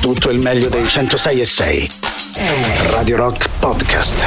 tutto 0.00 0.30
il 0.30 0.38
meglio 0.38 0.68
dei 0.68 0.88
106 0.88 1.40
e 1.40 1.44
6. 1.44 1.90
Radio 2.90 3.16
Rock 3.16 3.48
Podcast. 3.58 4.24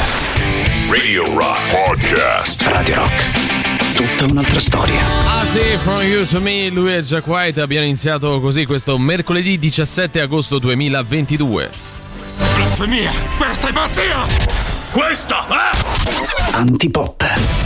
Radio 0.90 1.26
Rock 1.36 1.60
Podcast. 1.72 2.62
Radio 2.68 2.96
Rock. 2.96 3.96
Tutta 3.96 4.32
un'altra 4.32 4.60
storia. 4.60 5.02
Sì, 5.52 5.78
From 5.82 6.02
You 6.02 6.26
to 6.28 6.40
Me, 6.40 6.70
lui 6.70 6.94
e 6.94 7.02
Jack 7.02 7.26
White 7.26 7.60
abbiamo 7.60 7.86
iniziato 7.86 8.40
così 8.40 8.66
questo 8.66 8.98
mercoledì 9.00 9.58
17 9.58 10.22
agosto 10.22 10.60
2022. 10.60 11.72
Blasfemia! 12.56 13.12
Questa 13.38 13.70
è 13.70 13.74
pazzia! 13.74 14.26
Questa, 14.92 15.48
eh? 15.50 16.52
Antipop. 16.52 17.63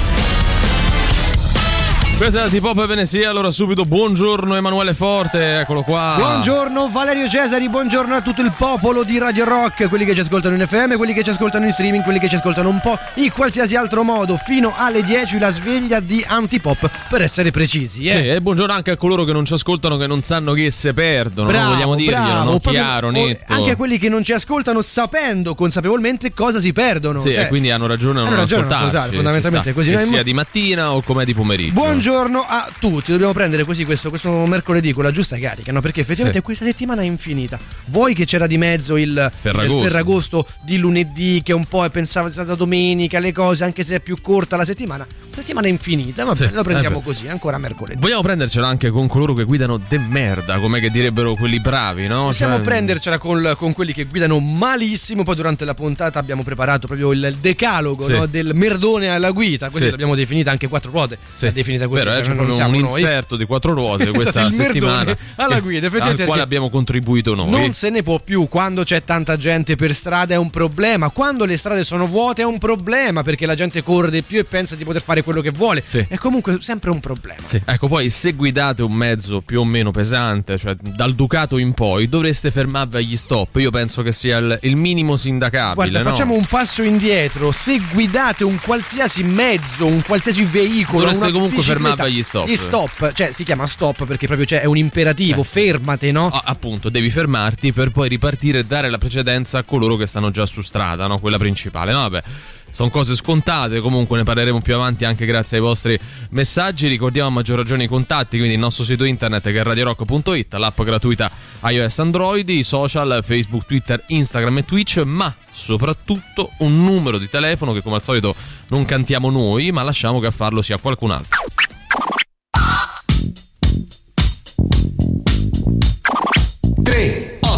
Questa 2.18 2.40
è 2.40 2.44
la 2.46 2.50
T-Pop 2.50 2.88
Venesia, 2.88 3.30
allora 3.30 3.52
subito 3.52 3.84
buongiorno 3.84 4.56
Emanuele 4.56 4.96
Forte, 4.96 5.60
eccolo 5.60 5.84
qua. 5.84 6.16
Buongiorno 6.18 6.90
Valerio 6.92 7.30
Cesari, 7.30 7.70
buongiorno 7.70 8.16
a 8.16 8.22
tutto 8.22 8.42
il 8.42 8.52
popolo 8.58 9.04
di 9.04 9.20
Radio 9.20 9.46
Rock, 9.46 9.88
quelli 9.88 10.04
che 10.04 10.16
ci 10.16 10.22
ascoltano 10.22 10.56
in 10.56 10.66
FM, 10.66 10.96
quelli 10.96 11.14
che 11.14 11.24
ci 11.24 11.30
ascoltano 11.30 11.66
in 11.66 11.74
streaming, 11.74 12.02
quelli 12.04 12.18
che 12.18 12.28
ci 12.28 12.34
ascoltano 12.38 12.70
un 12.70 12.80
po' 12.82 12.98
in 13.18 13.32
qualsiasi 13.32 13.75
altro 13.75 14.02
modo. 14.02 14.36
Fino 14.36 14.74
alle 14.75 15.04
10 15.04 15.38
la 15.38 15.52
sveglia 15.52 16.00
di 16.00 16.25
Antipop, 16.28 16.89
per 17.08 17.22
essere 17.22 17.52
precisi. 17.52 18.08
Eh? 18.08 18.18
Sì, 18.18 18.28
e 18.30 18.42
buongiorno 18.42 18.74
anche 18.74 18.89
a 18.89 18.97
coloro 18.97 19.24
che 19.24 19.32
non 19.32 19.46
ci 19.46 19.54
ascoltano, 19.54 19.96
che 19.97 20.08
non 20.08 20.20
sanno 20.20 20.54
che 20.54 20.72
se 20.72 20.96
perdono, 20.96 21.50
Bravo, 21.50 21.66
no? 21.66 21.74
vogliamo 21.75 21.96
dirglielo, 21.96 22.18
bravo, 22.24 22.52
no? 22.52 22.60
chiaro, 22.60 23.11
netto. 23.11 23.54
Anche 23.54 23.70
a 23.72 23.75
quelli 23.75 24.00
che 24.00 24.10
non 24.10 24.24
ci 24.24 24.34
ascoltano 24.34 24.82
sapendo 24.82 25.54
consapevolmente 25.54 26.34
cosa 26.34 26.60
si 26.60 26.74
perdono. 26.74 27.22
Sì, 27.22 27.32
Cioè, 27.34 27.44
e 27.44 27.47
quindi 27.47 27.70
hanno 27.70 27.86
ragione 27.86 28.22
a 28.22 28.24
non 28.24 28.32
hanno 28.34 28.42
ragione 28.42 28.64
non 28.64 28.72
ascoltarci. 28.72 28.96
ascoltare, 28.97 29.16
fondamentalmente 29.16 29.72
ci 29.72 29.82
sta. 29.82 29.92
così. 29.94 30.04
Che 30.10 30.14
sia 30.16 30.24
di 30.24 30.34
mattina 30.34 30.92
o 30.94 31.04
come 31.04 31.24
di 31.24 31.36
pomeriggio. 31.36 31.74
Buongiorno 31.74 32.06
a 32.16 32.70
tutti, 32.80 33.11
dobbiamo 33.11 33.34
prendere 33.34 33.64
così 33.66 33.84
questo, 33.84 34.09
questo 34.09 34.31
mercoledì 34.45 34.94
con 34.94 35.03
la 35.03 35.11
giusta 35.11 35.38
carica, 35.38 35.72
no? 35.72 35.81
Perché 35.81 36.02
effettivamente 36.02 36.39
Sì. 36.39 36.45
questa 36.45 36.64
settimana 36.66 37.02
è 37.02 37.06
infinita. 37.06 37.59
Vuoi 37.86 38.14
che 38.14 38.25
c'era 38.25 38.47
di 38.47 38.58
mezzo 38.58 38.95
il 38.95 39.30
Ferragosto. 39.42 39.75
il 39.78 39.83
Ferragosto 39.83 40.47
di 40.64 40.78
lunedì, 40.78 41.42
che 41.44 41.53
un 41.53 41.66
po' 41.66 41.83
è 41.85 42.05
sia 42.05 42.30
stata 42.30 42.55
domenica, 42.55 43.19
le 43.19 43.31
cose, 43.33 43.63
anche 43.66 43.83
se 43.83 43.95
è 43.95 44.00
più 44.00 44.22
corta 44.22 44.55
la 44.55 44.63
settimana. 44.66 45.05
Settimana 45.35 45.67
infinita, 45.67 46.23
vabbè, 46.23 46.47
Sì, 46.47 46.53
lo 46.53 46.63
prendiamo 46.63 46.95
eh 46.97 47.00
beh. 47.00 47.05
così, 47.05 47.28
ancora 47.28 47.58
mercoledì. 47.58 48.00
Vogliamo 48.00 48.22
prendercela 48.22 48.67
anche 48.67 48.89
con 48.89 49.08
coloro 49.08 49.33
che 49.33 49.44
guidano 49.44 49.78
de 49.78 49.97
merda, 50.00 50.58
come 50.59 50.80
che 50.80 50.89
direbbero 50.89 51.35
quelli 51.35 51.59
bravi, 51.59 52.08
no? 52.08 52.25
Possiamo 52.28 52.55
Cioè- 52.55 52.63
prendercela 52.66 53.17
con, 53.19 53.53
con 53.58 53.73
quelli 53.73 53.94
che 53.94 54.05
guidano 54.05 54.39
malissimo. 54.39 55.23
Poi 55.23 55.35
durante 55.35 55.63
la 55.66 55.73
puntata 55.75 56.17
abbiamo 56.19 56.41
preparato 56.44 56.88
proprio 56.88 57.11
il, 57.11 57.38
decalogo 57.39 58.05
Sì. 58.05 58.13
no? 58.13 58.25
del 58.25 58.52
merdone 58.55 59.09
alla 59.09 59.30
guida. 59.31 59.69
Questa 59.69 59.89
l'abbiamo 59.91 60.16
definita 60.16 60.50
anche 60.52 60.67
quattro 60.67 60.89
ruote. 60.91 61.17
Sì. 61.33 61.45
È 61.47 61.52
definita 61.52 61.88
così. 61.88 61.97
Vero, 61.98 62.12
eh, 62.12 62.14
cioè, 62.16 62.23
c'è 62.23 62.34
non 62.34 62.45
proprio 62.45 62.66
un 62.66 62.72
noi. 62.72 62.80
inserto 62.80 63.36
di 63.36 63.45
quattro 63.45 63.73
ruote 63.73 64.12
questa 64.12 64.52
settimana 64.52 65.16
alla 65.36 65.59
guida, 65.59 65.90
al 66.00 66.23
quale 66.23 66.42
abbiamo 66.42 66.70
contribuito 66.70 67.36
noi. 67.36 67.50
Non 67.50 67.73
se 67.73 67.90
ne 67.90 68.03
può 68.03 68.20
più 68.20 68.48
quando 68.48 68.84
c'è 68.84 69.03
tanta 69.03 69.38
gente 69.38 69.76
per 69.76 69.94
strada 69.94 70.34
è 70.34 70.38
un 70.38 70.50
problema, 70.50 71.09
quando 71.09 71.45
le 71.45 71.58
strade 71.58 71.84
sono 71.84 72.08
vuote 72.08 72.42
è 72.42 72.45
un 72.45 72.58
problema 72.58 73.23
perché 73.23 73.45
la 73.45 73.56
gente 73.56 73.84
corre 73.84 74.09
di 74.09 74.23
più 74.23 74.40
e 74.40 74.44
pensa 74.44 74.75
di 74.75 74.84
poter 74.84 75.02
fare 75.03 75.23
quello 75.23 75.42
che 75.42 75.52
vuole. 75.52 75.84
Sì. 75.86 76.06
È 76.08 76.18
comunque 76.18 76.58
sempre 76.62 76.90
un 76.90 77.00
problema. 77.00 77.42
Sì, 77.45 77.62
Ecco, 77.70 77.88
poi 77.88 78.09
se 78.09 78.31
guidate 78.31 78.81
un 78.81 78.94
mezzo 78.94 79.42
più 79.42 79.59
o 79.59 79.66
meno 79.66 79.92
pesante, 79.92 80.58
cioè 80.58 80.75
dal 80.80 81.14
Ducato 81.16 81.58
in 81.58 81.73
poi, 81.73 82.08
dovreste 82.08 82.50
fermarvi 82.50 82.98
agli 82.98 83.18
stop. 83.18 83.58
Io 83.58 83.72
penso 83.72 84.02
che 84.03 84.12
sia 84.12 84.38
il, 84.38 84.58
il 84.62 84.75
minimo 84.75 85.18
sindacabile. 85.18 85.73
Guarda, 85.73 86.02
no? 86.02 86.09
facciamo 86.09 86.34
un 86.34 86.45
passo 86.45 86.81
indietro. 86.81 87.52
Se 87.52 87.81
guidate 87.92 88.44
un 88.44 88.58
qualsiasi 88.59 89.23
mezzo, 89.23 89.86
un 89.86 90.02
qualsiasi 90.02 90.44
veicolo, 90.44 91.00
Dovreste 91.00 91.31
comunque 91.31 91.62
fermarvi 91.88 92.13
agli 92.13 92.23
stop. 92.23 92.47
Gli 92.47 92.55
stop, 92.55 93.13
cioè 93.13 93.31
si 93.31 93.43
chiama 93.43 93.67
stop 93.67 94.05
perché 94.05 94.25
proprio 94.25 94.45
c'è, 94.45 94.61
è 94.61 94.66
un 94.66 94.77
imperativo, 94.77 95.43
fermate, 95.43 96.11
no? 96.11 96.27
Ah, 96.27 96.44
appunto, 96.45 96.89
devi 96.89 97.09
fermarti 97.09 97.73
per 97.73 97.91
poi 97.91 98.09
ripartire 98.09 98.59
e 98.59 98.66
dare 98.66 98.89
la 98.89 98.97
precedenza 98.97 99.59
a 99.59 99.63
coloro 99.63 99.95
che 99.95 100.07
stanno 100.07 100.31
già 100.31 100.45
su 100.45 100.61
strada, 100.61 101.07
no? 101.07 101.19
Quella 101.19 101.38
principale. 101.38 101.91
No, 101.91 101.99
vabbè. 101.99 102.23
Sono 102.69 102.89
cose 102.89 103.16
scontate, 103.16 103.79
comunque 103.79 104.17
ne 104.17 104.23
parleremo 104.23 104.61
più 104.61 104.75
avanti 104.75 105.05
anche 105.05 105.25
grazie 105.25 105.57
ai 105.57 105.63
vostri 105.63 105.97
messaggi. 106.31 106.88
Ricordiamo 106.88 107.29
a 107.29 107.31
maggior 107.31 107.57
ragione 107.57 107.85
i 107.85 107.88
contatti, 107.88 108.38
quindi 108.38 108.53
il 108.53 108.59
nostro 108.59 108.83
sito 108.83 109.03
internet 109.03 109.44
che 109.44 109.59
è 109.59 109.63
radiorock.it, 109.63 110.53
l'app 110.53 110.81
gratuita 110.81 111.31
iOS 111.63 112.00
Android, 112.00 112.47
i 112.50 112.63
social 112.63 113.23
Facebook, 113.25 113.66
Twitter, 113.66 114.03
Instagram 114.07 114.59
e 114.59 114.66
Twitch, 114.66 114.97
ma 114.97 115.33
soprattutto 115.51 116.51
un 116.59 116.83
numero 116.83 117.17
di 117.17 117.29
telefono 117.29 117.73
che 117.73 117.81
come 117.81 117.95
al 117.95 118.03
solito 118.03 118.35
non 118.67 118.85
cantiamo 118.85 119.31
noi, 119.31 119.72
ma 119.72 119.81
lasciamo 119.81 120.19
che 120.19 120.28
a 120.28 120.31
farlo 120.31 120.62
sia 120.62 120.78
qualcun 120.78 121.12
altro. 121.12 121.45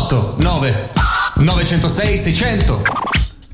Tre, 0.09 0.17
otto, 0.17 0.35
nove, 0.39 0.89
906 1.35 2.23
600 2.23 2.81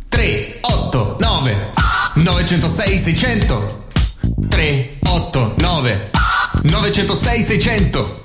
3, 0.07 0.59
8, 0.61 1.15
9, 1.19 1.73
906 2.15 3.03
600 3.03 3.87
3, 4.49 4.89
8, 5.01 5.53
9, 5.57 6.09
906 6.63 7.45
600 7.45 8.24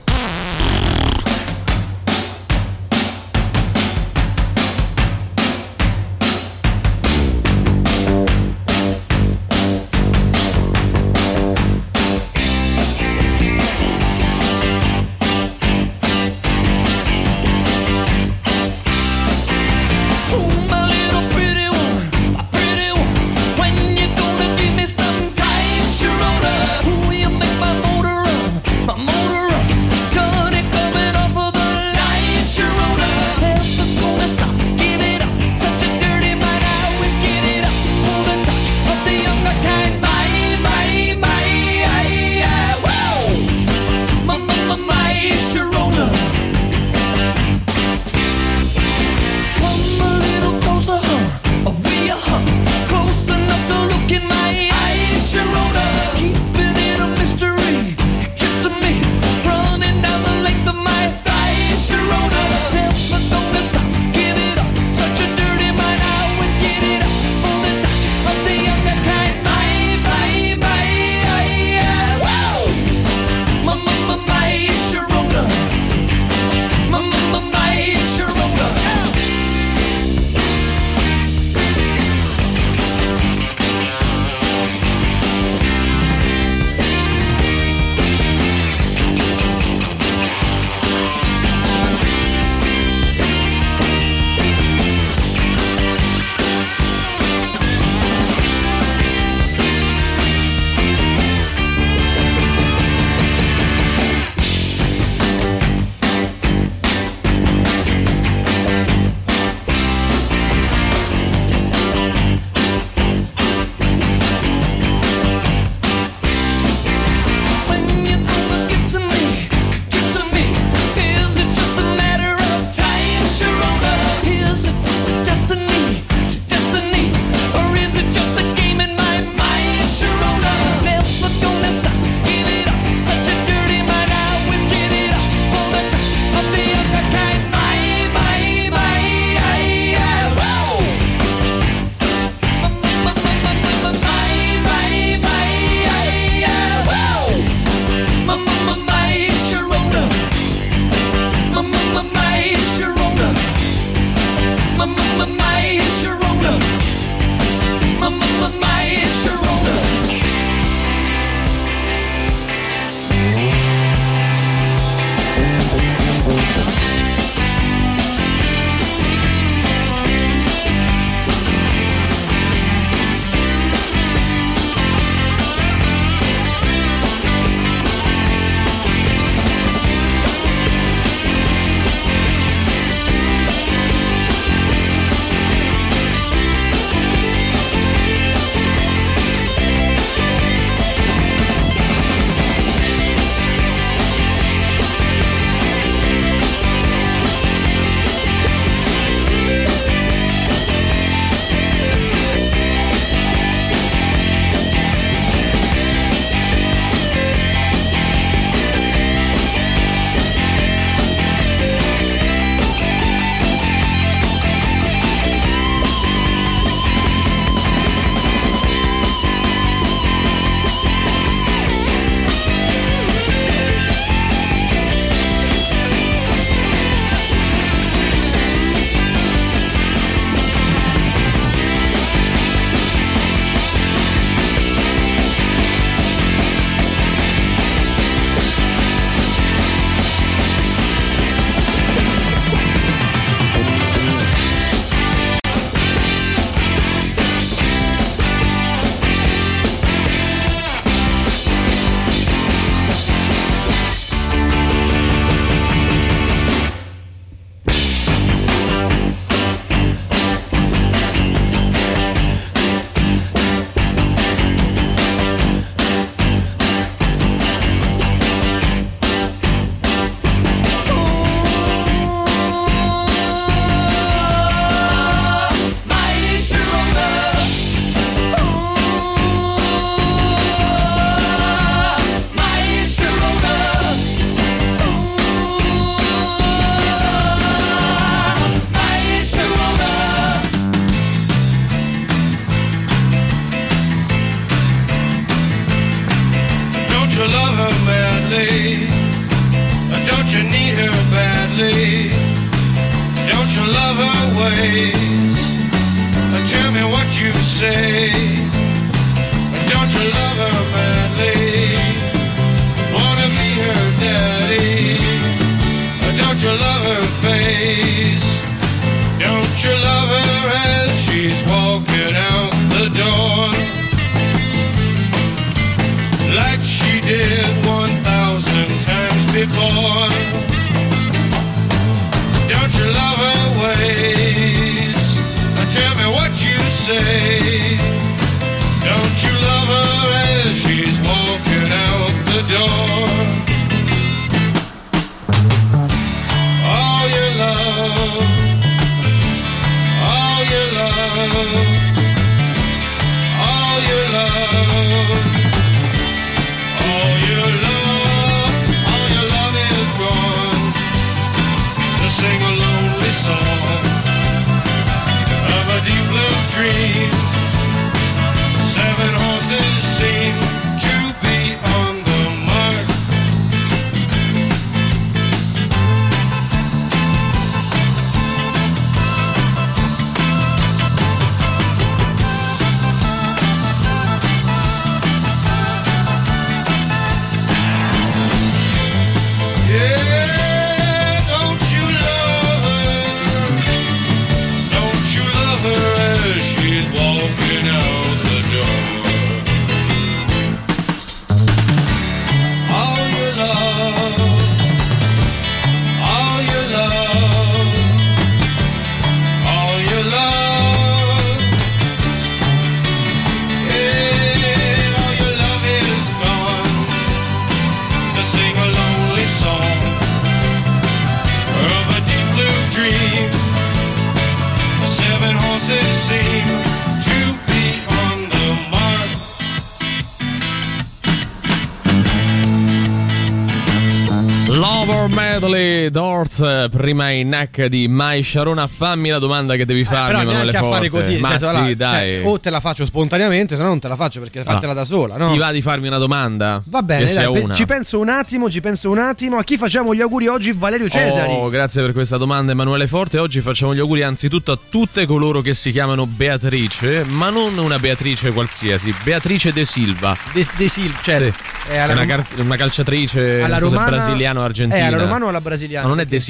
Prima 436.44 437.10
in 437.10 437.28
neck 437.28 437.66
di 437.66 437.86
Mai 437.88 438.22
Sharona. 438.22 438.66
Fammi 438.66 439.08
la 439.10 439.18
domanda 439.18 439.56
che 439.56 439.64
devi 439.66 439.84
farmi, 439.84 440.14
Eh, 440.14 440.18
Però 440.18 440.20
Emanuele 440.30 440.52
Forte. 440.58 440.74
fare 440.74 440.88
così, 440.88 441.18
Ma 441.18 441.30
senso, 441.30 441.48
sì, 441.50 441.56
allora, 441.56 441.74
dai. 441.74 442.20
cioè, 442.22 442.26
o 442.26 442.40
te 442.40 442.50
la 442.50 442.60
faccio 442.60 442.84
spontaneamente, 442.86 443.56
se 443.56 443.62
no 443.62 443.68
non 443.68 443.78
te 443.78 443.88
la 443.88 443.96
faccio 443.96 444.20
perché 444.20 444.42
fatela 444.42 444.72
da 444.72 444.84
sola, 444.84 445.16
no? 445.16 445.32
Ti 445.32 445.38
va 445.38 445.52
di 445.52 445.60
farmi 445.60 445.86
una 445.88 445.98
domanda? 445.98 446.62
Va 446.66 446.82
bene, 446.82 447.12
dai, 447.12 447.32
pe- 447.44 447.54
ci 447.54 447.66
penso 447.66 447.98
un 448.00 448.08
attimo, 448.08 448.50
ci 448.50 448.60
penso 448.60 448.90
un 448.90 448.98
attimo. 448.98 449.36
A 449.36 449.44
chi 449.44 449.56
facciamo 449.58 449.94
gli 449.94 450.00
auguri 450.00 450.26
oggi? 450.28 450.52
Valerio 450.52 450.88
Cesari. 450.88 451.32
Oh, 451.32 451.48
grazie 451.48 451.82
per 451.82 451.92
questa 451.92 452.16
domanda 452.16 452.52
Emanuele 452.52 452.86
Forte. 452.86 453.18
Oggi 453.18 453.40
facciamo 453.40 453.74
gli 453.74 453.78
auguri 453.80 454.02
anzitutto 454.02 454.52
a 454.52 454.58
tutte 454.70 455.06
coloro 455.06 455.40
che 455.42 455.52
si 455.54 455.70
chiamano 455.70 456.06
Beatrice, 456.06 457.04
ma 457.04 457.28
non 457.30 457.56
una 457.58 457.78
Beatrice 457.78 458.32
qualsiasi, 458.32 458.94
Beatrice 459.04 459.52
De 459.52 459.64
Silva. 459.64 460.16
De, 460.32 460.46
De 460.56 460.68
Sil, 460.72 460.92
cioè, 461.02 461.16
Sì. 461.18 461.24
è 461.68 461.72
È 461.72 461.78
alla, 461.78 461.92
una, 461.92 462.00
Rom- 462.04 462.08
car- 462.26 462.40
una 462.44 462.56
calciatrice 462.56 463.42
alla 463.42 463.58
so 463.58 463.68
romana 463.68 463.90
brasiliano 463.90 464.40
o 464.40 464.44
argentina. 464.44 464.76
È 464.80 464.82
alla 464.86 464.96
romana 464.96 465.24
o 465.26 465.28
alla 465.28 465.40
brasiliana? 465.40 465.84
Ma 465.86 465.90
non 465.92 466.00
è 466.00 466.06
De 466.06 466.18
Silva, 466.18 466.28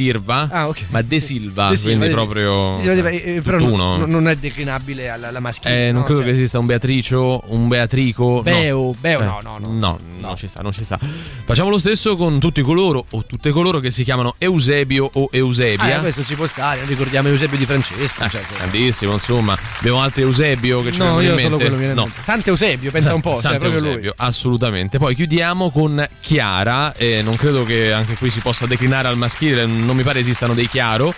Ah, 0.50 0.68
ok. 0.68 0.84
ma 0.88 1.02
De 1.02 1.20
Silva, 1.20 1.68
De 1.70 1.76
Silva, 1.76 1.96
quindi 1.96 2.14
proprio 2.14 2.76
De 2.80 2.92
Silva, 2.94 3.08
eh, 3.10 3.36
eh, 3.36 3.42
però 3.42 3.58
non, 3.58 4.08
non 4.08 4.28
è 4.28 4.36
declinabile 4.36 5.08
alla, 5.08 5.28
alla 5.28 5.40
maschile. 5.40 5.88
Eh, 5.88 5.92
non 5.92 6.00
no? 6.00 6.06
credo 6.06 6.20
Cioè, 6.20 6.30
che 6.30 6.34
esista 6.36 6.58
un 6.58 6.66
Beatricio, 6.66 7.42
un 7.46 7.68
Beatrico. 7.68 8.42
Beo, 8.42 8.76
no. 8.86 8.94
Beo, 8.98 9.20
Eh, 9.20 9.24
no, 9.24 9.40
no, 9.42 9.58
no. 9.58 9.72
No, 9.72 9.98
non 10.20 10.36
ci 10.36 10.48
sta, 10.48 10.60
non 10.62 10.72
ci 10.72 10.84
sta. 10.84 10.98
Facciamo 11.44 11.68
lo 11.70 11.78
stesso 11.78 12.16
con 12.16 12.38
tutti 12.40 12.62
coloro 12.62 13.04
o 13.10 13.24
tutte 13.24 13.50
coloro 13.50 13.80
che 13.80 13.90
si 13.90 14.04
chiamano 14.04 14.34
Eusebio 14.38 15.08
o 15.12 15.24
Ah, 15.32 15.36
Eusebia. 15.36 15.96
eh, 15.98 16.00
questo 16.00 16.24
ci 16.24 16.34
può 16.34 16.46
stare, 16.46 16.80
ricordiamo 16.86 17.28
Eusebio 17.28 17.56
di 17.58 17.66
Francesco. 17.66 18.24
Eh, 18.24 18.28
cioè, 18.28 18.40
che- 18.40 18.54
grandissimo, 18.58 19.12
insomma. 19.14 19.56
Abbiamo 19.78 20.00
altri 20.02 20.22
Eusebio 20.22 20.82
che 20.82 20.92
ci 20.92 20.98
no, 20.98 21.04
vengono 21.16 21.22
io 21.26 21.30
in 21.30 21.36
mente. 21.50 21.68
quello 21.68 21.82
in 21.84 21.92
no. 21.94 22.08
Sant'Eusebio, 22.22 22.90
pensa 22.90 23.14
un 23.14 23.20
po', 23.20 23.32
cioè, 23.32 23.58
Sant'Eusebio, 23.58 24.12
assolutamente. 24.16 24.98
Poi 24.98 25.14
chiudiamo 25.14 25.70
con 25.70 26.06
Chiara, 26.20 26.94
e 26.94 27.22
non 27.22 27.36
credo 27.36 27.64
che 27.64 27.92
anche 27.92 28.14
qui 28.16 28.30
si 28.30 28.40
possa 28.40 28.66
declinare 28.66 29.08
al 29.08 29.16
maschile, 29.16 29.66
non 29.90 29.96
mi 29.98 30.04
pare 30.04 30.20
esistano 30.20 30.54
dei 30.54 30.68
chiaro. 30.68 31.12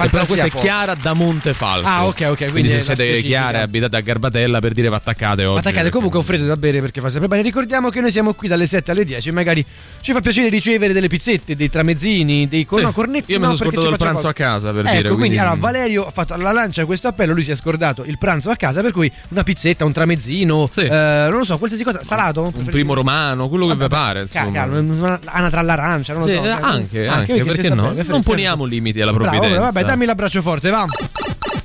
E 0.00 0.08
però 0.10 0.24
questa 0.26 0.44
è. 0.46 0.50
Chiara 0.50 0.94
da 0.94 1.12
Montefalco. 1.12 1.84
Ah, 1.84 2.06
ok, 2.06 2.20
ok, 2.20 2.36
quindi 2.36 2.50
Quindi, 2.52 2.68
se 2.68 2.78
siete 2.80 3.02
specifica. 3.04 3.28
chiare 3.28 3.60
abitate 3.62 3.96
a 3.96 4.00
Garbatella 4.00 4.60
per 4.60 4.72
dire 4.72 4.88
vattaccate 4.88 5.44
oggi. 5.44 5.58
Attaccate, 5.58 5.90
comunque 5.90 6.20
offrite 6.20 6.44
da 6.44 6.56
bere 6.56 6.80
perché 6.80 7.00
fa 7.00 7.08
sempre 7.08 7.26
bene. 7.28 7.42
Ricordiamo 7.42 7.90
che 7.90 8.00
noi 8.00 8.12
siamo 8.12 8.32
qui 8.34 8.46
dalle 8.46 8.66
7 8.66 8.92
alle 8.92 9.04
10. 9.04 9.32
Magari 9.32 9.64
ci 10.00 10.12
fa 10.12 10.20
piacere 10.20 10.50
ricevere 10.50 10.92
delle 10.92 11.08
pizzette, 11.08 11.56
dei 11.56 11.68
tramezzini, 11.68 12.46
dei 12.46 12.64
cor- 12.64 12.78
Sì, 12.78 12.84
no, 12.84 12.92
cornetti. 12.92 13.32
io 13.32 13.40
mi 13.40 13.46
no, 13.46 13.56
sono 13.56 13.70
scordato 13.72 13.90
il 13.92 13.96
pranzo 13.98 14.28
a 14.28 14.32
casa, 14.32 14.70
per 14.70 14.84
ecco, 14.84 14.90
dire, 14.90 15.00
quindi 15.08 15.16
quindi- 15.20 15.38
allora, 15.38 15.56
Valerio 15.56 16.06
ha 16.06 16.10
fatto 16.12 16.36
la 16.36 16.52
lancia 16.52 16.84
questo 16.84 17.08
appello. 17.08 17.32
Lui 17.32 17.42
si 17.42 17.50
è 17.50 17.56
scordato 17.56 18.04
il 18.06 18.18
pranzo 18.18 18.50
a 18.50 18.56
casa. 18.56 18.80
Per 18.82 18.92
cui 18.92 19.10
una 19.30 19.42
pizzetta, 19.42 19.84
un 19.84 19.90
tramezzino, 19.92 20.68
Sì. 20.72 20.82
eh, 20.82 21.26
non 21.28 21.38
lo 21.38 21.44
so, 21.44 21.58
qualsiasi 21.58 21.82
cosa. 21.82 22.04
Salato? 22.04 22.52
Un 22.54 22.64
primo 22.66 22.94
romano, 22.94 23.48
quello 23.48 23.66
che 23.66 23.74
vi 23.74 23.88
pare, 23.88 24.20
insomma. 24.20 24.52
caro, 24.52 24.78
una- 24.78 25.18
all'arancia, 25.24 26.12
non 26.12 26.22
lo 26.22 26.28
Sì, 26.28 26.34
so. 26.36 26.44
eh, 26.44 26.48
anche, 26.50 27.06
anche, 27.08 27.42
perché 27.44 27.68
no? 27.70 27.92
Non 28.12 28.22
poniamo 28.22 28.64
limiti 28.64 29.00
alla 29.00 29.12
provvidenza. 29.12 29.60
vabbè, 29.60 29.84
dammi 29.84 30.04
l'abbraccio 30.04 30.42
forte, 30.42 30.70
va. 30.70 30.86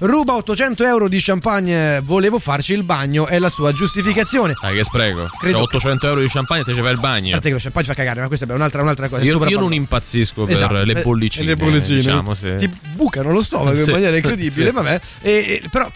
Ruba 0.05 0.35
800 0.35 0.83
euro 0.83 1.07
di 1.07 1.17
champagne, 1.21 2.01
volevo 2.01 2.37
farci 2.37 2.73
il 2.73 2.83
bagno, 2.83 3.25
è 3.25 3.39
la 3.39 3.47
sua 3.47 3.71
giustificazione. 3.71 4.53
Dai, 4.61 4.75
che 4.75 4.83
spreco. 4.83 5.29
Credo- 5.39 5.59
Cioè, 5.59 5.63
800 5.63 6.07
euro 6.07 6.19
di 6.19 6.27
champagne 6.27 6.61
e 6.61 6.65
te 6.65 6.73
ci 6.73 6.81
fai 6.81 6.91
il 6.91 6.97
A 6.97 7.01
bagno. 7.01 7.29
parte 7.31 7.47
che 7.47 7.53
lo 7.53 7.59
champagne 7.61 7.85
fa 7.85 7.93
cagare, 7.93 8.19
ma 8.19 8.27
questa 8.27 8.45
è 8.45 8.51
un'altra, 8.51 8.81
un'altra 8.81 9.07
cosa. 9.07 9.23
Io, 9.23 9.41
io 9.47 9.59
non 9.59 9.71
impazzisco 9.73 10.43
per 10.43 10.55
Esatto, 10.55 10.83
le 10.83 10.99
eh, 10.99 11.01
bollicine. 11.03 11.45
le 11.45 11.55
bollicine. 11.55 11.97
Diciamo, 11.99 12.33
sì. 12.33 12.53
Ti 12.57 12.69
bucano 12.95 13.31
lo 13.31 13.41
stomaco 13.41 13.77
in 13.77 13.83
Sì, 13.85 13.91
maniera 13.91 14.13
incredibile, 14.13 14.65
sì. 14.67 14.71
vabbè. 14.73 14.99
E- 15.21 15.31
e- 15.63 15.69
però 15.71 15.89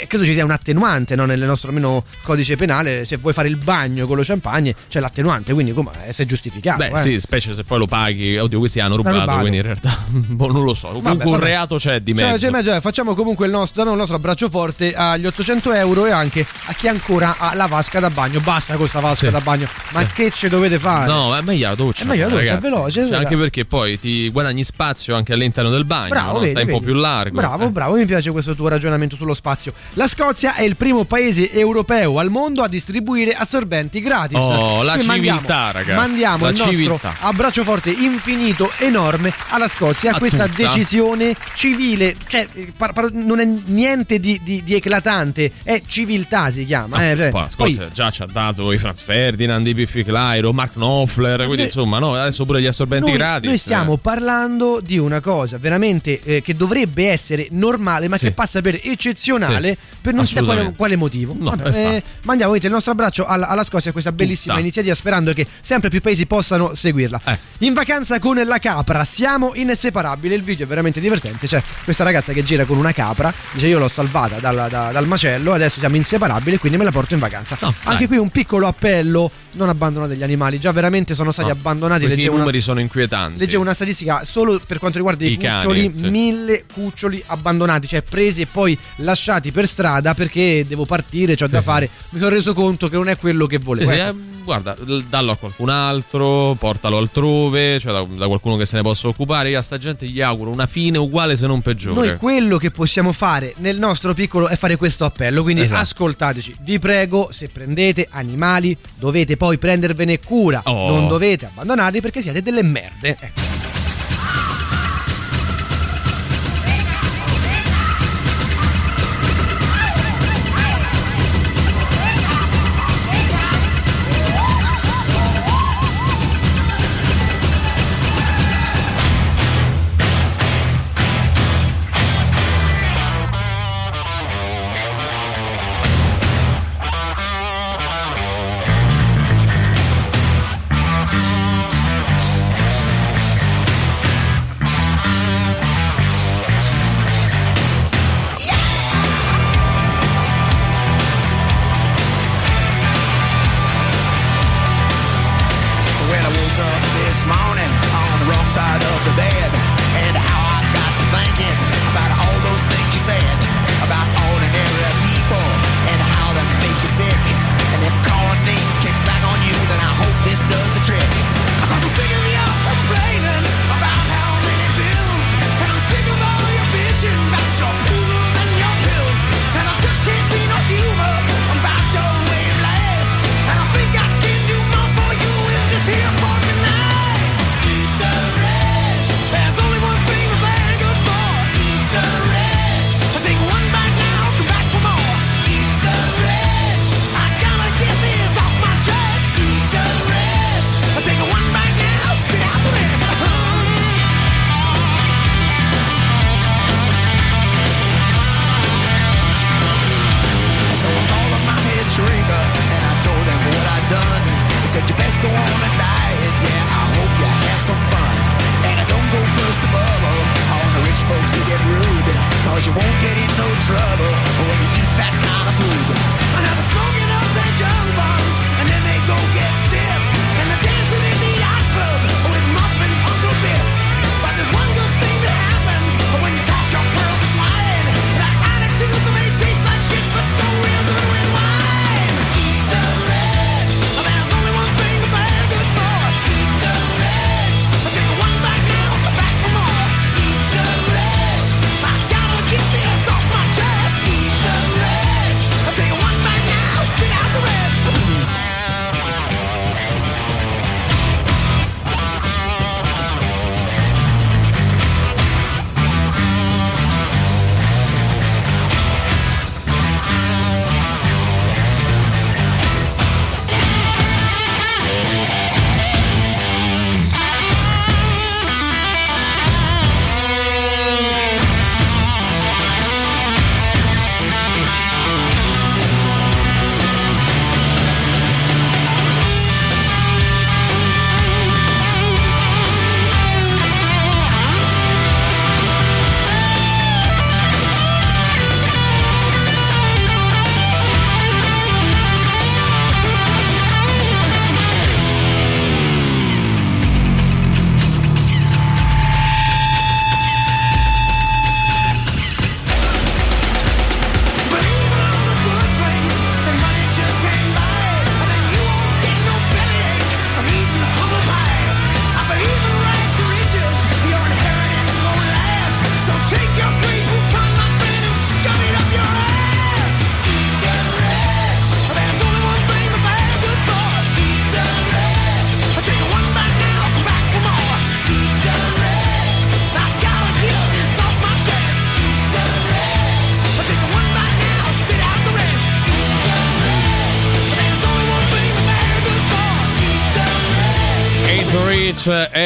eh, 0.00 0.06
credo 0.08 0.24
ci 0.24 0.32
sia 0.32 0.42
un 0.44 0.50
attenuante 0.50 1.14
no, 1.14 1.24
nel 1.24 1.38
nostro 1.38 1.68
almeno 1.68 2.04
codice 2.24 2.56
penale. 2.56 3.04
Se 3.04 3.18
vuoi 3.18 3.32
fare 3.34 3.46
il 3.46 3.56
bagno 3.56 4.06
con 4.06 4.16
lo 4.16 4.24
champagne, 4.24 4.74
c'è 4.88 4.98
l'attenuante, 4.98 5.52
quindi 5.52 5.72
come 5.72 5.90
eh, 6.08 6.12
se 6.12 6.24
è 6.24 6.26
giustificato. 6.26 6.78
Beh, 6.78 6.88
eh. 6.88 6.98
sì, 6.98 7.20
specie 7.20 7.54
se 7.54 7.62
poi 7.62 7.78
lo 7.78 7.86
paghi. 7.86 8.36
Oddio, 8.36 8.58
questi 8.58 8.80
hanno 8.80 8.96
rubato, 8.96 9.20
rubato. 9.20 9.38
quindi 9.38 9.58
in 9.58 9.62
realtà 9.62 9.96
boh, 10.10 10.50
non 10.50 10.64
lo 10.64 10.74
so. 10.74 10.88
Comunque 10.88 11.24
un 11.26 11.30
vabbè. 11.32 11.44
reato 11.44 11.76
c'è 11.76 12.00
di 12.00 12.16
Cioè, 12.16 12.32
mezzo. 12.32 12.46
c'è 12.46 12.50
mezzo, 12.50 12.74
eh, 12.74 12.80
facciamo 12.80 13.14
comunque 13.14 13.42
il 13.44 13.50
nostro, 13.50 13.90
il 13.90 13.96
nostro 13.96 14.16
abbraccio 14.16 14.48
forte 14.48 14.94
agli 14.94 15.26
800 15.26 15.72
euro 15.72 16.06
e 16.06 16.10
anche 16.10 16.44
a 16.66 16.72
chi 16.72 16.88
ancora 16.88 17.36
ha 17.38 17.54
la 17.54 17.66
vasca 17.66 18.00
da 18.00 18.10
bagno. 18.10 18.40
Basta 18.40 18.72
con 18.72 18.80
questa 18.82 19.00
vasca 19.00 19.26
Sì. 19.26 19.32
da 19.32 19.40
bagno. 19.40 19.66
Ma 19.92 20.04
che 20.06 20.30
ci 20.30 20.48
dovete 20.48 20.78
fare? 20.78 21.06
No, 21.10 21.36
è 21.36 21.40
meglio 21.42 21.68
la 21.68 21.74
doccia. 21.74 22.02
È 22.02 22.06
meglio 22.06 22.24
la 22.24 22.30
doccia, 22.30 22.42
ragazzi. 22.44 22.66
è 22.66 22.70
veloce, 22.70 23.06
Cioè, 23.06 23.16
anche 23.16 23.36
perché 23.36 23.64
poi 23.64 23.98
ti 24.00 24.28
guadagni 24.30 24.64
spazio 24.64 25.14
anche 25.16 25.32
all'interno 25.32 25.70
del 25.70 25.84
bagno. 25.84 26.08
Bravo, 26.08 26.32
no? 26.32 26.38
vedi, 26.40 26.50
Stai 26.50 26.62
un 26.64 26.68
po' 26.70 26.78
vedi. 26.78 26.90
più 26.90 27.00
largo. 27.00 27.36
Bravo, 27.36 27.64
Eh. 27.64 27.68
bravo, 27.70 27.94
mi 27.96 28.06
piace 28.06 28.30
questo 28.30 28.54
tuo 28.54 28.68
ragionamento 28.68 29.16
sullo 29.16 29.34
spazio. 29.34 29.72
La 29.94 30.08
Scozia 30.08 30.54
è 30.54 30.62
il 30.62 30.76
primo 30.76 31.04
paese 31.04 31.50
europeo 31.52 32.18
al 32.18 32.30
mondo 32.30 32.62
a 32.62 32.68
distribuire 32.68 33.34
assorbenti 33.34 34.00
gratis. 34.00 34.42
Oh, 34.42 34.82
la 34.82 34.92
Quindi 34.92 35.06
mandiamo- 35.08 35.38
civiltà, 35.40 35.70
ragazzi, 35.72 35.96
Mandiamo 35.96 36.44
la 36.44 36.50
il 36.50 36.56
nostro 36.56 36.72
civiltà. 36.72 37.14
abbraccio 37.20 37.62
forte 37.64 37.90
infinito, 37.90 38.70
enorme 38.78 39.32
alla 39.48 39.68
Scozia, 39.68 40.12
a 40.12 40.14
A 40.16 40.18
questa 40.18 40.46
tutta. 40.46 40.62
decisione 40.62 41.34
civile, 41.54 42.16
cioè, 42.26 42.46
eh, 42.52 42.72
par- 42.76 42.92
par- 42.92 43.10
non 43.24 43.40
è 43.40 43.44
niente 43.44 44.18
di, 44.20 44.40
di- 44.44 44.62
di 44.62 44.74
eclatante, 44.74 45.50
è 45.62 45.82
civiltà 45.86 46.50
si 46.50 46.64
chiama. 46.64 47.10
eh, 47.10 47.16
cioè, 47.16 47.30
Poi 47.30 47.40
la 47.40 47.48
poi- 47.56 47.72
Scozia 47.72 47.88
già 47.92 48.10
ci 48.10 48.22
ha 48.22 48.26
dato 48.30 48.70
i 48.72 48.78
Franz 48.78 49.00
Ferdinand, 49.02 49.66
i 49.66 49.74
Biffy 49.74 50.04
Clyro, 50.04 50.52
Mark 50.52 50.72
Knopfler, 50.74 51.36
quindi 51.38 51.56
Noi- 51.56 51.64
insomma, 51.64 51.98
no, 51.98 52.14
adesso 52.14 52.44
pure 52.44 52.60
gli 52.60 52.66
assorbenti 52.66 53.08
noi, 53.08 53.16
gratis. 53.16 53.48
noi 53.48 53.58
stiamo 53.58 53.94
eh. 53.94 53.98
parlando 53.98 54.80
di 54.82 54.98
una 54.98 55.20
cosa 55.20 55.58
veramente 55.58 56.20
eh, 56.22 56.42
che 56.42 56.54
dovrebbe 56.54 57.08
essere 57.08 57.48
normale, 57.50 58.08
ma 58.08 58.16
Sì. 58.16 58.26
che 58.26 58.32
passa 58.32 58.60
per 58.60 58.80
eccezionale 58.82 59.70
Sì, 59.80 59.98
per 60.00 60.14
non 60.14 60.26
si 60.26 60.34
sa 60.34 60.42
quale, 60.44 60.72
quale 60.76 60.96
motivo. 60.96 61.34
No, 61.38 61.50
Vabbè, 61.50 61.66
infatti. 61.68 61.94
eh, 61.96 62.02
mandiamo 62.24 62.54
il 62.54 62.70
nostro 62.70 62.92
abbraccio 62.92 63.24
alla, 63.26 63.48
alla 63.48 63.64
Scozia, 63.64 63.92
questa 63.92 64.12
bellissima 64.12 64.52
Tutta. 64.54 64.60
iniziativa, 64.64 64.94
sperando 64.94 65.32
che 65.32 65.46
sempre 65.60 65.88
più 65.90 66.00
paesi 66.00 66.26
possano 66.26 66.74
seguirla. 66.74 67.20
Eh. 67.26 67.38
In 67.58 67.72
vacanza 67.74 68.18
con 68.18 68.36
la 68.44 68.58
capra, 68.58 69.04
siamo 69.04 69.52
inseparabili. 69.54 70.34
Il 70.34 70.42
video 70.42 70.64
è 70.66 70.68
veramente 70.68 71.00
divertente. 71.00 71.46
C'è 71.46 71.62
questa 71.84 72.02
ragazza 72.04 72.32
che 72.32 72.42
gira 72.42 72.64
con 72.64 72.76
una 72.76 72.92
capra, 72.92 73.13
dice: 73.52 73.66
Io 73.68 73.78
l'ho 73.78 73.88
salvata 73.88 74.38
dal, 74.38 74.66
da- 74.68 74.90
dal 74.92 75.06
macello, 75.06 75.52
adesso 75.52 75.78
siamo 75.78 75.96
inseparabili, 75.96 76.58
quindi 76.58 76.78
me 76.78 76.84
la 76.84 76.90
porto 76.92 77.14
in 77.14 77.20
vacanza. 77.20 77.56
No, 77.60 77.68
Anche 77.84 77.98
dai. 77.98 78.06
qui 78.08 78.16
un 78.16 78.30
piccolo 78.30 78.66
appello: 78.66 79.30
non 79.52 79.68
abbandonate 79.68 80.16
gli 80.16 80.22
animali, 80.22 80.58
già 80.58 80.72
veramente 80.72 81.14
sono 81.14 81.30
stati 81.32 81.48
No, 81.48 81.54
abbandonati. 81.54 82.00
perché 82.00 82.14
i 82.14 82.16
leggevo 82.16 82.34
una- 82.34 82.44
numeri 82.44 82.60
sono 82.62 82.80
inquietanti. 82.80 83.38
Leggevo 83.38 83.62
una 83.62 83.74
statistica 83.74 84.24
solo 84.24 84.60
per 84.66 84.78
quanto 84.78 84.98
riguarda 84.98 85.24
i, 85.24 85.32
I 85.32 85.36
cani, 85.38 85.56
cuccioli, 85.62 85.92
sì. 85.92 86.08
mille 86.08 86.64
cuccioli 86.72 87.22
abbandonati, 87.26 87.86
cioè 87.86 88.02
presi 88.02 88.42
e 88.42 88.46
poi 88.46 88.76
lasciati 88.96 89.52
per 89.52 89.66
strada 89.66 90.14
perché 90.14 90.64
devo 90.66 90.84
partire, 90.84 91.32
ho 91.40 91.46
da 91.46 91.58
sì. 91.60 91.64
fare. 91.64 91.88
Mi 92.10 92.18
sono 92.18 92.30
reso 92.30 92.52
conto 92.54 92.88
che 92.88 92.96
non 92.96 93.08
è 93.08 93.16
quello 93.16 93.46
che 93.46 93.58
Sì, 93.58 93.64
volevo. 93.64 93.92
sì, 93.92 93.98
Ecco. 93.98 94.08
eh, 94.08 94.14
guarda, 94.44 94.76
dallo 95.08 95.32
a 95.32 95.36
qualcun 95.36 95.68
altro, 95.70 96.54
portalo 96.58 96.98
altrove, 96.98 97.78
cioè 97.78 97.92
da, 97.92 98.04
da 98.16 98.26
qualcuno 98.26 98.56
che 98.56 98.66
se 98.66 98.76
ne 98.76 98.82
possa 98.82 99.08
occupare. 99.08 99.50
Io 99.50 99.58
a 99.58 99.62
sta 99.62 99.78
gente 99.78 100.06
gli 100.08 100.20
auguro 100.20 100.50
una 100.50 100.66
fine 100.66 100.98
uguale 100.98 101.36
se 101.36 101.46
non 101.46 101.62
peggiore. 101.62 101.94
Noi 102.08 102.16
quello 102.16 102.56
che 102.58 102.70
possiamo 102.70 103.03
fare 103.12 103.54
nel 103.58 103.78
nostro 103.78 104.14
piccolo 104.14 104.48
è 104.48 104.56
fare 104.56 104.76
questo 104.76 105.04
appello, 105.04 105.42
quindi 105.42 105.62
Esatto. 105.62 105.80
ascoltateci, 105.82 106.56
vi 106.60 106.78
prego, 106.78 107.28
se 107.30 107.48
prendete 107.48 108.08
animali 108.10 108.76
dovete 108.96 109.36
poi 109.36 109.58
prendervene 109.58 110.18
cura, 110.20 110.60
Oh. 110.64 110.88
non 110.88 111.08
dovete 111.08 111.46
abbandonarli 111.46 112.00
perché 112.00 112.22
siete 112.22 112.42
delle 112.42 112.62
merde. 112.62 113.16
Ecco. 113.18 113.53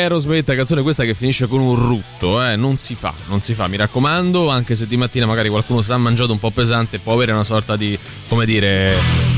Aerosmith, 0.08 0.54
canzone 0.54 0.80
questa 0.80 1.04
che 1.04 1.12
finisce 1.12 1.46
con 1.46 1.60
un 1.60 1.74
rutto, 1.74 2.42
eh, 2.42 2.56
non 2.56 2.76
si 2.76 2.94
fa, 2.94 3.12
non 3.28 3.42
si 3.42 3.52
fa, 3.52 3.68
mi 3.68 3.76
raccomando, 3.76 4.48
anche 4.48 4.74
se 4.74 4.86
di 4.86 4.96
mattina 4.96 5.26
magari 5.26 5.50
qualcuno 5.50 5.82
si 5.82 5.92
è 5.92 5.96
mangiato 5.96 6.32
un 6.32 6.38
po' 6.38 6.50
pesante, 6.50 6.98
può 6.98 7.12
avere 7.12 7.32
una 7.32 7.44
sorta 7.44 7.76
di, 7.76 7.98
come 8.26 8.46
dire... 8.46 9.37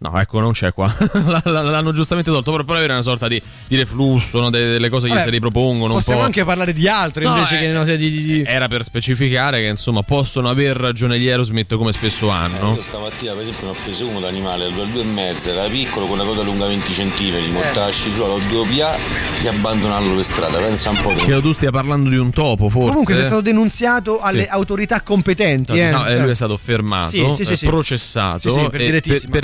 No, 0.00 0.16
ecco, 0.20 0.38
non 0.38 0.52
c'è 0.52 0.72
qua. 0.72 0.94
L'hanno 1.42 1.90
giustamente 1.92 2.30
tolto, 2.30 2.52
però 2.52 2.62
può 2.62 2.74
avere 2.76 2.92
una 2.92 3.02
sorta 3.02 3.26
di, 3.26 3.42
di 3.66 3.74
reflusso, 3.76 4.38
no? 4.40 4.48
De- 4.48 4.70
delle 4.70 4.88
cose 4.90 5.08
che 5.08 5.14
Vabbè, 5.14 5.24
si 5.24 5.30
ripropongono 5.30 5.92
un 5.94 5.98
Possiamo 5.98 6.20
po'. 6.20 6.26
anche 6.26 6.44
parlare 6.44 6.72
di 6.72 6.86
altro 6.86 7.24
No, 7.24 7.30
invece 7.34 7.56
eh, 7.56 7.60
che 7.62 7.72
no, 7.72 7.82
di, 7.82 7.96
di- 8.22 8.42
Era 8.46 8.68
per 8.68 8.84
specificare 8.84 9.58
che 9.60 9.66
insomma 9.66 10.02
possono 10.02 10.48
aver 10.48 10.76
ragione 10.76 11.18
gli 11.18 11.28
Aerosmith 11.28 11.74
come 11.74 11.90
spesso 11.90 12.28
hanno. 12.28 12.74
Io 12.76 12.80
stamattina 12.80 13.32
per 13.32 13.42
esempio 13.42 13.64
ne 13.66 13.70
ho 13.72 13.76
preso 13.82 14.06
uno 14.06 14.20
d'animale 14.20 14.66
al 14.66 14.72
due 14.72 15.00
e 15.02 15.04
mezza, 15.04 15.50
era 15.50 15.66
piccolo 15.68 16.06
con 16.06 16.16
la 16.16 16.22
coda 16.24 16.42
lunga 16.42 16.66
20 16.66 16.92
cm, 16.92 17.52
mortasci 17.54 18.10
su, 18.12 18.18
l'ho 18.18 18.38
doppiato 18.48 19.00
e 19.42 19.48
abbandonarlo 19.48 20.14
per 20.14 20.22
strada, 20.22 20.58
pensa 20.58 20.90
un 20.90 21.00
po'. 21.02 21.08
Credo 21.08 21.40
tu 21.40 21.50
stia 21.50 21.72
parlando 21.72 22.08
di 22.08 22.16
un 22.18 22.30
topo, 22.30 22.68
forse. 22.68 22.88
Comunque 22.90 23.14
sei 23.16 23.24
stato 23.24 23.40
denunziato 23.40 24.20
alle 24.20 24.44
Sì. 24.44 24.48
autorità 24.48 25.00
competenti. 25.00 25.76
eh. 25.76 25.90
No, 25.90 26.06
eh, 26.06 26.10
Cioè, 26.10 26.20
lui 26.20 26.30
è 26.30 26.34
stato 26.36 26.56
fermato, 26.56 27.10
Sì, 27.10 27.26
sì, 27.34 27.44
sì, 27.44 27.52
eh, 27.54 27.56
sì. 27.56 27.66
processato 27.66 28.48
Sì, 28.48 28.50
sì, 28.50 28.68
per 28.70 28.80
e 28.80 28.84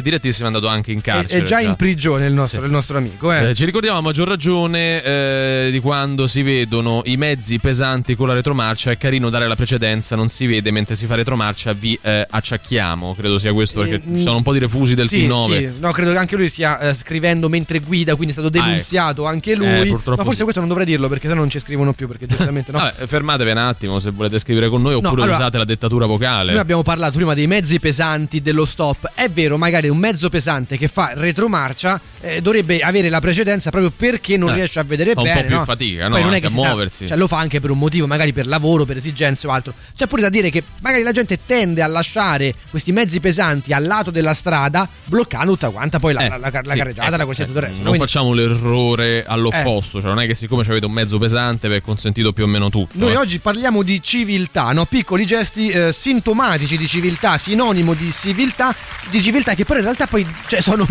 direttissima. 0.03 0.43
È 0.45 0.53
andato 0.55 0.69
anche 0.69 0.93
in 0.93 0.99
è, 0.99 1.03
carcere. 1.03 1.41
è 1.41 1.45
già 1.45 1.61
in 1.61 1.75
prigione 1.77 2.27
il 2.27 2.33
nostro, 2.33 2.65
il 2.65 2.71
nostro 2.71 2.99
amico. 2.99 3.33
Eh. 3.33 3.51
Eh, 3.51 3.55
ci 3.55 3.65
ricordiamo 3.65 3.99
a 3.99 4.01
maggior 4.01 4.29
ragione 4.29 5.03
eh, 5.03 5.69
di 5.71 5.81
quando 5.81 6.27
si 6.27 6.43
vedono 6.43 7.03
i 7.05 7.17
mezzi 7.17 7.59
pesanti 7.59 8.15
con 8.15 8.29
la 8.29 8.35
retromarcia. 8.35 8.91
È 8.91 8.97
carino 8.99 9.31
dare 9.31 9.47
la 9.49 9.57
precedenza, 9.57 10.17
non 10.17 10.29
si 10.29 10.47
vede 10.47 10.71
mentre 10.71 10.97
si 10.97 11.07
fa 11.07 11.15
retromarcia, 11.15 11.73
vi 11.73 11.99
eh, 12.03 12.27
acciacchiamo. 12.29 13.15
Credo 13.17 13.39
sia 13.39 13.53
questo 13.53 13.81
perché 13.81 13.97
Eh, 13.97 14.17
ci 14.17 14.23
sono 14.23 14.37
un 14.37 14.43
po' 14.43 14.53
di 14.53 14.59
refusi 14.59 14.95
del 14.95 15.09
Sì, 15.09 15.27
T9. 15.27 15.47
sì. 15.57 15.81
No, 15.81 15.91
credo 15.93 16.13
che 16.13 16.19
anche 16.19 16.37
lui 16.37 16.49
stia 16.49 16.79
eh, 16.79 16.95
scrivendo 16.95 17.49
mentre 17.49 17.79
guida, 17.81 18.15
quindi 18.15 18.35
è 18.35 18.39
stato 18.39 18.49
denunziato 18.51 19.25
anche 19.25 19.55
lui. 19.55 19.67
Ah, 19.67 19.77
Eh, 19.79 19.87
purtroppo 19.87 20.19
Ma 20.19 20.23
forse 20.23 20.39
sì. 20.39 20.43
questo 20.43 20.61
non 20.61 20.69
dovrei 20.69 20.87
dirlo 20.87 21.09
perché 21.09 21.29
sennò 21.29 21.41
non 21.41 21.51
ci 21.51 21.59
scrivono 21.59 21.93
più 21.93 22.07
perché 22.09 22.27
giustamente 22.27 22.73
no. 22.73 22.79
Vabbè, 22.85 23.07
fermatevi 23.07 23.51
un 23.51 23.57
attimo 23.59 23.99
se 23.99 24.11
volete 24.11 24.39
scrivere 24.39 24.69
con 24.69 24.83
noi 24.83 24.95
oppure 24.95 25.23
allora, 25.23 25.37
usate 25.37 25.59
la 25.59 25.65
dettatura 25.65 26.07
vocale. 26.07 26.53
Noi 26.53 26.61
abbiamo 26.61 26.83
parlato 26.83 27.17
prima 27.17 27.35
dei 27.35 27.47
mezzi 27.47 27.79
pesanti 27.81 28.41
dello 28.43 28.65
stop. 28.65 29.11
È 29.15 29.29
vero, 29.29 29.57
magari 29.57 29.89
un 29.89 29.97
mezzo 29.99 30.29
pesante 30.29 30.34
che 30.77 30.89
fa 30.89 31.13
retromarcia 31.15 32.01
eh, 32.21 32.41
dovrebbe 32.41 32.81
avere 32.81 33.09
la 33.09 33.21
precedenza 33.21 33.71
proprio 33.71 33.91
perché 33.91 34.37
non 34.37 34.51
Eh, 34.51 34.55
riesce 34.55 34.79
a 34.79 34.83
vedere 34.85 35.13
fa 35.15 35.21
un 35.21 35.27
bene. 35.27 35.41
po' 35.43 35.47
più 35.47 35.57
no? 35.57 35.65
fatica, 35.65 36.09
Poi 36.09 36.21
no? 36.21 36.27
non 36.27 36.35
è 36.35 36.41
che 36.41 36.47
a 36.47 36.51
muoversi. 36.51 37.07
cioè, 37.07 37.17
lo 37.17 37.27
fa 37.27 37.39
anche 37.39 37.61
per 37.61 37.71
un 37.71 37.79
motivo, 37.79 38.07
magari 38.07 38.33
per 38.33 38.47
lavoro, 38.47 38.85
per 38.85 38.97
esigenze 38.97 39.47
o 39.47 39.51
altro. 39.51 39.73
C'è 39.97 40.07
pure 40.07 40.23
da 40.23 40.29
dire 40.29 40.51
che 40.51 40.63
magari 40.83 41.03
la 41.03 41.13
gente 41.13 41.39
tende 41.47 41.83
a 41.83 41.87
lasciare 41.87 42.55
questi 42.71 42.93
mezzi 42.93 43.21
pesanti 43.21 43.73
al 43.73 43.85
lato 43.85 44.11
della 44.11 44.35
strada, 44.35 44.89
bloccando 45.05 45.53
tutta 45.53 45.71
quanta 45.71 45.99
poi 45.99 46.13
la, 46.15 46.21
Eh, 46.23 46.29
la- 46.29 46.37
la- 46.39 46.51
la 46.63 46.73
sì, 46.73 46.79
carreggiata, 46.79 47.17
la 47.17 47.25
corsia 47.25 47.45
e 47.45 47.47
tutto 47.47 47.59
il 47.59 47.65
resto. 47.65 47.79
Non 47.83 47.89
Quindi- 47.91 48.07
facciamo 48.07 48.33
l'errore 48.33 49.25
all'opposto, 49.27 50.01
cioè 50.01 50.09
non 50.11 50.21
è 50.21 50.27
che 50.27 50.35
siccome 50.35 50.63
avete 50.63 50.87
un 50.87 50.93
mezzo 50.93 51.19
pesante 51.19 51.69
vi 51.69 51.75
è 51.77 51.81
consentito 51.81 52.33
più 52.33 52.45
o 52.45 52.47
meno 52.47 52.71
tutto. 52.71 52.97
Noi 52.99 53.13
eh. 53.13 53.17
oggi 53.17 53.39
parliamo 53.39 53.83
di 53.83 54.03
civiltà, 54.03 54.73
no? 54.73 54.85
piccoli 54.87 55.27
gesti 55.27 55.69
eh, 55.69 55.93
sintomatici 55.93 56.77
di 56.77 56.87
civiltà, 56.87 57.39
sinonimo 57.39 57.95
di 57.95 58.11
civiltà, 58.13 58.75
di 59.11 59.23
civiltà 59.23 59.55
che 59.55 59.65
però 59.65 59.79
in 59.79 59.85
realtà 59.85 60.07
poi 60.07 60.24
cioè, 60.47 60.61
sono- 60.61 60.87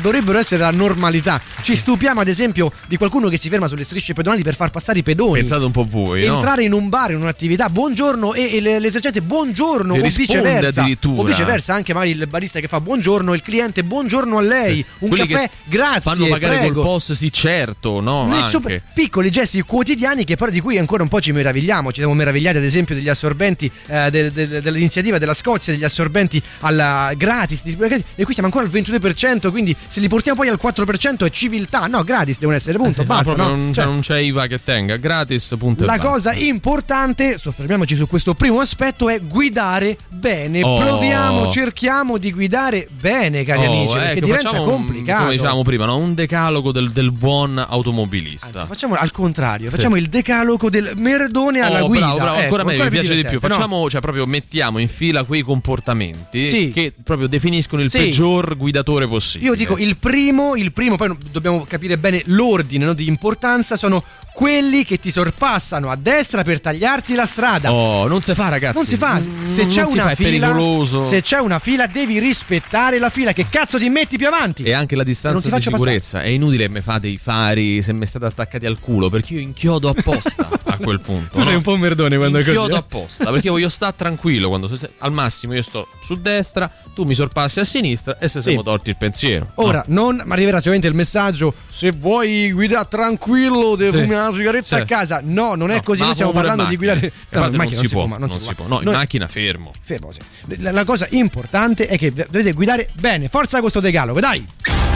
dovrebbero 0.00 0.38
essere 0.38 0.60
la 0.62 0.70
normalità. 0.70 1.40
Ci 1.62 1.76
stupiamo 1.76 2.20
ad 2.20 2.28
esempio 2.28 2.72
di 2.86 2.96
qualcuno 2.96 3.28
che 3.28 3.36
si 3.36 3.48
ferma 3.48 3.66
sulle 3.68 3.84
strisce 3.84 4.12
pedonali 4.12 4.42
per 4.42 4.54
far 4.54 4.70
passare 4.70 4.98
i 4.98 5.02
pedoni. 5.02 5.40
Pensate 5.40 5.64
un 5.64 5.70
po' 5.72 5.86
voi, 5.88 6.24
no? 6.26 6.34
Entrare 6.36 6.62
in 6.64 6.72
un 6.72 6.88
bar, 6.88 7.10
in 7.12 7.20
un'attività, 7.20 7.68
buongiorno 7.68 8.34
e, 8.34 8.56
e 8.56 8.60
le- 8.60 8.78
l'esercente 8.78 9.22
buongiorno 9.22 9.94
Ti 9.94 10.00
o 10.00 10.02
viceversa. 10.08 10.80
addirittura. 10.82 11.22
O 11.22 11.24
viceversa, 11.24 11.74
anche 11.74 11.92
magari 11.92 12.12
il 12.12 12.26
barista 12.26 12.60
che 12.60 12.68
fa 12.68 12.80
buongiorno, 12.80 13.34
il 13.34 13.42
cliente 13.42 13.84
buongiorno 13.84 14.38
a 14.38 14.40
lei, 14.40 14.84
un 15.00 15.08
Quelli 15.08 15.26
caffè, 15.26 15.50
grazie. 15.64 16.00
Fanno 16.00 16.26
pagare 16.28 16.58
prego. 16.58 16.74
col 16.74 16.82
post, 16.84 17.12
sì, 17.12 17.32
certo, 17.32 18.00
no? 18.00 18.32
Super- 18.48 18.82
piccoli 18.94 19.30
gesti 19.30 19.60
quotidiani 19.62 20.24
che 20.24 20.36
però 20.36 20.50
di 20.50 20.60
cui 20.60 20.78
ancora 20.78 21.02
un 21.02 21.08
po' 21.08 21.20
ci 21.20 21.32
meravigliamo. 21.32 21.90
Ci 21.90 21.98
siamo 22.00 22.14
meravigliati 22.14 22.56
ad 22.58 22.64
esempio 22.64 22.94
degli 22.94 23.08
assorbenti 23.08 23.70
eh, 23.88 24.10
del- 24.10 24.30
del- 24.32 24.62
dell'iniziativa 24.62 25.18
della 25.18 25.34
Scozia, 25.34 25.72
degli 25.72 25.84
assorbenti 25.84 26.42
alla 26.60 27.12
gratis, 27.16 27.62
di- 27.62 27.76
e 28.14 28.24
qui 28.24 28.32
siamo 28.32 28.48
ancora 28.48 28.64
al 28.64 28.70
22%, 28.80 29.50
quindi 29.50 29.74
se 29.86 30.00
li 30.00 30.08
portiamo 30.08 30.38
poi 30.38 30.48
al 30.48 30.58
4% 30.62 31.24
è 31.26 31.30
civiltà. 31.30 31.86
No, 31.86 32.02
gratis 32.04 32.38
devono 32.38 32.56
essere, 32.56 32.78
punto, 32.78 33.00
No, 33.02 33.06
basta. 33.06 33.32
proprio 33.34 33.54
no? 33.56 33.62
non, 33.62 33.72
Cioè, 33.72 33.84
non 33.84 34.00
c'è 34.00 34.18
IVA 34.18 34.46
che 34.46 34.62
tenga, 34.62 34.96
gratis, 34.96 35.54
punto 35.58 35.84
la 35.84 35.98
cosa 35.98 36.32
importante, 36.32 37.38
soffermiamoci 37.38 37.96
su 37.96 38.06
questo 38.06 38.34
primo 38.34 38.60
aspetto, 38.60 39.08
è 39.08 39.20
guidare 39.20 39.96
bene. 40.08 40.62
Oh. 40.62 40.78
Proviamo, 40.78 41.48
cerchiamo 41.50 42.18
di 42.18 42.32
guidare 42.32 42.88
bene, 43.00 43.44
cari 43.44 43.66
Oh, 43.66 43.70
amici, 43.72 43.92
perché 43.94 44.10
ecco, 44.18 44.24
diventa 44.26 44.48
facciamo 44.50 44.64
un- 44.64 44.70
complicato. 44.70 45.18
come 45.22 45.30
dicevamo 45.32 45.62
prima, 45.62 45.84
no? 45.86 45.96
un 45.96 46.14
decalogo 46.14 46.72
del, 46.72 46.90
del 46.90 47.12
buon 47.12 47.58
automobilista. 47.66 48.60
Anzi, 48.60 48.66
facciamo 48.68 48.94
al 48.94 49.10
contrario, 49.12 49.70
facciamo 49.70 49.96
il 49.96 50.08
decalogo 50.08 50.68
del 50.70 50.92
merdone 50.96 51.60
alla 51.60 51.84
Oh, 51.84 51.86
guida. 51.88 52.06
bravo, 52.06 52.18
bravo, 52.18 52.34
Ecco, 52.36 52.42
ancora 52.44 52.64
meglio, 52.64 52.82
mi 52.84 52.90
piace 52.90 53.14
di 53.14 53.22
più. 53.24 53.38
no? 53.40 53.48
Facciamo, 53.48 53.88
cioè, 53.90 54.00
proprio 54.00 54.26
mettiamo 54.26 54.78
in 54.78 54.88
fila 54.88 55.24
quei 55.24 55.42
comportamenti 55.42 56.46
Sì. 56.48 56.70
che 56.72 56.92
proprio 57.02 57.28
definiscono 57.28 57.82
il 57.82 57.90
Sì. 57.90 57.98
peggior 57.98 58.56
guidatore 58.66 59.06
possibile. 59.06 59.50
Io 59.50 59.56
dico 59.56 59.78
il 59.78 59.96
primo, 59.96 60.56
il 60.56 60.72
primo, 60.72 60.96
poi 60.96 61.16
dobbiamo 61.30 61.64
capire 61.64 61.98
bene 61.98 62.22
l'ordine 62.26 62.84
no, 62.84 62.92
di 62.94 63.06
importanza, 63.06 63.76
sono 63.76 64.02
quelli 64.34 64.84
che 64.84 64.98
ti 64.98 65.10
sorpassano 65.10 65.90
a 65.90 65.96
destra 65.96 66.42
per 66.42 66.60
tagliarti 66.60 67.14
la 67.14 67.24
strada. 67.26 67.72
Oh, 67.72 68.06
non 68.06 68.20
si 68.20 68.34
fa, 68.34 68.48
ragazzi. 68.48 68.76
Non 68.76 68.86
si 68.86 68.96
fa, 68.96 69.18
Mm, 69.18 69.52
se 69.52 69.62
non 69.62 69.72
c'è 69.72 69.86
si 69.86 69.92
una 69.92 70.08
fa, 70.08 70.14
fila, 70.14 71.06
se 71.06 71.22
c'è 71.22 71.38
una 71.38 71.58
fila 71.58 71.86
devi 71.86 72.18
rispettare 72.18 72.98
la 72.98 73.08
fila, 73.08 73.32
che 73.32 73.46
cazzo 73.48 73.78
ti 73.78 73.88
metti 73.88 74.18
più 74.18 74.26
avanti? 74.26 74.62
E 74.64 74.72
anche 74.72 74.94
la 74.94 75.02
Non 75.02 75.10
distanza 75.12 75.48
di 75.48 75.62
sicurezza. 75.62 76.20
È 76.22 76.28
inutile 76.28 76.66
che 76.66 76.72
mi 76.72 76.80
fate 76.82 77.08
i 77.08 77.16
fari 77.16 77.82
se 77.82 77.92
mi 77.94 78.04
state 78.06 78.26
attaccati 78.26 78.66
al 78.66 78.78
culo, 78.78 79.08
perché 79.08 79.34
io 79.34 79.40
inchiodo 79.40 79.88
apposta 79.88 80.48
a 80.64 80.76
quel 80.76 81.00
punto. 81.00 81.36
Tu 81.36 81.42
sei 81.42 81.52
no? 81.52 81.56
un 81.58 81.62
po' 81.62 81.72
un 81.72 81.80
merdone 81.80 82.16
quando 82.16 82.38
è 82.38 82.40
così. 82.40 82.50
Inchiodo 82.54 82.74
eh? 82.74 82.78
apposta, 82.78 83.30
perché 83.30 83.46
io 83.46 83.52
voglio 83.52 83.68
stare 83.70 83.94
tranquillo 83.96 84.48
quando 84.48 84.70
al 84.98 85.12
massimo 85.12 85.54
io 85.54 85.62
sto 85.62 85.88
su 86.02 86.14
destra, 86.16 86.70
tu 86.94 87.04
mi 87.04 87.14
sorpassi 87.14 87.60
a 87.60 87.64
sinistra 87.64 88.18
e 88.18 88.28
se 88.28 88.42
siamo 88.56 88.62
torti 88.76 88.90
il 88.90 88.96
pensiero. 88.96 89.50
Ora, 89.56 89.84
non 89.88 90.22
ma 90.24 90.34
arriverà 90.34 90.56
sicuramente 90.56 90.88
il 90.88 90.94
messaggio: 90.94 91.54
se 91.68 91.90
vuoi 91.92 92.50
guidare 92.52 92.86
tranquillo, 92.88 93.74
devi 93.76 93.96
Sì. 93.96 94.02
fumare 94.04 94.28
una 94.28 94.36
sigaretta 94.36 94.76
Sì. 94.76 94.82
a 94.82 94.84
casa. 94.84 95.20
No, 95.22 95.54
non 95.54 95.70
è 95.70 95.76
No, 95.76 95.82
così. 95.82 96.02
Noi 96.02 96.12
stiamo 96.14 96.32
parlando 96.32 96.64
di 96.64 96.76
guidare. 96.76 97.12
macchina. 97.30 97.46
In 97.46 97.56
macchina 97.56 97.64
in 97.64 97.70
non 97.70 97.80
si 97.80 97.88
può, 97.88 98.02
fuma, 98.02 98.18
non 98.18 98.30
si 98.30 98.54
può. 98.54 98.66
No, 98.66 98.80
in 98.82 98.90
macchina 98.90 99.28
fermo. 99.28 99.70
Fermo, 99.82 100.12
sì. 100.12 100.18
La, 100.60 100.70
la 100.72 100.84
cosa 100.84 101.06
importante 101.10 101.86
è 101.86 101.98
che 101.98 102.12
dovete 102.12 102.52
guidare 102.52 102.90
bene. 103.00 103.28
Forza 103.28 103.60
questo 103.60 103.80
decalogo, 103.80 104.20
dai! 104.20 104.46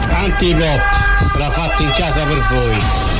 Antipop, 0.09 0.81
strafatto 1.23 1.83
in 1.83 1.93
casa 1.97 2.25
per 2.25 2.39
voi. 2.51 3.20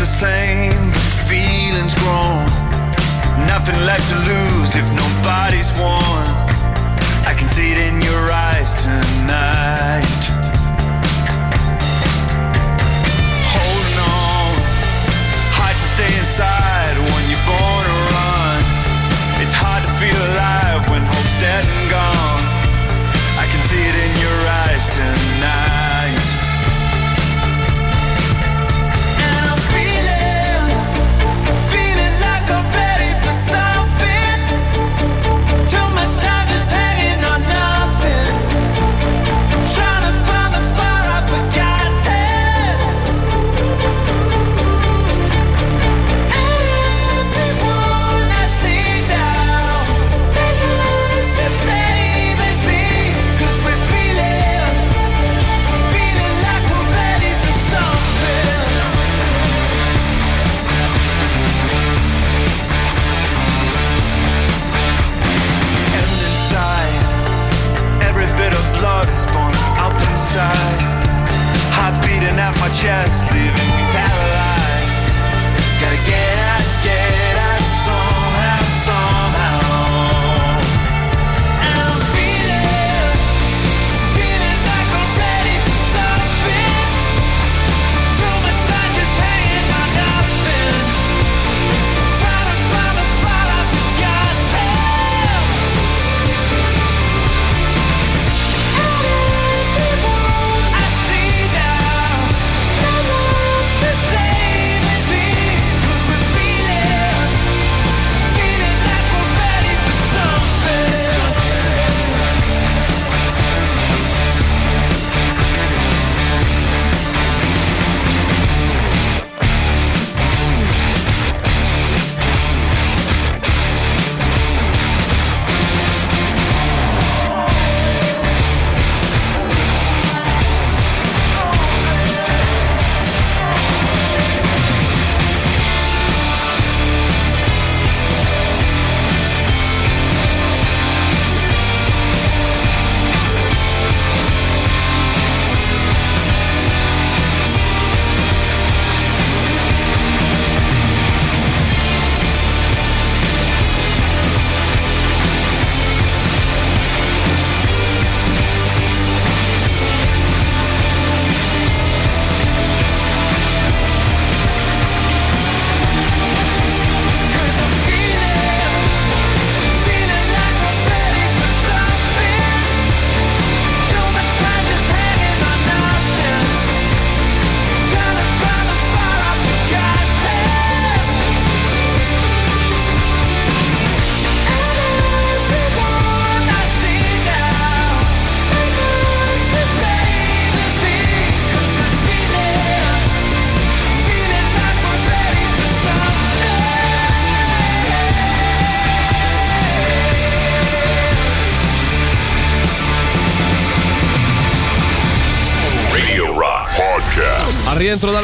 The 0.00 0.06
same, 0.06 0.92
feelings 1.28 1.94
grown. 1.96 2.46
Nothing 3.46 3.76
left 3.84 4.08
to 4.08 4.16
lose 4.16 4.74
if 4.74 4.86
nobody's 4.96 5.70
won. 5.72 6.24
I 7.26 7.34
can 7.36 7.48
see 7.48 7.72
it 7.72 7.78
in 7.78 8.00
your 8.00 8.32
eyes 8.32 8.82
tonight. 8.82 9.59
часть 72.74 73.32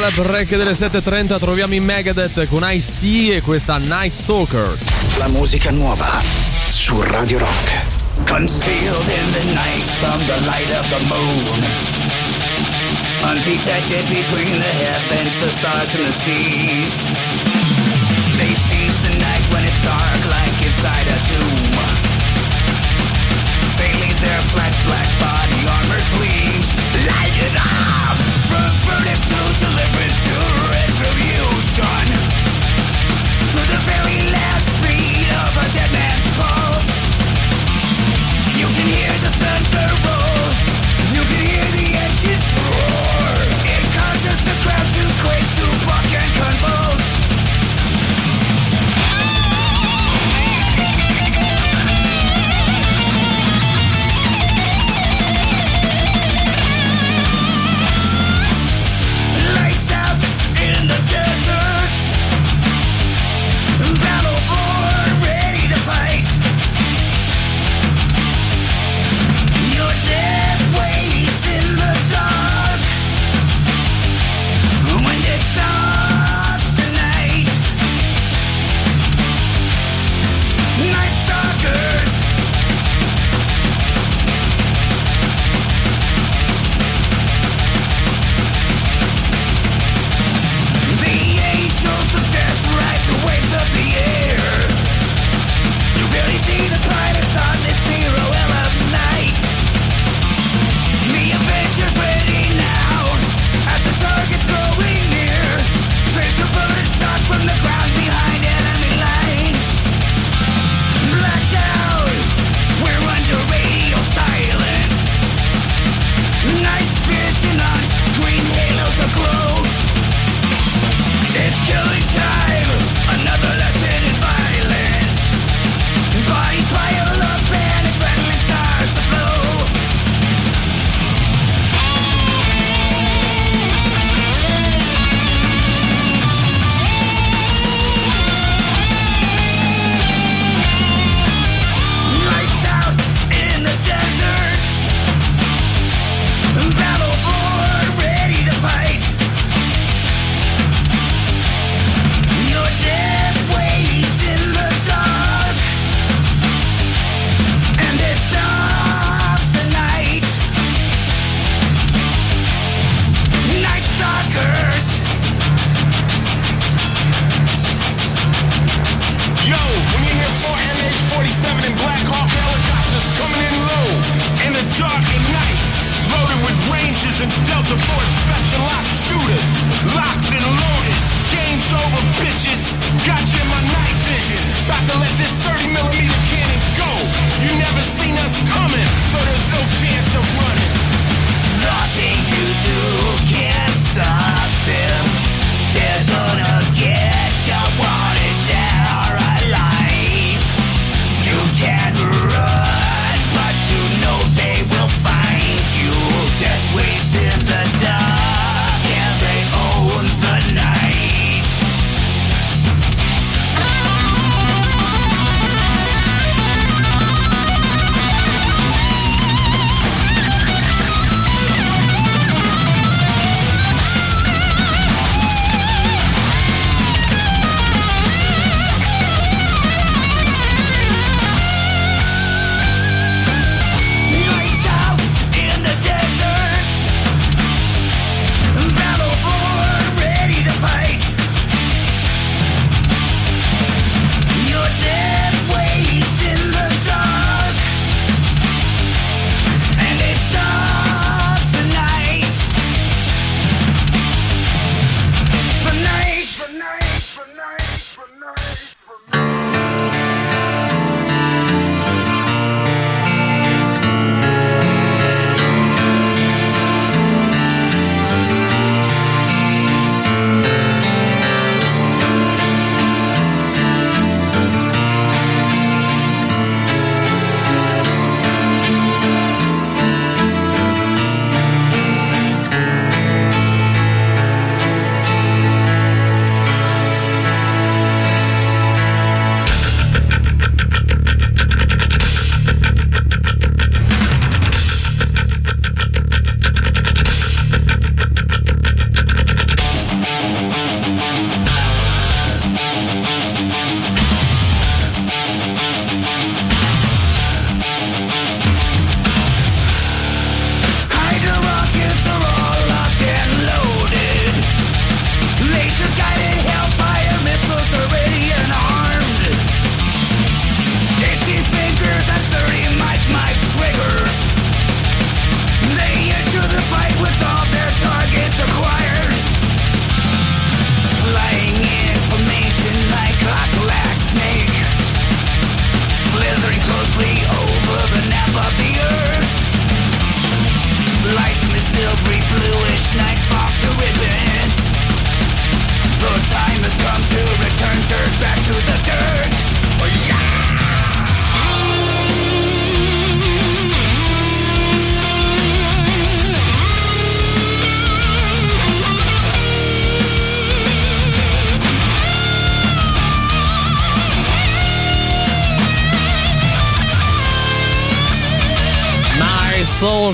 al 0.07 0.13
break 0.13 0.55
delle 0.55 0.71
7.30 0.71 1.37
troviamo 1.37 1.73
i 1.73 1.79
Megadeth 1.79 2.47
con 2.47 2.65
Ice-T 2.65 3.35
e 3.35 3.41
questa 3.41 3.77
Night 3.77 4.13
Stalker. 4.13 4.77
La 5.17 5.27
musica 5.27 5.69
nuova 5.71 6.21
su 6.69 7.01
Radio 7.01 7.39
Rock. 7.39 8.25
Concealed 8.25 9.07
in 9.09 9.31
the 9.33 9.43
night 9.53 9.85
from 9.99 10.19
the 10.25 10.39
light 10.45 10.71
of 10.79 10.87
the 10.89 11.03
moon 11.05 11.65
Undetected 13.23 14.07
between 14.07 14.59
the 14.59 14.73
heavens, 14.81 15.35
the 15.39 15.49
stars 15.49 15.93
and 15.95 16.05
the 16.05 16.11
seas 16.11 17.05
They 18.37 18.55
seize 18.55 18.97
the 19.09 19.17
night 19.19 19.45
when 19.53 19.63
it's 19.65 19.81
dark 19.83 20.25
like 20.31 20.65
inside 20.65 21.07
a 21.07 21.19
tomb 21.29 21.77
They 23.77 24.13
their 24.23 24.41
flat 24.53 24.73
black 24.85 25.09
body 25.19 25.67
armor 25.67 26.01
gleams 26.15 26.71
Light 27.05 27.37
it 27.43 27.55
up! 27.55 27.76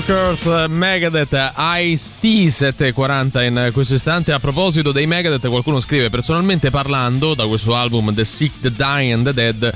Stalkers, 0.04 0.68
Megadeth, 0.68 1.54
Ice-T 1.56 2.50
740 2.50 3.42
in 3.44 3.70
questo 3.72 3.94
istante. 3.94 4.32
A 4.32 4.38
proposito 4.38 4.92
dei 4.92 5.06
Megadeth, 5.06 5.48
qualcuno 5.48 5.80
scrive 5.80 6.10
personalmente 6.10 6.68
parlando 6.68 7.34
da 7.34 7.46
questo 7.46 7.74
album 7.74 8.12
The 8.12 8.24
Sick, 8.26 8.60
The 8.60 8.70
Dying 8.70 9.12
and 9.14 9.24
The 9.24 9.32
Dead. 9.32 9.74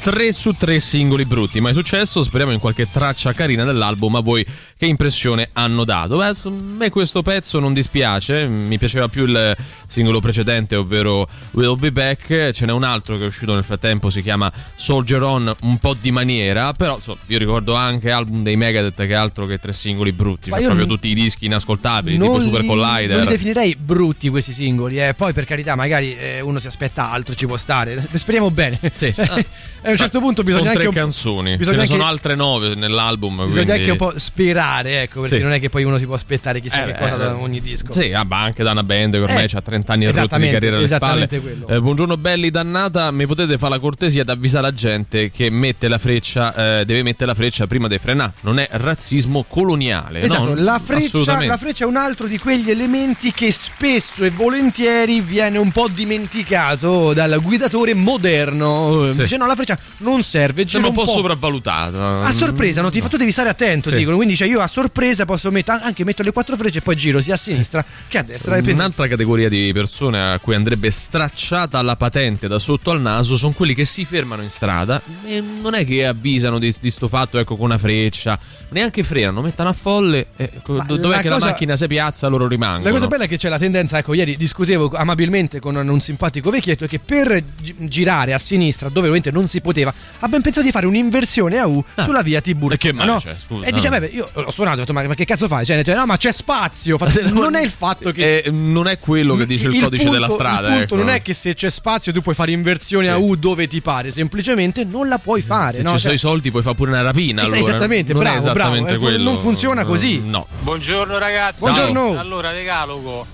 3 0.00 0.32
su 0.32 0.52
3 0.52 0.78
singoli 0.80 1.24
brutti, 1.24 1.60
mai 1.60 1.74
successo, 1.74 2.22
speriamo 2.22 2.52
in 2.52 2.60
qualche 2.60 2.88
traccia 2.90 3.32
carina 3.32 3.64
dell'album, 3.64 4.14
a 4.14 4.20
voi 4.20 4.46
che 4.76 4.86
impressione 4.86 5.50
hanno 5.52 5.84
dato? 5.84 6.16
Beh, 6.16 6.26
a 6.26 6.36
me 6.50 6.88
questo 6.88 7.22
pezzo 7.22 7.58
non 7.58 7.72
dispiace, 7.72 8.46
mi 8.46 8.78
piaceva 8.78 9.08
più 9.08 9.24
il 9.24 9.56
singolo 9.86 10.20
precedente, 10.20 10.76
ovvero 10.76 11.28
We'll 11.50 11.76
Be 11.76 11.90
Back, 11.90 12.50
ce 12.52 12.64
n'è 12.64 12.72
un 12.72 12.84
altro 12.84 13.16
che 13.16 13.24
è 13.24 13.26
uscito 13.26 13.54
nel 13.54 13.64
frattempo, 13.64 14.08
si 14.08 14.22
chiama 14.22 14.50
Soldier 14.76 15.22
On, 15.22 15.54
un 15.62 15.78
po' 15.78 15.94
di 16.00 16.10
maniera, 16.12 16.72
però 16.72 16.98
so, 17.00 17.18
io 17.26 17.38
ricordo 17.38 17.74
anche 17.74 18.10
album 18.10 18.42
dei 18.42 18.56
Megadeth 18.56 19.04
che 19.04 19.14
altro 19.14 19.46
che 19.46 19.58
tre 19.58 19.72
singoli 19.72 20.12
brutti, 20.12 20.50
cioè 20.50 20.60
io 20.60 20.66
proprio 20.66 20.86
non- 20.86 20.94
tutti 20.94 21.08
i 21.08 21.14
dischi 21.14 21.46
inascoltabili, 21.46 22.16
tipo 22.18 22.40
Super 22.40 22.60
li- 22.60 22.66
Collider. 22.66 23.16
Non 23.16 23.24
li 23.24 23.30
definirei 23.32 23.76
brutti 23.76 24.28
questi 24.28 24.52
singoli, 24.52 25.00
eh. 25.00 25.14
poi 25.14 25.32
per 25.32 25.44
carità, 25.44 25.74
magari 25.74 26.16
eh, 26.16 26.40
uno 26.40 26.60
si 26.60 26.68
aspetta 26.68 27.10
altro, 27.10 27.34
ci 27.34 27.46
può 27.46 27.56
stare. 27.56 28.02
Speriamo 28.14 28.50
bene. 28.50 28.78
Sì. 28.96 29.12
a 29.88 29.92
un 29.92 29.96
certo 29.96 30.20
punto 30.20 30.42
bisogna 30.42 30.64
sono 30.64 30.70
anche 30.78 30.82
tre 30.86 30.88
un- 30.88 31.04
canzoni, 31.04 31.56
bisogna 31.56 31.64
ce 31.64 31.70
ne 31.76 31.80
anche- 31.82 31.92
sono 31.94 32.04
altre 32.08 32.34
nove 32.34 32.74
nell'album. 32.74 33.34
Bisogna 33.46 33.52
quindi... 33.52 33.70
anche 33.72 33.90
un 33.90 33.96
po' 33.96 34.12
sperare, 34.18 35.02
ecco, 35.02 35.20
perché 35.20 35.36
Sì. 35.36 35.42
non 35.42 35.52
è 35.52 35.60
che 35.60 35.68
poi 35.68 35.84
uno 35.84 35.98
si 35.98 36.06
può 36.06 36.14
aspettare 36.14 36.60
chissà 36.60 36.82
Eh, 36.84 36.92
che 36.92 36.98
cosa 36.98 37.14
eh, 37.14 37.18
da 37.18 37.36
ogni 37.36 37.60
disco. 37.60 37.92
Sì, 37.92 38.12
ah, 38.12 38.24
ma 38.24 38.42
anche 38.42 38.62
da 38.62 38.70
una 38.72 38.82
band 38.82 39.12
che 39.14 39.18
ormai 39.20 39.44
Eh, 39.44 39.56
ha 39.56 39.60
30 39.60 39.92
anni 39.92 40.06
di 40.06 40.12
carriera 40.50 40.76
alle 40.76 40.86
spalle. 40.88 41.28
Eh, 41.68 41.80
buongiorno 41.80 42.16
belli, 42.16 42.50
dannata. 42.50 43.10
Mi 43.10 43.26
potete 43.26 43.58
fare 43.58 43.74
la 43.74 43.78
cortesia 43.78 44.24
di 44.24 44.30
avvisare 44.30 44.62
la 44.66 44.74
gente 44.74 45.30
che 45.30 45.50
mette 45.50 45.88
la 45.88 45.98
freccia, 45.98 46.80
eh, 46.80 46.84
deve 46.84 47.02
mettere 47.02 47.26
la 47.26 47.34
freccia 47.34 47.66
prima 47.66 47.88
di 47.88 47.98
frenare. 47.98 48.32
Non 48.42 48.58
è 48.58 48.68
razzismo 48.70 49.44
coloniale. 49.48 50.22
Esatto, 50.22 50.54
no? 50.54 50.62
la, 50.62 50.80
freccia, 50.84 51.44
la 51.44 51.56
freccia 51.56 51.84
è 51.84 51.86
un 51.86 51.96
altro 51.96 52.26
di 52.26 52.38
quegli 52.38 52.70
elementi 52.70 53.32
che 53.32 53.50
spesso 53.52 54.24
e 54.24 54.30
volentieri 54.30 55.20
viene 55.20 55.58
un 55.58 55.70
po' 55.72 55.88
dimenticato 55.88 57.12
dal 57.14 57.40
guidatore 57.42 57.94
moderno. 57.94 59.10
Sì. 59.12 59.22
Dice 59.22 59.36
no, 59.36 59.46
la 59.46 59.54
freccia 59.54 59.77
non 59.98 60.22
serve, 60.22 60.64
gira 60.64 60.82
Sembra 60.82 60.88
un 60.90 60.94
po' 60.94 61.04
po' 61.04 61.18
sopravvalutata. 61.18 62.20
A 62.20 62.30
sorpresa, 62.32 62.80
no? 62.82 62.90
Ti 62.90 63.00
fa- 63.00 63.08
tu 63.08 63.16
devi 63.16 63.30
stare 63.32 63.48
attento, 63.48 63.88
Sì. 63.90 63.96
dicono. 63.96 64.16
Quindi, 64.16 64.36
cioè, 64.36 64.48
io 64.48 64.60
a 64.60 64.66
sorpresa 64.66 65.24
posso 65.24 65.50
mettere 65.50 65.80
anche 65.82 66.04
metto 66.04 66.22
le 66.22 66.32
quattro 66.32 66.56
frecce 66.56 66.78
e 66.78 66.80
poi 66.82 66.96
giro 66.96 67.20
sia 67.20 67.34
a 67.34 67.36
sinistra 67.36 67.84
che 68.08 68.18
a 68.18 68.22
destra. 68.22 68.56
Un'altra 68.58 69.08
categoria 69.08 69.48
di 69.48 69.70
persone 69.72 70.32
a 70.32 70.38
cui 70.38 70.54
andrebbe 70.54 70.90
stracciata 70.90 71.80
la 71.82 71.96
patente 71.96 72.48
da 72.48 72.58
sotto 72.58 72.90
al 72.90 73.00
naso 73.00 73.36
sono 73.36 73.52
quelli 73.52 73.74
che 73.74 73.84
si 73.84 74.04
fermano 74.04 74.42
in 74.42 74.50
strada 74.50 75.00
e 75.24 75.40
non 75.62 75.74
è 75.74 75.84
che 75.84 76.06
avvisano 76.06 76.58
di, 76.58 76.74
di 76.80 76.90
sto 76.90 77.08
fatto 77.08 77.38
ecco 77.38 77.56
con 77.56 77.66
una 77.66 77.78
freccia, 77.78 78.38
neanche 78.70 79.02
frenano, 79.02 79.40
mettono 79.42 79.68
a 79.70 79.72
folle 79.72 80.28
e 80.36 80.50
Ma 80.66 80.84
dov'è 80.84 81.16
la 81.16 81.20
che 81.22 81.28
la 81.28 81.34
cosa- 81.36 81.46
macchina 81.46 81.76
si 81.76 81.86
piazza 81.86 82.26
loro 82.28 82.46
rimangono. 82.46 82.84
La 82.84 82.90
cosa 82.90 83.06
bella 83.08 83.24
è 83.24 83.28
che 83.28 83.36
c'è 83.36 83.48
la 83.48 83.58
tendenza, 83.58 83.98
ecco, 83.98 84.14
ieri 84.14 84.36
discutevo 84.36 84.90
amabilmente 84.94 85.60
con 85.60 85.74
un 85.76 86.00
simpatico 86.00 86.50
vecchietto 86.50 86.86
che 86.86 86.98
per 86.98 87.42
gi- 87.60 87.74
girare 87.88 88.32
a 88.32 88.38
sinistra, 88.38 88.88
dove 88.88 89.00
ovviamente 89.08 89.30
non 89.30 89.46
si 89.46 89.60
poteva, 89.68 89.92
ha 90.20 90.28
ben 90.28 90.40
pensato 90.40 90.64
di 90.64 90.72
fare 90.72 90.86
un'inversione 90.86 91.58
a 91.58 91.66
U 91.66 91.84
sulla 91.96 92.22
via 92.22 92.40
Tiburtina. 92.40 92.74
E 92.74 92.78
che 92.78 92.92
mai 92.92 93.06
no? 93.06 93.18
c'è, 93.18 93.34
scusa, 93.36 93.66
e 93.66 93.72
dice, 93.72 93.88
no. 93.88 93.98
vabbè, 93.98 94.10
io 94.12 94.28
ho 94.32 94.50
suonato, 94.50 94.76
ho 94.76 94.80
detto, 94.80 94.92
ma, 94.92 95.02
ma 95.02 95.14
che 95.14 95.24
cazzo 95.24 95.46
fai? 95.46 95.64
Cioè, 95.64 95.82
no, 95.94 96.06
ma 96.06 96.16
c'è 96.16 96.32
spazio. 96.32 96.96
Fatto, 96.96 97.28
non 97.30 97.54
è 97.54 97.62
il 97.62 97.70
fatto 97.70 98.12
che... 98.12 98.38
Eh, 98.38 98.50
non 98.50 98.86
è 98.88 98.98
quello 98.98 99.36
che 99.36 99.46
dice 99.46 99.68
il, 99.68 99.80
codice 99.80 100.04
punto- 100.04 100.18
della 100.18 100.30
strada. 100.30 100.68
Il 100.68 100.78
punto 100.78 100.94
ecco. 100.94 101.04
non 101.04 101.14
è 101.14 101.22
che 101.22 101.34
se 101.34 101.54
c'è 101.54 101.68
spazio 101.70 102.12
tu 102.12 102.22
puoi 102.22 102.34
fare 102.34 102.52
inversione 102.52 103.04
Sì. 103.04 103.10
a 103.10 103.18
U 103.18 103.36
dove 103.36 103.66
ti 103.66 103.80
pare, 103.80 104.10
semplicemente 104.10 104.84
non 104.84 105.08
la 105.08 105.18
puoi 105.18 105.42
fare. 105.42 105.74
Se 105.76 105.82
no? 105.82 105.90
ci 105.90 105.98
Cioè- 105.98 106.00
sono 106.00 106.14
i 106.14 106.18
soldi 106.18 106.50
puoi 106.50 106.62
fare 106.62 106.74
pure 106.74 106.90
una 106.90 107.02
rapina. 107.02 107.42
Allora. 107.42 107.58
esattamente, 107.58 108.12
non 108.12 108.22
bravo, 108.22 108.38
esattamente 108.38 108.92
bravo, 108.92 108.94
eh, 108.94 108.98
quello. 108.98 109.30
non 109.30 109.38
funziona 109.38 109.84
così. 109.84 110.20
No. 110.24 110.46
Buongiorno 110.60 111.18
ragazzi. 111.18 111.60
Buongiorno. 111.60 112.18
Allora, 112.18 112.52
decalogo. 112.52 113.26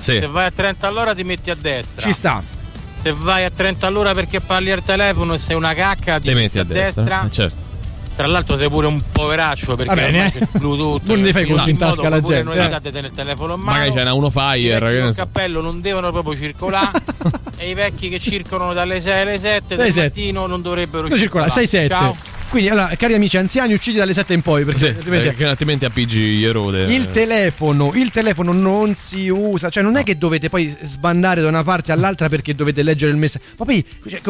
Sì. 0.00 0.12
Se 0.12 0.26
vai 0.26 0.46
a 0.46 0.50
30 0.50 0.86
all'ora 0.86 1.14
ti 1.14 1.24
metti 1.24 1.50
a 1.50 1.56
destra. 1.56 2.06
Ci 2.06 2.12
sta. 2.12 2.42
Se 2.98 3.14
vai 3.16 3.44
a 3.44 3.50
30 3.50 3.86
all'ora 3.86 4.12
perché 4.12 4.40
parli 4.40 4.72
al 4.72 4.82
telefono 4.82 5.34
e 5.34 5.38
sei 5.38 5.54
una 5.54 5.72
cacca, 5.72 6.18
ti 6.18 6.34
metti 6.34 6.58
a 6.58 6.64
destra. 6.64 7.24
Eh, 7.24 7.30
certo. 7.30 7.66
Tra 8.16 8.26
l'altro 8.26 8.56
sei 8.56 8.68
pure 8.68 8.88
un 8.88 9.00
poveraccio 9.12 9.76
perché 9.76 9.94
bene, 9.94 10.32
c'è 10.32 10.38
il 10.38 10.48
Bluetooth. 10.50 11.02
Non 11.04 11.20
ne 11.20 11.30
fai 11.30 11.46
in 11.46 11.54
conti 11.54 11.70
in 11.70 11.76
tasca 11.76 12.08
alla 12.08 12.20
gente, 12.20 12.42
Noi 12.42 12.58
eh. 12.58 12.68
date 12.68 12.88
il 12.88 13.12
telefono 13.14 13.54
in 13.54 13.60
mano. 13.60 13.78
Magari 13.78 13.92
c'è 13.94 14.00
una 14.00 14.12
uno 14.14 14.28
fire. 14.30 15.12
so. 15.12 15.20
cappello 15.22 15.60
non 15.60 15.80
devono 15.80 16.10
proprio 16.10 16.34
circolare 16.34 16.90
e 17.56 17.70
i 17.70 17.74
vecchi 17.74 18.08
che 18.08 18.18
circolano 18.18 18.72
dalle 18.72 18.98
6 18.98 19.20
alle 19.20 19.38
7 19.38 19.64
Sei 19.68 19.76
del 19.76 19.86
sette. 19.92 20.02
mattino 20.02 20.46
non 20.48 20.60
dovrebbero 20.62 21.06
Non 21.06 21.16
circola, 21.16 21.48
circolare. 21.48 22.12
6-7. 22.12 22.14
Quindi, 22.48 22.70
allora, 22.70 22.88
cari 22.96 23.14
amici 23.14 23.36
anziani, 23.36 23.72
usciti 23.74 23.96
dalle 23.98 24.14
7 24.14 24.32
in 24.32 24.42
poi, 24.42 24.64
perché 24.64 24.80
Sì, 24.80 24.86
altrimenti- 24.88 25.26
perché 25.26 25.44
altrimenti 25.44 25.84
a 25.84 25.90
PG 25.90 26.44
erode. 26.44 26.84
Il 26.94 27.10
telefono, 27.10 27.92
il 27.94 28.10
telefono 28.10 28.52
non 28.52 28.94
si 28.94 29.28
usa, 29.28 29.68
cioè 29.68 29.82
non 29.82 29.96
è 29.96 30.02
che 30.02 30.16
dovete 30.16 30.48
poi 30.48 30.66
sbandare 30.82 31.42
da 31.42 31.48
una 31.48 31.62
parte 31.62 31.92
all'altra 31.92 32.28
perché 32.28 32.54
dovete 32.54 32.82
leggere 32.82 33.10
il 33.12 33.18
messaggio, 33.18 33.44
ma 33.58 33.64
poi 33.66 33.84
cioè, 34.08 34.20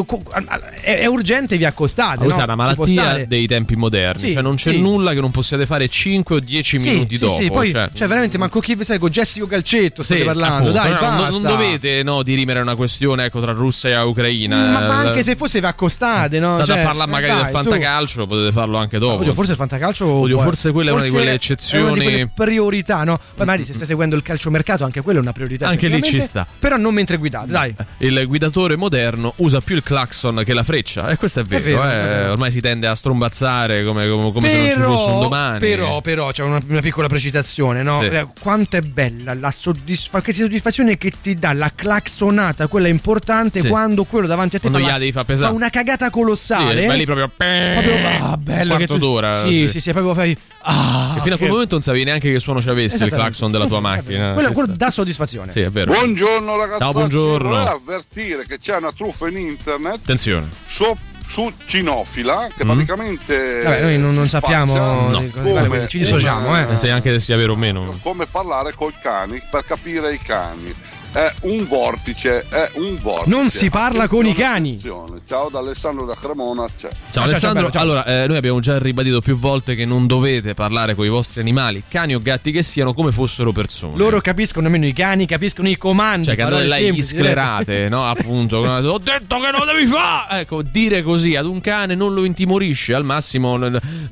è, 0.83 0.99
è 1.01 1.07
urgente, 1.07 1.57
vi 1.57 1.65
accostate. 1.65 2.19
Questa 2.19 2.45
no? 2.45 2.51
è 2.53 2.55
una 2.55 2.65
malattia 2.65 3.25
dei 3.27 3.47
tempi 3.47 3.77
moderni, 3.77 4.29
Sì, 4.29 4.33
cioè 4.33 4.43
non 4.43 4.57
c'è 4.57 4.71
sì. 4.73 4.81
nulla 4.81 5.13
che 5.13 5.21
non 5.21 5.31
possiate 5.31 5.67
fare 5.67 5.89
5 5.89 6.37
o 6.37 6.41
10 6.41 6.79
Sì, 6.79 6.89
minuti 6.89 7.17
sì, 7.17 7.25
dopo. 7.25 7.41
sì, 7.41 7.51
poi, 7.51 7.71
cioè, 7.71 7.89
cioè, 7.95 8.09
veramente, 8.09 8.37
ma 8.37 8.49
con 8.49 8.61
chi 8.61 8.77
sai, 8.81 8.99
con 8.99 9.11
Jessico 9.11 9.47
Calcetto 9.47 10.03
state 10.03 10.25
parlando, 10.25 10.71
appunto, 10.71 10.73
dai, 10.73 10.91
no, 10.91 11.01
non- 11.01 11.17
basta. 11.19 11.31
non 11.31 11.43
dovete 11.43 12.03
no, 12.03 12.23
dirimere 12.23 12.61
una 12.61 12.75
questione 12.75 13.27
ecco, 13.27 13.41
tra 13.41 13.53
Russia 13.53 14.01
e 14.01 14.03
Ucraina. 14.03 14.57
Ma, 14.73 14.87
ma 14.87 14.99
anche 14.99 15.23
se 15.23 15.37
fosse 15.37 15.61
vi 15.61 15.67
accostate, 15.67 16.39
no? 16.41 16.55
State 16.55 16.73
Cioè, 16.73 16.81
a 16.81 16.85
parlare 16.85 17.11
magari 17.11 17.33
eh, 17.33 17.45
del 17.45 17.53
dai, 17.53 17.63
su. 17.63 17.69
Fantacalcio, 18.09 18.27
potete 18.27 18.53
farlo 18.53 18.79
anche 18.79 18.99
dopo. 18.99 19.21
Oddio, 19.21 19.33
forse 19.33 19.51
il 19.53 19.57
fantacalcio. 19.57 20.07
Oddio, 20.07 20.35
può- 20.37 20.45
forse 20.45 20.73
quella 20.73 20.91
è 20.91 20.93
una 20.95 21.03
di 21.03 21.09
quelle 21.11 21.25
È 21.25 21.29
una 21.29 21.35
eccezioni. 21.37 21.99
di 21.99 22.05
quelle 22.05 22.31
priorità, 22.35 23.05
no? 23.05 23.17
Poi 23.19 23.47
magari 23.47 23.65
se 23.67 23.73
stai 23.75 23.87
seguendo 23.87 24.17
il 24.17 24.23
calciomercato, 24.23 24.85
anche 24.85 25.01
quella 25.03 25.19
è 25.19 25.23
una 25.23 25.33
priorità. 25.33 25.69
Anche 25.69 25.89
lì 25.89 26.03
ci 26.03 26.21
sta. 26.21 26.47
Però 26.59 26.77
non 26.77 26.95
mentre 26.95 27.17
guidate, 27.17 27.51
dai. 27.51 27.75
Il 27.99 28.25
guidatore 28.27 28.77
moderno 28.77 29.35
usa 29.37 29.61
più 29.61 29.77
il 29.77 29.83
clacson 29.83 30.43
che 30.45 30.55
la 30.55 30.63
freccia, 30.65 31.09
e 31.09 31.17
questo 31.17 31.41
è 31.41 31.45
vero. 31.45 31.65
vero, 31.65 31.83
eh. 31.85 31.87
è 31.93 32.05
vero. 32.07 32.33
Ormai 32.33 32.51
si 32.51 32.61
tende 32.61 32.87
a 32.87 32.95
strombazzare 32.95 33.85
come, 33.85 34.09
come- 34.09 34.33
come 34.33 34.49
se 34.49 34.57
non 34.57 34.67
ci 34.69 34.81
fosse 34.97 35.11
un 35.11 35.21
domani. 35.21 35.59
Però, 35.59 36.01
però 36.01 36.31
c'è 36.31 36.43
una, 36.43 36.61
una 36.69 36.81
piccola 36.81 37.09
precisazione, 37.09 37.83
no? 37.83 38.01
Sì. 38.01 38.07
Eh, 38.07 38.27
quanto 38.41 38.77
è 38.77 38.81
bella 38.81 39.35
la 39.35 39.51
soddisfa- 39.51 40.21
che 40.23 40.33
soddisfazione 40.33 40.97
che 40.99 41.13
ti 41.21 41.35
dà 41.35 41.53
la 41.53 41.71
claxonata, 41.75 42.67
quella 42.69 42.89
importante, 42.89 43.61
Sì. 43.61 43.69
quando 43.69 44.05
quello 44.05 44.27
davanti 44.27 44.57
a 44.57 44.59
te 44.61 44.69
Quando 44.71 44.87
fa, 44.89 44.99
la- 44.99 45.37
fa 45.37 45.51
una 45.51 45.71
cagata 45.71 46.07
Sì, 46.07 46.11
colossale. 46.11 46.87
vai 46.87 46.99
lì 46.99 47.05
proprio. 47.05 47.29
Proprio, 47.37 47.98
ah, 48.07 48.37
bello 48.37 48.77
che 48.77 48.87
quarto 48.87 48.95
tu- 48.95 48.99
d'ora. 49.01 49.45
Sì, 49.45 49.69
sì, 49.69 49.81
sì, 49.81 49.91
proprio 49.93 50.15
fai. 50.15 50.37
Ah, 50.63 51.19
fino 51.23 51.35
a 51.35 51.39
quel 51.39 51.51
momento 51.51 51.75
non 51.75 51.83
sapevi 51.83 52.05
neanche 52.05 52.31
che 52.33 52.41
suono 52.41 52.61
ci 52.61 52.69
avessi 52.69 53.03
il 53.03 53.11
clacson 53.11 53.51
della 53.51 53.67
tua 53.67 53.81
macchina. 53.81 54.33
Quello, 54.35 54.53
quello 54.53 54.73
dà 54.77 54.91
soddisfazione. 54.91 55.53
Sì, 55.53 55.61
è 55.61 55.71
vero. 55.71 55.93
Buongiorno 55.93 56.57
ragazzi. 56.57 56.81
Ciao, 56.83 56.93
buongiorno. 56.93 57.49
Vorrei 57.49 57.67
avvertire 57.67 58.45
che 58.47 58.59
c'è 58.59 58.77
una 58.77 58.93
truffa 58.93 59.29
in 59.29 59.39
internet 59.39 59.95
Attenzione. 59.97 60.47
su, 60.67 60.85
su 61.27 61.51
Cinofila 61.67 62.49
che 62.57 62.65
Mm. 62.65 62.69
praticamente. 62.71 63.63
Vabbè, 63.63 63.81
noi 63.83 63.99
non, 63.99 64.15
non 64.15 64.27
sappiamo. 64.27 65.19
di- 65.21 65.31
come 65.31 65.87
ci 65.89 65.99
dissociamo, 65.99 66.59
eh. 66.59 66.65
Non 66.65 66.79
sai 66.79 66.89
neanche 66.91 67.11
se 67.13 67.19
sia 67.21 67.37
vero 67.37 67.53
o 67.53 67.57
meno. 67.57 67.99
Come 68.03 68.27
parlare 68.27 68.73
col 68.75 68.93
cani 69.01 69.41
per 69.51 69.65
capire 69.65 70.13
i 70.13 70.19
cani. 70.19 70.75
È 71.11 71.33
un 71.43 71.67
vortice, 71.67 72.45
è 72.51 72.71
un 72.75 72.97
vortice. 73.01 73.35
Non 73.35 73.49
si 73.51 73.71
parla 73.71 74.07
con 74.07 74.27
i 74.27 74.35
cani. 74.35 74.69
Attenzione. 74.69 75.19
Ciao 75.27 75.49
da 75.49 75.59
Alessandro 75.59 76.05
da 76.05 76.15
Cremona. 76.15 76.67
Ciao 76.77 76.91
Ah, 77.15 77.23
Alessandro, 77.23 77.63
ciao, 77.65 77.71
ciao. 77.73 77.83
allora 77.83 78.05
eh, 78.05 78.27
noi 78.27 78.37
abbiamo 78.37 78.61
già 78.61 78.79
ribadito 78.79 79.21
più 79.21 79.39
volte 79.39 79.75
che 79.75 79.87
non 79.87 80.07
dovete 80.07 80.53
parlare 80.55 80.95
con 80.95 81.07
i 81.07 81.09
vostri 81.09 81.41
animali, 81.41 81.83
cani 81.89 82.15
o 82.15 82.21
gatti 82.21 82.53
che 82.53 82.63
siano, 82.63 82.93
come 82.93 83.11
fossero 83.11 83.53
persone. 83.53 83.97
Loro 83.97 84.21
capiscono 84.21 84.67
nemmeno 84.69 84.87
i 84.87 84.93
cani, 84.93 85.25
capiscono 85.27 85.69
i 85.69 85.77
comandi. 85.79 86.27
Cioè 86.27 86.37
che 86.37 86.43
andate 86.43 86.65
là 86.67 86.79
gli 86.79 87.03
sclerate, 87.03 87.89
no? 87.89 88.05
Appunto, 88.07 88.59
ho 88.69 88.99
detto 88.99 89.41
che 89.41 89.51
non 89.51 89.67
devi 89.67 89.87
fare! 89.87 90.41
Ecco, 90.43 90.63
dire 90.63 91.03
così 91.03 91.35
ad 91.37 91.47
un 91.47 91.61
cane 91.63 91.95
non 91.95 92.13
lo 92.13 92.25
intimorisce, 92.25 92.93
al 92.95 93.05
massimo 93.05 93.59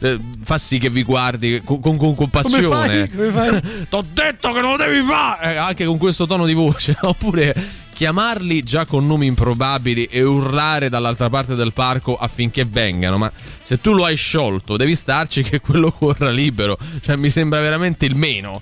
eh, 0.00 0.18
fa 0.42 0.56
sì 0.58 0.78
che 0.78 0.88
vi 0.88 1.02
guardi 1.02 1.60
con, 1.62 1.78
con- 1.80 1.96
con 1.98 2.14
compassione. 2.14 3.10
Come 3.14 3.30
fai? 3.30 3.30
Come 3.30 3.60
fai? 3.60 3.86
T'ho 3.90 4.04
detto 4.12 4.50
che 4.52 4.60
non 4.60 4.70
lo 4.72 4.76
devi 4.78 5.02
fare! 5.06 5.52
Eh, 5.52 5.56
anche 5.56 5.84
con 5.84 5.98
questo 5.98 6.26
tono 6.26 6.46
di 6.46 6.54
voce, 6.54 6.85
oppure 7.00 7.54
chiamarli 7.96 8.62
già 8.62 8.84
con 8.84 9.06
nomi 9.06 9.24
improbabili 9.24 10.04
e 10.04 10.22
urlare 10.22 10.90
dall'altra 10.90 11.30
parte 11.30 11.54
del 11.54 11.72
parco 11.72 12.16
affinché 12.16 12.66
vengano. 12.66 13.16
Ma 13.16 13.32
se 13.62 13.80
tu 13.80 13.94
lo 13.94 14.04
hai 14.04 14.16
sciolto, 14.16 14.76
devi 14.76 14.94
starci 14.94 15.42
che 15.42 15.60
quello 15.60 15.90
corra 15.90 16.30
libero. 16.30 16.76
Cioè, 17.00 17.16
mi 17.16 17.30
sembra 17.30 17.60
veramente 17.60 18.04
il 18.04 18.14
meno. 18.14 18.60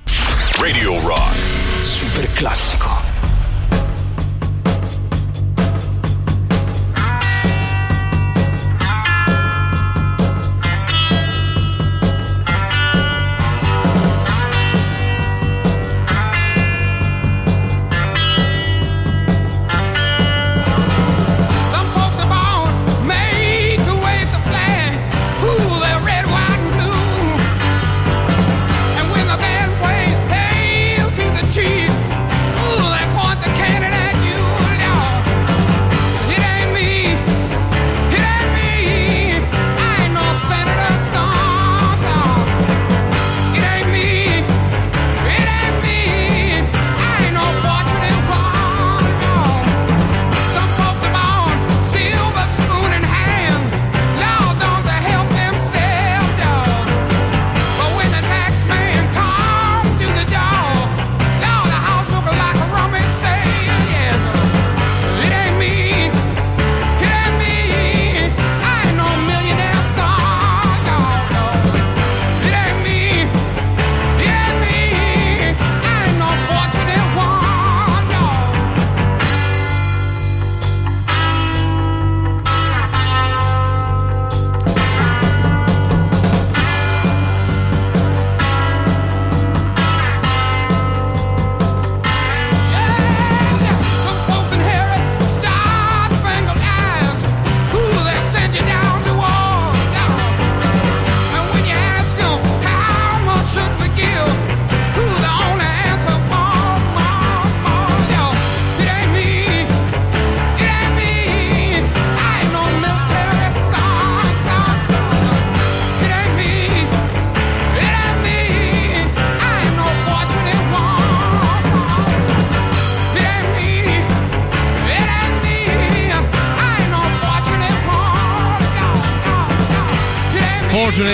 Radio 0.56 1.00
Rock. 1.00 1.82
Super 1.82 2.30
classico. 2.30 3.03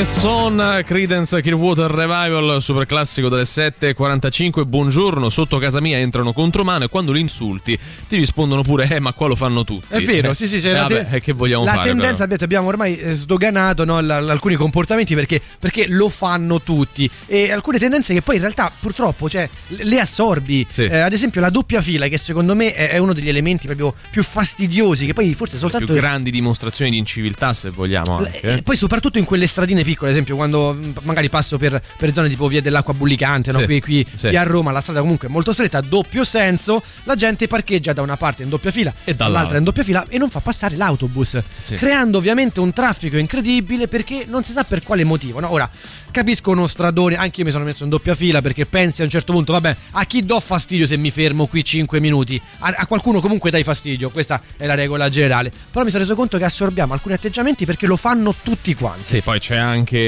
Fortunate 0.00 0.20
Son, 0.22 0.69
Credence 0.90 1.40
Clearwater 1.40 1.88
Revival, 1.88 2.60
super 2.60 2.84
classico 2.84 3.28
delle 3.28 3.44
7.45. 3.44 4.66
Buongiorno, 4.66 5.28
sotto 5.30 5.58
casa 5.58 5.80
mia 5.80 5.96
entrano 5.98 6.32
contro 6.32 6.64
mano 6.64 6.82
e 6.86 6.88
quando 6.88 7.12
li 7.12 7.20
insulti 7.20 7.78
ti 8.08 8.16
rispondono 8.16 8.62
pure, 8.62 8.88
eh, 8.90 8.98
ma 8.98 9.12
qua 9.12 9.28
lo 9.28 9.36
fanno 9.36 9.62
tutti. 9.62 9.86
È 9.86 10.00
vero, 10.00 10.34
sì, 10.34 10.48
sì, 10.48 10.58
c'è 10.58 10.70
Eh, 10.70 10.72
la, 10.72 10.86
te- 10.86 11.20
che 11.20 11.32
vogliamo 11.32 11.62
la 11.64 11.74
fare? 11.74 11.90
tendenza, 11.90 12.26
però? 12.26 12.42
abbiamo- 12.42 12.66
ormai 12.66 12.98
eh, 12.98 13.12
sdoganato 13.12 13.84
no, 13.84 14.00
l- 14.00 14.10
alcuni 14.10 14.56
comportamenti 14.56 15.14
perché, 15.14 15.40
perché 15.60 15.86
lo 15.86 16.08
fanno 16.08 16.60
tutti 16.60 17.08
e 17.26 17.52
alcune 17.52 17.78
tendenze 17.78 18.12
che 18.12 18.22
poi 18.22 18.34
in 18.34 18.40
realtà 18.40 18.72
purtroppo 18.76 19.30
cioè, 19.30 19.48
le 19.68 19.84
le 19.84 20.00
assorbi. 20.00 20.66
Sì. 20.68 20.86
Eh, 20.86 20.98
ad 20.98 21.12
esempio 21.12 21.40
la 21.40 21.50
doppia 21.50 21.82
fila 21.82 22.08
che 22.08 22.18
secondo 22.18 22.56
me 22.56 22.74
è, 22.74 22.98
uno 22.98 23.12
degli 23.12 23.28
elementi 23.28 23.66
proprio 23.66 23.94
più 24.10 24.24
fastidiosi 24.24 25.06
che 25.06 25.12
poi 25.12 25.34
forse 25.34 25.56
soltanto... 25.56 25.86
più 25.86 25.94
grandi 25.94 26.32
dimostrazioni 26.32 26.90
di 26.90 26.98
inciviltà, 26.98 27.52
se 27.54 27.70
vogliamo 27.70 28.16
anche. 28.16 28.40
E 28.40 28.62
poi 28.62 28.74
soprattutto 28.74 29.18
in 29.18 29.24
quelle 29.24 29.46
stradine 29.46 29.84
piccole, 29.84 30.08
ad 30.10 30.16
esempio 30.16 30.34
quando 30.34 30.78
magari 31.02 31.28
passo 31.28 31.58
per, 31.58 31.80
per 31.96 32.12
zone 32.12 32.28
tipo 32.28 32.46
via 32.48 32.60
dell'acqua 32.60 32.94
bullicante, 32.94 33.52
no? 33.52 33.58
Sì, 33.60 33.64
qui, 33.66 33.80
qui, 33.80 34.06
sì. 34.14 34.28
qui 34.28 34.36
a 34.36 34.42
Roma 34.42 34.70
la 34.72 34.80
strada 34.80 35.00
comunque 35.00 35.28
è 35.28 35.30
molto 35.30 35.52
stretta, 35.52 35.80
doppio 35.80 36.24
senso, 36.24 36.82
la 37.04 37.14
gente 37.14 37.46
parcheggia 37.46 37.92
da 37.92 38.02
una 38.02 38.16
parte 38.16 38.42
in 38.42 38.48
doppia 38.48 38.70
fila 38.70 38.90
e 38.90 39.14
dall'altra. 39.14 39.26
dall'altra 39.26 39.58
in 39.58 39.64
doppia 39.64 39.82
fila 39.84 40.04
e 40.08 40.18
non 40.18 40.30
fa 40.30 40.40
passare 40.40 40.76
l'autobus, 40.76 41.40
Sì. 41.60 41.76
creando 41.76 42.18
ovviamente 42.18 42.60
un 42.60 42.72
traffico 42.72 43.16
incredibile 43.16 43.88
perché 43.88 44.24
non 44.26 44.42
si 44.44 44.52
sa 44.52 44.64
per 44.64 44.82
quale 44.82 45.04
motivo. 45.04 45.40
no? 45.40 45.50
Ora, 45.52 45.68
capisco 46.10 46.50
uno 46.50 46.66
stradone, 46.66 47.16
anche 47.16 47.40
io 47.40 47.46
mi 47.46 47.52
sono 47.52 47.64
messo 47.64 47.84
in 47.84 47.90
doppia 47.90 48.14
fila 48.14 48.40
perché 48.42 48.66
pensi 48.66 49.00
a 49.02 49.04
un 49.04 49.10
certo 49.10 49.32
punto, 49.32 49.52
vabbè, 49.52 49.76
a 49.92 50.04
chi 50.04 50.24
do 50.24 50.38
fastidio 50.40 50.86
se 50.86 50.96
mi 50.96 51.10
fermo 51.10 51.46
qui 51.46 51.64
5 51.64 52.00
minuti? 52.00 52.40
A, 52.60 52.74
a 52.76 52.86
qualcuno 52.86 53.20
comunque 53.20 53.50
dai 53.50 53.62
fastidio, 53.64 54.10
questa 54.10 54.40
è 54.56 54.66
la 54.66 54.74
regola 54.74 55.08
generale. 55.08 55.50
Però 55.70 55.84
mi 55.84 55.90
sono 55.90 56.02
reso 56.02 56.14
conto 56.14 56.38
che 56.38 56.44
assorbiamo 56.44 56.92
alcuni 56.92 57.14
atteggiamenti 57.14 57.64
perché 57.64 57.86
lo 57.86 57.96
fanno 57.96 58.34
tutti 58.42 58.74
quanti. 58.74 59.04
Sì, 59.06 59.20
poi 59.20 59.38
c'è 59.38 59.56
anche 59.56 59.98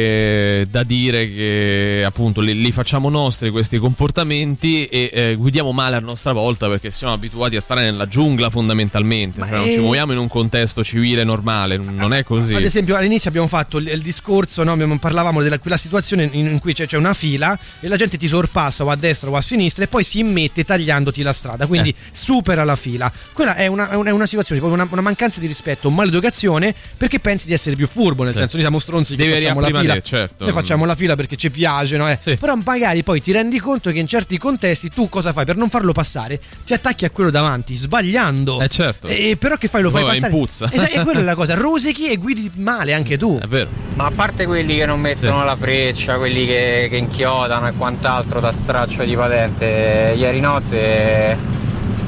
da 0.69 0.83
dire 0.83 1.29
che 1.31 2.03
appunto 2.07 2.41
li, 2.41 2.61
li 2.61 2.73
facciamo 2.73 3.09
nostri 3.09 3.51
questi 3.51 3.79
comportamenti 3.79 4.87
e 4.87 5.11
eh, 5.13 5.35
guidiamo 5.37 5.73
male 5.73 5.97
a 5.97 6.01
nostra 6.01 6.33
volta 6.33 6.69
perché 6.69 6.91
siamo 6.91 7.13
abituati 7.13 7.57
a 7.57 7.61
stare 7.61 7.83
nella 7.83 8.07
giungla 8.07 8.51
fondamentalmente, 8.51 9.41
cioè, 9.41 9.51
non 9.51 9.67
è- 9.69 9.73
ci 9.73 9.79
muoviamo 9.79 10.13
in 10.13 10.19
un 10.19 10.29
contesto 10.29 10.83
civile 10.85 11.25
normale, 11.25 11.77
non 11.77 12.13
è 12.13 12.25
così. 12.25 12.55
Ad 12.55 12.63
esempio, 12.63 12.97
all'inizio 12.97 13.29
abbiamo 13.29 13.49
fatto 13.49 13.79
il, 13.79 13.89
il 13.89 14.03
discorso, 14.03 14.63
no? 14.65 14.77
Parlavamo 14.99 15.43
della 15.43 15.59
quella 15.59 15.77
situazione 15.77 16.29
in, 16.33 16.59
cui 16.61 16.73
c'è, 16.75 16.87
c'è 16.87 16.97
una 16.97 17.15
fila 17.15 17.59
e 17.81 17.89
la 17.89 17.97
gente 17.97 18.17
ti 18.19 18.29
sorpassa 18.29 18.85
o 18.85 18.91
a 18.91 18.97
destra 18.97 19.31
o 19.31 19.37
a 19.37 19.41
sinistra 19.43 19.85
e 19.85 19.89
poi 19.89 20.03
si 20.05 20.19
immette 20.21 20.65
tagliandoti 20.65 21.23
la 21.23 21.33
strada, 21.33 21.67
quindi 21.67 21.91
Eh. 21.91 21.95
supera 22.13 22.65
la 22.65 22.77
fila. 22.77 23.11
Quella 23.33 23.55
è 23.55 23.67
una, 23.67 23.91
è 23.91 23.95
una- 23.95 24.27
situazione, 24.27 24.61
proprio 24.61 24.81
una, 24.81 24.89
una 24.93 25.03
mancanza 25.03 25.41
di 25.41 25.47
rispetto, 25.47 25.91
maleducazione 25.91 26.75
perché 26.97 27.19
pensi 27.19 27.47
di 27.47 27.53
essere 27.53 27.75
più 27.77 27.87
furbo, 27.87 28.23
nel 28.23 28.33
Sì. 28.33 28.39
senso 28.39 28.53
noi 28.55 28.63
siamo 28.65 28.79
stronzi 28.79 29.17
che 29.17 29.25
Devi 29.27 29.41
facciamo 29.43 29.61
la 29.61 29.67
fila. 29.81 29.95
te, 29.95 30.03
certo. 30.03 30.42
Noi 30.45 30.53
facciamo 30.53 30.85
la 30.85 30.95
fila 30.95 31.17
perché 31.17 31.37
ci 31.37 31.51
piace, 31.51 31.97
no? 31.97 32.09
Eh. 32.09 32.19
Però 32.39 32.55
magari 32.65 33.03
poi 33.03 33.21
ti 33.21 33.33
rendi 33.33 33.59
conto 33.59 33.91
che 33.91 33.99
in 33.99 34.07
certi 34.07 34.39
contesti 34.39 34.89
tu 34.91 35.09
cosa 35.09 35.33
fai 35.33 35.45
per 35.45 35.57
non 35.57 35.69
farlo 35.69 35.93
passare? 35.93 36.41
Ti 36.65 36.75
attacchi 36.75 37.05
a 37.05 37.11
quello 37.11 37.31
davanti, 37.31 37.75
sbagliando. 37.75 38.61
Eh 38.61 38.69
certo. 38.69 39.07
E, 39.07 39.37
però 39.39 39.57
che 39.57 39.69
fai? 39.69 39.83
Lo 39.83 39.91
fai 39.91 40.03
in 40.03 40.09
passare. 40.09 40.31
puzza. 40.31 40.71
Esatto, 40.71 40.93
e 40.93 41.03
quella 41.03 41.21
è 41.21 41.25
la 41.25 41.35
cosa, 41.35 41.55
rosichi 41.57 42.11
e 42.11 42.17
guidi 42.17 42.51
male 42.57 42.95
anche 42.95 43.19
tu. 43.19 43.39
È 43.41 43.47
vero. 43.47 43.69
Ma 43.95 44.07
a 44.07 44.11
parte 44.11 44.47
quelli 44.47 44.77
che 44.77 44.87
non 44.87 45.01
mettono 45.01 45.45
la 45.45 45.57
freccia, 45.57 46.17
quelli 46.17 46.47
che, 46.47 46.89
che 46.91 46.97
inchiodano 46.97 47.69
e 47.69 47.73
quant'altro 47.73 48.41
da 48.41 48.53
straccio 48.53 49.05
di 49.05 49.15
patente, 49.15 50.15
ieri 50.17 50.41
notte 50.41 51.61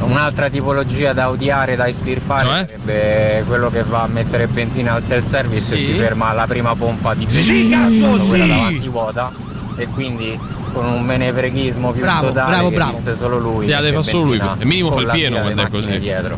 un'altra 0.04 0.48
tipologia 0.48 1.12
da 1.12 1.30
odiare, 1.30 1.76
da 1.76 1.88
estirpare 1.88 2.44
Cioè? 2.44 2.66
sarebbe 2.66 3.44
quello 3.46 3.70
che 3.70 3.82
va 3.82 4.02
a 4.02 4.06
mettere 4.06 4.46
benzina 4.46 4.92
al 4.94 5.04
self-service 5.04 5.74
e 5.74 5.78
Sì. 5.78 5.84
si 5.86 5.92
ferma 5.94 6.28
alla 6.28 6.46
prima 6.46 6.74
pompa 6.74 7.14
di 7.14 7.24
Sì, 7.28 7.36
benzina, 7.36 7.78
cazzo, 7.84 7.94
solo 8.10 8.24
quella 8.26 8.44
sì! 8.44 8.50
davanti 8.50 8.88
vuota 8.88 9.32
e 9.76 9.86
quindi 9.88 10.38
con 10.72 10.86
un 10.86 11.02
menefreghismo 11.04 11.92
più 11.92 12.00
Bravo, 12.02 12.26
totale 12.28 12.50
bravo, 12.52 12.68
che 12.70 12.74
bravo. 12.74 12.92
esiste 12.92 13.16
solo 13.16 13.38
lui. 13.38 13.66
Sì, 13.66 13.70
deve 13.72 13.90
fare 13.92 14.02
solo 14.04 14.24
lui, 14.24 14.38
al 14.40 14.56
minimo 14.62 14.90
fa 14.90 15.00
il 15.00 15.08
pieno 15.12 15.40
quando 15.40 15.62
è 15.62 15.68
così. 15.70 15.98
dietro. 15.98 16.36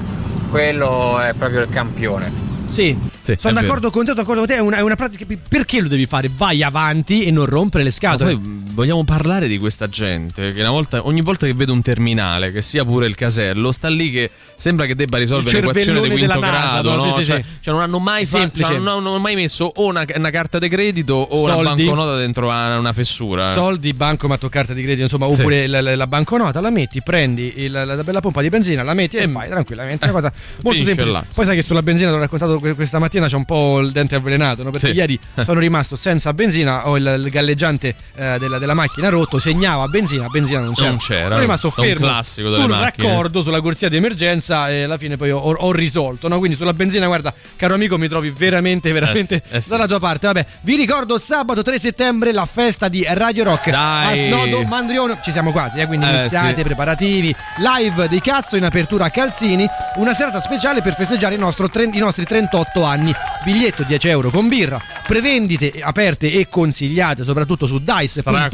Quello 0.50 1.18
è 1.20 1.32
proprio 1.32 1.60
il 1.62 1.68
campione. 1.68 2.32
Sì, 2.70 2.96
Sì, 3.22 3.34
sono 3.38 3.54
vero. 3.54 3.66
d'accordo 3.66 3.90
con 3.90 4.02
te, 4.04 4.10
sono 4.10 4.20
d'accordo 4.20 4.40
con 4.40 4.48
te, 4.48 4.56
è 4.56 4.60
una, 4.60 4.76
è 4.76 4.80
una 4.82 4.94
pratica. 4.96 5.24
Perché 5.48 5.80
lo 5.80 5.88
devi 5.88 6.04
fare? 6.06 6.30
Vai 6.34 6.62
avanti 6.62 7.24
e 7.24 7.30
non 7.30 7.46
rompere 7.46 7.82
le 7.84 7.90
scatole. 7.90 8.32
poi 8.34 8.55
vogliamo 8.76 9.04
parlare 9.04 9.48
di 9.48 9.56
questa 9.58 9.88
gente 9.88 10.52
che 10.52 10.60
una 10.60 10.70
volta, 10.70 11.06
ogni 11.06 11.22
volta 11.22 11.46
che 11.46 11.54
vede 11.54 11.72
un 11.72 11.80
terminale, 11.80 12.52
che 12.52 12.60
sia 12.60 12.84
pure 12.84 13.06
il 13.06 13.14
casello, 13.14 13.72
sta 13.72 13.88
lì 13.88 14.10
che 14.10 14.30
sembra 14.54 14.84
che 14.84 14.94
debba 14.94 15.16
risolvere 15.16 15.56
Il 15.58 15.64
un'equazione 15.64 16.00
di 16.02 16.10
quinto 16.10 16.38
NASA, 16.38 16.80
grado. 16.82 16.94
no? 16.94 17.04
Sì, 17.04 17.18
sì, 17.20 17.24
cioè, 17.24 17.42
sì. 17.42 17.48
cioè 17.62 17.72
non 17.72 17.82
hanno 17.82 17.98
mai 17.98 18.26
fatto, 18.26 18.62
cioè, 18.62 18.76
non 18.78 18.98
hanno 18.98 19.18
mai 19.18 19.34
messo 19.34 19.64
o 19.74 19.86
una, 19.86 20.04
una 20.14 20.28
carta 20.30 20.58
di 20.58 20.68
credito 20.68 21.14
o 21.14 21.42
una 21.44 21.54
Soldi. 21.54 21.84
banconota 21.84 22.16
dentro 22.18 22.50
a 22.50 22.78
una 22.78 22.92
fessura. 22.92 23.52
Soldi, 23.54 23.94
bancomat 23.94 24.44
o 24.44 24.48
carta 24.50 24.74
di 24.74 24.82
credito, 24.82 25.02
insomma, 25.04 25.26
oppure 25.26 25.66
la, 25.66 25.80
la- 25.80 25.96
la 25.96 26.06
banconota, 26.06 26.60
la 26.60 26.70
metti, 26.70 27.00
prendi 27.00 27.54
il- 27.56 27.70
la, 27.72 27.84
la 27.86 28.02
bella 28.04 28.20
pompa 28.20 28.42
di 28.42 28.50
benzina, 28.50 28.82
la 28.82 28.92
metti 28.94 29.16
e, 29.16 29.26
vai 29.26 29.48
tranquillamente. 29.48 30.04
È 30.04 30.10
una 30.10 30.20
cosa 30.20 30.32
molto 30.62 30.84
semplice. 30.84 31.24
Poi 31.34 31.44
sai 31.46 31.56
che 31.56 31.62
sulla 31.62 31.82
benzina, 31.82 32.10
l'ho 32.10 32.18
raccontato 32.18 32.58
que- 32.58 32.74
questa 32.74 32.98
mattina, 32.98 33.26
c'è 33.26 33.36
un 33.36 33.46
po' 33.46 33.78
il 33.80 33.90
dente 33.90 34.16
avvelenato, 34.16 34.62
no? 34.62 34.70
perché 34.70 34.90
ieri 34.90 35.18
sono 35.44 35.60
rimasto 35.60 35.96
senza 35.96 36.34
benzina, 36.34 36.88
ho 36.88 36.98
il, 36.98 37.22
il 37.24 37.30
galleggiante 37.30 37.94
eh, 38.16 38.36
della, 38.38 38.58
della 38.58 38.65
macchina 38.74 39.08
rotto, 39.08 39.38
segnava 39.38 39.86
benzina, 39.88 40.28
benzina 40.28 40.60
non 40.60 40.74
c'era. 40.74 40.88
Non 40.88 40.98
c'era, 40.98 41.38
rimasto 41.38 41.68
è 41.68 41.72
un 41.80 41.84
fermo 41.84 42.06
classico 42.06 42.50
sul 42.50 42.68
macchine. 42.68 43.08
raccordo, 43.08 43.42
sulla 43.42 43.60
corsia 43.60 43.88
di 43.88 43.96
emergenza 43.96 44.68
e 44.70 44.82
alla 44.84 44.98
fine 44.98 45.16
poi 45.16 45.30
ho, 45.30 45.38
ho 45.38 45.72
risolto. 45.72 46.28
no? 46.28 46.38
Quindi 46.38 46.56
sulla 46.56 46.72
benzina, 46.72 47.06
guarda, 47.06 47.32
caro 47.56 47.74
amico, 47.74 47.98
mi 47.98 48.08
trovi 48.08 48.30
veramente, 48.30 48.92
veramente 48.92 49.34
Eh 49.36 49.42
sì, 49.50 49.56
eh 49.56 49.60
sì. 49.60 49.68
dalla 49.70 49.86
tua 49.86 49.98
parte. 50.00 50.26
Vabbè, 50.26 50.46
vi 50.62 50.76
ricordo 50.76 51.18
sabato 51.18 51.62
3 51.62 51.78
settembre 51.78 52.32
la 52.32 52.46
festa 52.46 52.88
di 52.88 53.04
Radio 53.08 53.44
Rock 53.44 53.70
Dai. 53.70 54.24
a 54.24 54.26
Snodo 54.28 54.62
Mandrione. 54.64 55.18
Ci 55.22 55.32
siamo 55.32 55.52
quasi, 55.52 55.80
eh, 55.80 55.86
quindi 55.86 56.06
Eh, 56.06 56.18
iniziate, 56.18 56.56
sì. 56.56 56.62
preparativi. 56.62 57.34
Live 57.58 58.08
di 58.08 58.20
cazzo 58.20 58.56
in 58.56 58.64
apertura 58.64 59.06
a 59.06 59.10
Calzini. 59.10 59.66
Una 59.96 60.14
serata 60.14 60.40
speciale 60.40 60.82
per 60.82 60.94
festeggiare 60.94 61.34
il 61.34 61.40
nostro 61.40 61.68
i 61.76 61.98
nostri 61.98 62.24
38 62.24 62.82
anni. 62.84 63.14
Biglietto 63.44 63.82
10 63.82 64.08
euro 64.08 64.30
con 64.30 64.48
birra. 64.48 64.80
Prevendite 65.06 65.72
aperte 65.80 66.32
e 66.32 66.48
consigliate, 66.48 67.22
soprattutto 67.22 67.66
su 67.66 67.78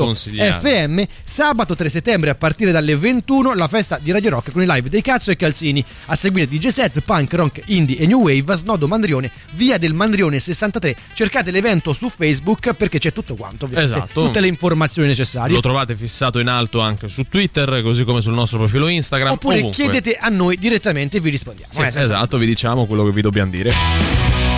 Straconsigliate. 0.02 0.58
dice.fm. 0.60 1.02
Sabato 1.24 1.74
3 1.74 1.88
settembre 1.88 2.30
a 2.30 2.34
partire 2.34 2.72
dalle 2.72 2.96
21 2.96 3.54
la 3.54 3.68
festa 3.68 3.98
di 4.00 4.10
Radio 4.10 4.30
Rock 4.30 4.50
con 4.52 4.62
i 4.62 4.66
live 4.66 4.88
dei 4.88 5.02
cazzo 5.02 5.30
e 5.30 5.36
Calzini. 5.36 5.84
A 6.06 6.16
seguire 6.16 6.48
DJ 6.48 6.68
set, 6.68 7.00
punk, 7.00 7.32
rock, 7.34 7.62
indie 7.66 7.96
e 7.96 8.06
new 8.06 8.20
wave 8.20 8.52
a 8.52 8.56
Snodo 8.56 8.86
Mandrione, 8.86 9.30
via 9.52 9.78
del 9.78 9.94
Mandrione 9.94 10.40
63. 10.40 10.96
Cercate 11.14 11.50
l'evento 11.50 11.92
su 11.92 12.10
Facebook 12.10 12.72
perché 12.74 12.98
c'è 12.98 13.12
tutto 13.12 13.34
quanto. 13.34 13.68
Esatto. 13.72 14.24
Tutte 14.24 14.40
le 14.40 14.48
informazioni 14.48 15.08
necessarie. 15.08 15.54
Lo 15.54 15.60
trovate 15.60 15.94
fissato 15.96 16.38
in 16.38 16.48
alto 16.48 16.80
anche 16.80 17.08
su 17.08 17.24
Twitter, 17.28 17.82
così 17.82 18.04
come 18.04 18.20
sul 18.20 18.34
nostro 18.34 18.58
profilo 18.58 18.88
Instagram. 18.88 19.32
Oppure 19.32 19.58
ovunque. 19.58 19.82
chiedete 19.82 20.16
a 20.16 20.28
noi 20.28 20.56
direttamente 20.56 21.18
e 21.18 21.20
vi 21.20 21.30
rispondiamo. 21.30 21.72
Sì, 21.72 21.82
eh, 21.82 22.00
esatto, 22.00 22.38
vi 22.38 22.46
diciamo 22.46 22.86
quello 22.86 23.04
che 23.04 23.12
vi 23.12 23.22
dobbiamo 23.22 23.50
dire. 23.50 24.51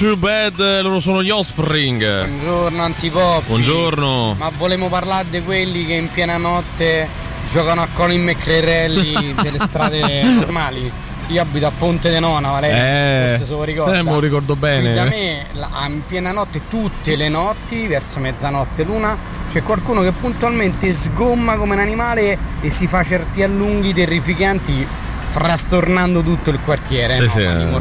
You 0.00 0.16
Bad, 0.16 0.58
loro 0.82 1.00
sono 1.00 1.22
gli 1.22 1.30
Offspring. 1.30 2.26
Buongiorno 2.26 2.82
Antipop. 2.82 3.46
Buongiorno. 3.46 4.34
Ma 4.38 4.50
volevamo 4.56 4.88
parlare 4.88 5.26
di 5.28 5.42
quelli 5.42 5.84
che 5.84 5.94
in 5.94 6.08
piena 6.10 6.36
notte 6.36 7.08
giocano 7.50 7.80
a 7.82 7.88
Colin 7.92 8.22
McCrerelli 8.22 9.34
delle 9.42 9.58
strade 9.58 10.22
normali. 10.22 10.90
Io 11.28 11.42
abito 11.42 11.66
a 11.66 11.72
Ponte 11.76 12.10
de 12.10 12.20
Nona, 12.20 12.50
Valeria, 12.52 13.24
Eh, 13.24 13.28
forse 13.28 13.44
se 13.44 13.52
lo 13.52 13.62
ricorda. 13.64 13.98
eh, 13.98 14.02
me 14.02 14.12
lo 14.12 14.20
ricordo 14.20 14.56
bene. 14.56 14.82
Qui 14.84 14.92
da 14.92 15.04
me, 15.04 15.46
la- 15.52 15.86
in 15.88 16.02
piena 16.06 16.32
notte, 16.32 16.62
tutte 16.68 17.16
le 17.16 17.28
notti, 17.28 17.86
verso 17.86 18.18
mezzanotte 18.20 18.84
l'una, 18.84 19.16
c'è 19.50 19.62
qualcuno 19.62 20.00
che 20.02 20.12
puntualmente 20.12 20.90
sgomma 20.92 21.56
come 21.56 21.74
un 21.74 21.80
animale 21.80 22.38
e 22.62 22.70
si 22.70 22.86
fa 22.86 23.02
certi 23.02 23.42
allunghi 23.42 23.92
terrificanti, 23.92 24.86
frastornando 25.28 26.22
tutto 26.22 26.48
il 26.50 26.60
quartiere. 26.64 27.16
Sì, 27.16 27.22
no, 27.24 27.28
sì, 27.30 27.78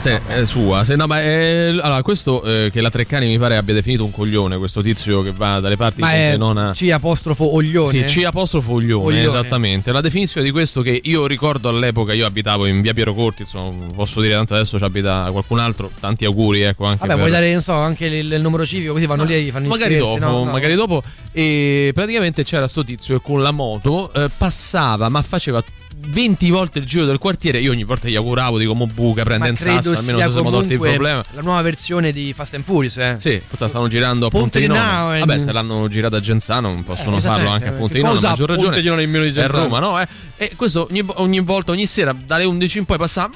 Sì, 0.00 0.08
è 0.08 0.44
sua. 0.46 0.82
Sì, 0.82 0.96
no, 0.96 1.06
ma 1.06 1.20
è- 1.20 1.66
allora, 1.68 2.00
questo 2.02 2.42
eh, 2.42 2.70
che 2.72 2.80
la 2.80 2.88
Treccani 2.88 3.26
mi 3.26 3.38
pare 3.38 3.56
abbia 3.58 3.74
definito 3.74 4.02
un 4.02 4.10
coglione, 4.10 4.56
questo 4.56 4.80
tizio 4.80 5.20
che 5.20 5.30
va 5.32 5.60
dalle 5.60 5.76
parti 5.76 6.00
Ma 6.00 6.14
è 6.14 6.30
Ponte 6.30 6.36
Nona. 6.38 6.72
C 6.72 6.88
apostrofo 6.90 7.54
Oglione. 7.54 7.88
Sì, 7.88 8.20
C 8.20 8.24
apostrofo 8.24 8.72
Oglione, 8.72 9.04
Oglione. 9.04 9.26
esattamente. 9.26 9.92
La 9.92 10.00
definizione 10.00 10.46
di 10.46 10.52
questo 10.52 10.80
che 10.80 10.98
io 11.04 11.26
ricordo 11.26 11.68
all'epoca, 11.68 12.14
io 12.14 12.24
abitavo 12.24 12.64
in 12.64 12.80
via 12.80 12.94
Piero 12.94 13.12
Corti, 13.14 13.42
insomma, 13.42 13.84
posso 13.94 14.22
dire 14.22 14.32
tanto 14.34 14.54
adesso 14.54 14.78
ci 14.78 14.84
abita 14.84 15.28
qualcun 15.30 15.58
altro. 15.58 15.90
Tanti 16.00 16.24
auguri, 16.24 16.62
ecco, 16.62 16.84
anche 16.86 17.00
Vabbè, 17.00 17.10
per- 17.10 17.18
vuoi 17.18 17.30
dare, 17.30 17.52
non 17.52 17.60
so, 17.62 17.72
anche 17.74 18.06
il, 18.06 18.32
il 18.32 18.40
numero 18.40 18.64
civico, 18.64 18.94
così 18.94 19.04
vanno 19.04 19.24
lì 19.24 19.34
e 19.34 19.42
gli 19.42 19.50
fanno 19.50 19.68
Magari 19.68 19.96
dopo, 19.96 20.18
no? 20.18 20.44
No. 20.44 20.50
magari 20.50 20.74
dopo. 20.76 21.02
E 21.32 21.90
praticamente 21.92 22.42
c'era 22.42 22.66
sto 22.68 22.82
tizio 22.84 23.18
che 23.18 23.22
con 23.22 23.42
la 23.42 23.50
moto 23.50 24.10
eh, 24.14 24.30
passava, 24.34 25.10
ma 25.10 25.20
faceva 25.20 25.62
20 26.02 26.50
volte 26.50 26.78
il 26.78 26.86
giro 26.86 27.04
del 27.04 27.18
quartiere. 27.18 27.60
Io 27.60 27.70
ogni 27.70 27.84
volta 27.84 28.08
gli 28.08 28.16
auguravo, 28.16 28.58
dico, 28.58 28.74
mo 28.74 28.86
buca, 28.86 29.22
prende 29.22 29.48
in 29.48 29.56
sasso, 29.56 29.92
almeno 29.92 30.20
se 30.20 30.30
siamo 30.30 30.50
tolti 30.50 30.72
il 30.74 30.78
problema. 30.78 31.24
La 31.32 31.42
nuova 31.42 31.62
versione 31.62 32.12
di 32.12 32.32
Fast 32.34 32.54
and 32.54 32.64
Furious, 32.64 32.96
eh. 32.98 33.16
Sì, 33.18 33.40
cosa 33.48 33.68
stanno 33.68 33.88
girando 33.88 34.26
a 34.26 34.28
Ponte 34.30 34.60
Ponte, 34.60 34.60
di 34.60 34.66
Nona. 34.66 35.18
Vabbè, 35.18 35.38
se 35.38 35.52
l'hanno 35.52 35.88
girata 35.88 36.16
a 36.16 36.20
Genzano, 36.20 36.68
non 36.68 36.82
possono 36.84 37.16
Eh, 37.16 37.20
farlo 37.20 37.48
anche 37.50 37.68
a 37.68 37.72
Ponte 37.72 37.94
di 37.94 38.00
Nona. 38.00 38.14
cosa 38.14 38.28
maggior 38.30 38.48
ragione. 38.48 38.66
Ponte 38.68 38.80
di 38.82 38.88
Nona 38.88 39.02
in 39.02 39.10
meno 39.10 39.24
di 39.24 39.30
È 39.30 39.32
Genzano? 39.34 39.62
Roma, 39.62 39.78
no? 39.78 40.00
Eh? 40.00 40.06
E 40.36 40.52
questo 40.56 40.86
ogni, 40.90 41.02
ogni 41.06 41.40
volta, 41.40 41.72
ogni 41.72 41.86
sera, 41.86 42.14
dalle 42.26 42.44
11 42.44 42.78
in 42.78 42.84
poi 42.86 42.96
passava 42.96 43.30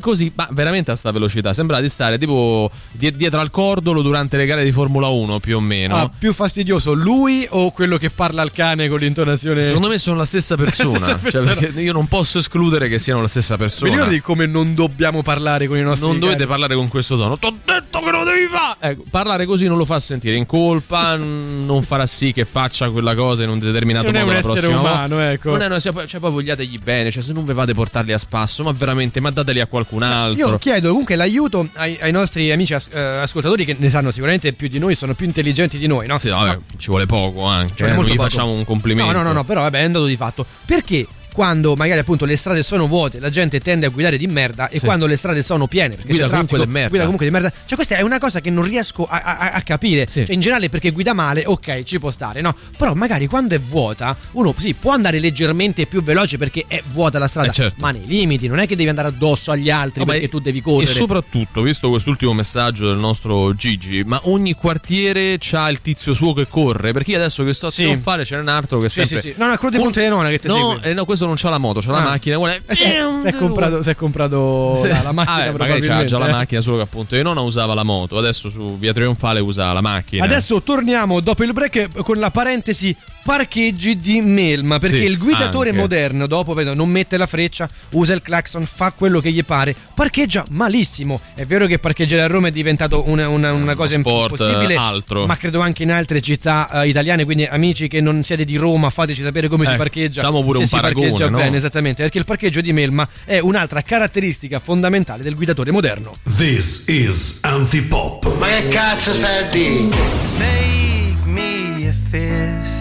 così, 0.00 0.32
ma 0.34 0.48
veramente 0.52 0.90
a 0.90 0.96
sta 0.96 1.10
velocità. 1.10 1.52
Sembrava 1.52 1.82
di 1.82 1.88
stare 1.88 2.18
tipo 2.18 2.70
die- 2.92 3.12
dietro 3.12 3.40
al 3.40 3.50
cordolo 3.50 4.02
durante 4.02 4.36
le 4.36 4.46
gare 4.46 4.64
di 4.64 4.72
Formula 4.72 5.08
1, 5.08 5.40
più 5.40 5.56
o 5.56 5.60
meno. 5.60 5.96
Ah, 5.96 6.10
più 6.16 6.32
fastidioso 6.32 6.92
lui 6.92 7.46
o 7.50 7.70
quello 7.72 7.96
che 7.98 8.10
parla 8.10 8.42
al 8.42 8.52
cane 8.52 8.88
con 8.88 8.98
l'intonazione? 8.98 9.62
Secondo 9.64 9.88
me 9.88 9.98
sono 9.98 10.16
la 10.16 10.24
stessa 10.24 10.56
persona. 10.56 10.98
stessa 11.18 11.30
Cioè, 11.30 11.53
perché 11.56 11.80
io 11.80 11.92
non 11.92 12.06
posso 12.06 12.38
escludere 12.38 12.88
che 12.88 12.98
siano 12.98 13.20
la 13.20 13.28
stessa 13.28 13.54
Mi 13.54 13.60
persona. 13.60 13.90
ricordi 13.92 14.20
come 14.20 14.46
non 14.46 14.74
dobbiamo 14.74 15.22
parlare 15.22 15.66
con 15.66 15.76
i 15.78 15.82
nostri 15.82 16.06
Non 16.08 16.18
dovete 16.18 16.46
parlare 16.46 16.74
con 16.74 16.88
questo 16.88 17.16
tono. 17.16 17.38
T'ho 17.38 17.54
detto 17.64 18.00
che 18.00 18.10
lo 18.10 18.24
devi 18.24 18.46
fare! 18.50 18.92
Ecco, 18.92 19.04
parlare 19.10 19.46
così 19.46 19.66
non 19.66 19.76
lo 19.78 19.84
fa 19.84 19.98
sentire 19.98 20.36
in 20.36 20.46
colpa, 20.46 21.16
non 21.16 21.82
farà 21.82 22.06
sì 22.06 22.32
che 22.32 22.44
faccia 22.44 22.90
quella 22.90 23.14
cosa 23.14 23.42
in 23.42 23.48
un 23.48 23.58
determinato 23.58 24.10
Non 24.10 24.14
modo 24.14 24.26
un 24.26 24.32
la 24.32 24.38
essere 24.38 24.60
prossima 24.60 24.80
umano, 24.80 25.14
volta. 25.16 25.30
ecco. 25.32 25.50
Non 25.50 25.62
è 25.62 25.66
una, 25.66 25.78
cioè, 25.78 25.92
poi- 25.92 26.06
cioè, 26.06 26.20
poi 26.20 26.30
vogliategli 26.30 26.78
bene, 26.82 27.10
cioè 27.10 27.22
se 27.22 27.32
non 27.32 27.44
vi 27.44 27.54
fate 27.54 27.72
portarli 27.74 28.12
a 28.12 28.18
spasso, 28.18 28.62
ma 28.62 28.72
veramente, 28.72 29.20
ma 29.20 29.30
dateli 29.30 29.60
a 29.60 29.66
qualcun 29.66 30.02
altro. 30.02 30.48
Io 30.50 30.58
chiedo 30.58 30.88
comunque 30.88 31.16
l'aiuto 31.16 31.68
ai, 31.74 31.96
ai 32.00 32.12
nostri 32.12 32.50
amici 32.50 32.74
as- 32.74 32.90
eh, 32.92 32.98
ascoltatori 33.00 33.64
che 33.64 33.76
ne 33.78 33.88
sanno 33.90 34.10
sicuramente 34.10 34.52
più 34.52 34.68
di 34.68 34.78
noi, 34.78 34.94
sono 34.94 35.14
più 35.14 35.26
intelligenti 35.26 35.78
di 35.78 35.86
noi, 35.86 36.06
no? 36.06 36.18
Sì, 36.18 36.28
vabbè, 36.28 36.58
ci 36.76 36.88
vuole 36.88 37.06
poco 37.06 37.44
anche, 37.44 37.74
Ci 37.74 37.82
vuole 37.84 37.92
eh, 37.92 37.96
non 37.96 38.04
gli 38.04 38.14
poco. 38.16 38.22
facciamo 38.28 38.52
un 38.52 38.64
complimento. 38.64 39.12
No, 39.12 39.18
no, 39.18 39.24
no, 39.24 39.32
no, 39.32 39.44
però 39.44 39.60
vabbè, 39.62 39.80
è 39.80 39.86
un 39.86 39.92
dato 39.92 40.06
di 40.06 40.16
fatto. 40.16 40.44
Perché 40.66 41.06
quando 41.34 41.74
magari 41.74 41.98
appunto 41.98 42.24
le 42.24 42.36
strade 42.36 42.62
sono 42.62 42.86
vuote, 42.86 43.18
la 43.18 43.28
gente 43.28 43.58
tende 43.58 43.86
a 43.86 43.88
guidare 43.88 44.16
di 44.16 44.28
merda 44.28 44.68
e 44.68 44.78
Sì. 44.78 44.84
quando 44.84 45.06
le 45.06 45.16
strade 45.16 45.42
sono 45.42 45.66
piene, 45.66 45.96
perché 45.96 46.10
Guida 46.10 46.24
c'è 46.26 46.30
comunque 46.30 46.58
di 46.60 46.66
merda. 46.66 46.88
guida 46.88 47.02
comunque 47.02 47.26
di 47.26 47.32
merda. 47.32 47.50
Cioè 47.66 47.74
questa 47.74 47.96
è 47.96 48.02
una 48.02 48.20
cosa 48.20 48.40
che 48.40 48.50
non 48.50 48.62
riesco 48.64 49.04
a, 49.04 49.20
a- 49.20 49.50
a 49.54 49.62
capire. 49.62 50.06
Cioè 50.06 50.26
in 50.28 50.38
generale 50.40 50.68
perché 50.68 50.92
guida 50.92 51.12
male, 51.12 51.42
ok, 51.44 51.82
ci 51.82 51.98
può 51.98 52.12
stare, 52.12 52.40
no? 52.40 52.54
Però 52.78 52.94
magari 52.94 53.26
quando 53.26 53.56
è 53.56 53.60
vuota, 53.60 54.16
uno 54.32 54.54
sì, 54.56 54.74
può 54.74 54.92
andare 54.92 55.18
leggermente 55.18 55.86
più 55.86 56.02
veloce 56.04 56.38
perché 56.38 56.64
è 56.68 56.80
vuota 56.92 57.18
la 57.18 57.26
strada, 57.26 57.48
Eh, 57.48 57.52
certo. 57.52 57.80
ma 57.80 57.90
nei 57.90 58.06
limiti, 58.06 58.46
non 58.46 58.60
è 58.60 58.66
che 58.68 58.76
devi 58.76 58.88
andare 58.88 59.08
addosso 59.08 59.50
agli 59.50 59.70
altri 59.70 59.98
Vabbè, 60.04 60.12
perché 60.12 60.28
tu 60.28 60.38
devi 60.38 60.60
correre. 60.62 60.88
E 60.90 60.94
soprattutto, 60.94 61.62
visto 61.62 61.88
quest'ultimo 61.88 62.32
messaggio 62.32 62.86
del 62.86 62.98
nostro 62.98 63.54
Gigi, 63.56 64.04
ma 64.04 64.20
ogni 64.24 64.54
quartiere 64.54 65.36
c'ha 65.40 65.68
il 65.68 65.80
tizio 65.80 66.14
suo 66.14 66.32
che 66.32 66.46
corre. 66.48 66.92
Perché 66.92 67.10
io 67.12 67.16
adesso 67.18 67.42
che 67.44 67.52
sto 67.54 67.66
a 67.66 67.70
Sì. 67.72 67.84
non 67.86 67.98
fare 67.98 68.24
c'è 68.24 68.38
un 68.38 68.48
altro 68.48 68.78
che 68.78 68.88
Sì, 68.88 69.00
sempre. 69.04 69.20
sì, 69.20 69.28
sì. 69.30 69.34
No, 69.38 69.46
no, 69.46 69.52
è 69.54 69.58
quello 69.58 69.76
di 69.76 69.82
Ponte 69.82 70.02
di 70.02 70.08
Nona 70.08 70.28
che 70.28 70.38
ti 70.38 70.46
No, 70.46 70.72
segue. 70.74 70.90
eh, 70.90 70.94
no, 70.94 71.04
questo 71.04 71.23
non 71.26 71.34
c'ha 71.36 71.50
la 71.50 71.58
moto, 71.58 71.80
c'ha 71.80 71.90
la 71.92 71.98
Ah. 71.98 72.04
macchina. 72.04 72.36
Vuole... 72.36 72.60
Eh, 72.66 72.74
si 72.74 72.82
è, 72.82 73.00
si 73.22 73.26
è 73.28 73.32
comprato, 73.32 73.82
si 73.82 73.90
è 73.90 73.94
comprato 73.94 74.80
la, 74.86 75.02
la 75.02 75.12
macchina 75.12 75.36
Ah, 75.44 75.50
beh, 75.52 75.58
magari 75.58 75.80
c'ha 75.80 76.04
già 76.04 76.18
la 76.18 76.28
eh. 76.28 76.32
macchina, 76.32 76.60
solo 76.60 76.76
che 76.76 76.82
appunto 76.82 77.16
io 77.16 77.22
non 77.22 77.36
usava 77.38 77.74
la 77.74 77.82
moto. 77.82 78.16
Adesso 78.18 78.48
su 78.50 78.78
via 78.78 78.92
Trionfale 78.92 79.40
usa 79.40 79.72
la 79.72 79.80
macchina. 79.80 80.24
Adesso 80.24 80.62
torniamo 80.62 81.20
dopo 81.20 81.42
il 81.44 81.52
break 81.52 82.02
con 82.02 82.18
la 82.18 82.30
parentesi 82.30 82.94
parcheggi 83.24 83.98
di 83.98 84.20
Melma 84.20 84.78
perché 84.78 85.00
Sì, 85.00 85.04
il 85.06 85.16
guidatore 85.18 85.70
anche. 85.70 85.80
moderno 85.80 86.26
dopo 86.26 86.52
vedo, 86.52 86.74
non 86.74 86.88
mette 86.90 87.16
la 87.16 87.26
freccia, 87.26 87.68
usa 87.90 88.12
il 88.12 88.20
clacson, 88.22 88.66
fa 88.66 88.92
quello 88.92 89.20
che 89.20 89.32
gli 89.32 89.42
pare, 89.42 89.74
parcheggia 89.94 90.44
malissimo. 90.50 91.20
È 91.34 91.44
vero 91.46 91.66
che 91.66 91.78
parcheggiare 91.78 92.22
a 92.22 92.26
Roma 92.26 92.48
è 92.48 92.50
diventato 92.50 93.08
una, 93.08 93.28
una- 93.28 93.52
una 93.52 93.74
cosa 93.74 93.98
sport, 93.98 94.38
impossibile, 94.38 94.76
altro. 94.76 95.24
ma 95.26 95.36
credo 95.36 95.60
anche 95.60 95.82
in 95.82 95.90
altre 95.90 96.20
città 96.20 96.82
eh, 96.82 96.88
italiane, 96.88 97.24
quindi 97.24 97.44
amici 97.46 97.88
che 97.88 98.00
non 98.02 98.22
siete 98.22 98.44
di 98.44 98.56
Roma, 98.56 98.90
fateci 98.90 99.22
sapere 99.22 99.48
come 99.48 99.64
si 99.66 99.72
Eh, 99.72 99.76
parcheggia. 99.76 100.20
facciamo 100.20 100.42
pure 100.42 100.58
se 100.58 100.62
un 100.64 100.68
si 100.68 100.74
paragone, 100.76 101.08
parcheggia 101.08 101.30
no? 101.30 101.36
bene, 101.38 101.56
esattamente, 101.56 102.02
perché 102.02 102.18
il 102.18 102.24
parcheggio 102.26 102.60
di 102.60 102.72
Melma 102.74 103.08
è 103.24 103.38
un'altra 103.38 103.80
caratteristica 103.82 104.58
fondamentale 104.60 105.22
del 105.22 105.34
guidatore 105.34 105.70
moderno. 105.70 106.14
This 106.36 106.84
is 106.86 107.38
Antipop. 107.42 108.36
Ma 108.36 108.48
che 108.48 108.68
cazzo 108.68 109.14
stai 109.14 109.44
a 109.46 109.50
dire? 109.50 109.88
Make 110.36 111.16
me 111.24 111.88
a 111.88 111.92
fist. 112.10 112.73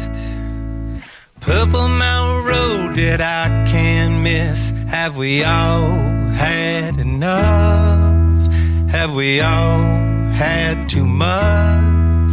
Purple 1.44 1.90
Mountain 1.90 2.46
Road 2.46 2.96
that 2.96 3.20
I 3.20 3.70
can't 3.70 4.24
miss. 4.24 4.72
Have 4.88 5.18
we 5.18 5.44
all 5.44 5.98
had 6.32 6.98
enough? 6.98 8.48
Have 8.90 9.14
we 9.14 9.42
all 9.42 9.84
had 10.32 10.88
too 10.88 11.06
much? 11.06 12.32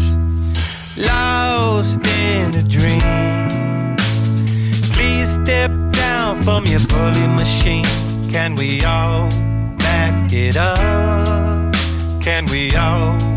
Lost 0.97 1.99
in 2.07 2.55
a 2.55 2.63
dream. 2.63 3.97
Please 4.95 5.33
step 5.43 5.73
down 5.91 6.41
from 6.45 6.65
your 6.67 6.81
bully 6.87 7.27
machine. 7.35 7.85
Can 8.31 8.55
we 8.55 8.85
all 8.85 9.29
back 9.77 10.33
it 10.33 10.57
up? 10.57 11.75
Can 12.23 12.47
we 12.47 12.77
all 12.77 13.30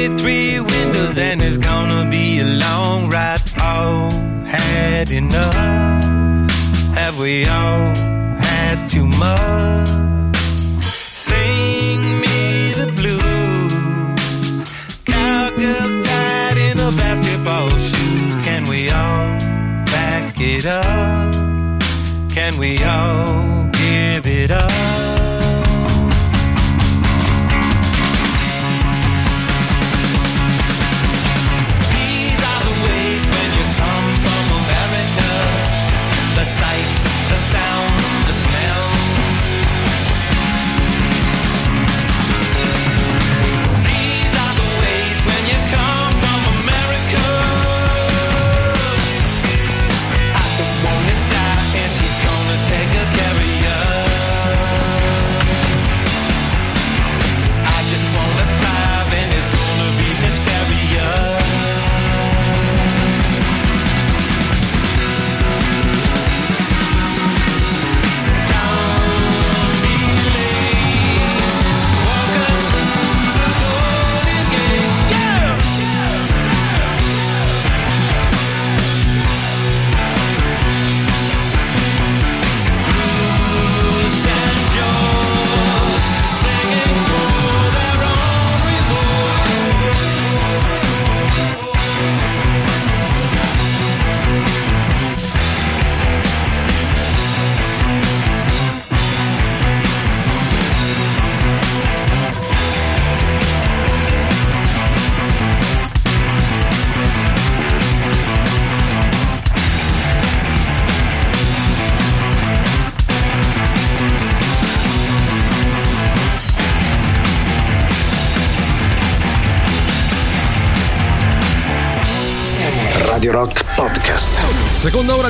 only 0.00 0.18
three 0.18 0.60
windows, 0.60 1.18
and 1.18 1.42
it's 1.42 1.58
gonna 1.58 2.08
be 2.10 2.40
a 2.40 2.44
long 2.44 3.10
ride. 3.10 3.40
All 3.60 4.10
had 4.44 5.10
enough. 5.10 6.04
Have 6.94 7.18
we 7.18 7.44
all 7.44 7.94
had 8.40 8.88
too 8.88 9.06
much? 9.06 9.88
Sing 10.82 12.20
me 12.20 12.72
the 12.80 12.92
blues. 12.96 14.64
Cowgirls 15.04 16.06
tied 16.06 16.56
in 16.56 16.78
a 16.78 16.90
basketball 16.96 17.70
shoes. 17.70 18.36
Can 18.44 18.68
we 18.68 18.88
all 18.90 19.38
back 19.86 20.34
it 20.40 20.66
up? 20.66 21.34
Can 22.30 22.58
we 22.58 22.82
all 22.84 23.68
give 23.72 24.26
it 24.26 24.50
up? 24.50 25.19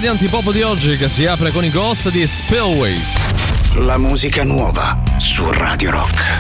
Di 0.01 0.07
antipop 0.07 0.51
di 0.51 0.63
oggi 0.63 0.97
che 0.97 1.11
si 1.11 1.27
apre 1.27 1.53
con 1.53 1.63
i 1.63 1.71
ghost 1.71 2.11
di 2.11 2.27
Spillways. 2.27 3.15
La 3.75 3.99
musica 3.99 4.45
nuova 4.45 4.99
su 5.19 5.45
Radio 5.51 5.91
Rock. 5.91 6.40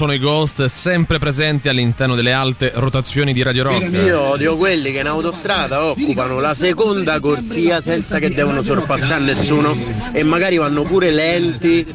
Sono 0.00 0.14
i 0.14 0.18
ghost 0.18 0.64
sempre 0.64 1.18
presenti 1.18 1.68
all'interno 1.68 2.14
delle 2.14 2.32
alte 2.32 2.72
rotazioni 2.76 3.34
di 3.34 3.42
Radio 3.42 3.64
Rock. 3.64 3.90
Io 3.90 4.18
odio 4.18 4.56
quelli 4.56 4.92
che 4.92 5.00
in 5.00 5.06
autostrada 5.06 5.84
occupano 5.84 6.40
la 6.40 6.54
seconda 6.54 7.20
corsia 7.20 7.82
senza 7.82 8.18
che 8.18 8.30
devono 8.30 8.62
sorpassare 8.62 9.22
nessuno 9.22 9.76
e 10.12 10.22
magari 10.22 10.56
vanno 10.56 10.84
pure 10.84 11.10
lenti 11.10 11.86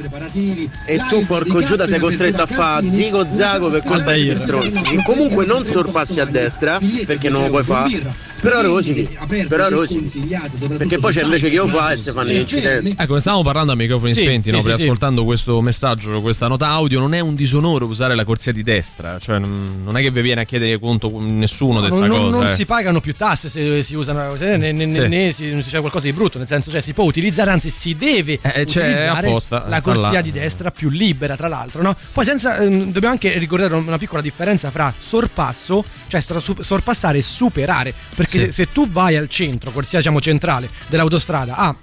e 0.85 1.01
tu 1.09 1.25
porco 1.25 1.63
Giuda 1.63 1.87
sei 1.87 1.97
costretto 1.97 2.43
a 2.43 2.45
fare 2.45 2.87
zigo 2.87 3.27
zago 3.27 3.71
per 3.71 3.81
colpa 3.83 4.11
di 4.11 4.23
questi 4.23 4.43
stronzi. 4.43 5.01
Comunque 5.03 5.47
non 5.47 5.65
sorpassi 5.65 6.19
a 6.19 6.25
destra 6.25 6.79
perché 7.07 7.29
non 7.29 7.41
lo 7.41 7.49
puoi 7.49 7.63
fare. 7.63 8.24
Però 8.45 8.61
rosichi, 8.61 9.17
però 9.47 9.69
rosichi. 9.69 10.37
Perché 10.77 10.99
poi 10.99 11.11
c'è 11.11 11.23
invece 11.23 11.49
chi 11.49 11.55
lo 11.55 11.67
fa 11.67 11.91
e 11.93 11.97
si 11.97 12.11
fanno 12.11 12.29
gli 12.29 12.35
incidenti. 12.35 12.95
Ecco, 12.95 13.19
stavamo 13.19 13.41
parlando 13.41 13.71
a 13.71 13.75
microfoni 13.75 14.13
Sì, 14.13 14.21
spenti, 14.21 14.49
sì, 14.49 14.55
no? 14.55 14.61
sì, 14.61 14.67
Riascoltando 14.67 15.23
questo 15.25 15.59
messaggio, 15.61 16.21
questa 16.21 16.47
nota 16.47 16.67
audio, 16.67 16.99
non 16.99 17.15
è 17.15 17.19
un 17.21 17.33
disonore 17.33 17.85
usare 17.85 18.13
la 18.13 18.23
corsia 18.23 18.51
di 18.51 18.61
destra. 18.61 19.17
Cioè, 19.19 19.39
non 19.39 19.93
è 19.97 20.01
che 20.01 20.11
vi 20.11 20.21
viene 20.21 20.41
a 20.41 20.43
chiedere 20.43 20.77
conto 20.77 21.11
nessuno 21.19 21.81
di 21.81 21.87
questa 21.89 22.07
cosa. 22.07 22.37
non 22.37 22.45
eh. 22.45 22.53
si 22.53 22.65
pagano 22.65 23.01
più 23.01 23.15
tasse 23.15 23.49
se 23.49 23.81
si 23.81 23.95
usano 23.95 24.27
cose, 24.27 24.57
né, 24.57 24.71
né- 24.71 24.85
né- 24.85 25.01
Sì. 25.01 25.07
né 25.07 25.31
si, 25.31 25.63
c'è 25.67 25.79
qualcosa 25.79 26.05
di 26.05 26.13
brutto, 26.13 26.37
nel 26.37 26.47
senso 26.47 26.69
cioè 26.69 26.81
si 26.81 26.93
può 26.93 27.03
utilizzare, 27.03 27.49
anzi 27.49 27.71
si 27.71 27.95
deve 27.95 28.33
Eh, 28.41 28.65
cioè, 28.67 28.83
utilizzare 28.83 29.27
apposta, 29.27 29.65
la 29.67 29.81
corsia 29.81 30.11
là. 30.11 30.21
di 30.21 30.31
destra 30.31 30.69
più 30.69 30.89
libera, 30.89 31.35
tra 31.35 31.47
l'altro, 31.47 31.81
no? 31.81 31.95
Poi 32.13 32.23
senza 32.23 32.57
ehm, 32.59 32.91
dobbiamo 32.91 33.13
anche 33.13 33.37
ricordare 33.39 33.73
una 33.73 33.97
piccola 33.97 34.21
differenza 34.21 34.69
fra 34.69 34.93
sorpasso, 34.97 35.83
cioè 36.07 36.21
sorpassare 36.61 37.17
e 37.17 37.21
superare, 37.23 37.93
perché 38.15 38.34
Sì. 38.35 38.51
se, 38.51 38.71
tu 38.71 38.89
vai 38.89 39.15
al 39.15 39.27
centro, 39.27 39.71
corsia 39.71 39.99
diciamo 39.99 40.19
centrale 40.19 40.69
dell'autostrada 40.87 41.55
a 41.55 41.75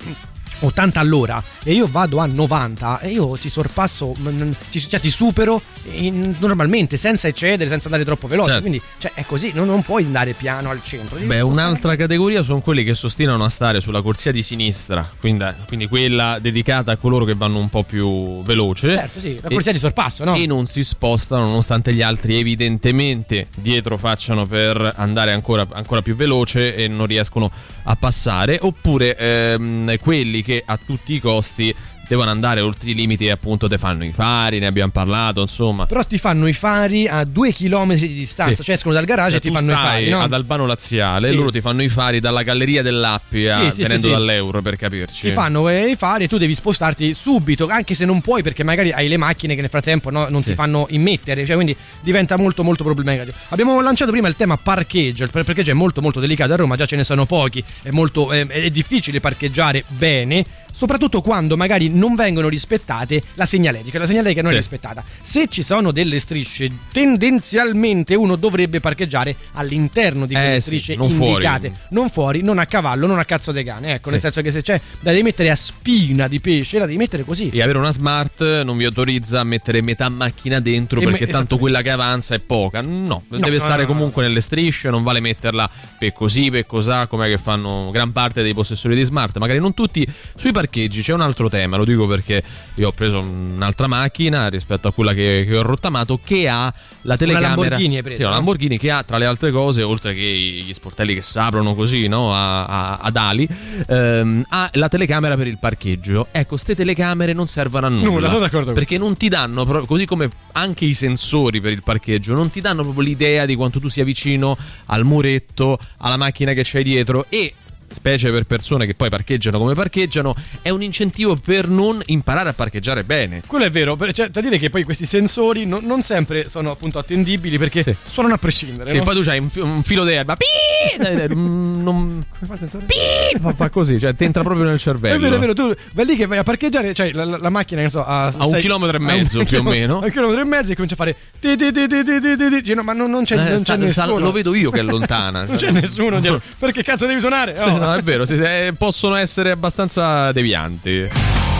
80 0.62 1.00
all'ora 1.00 1.42
e 1.64 1.72
io 1.72 1.86
vado 1.90 2.18
a 2.18 2.26
90 2.26 3.00
e 3.00 3.10
io 3.10 3.36
ti 3.36 3.48
sorpasso, 3.48 4.14
mm, 4.18 4.26
mm, 4.42 4.50
ti, 4.70 4.80
cioè 4.88 5.00
ti 5.00 5.10
supero 5.10 5.60
in- 5.92 6.34
normalmente 6.38 6.96
senza 6.96 7.28
eccedere, 7.28 7.68
senza 7.68 7.86
andare 7.86 8.04
troppo 8.04 8.26
veloce. 8.28 8.48
Certo. 8.50 8.60
Quindi 8.62 8.82
cioè, 8.98 9.12
è 9.14 9.24
così, 9.24 9.50
non, 9.54 9.66
non 9.66 9.82
puoi 9.82 10.04
andare 10.04 10.32
piano 10.34 10.70
al 10.70 10.80
centro. 10.82 11.18
Beh, 11.18 11.40
un'altra 11.40 11.96
categoria 11.96 12.42
sono 12.42 12.60
quelli 12.60 12.84
che 12.84 12.94
sostinano 12.94 13.44
a 13.44 13.48
stare 13.48 13.80
sulla 13.80 14.02
corsia 14.02 14.32
di 14.32 14.42
sinistra, 14.42 15.08
quindi, 15.20 15.44
quindi 15.66 15.86
quella 15.88 16.38
dedicata 16.40 16.92
a 16.92 16.96
coloro 16.96 17.24
che 17.24 17.34
vanno 17.34 17.58
un 17.58 17.68
po' 17.68 17.82
più 17.82 18.42
veloce. 18.42 18.92
Certo, 18.94 19.20
sì, 19.20 19.38
la 19.40 19.48
E- 19.48 19.52
corsia 19.54 19.72
di 19.72 19.78
sorpasso, 19.78 20.24
no? 20.24 20.34
E 20.34 20.46
non 20.46 20.66
si 20.66 20.84
spostano 20.84 21.44
nonostante 21.46 21.92
gli 21.92 22.02
altri 22.02 22.38
evidentemente 22.38 23.48
dietro 23.56 23.96
facciano 23.98 24.46
per 24.46 24.92
andare 24.96 25.32
ancora, 25.32 25.66
ancora 25.72 26.02
più 26.02 26.14
veloce 26.14 26.74
e 26.74 26.88
non 26.88 27.06
riescono 27.06 27.50
a 27.84 27.96
passare. 27.96 28.58
Oppure 28.60 29.16
ehm, 29.16 29.96
quelli 29.98 30.42
che 30.42 30.51
a 30.64 30.76
tutti 30.76 31.14
i 31.14 31.20
costi 31.20 31.74
devono 32.08 32.30
andare 32.30 32.60
oltre 32.60 32.90
i 32.90 32.94
limiti 32.94 33.24
e 33.26 33.30
appunto 33.30 33.68
te 33.68 33.78
fanno 33.78 34.04
i 34.04 34.12
fari, 34.12 34.58
ne 34.58 34.66
abbiamo 34.66 34.90
parlato, 34.90 35.40
insomma. 35.40 35.86
Però 35.86 36.04
ti 36.04 36.18
fanno 36.18 36.46
i 36.46 36.52
fari 36.52 37.08
a 37.08 37.24
due 37.24 37.52
chilometri 37.52 38.08
di 38.08 38.14
distanza, 38.14 38.56
Sì. 38.56 38.62
cioè 38.64 38.74
escono 38.74 38.94
dal 38.94 39.04
garage 39.04 39.30
Cioè, 39.30 39.38
e 39.38 39.40
ti 39.40 39.50
fanno 39.50 39.72
i 39.72 39.74
fari. 39.74 40.08
No? 40.10 40.20
ad 40.20 40.32
Albano 40.32 40.66
Laziale 40.66 41.28
Sì. 41.28 41.34
loro 41.34 41.50
ti 41.50 41.60
fanno 41.60 41.82
i 41.82 41.88
fari 41.88 42.20
dalla 42.20 42.42
galleria 42.42 42.82
dell'Appia, 42.82 43.70
Sì, 43.70 43.82
venendo 43.82 44.08
dall'euro 44.08 44.60
per 44.62 44.76
capirci. 44.76 45.28
Ti 45.28 45.32
fanno 45.32 45.68
eh, 45.68 45.90
i 45.90 45.96
fari 45.96 46.24
e 46.24 46.28
tu 46.28 46.38
devi 46.38 46.54
spostarti 46.54 47.14
subito, 47.14 47.66
anche 47.68 47.94
se 47.94 48.04
non 48.04 48.20
puoi 48.20 48.42
perché 48.42 48.62
magari 48.62 48.92
hai 48.92 49.08
le 49.08 49.16
macchine 49.16 49.54
che 49.54 49.60
nel 49.60 49.70
frattempo 49.70 50.10
no, 50.10 50.26
non 50.28 50.42
ti 50.42 50.54
fanno 50.54 50.86
immettere, 50.90 51.46
cioè 51.46 51.54
quindi 51.54 51.74
diventa 52.00 52.36
molto 52.36 52.62
molto 52.62 52.84
problematico. 52.84 53.36
Abbiamo 53.48 53.80
lanciato 53.80 54.10
prima 54.10 54.28
il 54.28 54.36
tema 54.36 54.56
parcheggio, 54.56 55.24
il 55.24 55.30
parcheggio 55.30 55.70
è 55.70 55.74
molto 55.74 56.00
molto 56.02 56.20
delicato 56.20 56.52
a 56.52 56.56
Roma, 56.56 56.76
già 56.76 56.84
ce 56.86 56.96
ne 56.96 57.04
sono 57.04 57.24
pochi, 57.26 57.64
è, 57.82 57.90
molto, 57.90 58.32
eh, 58.32 58.46
è 58.46 58.70
difficile 58.70 59.20
parcheggiare 59.20 59.84
bene. 59.88 60.44
Soprattutto 60.72 61.20
quando 61.20 61.56
magari 61.56 61.88
non 61.90 62.14
vengono 62.14 62.48
rispettate 62.48 63.22
la 63.34 63.46
segnaletica, 63.46 63.98
la 63.98 64.06
segnaletica 64.06 64.40
non 64.42 64.50
Sì. 64.50 64.56
è 64.56 64.60
rispettata. 64.60 65.04
Se 65.22 65.46
ci 65.48 65.62
sono 65.62 65.92
delle 65.92 66.18
strisce, 66.18 66.70
tendenzialmente 66.90 68.14
uno 68.14 68.36
dovrebbe 68.36 68.80
parcheggiare 68.80 69.36
all'interno 69.52 70.26
di 70.26 70.34
quelle 70.34 70.56
Eh 70.56 70.60
sì, 70.60 70.66
strisce 70.78 70.94
non 70.96 71.10
fuori. 71.10 71.32
indicate, 71.32 71.72
non 71.90 72.10
fuori, 72.10 72.42
non 72.42 72.58
a 72.58 72.66
cavallo, 72.66 73.06
non 73.06 73.18
a 73.18 73.24
cazzo 73.24 73.52
de 73.52 73.62
cane. 73.62 73.94
Ecco, 73.94 74.06
Sì. 74.06 74.12
nel 74.12 74.20
senso 74.20 74.42
che 74.42 74.50
se 74.50 74.62
c'è 74.62 74.80
da 75.00 75.10
devi 75.10 75.22
mettere 75.22 75.50
a 75.50 75.54
spina 75.54 76.26
di 76.26 76.40
pesce, 76.40 76.78
la 76.78 76.86
devi 76.86 76.96
mettere 76.98 77.22
così. 77.24 77.50
E 77.50 77.62
avere 77.62 77.78
una 77.78 77.92
smart 77.92 78.62
non 78.62 78.76
vi 78.76 78.84
autorizza 78.84 79.40
a 79.40 79.44
mettere 79.44 79.82
metà 79.82 80.08
macchina 80.08 80.58
dentro 80.58 81.00
E 81.00 81.04
me- 81.04 81.10
perché 81.12 81.26
tanto 81.26 81.54
esattamente. 81.54 81.60
quella 81.60 81.82
che 81.82 81.90
avanza 81.90 82.34
è 82.34 82.38
poca. 82.40 82.80
No, 82.80 83.22
deve 83.28 83.50
no, 83.50 83.58
stare 83.58 83.82
no, 83.82 83.88
no, 83.88 83.94
comunque 83.94 84.22
nelle 84.22 84.40
strisce, 84.40 84.88
non 84.90 85.02
vale 85.04 85.20
metterla 85.20 85.70
per 85.98 86.12
così, 86.12 86.50
per 86.50 86.66
cosà, 86.66 87.06
come 87.06 87.28
che 87.28 87.38
fanno 87.38 87.90
gran 87.92 88.10
parte 88.10 88.42
dei 88.42 88.54
possessori 88.54 88.94
di 88.96 89.02
smart. 89.04 89.36
Magari 89.38 89.58
non 89.60 89.74
tutti. 89.74 90.06
Sui 90.34 90.50
parcheggi 90.50 90.61
c'è 90.68 91.12
un 91.12 91.20
altro 91.20 91.48
tema, 91.48 91.76
lo 91.76 91.84
dico 91.84 92.06
perché 92.06 92.42
io 92.74 92.88
ho 92.88 92.92
preso 92.92 93.18
un'altra 93.20 93.86
macchina 93.86 94.48
rispetto 94.48 94.88
a 94.88 94.92
quella 94.92 95.12
che, 95.14 95.44
che 95.46 95.56
ho 95.56 95.62
rottamato 95.62 96.20
che 96.22 96.48
ha 96.48 96.72
la 97.02 97.16
telecamera. 97.16 97.54
Lamborghini 97.54 97.96
hai 97.96 98.02
preso, 98.02 98.16
Sì, 98.16 98.22
una 98.22 98.30
no? 98.30 98.36
Lamborghini 98.36 98.78
che 98.78 98.90
ha 98.90 99.02
tra 99.02 99.18
le 99.18 99.26
altre 99.26 99.50
cose, 99.50 99.82
oltre 99.82 100.14
che 100.14 100.20
gli 100.20 100.72
sportelli 100.72 101.14
che 101.14 101.22
si 101.22 101.38
aprono 101.38 101.74
così, 101.74 102.06
no? 102.08 102.34
A, 102.34 102.64
a- 102.66 102.96
ad 102.98 103.16
ali, 103.16 103.48
ehm, 103.88 104.44
ha 104.48 104.70
la 104.74 104.88
telecamera 104.88 105.36
per 105.36 105.46
il 105.46 105.58
parcheggio. 105.58 106.28
Ecco, 106.30 106.56
ste 106.56 106.74
telecamere 106.74 107.32
non 107.32 107.46
servono 107.46 107.86
a 107.86 107.88
nulla. 107.88 108.04
Nulla, 108.08 108.28
sono 108.28 108.40
d'accordo 108.40 108.72
Perché 108.72 108.98
non 108.98 109.16
ti 109.16 109.28
danno, 109.28 109.64
così 109.86 110.04
come 110.06 110.30
anche 110.52 110.84
i 110.84 110.94
sensori 110.94 111.60
per 111.60 111.72
il 111.72 111.82
parcheggio, 111.82 112.34
non 112.34 112.50
ti 112.50 112.60
danno 112.60 112.82
proprio 112.82 113.02
l'idea 113.02 113.46
di 113.46 113.54
quanto 113.54 113.80
tu 113.80 113.88
sia 113.88 114.04
vicino 114.04 114.56
al 114.86 115.04
muretto, 115.04 115.78
alla 115.98 116.16
macchina 116.16 116.52
che 116.52 116.62
c'hai 116.64 116.82
dietro 116.82 117.26
e 117.28 117.54
specie 117.92 118.30
per 118.30 118.44
persone 118.44 118.86
che 118.86 118.94
poi 118.94 119.08
parcheggiano 119.10 119.58
come 119.58 119.74
parcheggiano, 119.74 120.34
è 120.62 120.70
un 120.70 120.82
incentivo 120.82 121.36
per 121.36 121.68
non 121.68 122.00
imparare 122.06 122.48
a 122.48 122.52
parcheggiare 122.52 123.04
bene. 123.04 123.42
Quello 123.46 123.64
è 123.64 123.70
vero, 123.70 123.96
cioè, 124.12 124.28
da 124.28 124.40
dire 124.40 124.58
che 124.58 124.70
poi 124.70 124.82
questi 124.84 125.06
sensori 125.06 125.64
non, 125.66 125.84
non 125.84 126.02
sempre 126.02 126.48
sono 126.48 126.70
appunto 126.70 126.98
attendibili 126.98 127.58
perché 127.58 127.96
suonano 128.06 128.34
a 128.34 128.38
prescindere. 128.38 128.90
Sì, 128.90 128.98
no? 128.98 129.02
poi 129.04 129.14
tu 129.14 129.22
c'hai 129.22 129.38
un, 129.38 129.48
un 129.56 129.82
filo 129.82 130.04
d'erba, 130.04 130.36
pii, 130.36 131.26
non, 131.34 132.24
Come 132.38 132.46
fa 132.46 132.52
il 132.54 132.58
sensore? 132.58 132.84
pii, 132.86 133.40
fa, 133.40 133.52
fa 133.54 133.68
così, 133.70 133.98
cioè 133.98 134.14
ti 134.14 134.24
entra 134.24 134.42
proprio 134.42 134.64
nel 134.66 134.78
cervello. 134.78 135.14
È 135.16 135.18
vero, 135.18 135.36
è 135.36 135.38
vero, 135.38 135.54
tu 135.54 135.74
vai 135.94 136.06
lì 136.06 136.16
che 136.16 136.26
vai 136.26 136.38
a 136.38 136.42
parcheggiare, 136.42 136.92
cioè 136.94 137.12
la, 137.12 137.24
la- 137.24 137.38
la 137.38 137.50
macchina, 137.50 137.82
che 137.82 137.88
so, 137.88 138.04
a, 138.04 138.26
A 138.26 138.44
un 138.46 138.52
sei- 138.52 138.60
chilometro 138.62 138.96
e 138.96 139.00
un 139.00 139.06
mezzo, 139.06 139.44
più 139.44 139.58
o 139.58 139.62
meno. 139.62 139.98
A 140.00 140.04
un 140.04 140.10
chilometro 140.10 140.40
e 140.42 140.44
mezzo 140.44 140.72
e 140.72 140.74
comincia 140.74 140.94
a 140.94 140.98
fare. 140.98 141.16
ti, 141.40 141.56
ti, 141.56 141.72
ti, 141.72 141.86
ti, 141.86 142.02
ti, 142.04 142.20
ti, 142.20 142.36
ti, 142.36 142.62
ti. 142.62 142.74
No, 142.74 142.82
ma 142.82 142.92
non, 142.92 143.10
non 143.10 143.24
c'è, 143.24 143.34
Eh, 143.34 143.50
non 143.50 143.60
sta- 143.60 143.76
c'è 143.76 143.90
sta- 143.90 144.04
nessuno. 144.04 144.18
lo 144.24 144.32
vedo 144.32 144.54
io 144.54 144.70
che 144.70 144.80
è 144.80 144.82
lontana. 144.82 145.44
non 145.44 145.58
cioè. 145.58 145.72
c'è 145.72 145.80
nessuno. 145.80 146.20
cioè, 146.22 146.40
perché 146.58 146.82
cazzo 146.82 147.06
devi 147.06 147.20
suonare? 147.20 147.60
Oh. 147.72 147.78
No, 147.82 147.94
è 147.94 148.02
vero, 148.02 148.24
sì, 148.24 148.34
eh, 148.34 148.72
possono 148.78 149.16
essere 149.16 149.50
abbastanza 149.50 150.30
devianti. 150.30 151.51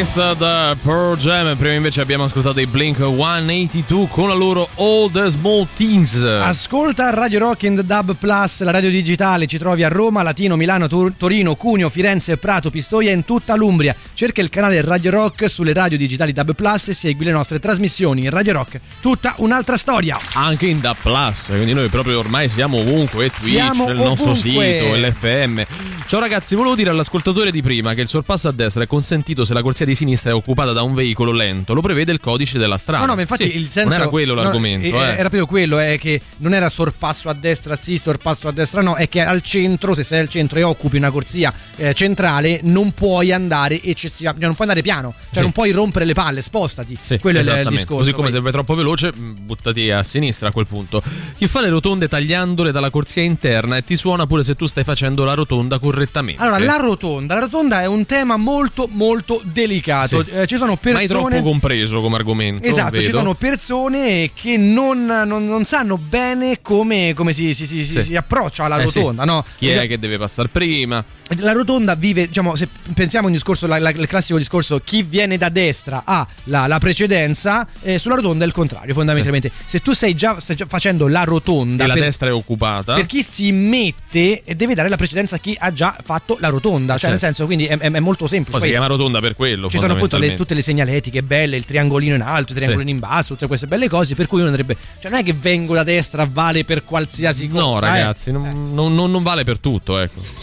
Twisted 0.00 0.78
Pearl 0.82 1.14
Jam. 1.18 1.54
Prima 1.58 1.74
invece 1.74 2.00
abbiamo 2.00 2.24
ascoltato 2.24 2.58
i 2.58 2.66
Blink 2.66 2.96
182 3.00 4.08
con 4.08 4.28
la 4.28 4.34
loro 4.34 4.66
All 4.76 5.10
the 5.12 5.28
Small 5.28 5.66
Things. 5.74 6.14
Ascolta 6.22 7.10
Radio 7.10 7.40
Rock 7.40 7.64
and 7.64 7.82
Dub 7.82 8.16
Plus, 8.16 8.62
la 8.62 8.70
radio 8.70 8.88
digitale, 8.88 9.46
ci 9.46 9.58
trovi 9.58 9.84
a 9.84 9.88
Roma, 9.88 10.22
Latino, 10.22 10.56
Milano, 10.56 10.86
Tor- 10.86 11.12
Torino, 11.18 11.54
Cuneo, 11.54 11.90
Firenze, 11.90 12.38
Prato, 12.38 12.70
Pistoia 12.70 13.10
e 13.10 13.12
in 13.12 13.26
tutta 13.26 13.54
l'Umbria. 13.56 13.94
Cerca 14.14 14.40
il 14.40 14.48
canale 14.48 14.80
Radio 14.80 15.10
Rock 15.10 15.50
sulle 15.50 15.74
radio 15.74 15.98
digitali 15.98 16.32
Dub 16.32 16.54
Plus 16.54 16.88
e 16.88 16.94
segui 16.94 17.26
le 17.26 17.32
nostre 17.32 17.60
trasmissioni 17.60 18.22
in 18.22 18.30
Radio 18.30 18.54
Rock. 18.54 18.80
Tutta 19.02 19.34
un'altra 19.40 19.76
storia. 19.76 20.18
Anche 20.32 20.64
in 20.64 20.80
Da 20.80 20.96
Plus, 20.98 21.48
quindi 21.48 21.74
noi 21.74 21.88
proprio 21.88 22.20
ormai 22.20 22.48
siamo 22.48 22.78
ovunque, 22.78 23.28
Twitch, 23.28 23.50
Siamo 23.52 23.86
il 23.90 23.96
nostro 23.96 24.30
ovunque. 24.30 24.34
sito, 24.80 24.94
l'FM. 24.94 25.89
Ciao 26.10 26.18
ragazzi, 26.18 26.56
volevo 26.56 26.74
dire 26.74 26.90
all'ascoltatore 26.90 27.52
di 27.52 27.62
prima 27.62 27.94
che 27.94 28.00
il 28.00 28.08
sorpasso 28.08 28.48
a 28.48 28.50
destra 28.50 28.82
è 28.82 28.88
consentito 28.88 29.44
se 29.44 29.54
la 29.54 29.62
corsia 29.62 29.86
di 29.86 29.94
sinistra 29.94 30.32
è 30.32 30.34
occupata 30.34 30.72
da 30.72 30.82
un 30.82 30.92
veicolo 30.92 31.30
lento, 31.30 31.72
lo 31.72 31.80
prevede 31.80 32.10
il 32.10 32.18
codice 32.18 32.58
della 32.58 32.78
strada. 32.78 33.02
No, 33.04 33.10
no, 33.10 33.14
ma 33.14 33.20
infatti 33.20 33.48
Sì, 33.48 33.56
il 33.56 33.68
senso. 33.68 33.90
Non 33.90 34.00
era 34.00 34.08
quello 34.08 34.34
no, 34.34 34.42
l'argomento, 34.42 34.86
eh, 34.88 34.90
eh. 34.90 35.12
Era 35.12 35.28
proprio 35.28 35.46
quello, 35.46 35.78
è 35.78 36.00
che 36.00 36.20
non 36.38 36.52
era 36.52 36.68
sorpasso 36.68 37.28
a 37.28 37.32
destra 37.32 37.76
sì, 37.76 37.96
sorpasso 37.96 38.48
a 38.48 38.50
destra 38.50 38.82
no, 38.82 38.96
è 38.96 39.08
che 39.08 39.20
al 39.20 39.40
centro, 39.40 39.94
se 39.94 40.02
sei 40.02 40.18
al 40.18 40.28
centro 40.28 40.58
e 40.58 40.64
occupi 40.64 40.96
una 40.96 41.12
corsia 41.12 41.54
eh, 41.76 41.94
centrale, 41.94 42.58
non 42.64 42.90
puoi 42.90 43.30
andare 43.30 43.80
eccessivamente, 43.80 44.46
non 44.46 44.56
puoi 44.56 44.66
andare 44.66 44.82
piano, 44.84 45.14
cioè 45.16 45.34
Sì. 45.34 45.40
non 45.42 45.52
puoi 45.52 45.70
rompere 45.70 46.04
le 46.06 46.14
palle, 46.14 46.42
spostati. 46.42 46.98
Sì, 47.00 47.20
quello 47.20 47.38
è 47.38 47.42
il- 47.42 47.68
discorso. 47.68 47.94
Così 47.98 48.10
come 48.10 48.24
poi. 48.24 48.32
se 48.32 48.40
vai 48.40 48.50
troppo 48.50 48.74
veloce, 48.74 49.12
mh, 49.14 49.36
buttati 49.42 49.92
a 49.92 50.02
sinistra 50.02 50.48
a 50.48 50.50
quel 50.50 50.66
punto. 50.66 51.00
Chi 51.36 51.46
fa 51.46 51.60
le 51.60 51.68
rotonde 51.68 52.08
tagliandole 52.08 52.72
dalla 52.72 52.90
corsia 52.90 53.22
interna 53.22 53.76
e 53.76 53.84
ti 53.84 53.94
suona 53.94 54.26
pure 54.26 54.42
se 54.42 54.56
tu 54.56 54.66
stai 54.66 54.82
facendo 54.82 55.22
la 55.22 55.34
rotonda 55.34 55.78
correttamente. 56.04 56.42
Allora, 56.42 56.58
la 56.58 56.76
rotonda, 56.76 57.34
la 57.34 57.40
rotonda 57.40 57.82
è 57.82 57.86
un 57.86 58.06
tema 58.06 58.36
molto 58.36 58.88
molto 58.90 59.40
delicato. 59.44 60.22
Sì. 60.24 60.30
Eh, 60.30 60.46
ci 60.46 60.56
sono 60.56 60.76
persone 60.76 61.06
Mai 61.06 61.06
troppo 61.06 61.42
compreso 61.42 62.00
come 62.00 62.16
argomento. 62.16 62.66
Esatto, 62.66 62.96
ci 62.96 63.06
vedo. 63.06 63.18
sono 63.18 63.34
persone 63.34 64.30
che 64.34 64.56
non, 64.56 65.04
non- 65.04 65.46
non 65.46 65.64
sanno 65.64 65.96
bene 65.98 66.60
come, 66.62 67.12
come 67.14 67.32
si, 67.32 67.52
si- 67.54 67.66
si- 67.66 67.84
Sì. 67.84 68.02
si 68.02 68.16
approccia 68.16 68.64
alla 68.64 68.78
Eh, 68.80 68.88
sì. 68.88 68.98
rotonda, 69.00 69.24
no? 69.24 69.44
Chi 69.58 69.68
è 69.68 69.86
che 69.86 69.98
deve 69.98 70.18
passare 70.18 70.48
prima? 70.48 71.04
La 71.38 71.52
rotonda 71.52 71.94
vive, 71.94 72.26
diciamo, 72.26 72.56
se 72.56 72.68
pensiamo 72.92 73.26
a 73.26 73.28
un 73.28 73.34
discorso, 73.34 73.68
la- 73.68 73.78
la- 73.78 73.90
il 73.90 74.06
classico 74.08 74.36
discorso, 74.36 74.80
chi 74.82 75.04
viene 75.04 75.38
da 75.38 75.48
destra 75.48 76.02
ha 76.04 76.26
la, 76.44 76.66
la 76.66 76.78
precedenza, 76.80 77.68
eh, 77.82 77.98
sulla 77.98 78.16
rotonda 78.16 78.42
è 78.42 78.46
il 78.48 78.52
contrario, 78.52 78.92
fondamentalmente. 78.94 79.50
Se 79.64 79.78
tu 79.78 79.92
sei 79.92 80.14
già, 80.16 80.40
stai 80.40 80.56
già 80.56 80.66
facendo 80.66 81.06
la 81.06 81.22
rotonda, 81.22 81.84
E 81.84 81.86
la 81.86 81.94
per, 81.94 82.02
destra 82.02 82.28
è 82.30 82.32
occupata. 82.32 82.94
per 82.94 83.06
chi 83.06 83.22
si 83.22 83.52
mette, 83.52 84.42
eh, 84.42 84.56
deve 84.56 84.74
dare 84.74 84.88
la 84.88 84.96
precedenza 84.96 85.36
a 85.36 85.38
chi 85.38 85.56
ha 85.56 85.72
già 85.72 85.96
fatto 86.02 86.36
la 86.40 86.48
rotonda. 86.48 86.94
Cioè, 86.94 86.98
Certo. 86.98 87.08
nel 87.10 87.18
senso, 87.20 87.46
quindi 87.46 87.66
è, 87.66 87.78
è- 87.78 87.90
è 87.92 88.00
molto 88.00 88.26
semplice. 88.26 88.50
Poi 88.50 88.60
si 88.60 88.66
Poi 88.66 88.70
chiama 88.76 88.86
rotonda 88.88 89.20
per 89.20 89.36
quello. 89.36 89.70
ci 89.70 89.78
sono 89.78 89.92
appunto 89.92 90.18
le- 90.18 90.34
tutte 90.34 90.54
le 90.54 90.62
segnaletiche 90.62 91.22
belle, 91.22 91.54
il 91.56 91.64
triangolino 91.64 92.16
in 92.16 92.22
alto, 92.22 92.50
il 92.52 92.58
triangolino 92.58 92.90
in 92.90 92.98
basso, 92.98 93.34
tutte 93.34 93.46
queste 93.46 93.68
belle 93.68 93.88
cose, 93.88 94.16
per 94.16 94.26
cui 94.26 94.40
uno 94.40 94.48
andrebbe. 94.48 94.76
Cioè, 94.98 95.10
non 95.12 95.20
è 95.20 95.22
che 95.22 95.32
vengo 95.32 95.74
da 95.74 95.84
destra, 95.84 96.26
vale 96.28 96.64
per 96.64 96.82
qualsiasi 96.82 97.48
cosa. 97.48 97.64
No, 97.64 97.76
eh. 97.76 97.80
ragazzi, 97.80 98.32
non, 98.32 98.72
non- 98.74 98.94
non- 98.94 99.10
non 99.12 99.22
vale 99.22 99.44
per 99.44 99.60
tutto, 99.60 99.96
ecco. 99.98 100.39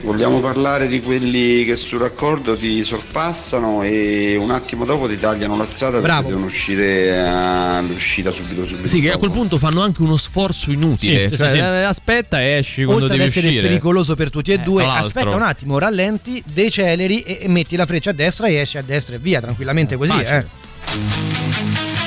Vogliamo 0.00 0.38
parlare 0.40 0.86
di 0.86 1.00
quelli 1.02 1.64
che 1.64 1.74
sul 1.76 1.98
raccordo 1.98 2.56
ti 2.56 2.84
sorpassano 2.84 3.82
e 3.82 4.36
un 4.36 4.50
attimo 4.52 4.84
dopo 4.84 5.08
ti 5.08 5.18
tagliano 5.18 5.56
la 5.56 5.66
strada 5.66 5.98
Bravo. 5.98 6.18
perché 6.20 6.28
devono 6.28 6.46
uscire 6.46 7.18
all'uscita 7.18 8.30
subito 8.30 8.64
subito. 8.66 8.86
Sì, 8.86 9.00
che 9.00 9.10
a 9.10 9.16
quel 9.16 9.32
punto 9.32 9.58
fanno 9.58 9.82
anche 9.82 10.00
uno 10.02 10.16
sforzo 10.16 10.70
inutile. 10.70 11.28
Sì, 11.28 11.28
sì, 11.30 11.36
Cioè, 11.36 11.48
sì, 11.48 11.54
sì. 11.56 11.60
eh, 11.60 11.82
Aspetta 11.82 12.40
e 12.40 12.58
esci 12.58 12.84
quando 12.84 13.02
Oltre 13.04 13.14
ad 13.16 13.18
devi 13.18 13.28
essere 13.30 13.48
uscire. 13.48 13.66
pericoloso 13.68 14.14
per 14.14 14.30
tutti 14.30 14.52
e 14.52 14.58
due, 14.58 14.82
tra 14.84 14.92
l'altro. 14.92 15.06
aspetta 15.20 15.36
un 15.36 15.42
attimo, 15.42 15.78
rallenti, 15.78 16.42
deceleri 16.46 17.22
e, 17.22 17.38
e 17.42 17.48
metti 17.48 17.74
la 17.76 17.84
freccia 17.84 18.10
a 18.10 18.14
destra 18.14 18.46
e 18.46 18.54
esci 18.54 18.78
a 18.78 18.82
destra 18.82 19.16
e 19.16 19.18
via, 19.18 19.40
tranquillamente 19.40 19.96
così. 19.96 20.12
Facile. 20.12 20.46
Eh. 20.94 21.97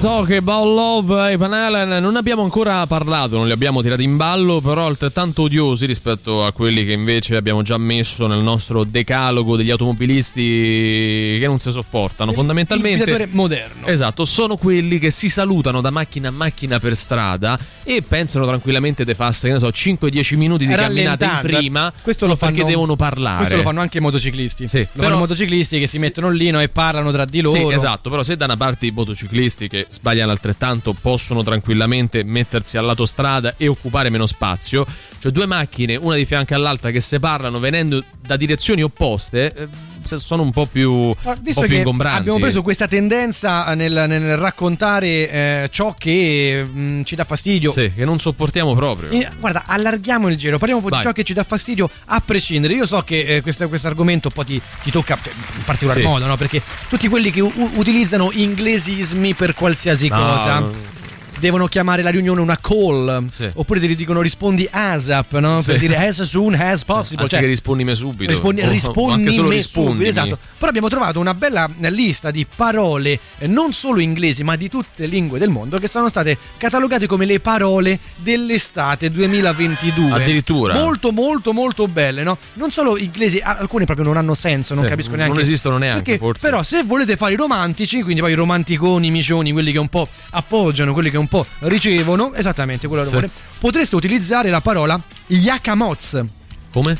Ain't 0.00 0.06
talking 0.06 0.36
about 0.36 0.64
love, 0.64 1.36
Van 1.36 1.52
Halen. 1.52 2.00
Non 2.00 2.14
abbiamo 2.14 2.44
ancora 2.44 2.86
parlato, 2.86 3.36
non 3.36 3.46
li 3.46 3.52
abbiamo 3.52 3.82
tirati 3.82 4.04
in 4.04 4.16
ballo, 4.16 4.60
però 4.60 4.86
altrettanto 4.86 5.42
odiosi 5.42 5.86
rispetto 5.86 6.44
a 6.44 6.52
quelli 6.52 6.84
che 6.84 6.92
invece 6.92 7.34
abbiamo 7.34 7.62
già 7.62 7.76
messo 7.78 8.28
nel 8.28 8.38
nostro 8.38 8.84
decalogo 8.84 9.56
degli 9.56 9.70
automobilisti 9.72 11.36
che 11.40 11.44
non 11.46 11.58
si 11.58 11.72
sopportano. 11.72 12.30
Il 12.30 12.36
Fondamentalmente, 12.36 13.02
guidatore 13.02 13.28
moderno. 13.32 13.86
esatto, 13.88 14.24
sono 14.24 14.56
quelli 14.56 15.00
che 15.00 15.10
si 15.10 15.28
salutano 15.28 15.80
da 15.80 15.90
macchina 15.90 16.28
a 16.28 16.32
macchina 16.32 16.78
per 16.78 16.94
strada 16.94 17.58
e 17.82 18.00
pensano 18.06 18.46
tranquillamente 18.46 19.04
di 19.04 19.14
farsi, 19.14 19.48
che 19.48 19.54
ne 19.54 19.58
so, 19.58 19.68
5-10 19.68 20.36
minuti 20.36 20.64
di 20.64 20.74
camminata 20.74 21.24
in 21.24 21.38
prima 21.42 21.92
Questo 22.02 22.26
lo 22.28 22.36
perché 22.36 22.58
fanno- 22.58 22.68
devono 22.68 22.94
parlare. 22.94 23.38
Questo 23.38 23.56
lo 23.56 23.62
fanno 23.62 23.80
anche 23.80 23.98
i 23.98 24.00
motociclisti. 24.00 24.68
Sì, 24.68 24.78
lo 24.78 24.86
però- 24.92 25.02
fanno 25.06 25.16
i 25.16 25.20
motociclisti 25.22 25.80
che 25.80 25.88
si 25.88 25.98
mettono 25.98 26.30
lì 26.30 26.50
no, 26.50 26.60
e 26.60 26.68
parlano 26.68 27.10
tra 27.10 27.24
di 27.24 27.40
loro. 27.40 27.68
Sì, 27.68 27.74
esatto, 27.74 28.10
però 28.10 28.22
se 28.22 28.36
da 28.36 28.44
una 28.44 28.56
parte 28.56 28.86
i 28.86 28.92
motociclisti 28.92 29.66
che 29.68 29.86
sbagliano 29.88 30.30
altrettanto 30.30 30.92
possono 30.92 31.42
tranquillamente 31.42 32.22
mettersi 32.24 32.76
al 32.76 32.84
lato 32.84 33.06
strada 33.06 33.54
e 33.56 33.68
occupare 33.68 34.10
meno 34.10 34.26
spazio, 34.26 34.86
cioè 35.18 35.32
due 35.32 35.46
macchine, 35.46 35.96
una 35.96 36.14
di 36.16 36.24
fianco 36.24 36.54
all'altra 36.54 36.90
che 36.90 37.00
si 37.00 37.18
parlano 37.18 37.58
venendo 37.58 38.02
da 38.20 38.36
direzioni 38.36 38.82
opposte, 38.82 39.54
eh, 39.54 39.68
se- 39.68 39.87
sono 40.16 40.42
un 40.42 40.50
po' 40.50 40.66
più, 40.66 40.92
un 40.92 41.14
Ma 41.22 41.34
po' 41.34 41.40
Visto 41.42 41.60
più 41.60 41.70
che 41.70 41.76
ingombranti. 41.76 42.18
abbiamo 42.20 42.38
preso 42.38 42.62
questa 42.62 42.86
tendenza 42.88 43.74
nel, 43.74 44.04
nel 44.08 44.36
raccontare 44.36 45.06
eh, 45.30 45.68
ciò 45.70 45.94
che 45.98 46.64
mh, 46.64 47.02
ci 47.02 47.14
dà 47.14 47.24
fastidio. 47.24 47.70
Sì, 47.72 47.92
che 47.94 48.04
non 48.04 48.18
sopportiamo 48.18 48.74
proprio. 48.74 49.10
Eh, 49.10 49.28
guarda, 49.38 49.64
allarghiamo 49.66 50.28
il 50.28 50.36
giro, 50.36 50.58
parliamo 50.58 50.82
un 50.82 50.88
po' 50.88 50.96
di 50.96 51.02
ciò 51.02 51.12
che 51.12 51.24
ci 51.24 51.32
dà 51.34 51.44
fastidio 51.44 51.88
a 52.06 52.22
prescindere. 52.24 52.74
Io 52.74 52.86
so 52.86 53.02
che 53.02 53.36
eh, 53.36 53.40
questo 53.42 53.68
argomento 53.88 54.28
un 54.28 54.34
po' 54.34 54.44
ti, 54.44 54.60
ti 54.82 54.90
tocca 54.90 55.18
cioè, 55.22 55.32
in 55.56 55.64
particolar 55.64 56.00
Sì. 56.00 56.06
modo, 56.06 56.26
no? 56.26 56.36
Perché 56.36 56.62
tutti 56.88 57.08
quelli 57.08 57.30
che 57.30 57.40
u- 57.40 57.70
utilizzano 57.74 58.30
inglesismi 58.32 59.34
per 59.34 59.54
qualsiasi 59.54 60.08
No, 60.08 60.16
cosa. 60.16 60.58
no. 60.60 60.96
Devono 61.38 61.66
chiamare 61.66 62.02
la 62.02 62.10
riunione 62.10 62.40
una 62.40 62.58
call 62.60 63.28
Sì. 63.30 63.48
oppure 63.54 63.78
ti 63.78 63.94
dicono 63.94 64.20
rispondi 64.20 64.68
ASAP 64.70 65.38
no? 65.38 65.62
per 65.64 65.74
Sì. 65.78 65.86
dire 65.86 65.96
as 66.06 66.22
soon 66.22 66.54
as 66.54 66.84
possible. 66.84 67.22
Anziché 67.22 67.42
Cioè, 67.42 67.50
rispondimi 67.50 67.94
subito. 67.94 68.30
Rispondi, 68.30 68.60
O- 68.62 68.66
o 68.66 68.70
rispondi 68.70 69.12
anche 69.22 69.32
solo 69.32 69.48
me 69.48 69.54
rispondimi. 69.54 69.92
subito, 70.06 70.08
esatto. 70.10 70.38
Però 70.58 70.68
abbiamo 70.68 70.88
trovato 70.88 71.20
una 71.20 71.34
bella 71.34 71.70
lista 71.88 72.30
di 72.32 72.44
parole, 72.52 73.18
eh, 73.38 73.46
non 73.46 73.72
solo 73.72 74.00
inglesi, 74.00 74.42
ma 74.42 74.56
di 74.56 74.68
tutte 74.68 75.02
le 75.02 75.06
lingue 75.06 75.38
del 75.38 75.50
mondo, 75.50 75.78
che 75.78 75.86
sono 75.86 76.08
state 76.08 76.36
catalogate 76.56 77.06
come 77.06 77.24
le 77.24 77.38
parole 77.38 78.00
dell'estate 78.16 79.08
2022. 79.10 80.12
Addirittura. 80.12 80.74
Molto, 80.74 81.12
molto, 81.12 81.52
molto 81.52 81.86
belle, 81.86 82.24
no? 82.24 82.36
Non 82.54 82.72
solo 82.72 82.98
inglesi, 82.98 83.38
alcune 83.38 83.84
proprio 83.84 84.04
non 84.06 84.16
hanno 84.16 84.34
senso, 84.34 84.74
non 84.74 84.82
Sì, 84.84 84.90
capisco 84.90 85.10
non 85.10 85.18
neanche. 85.20 85.40
esistono 85.40 85.78
neanche, 85.78 86.02
Perché, 86.02 86.18
forse. 86.18 86.48
Però 86.48 86.62
se 86.64 86.82
volete 86.82 87.16
fare 87.16 87.34
i 87.34 87.36
romantici, 87.36 88.02
quindi 88.02 88.20
poi 88.20 88.32
i 88.32 88.34
romanticoni, 88.34 89.06
i 89.06 89.10
micioni, 89.10 89.52
quelli 89.52 89.70
che 89.70 89.78
un 89.78 89.88
po' 89.88 90.08
appoggiano, 90.30 90.92
quelli 90.92 91.10
che 91.10 91.16
un 91.16 91.26
po' 91.28 91.46
ricevono, 91.60 92.34
esattamente 92.34 92.86
quello 92.88 93.02
che 93.02 93.08
Sì. 93.08 93.14
vuole, 93.14 93.30
potreste 93.58 93.96
utilizzare 93.96 94.50
la 94.50 94.60
parola 94.60 95.00
yakamoz. 95.26 96.22
Come? 96.70 96.96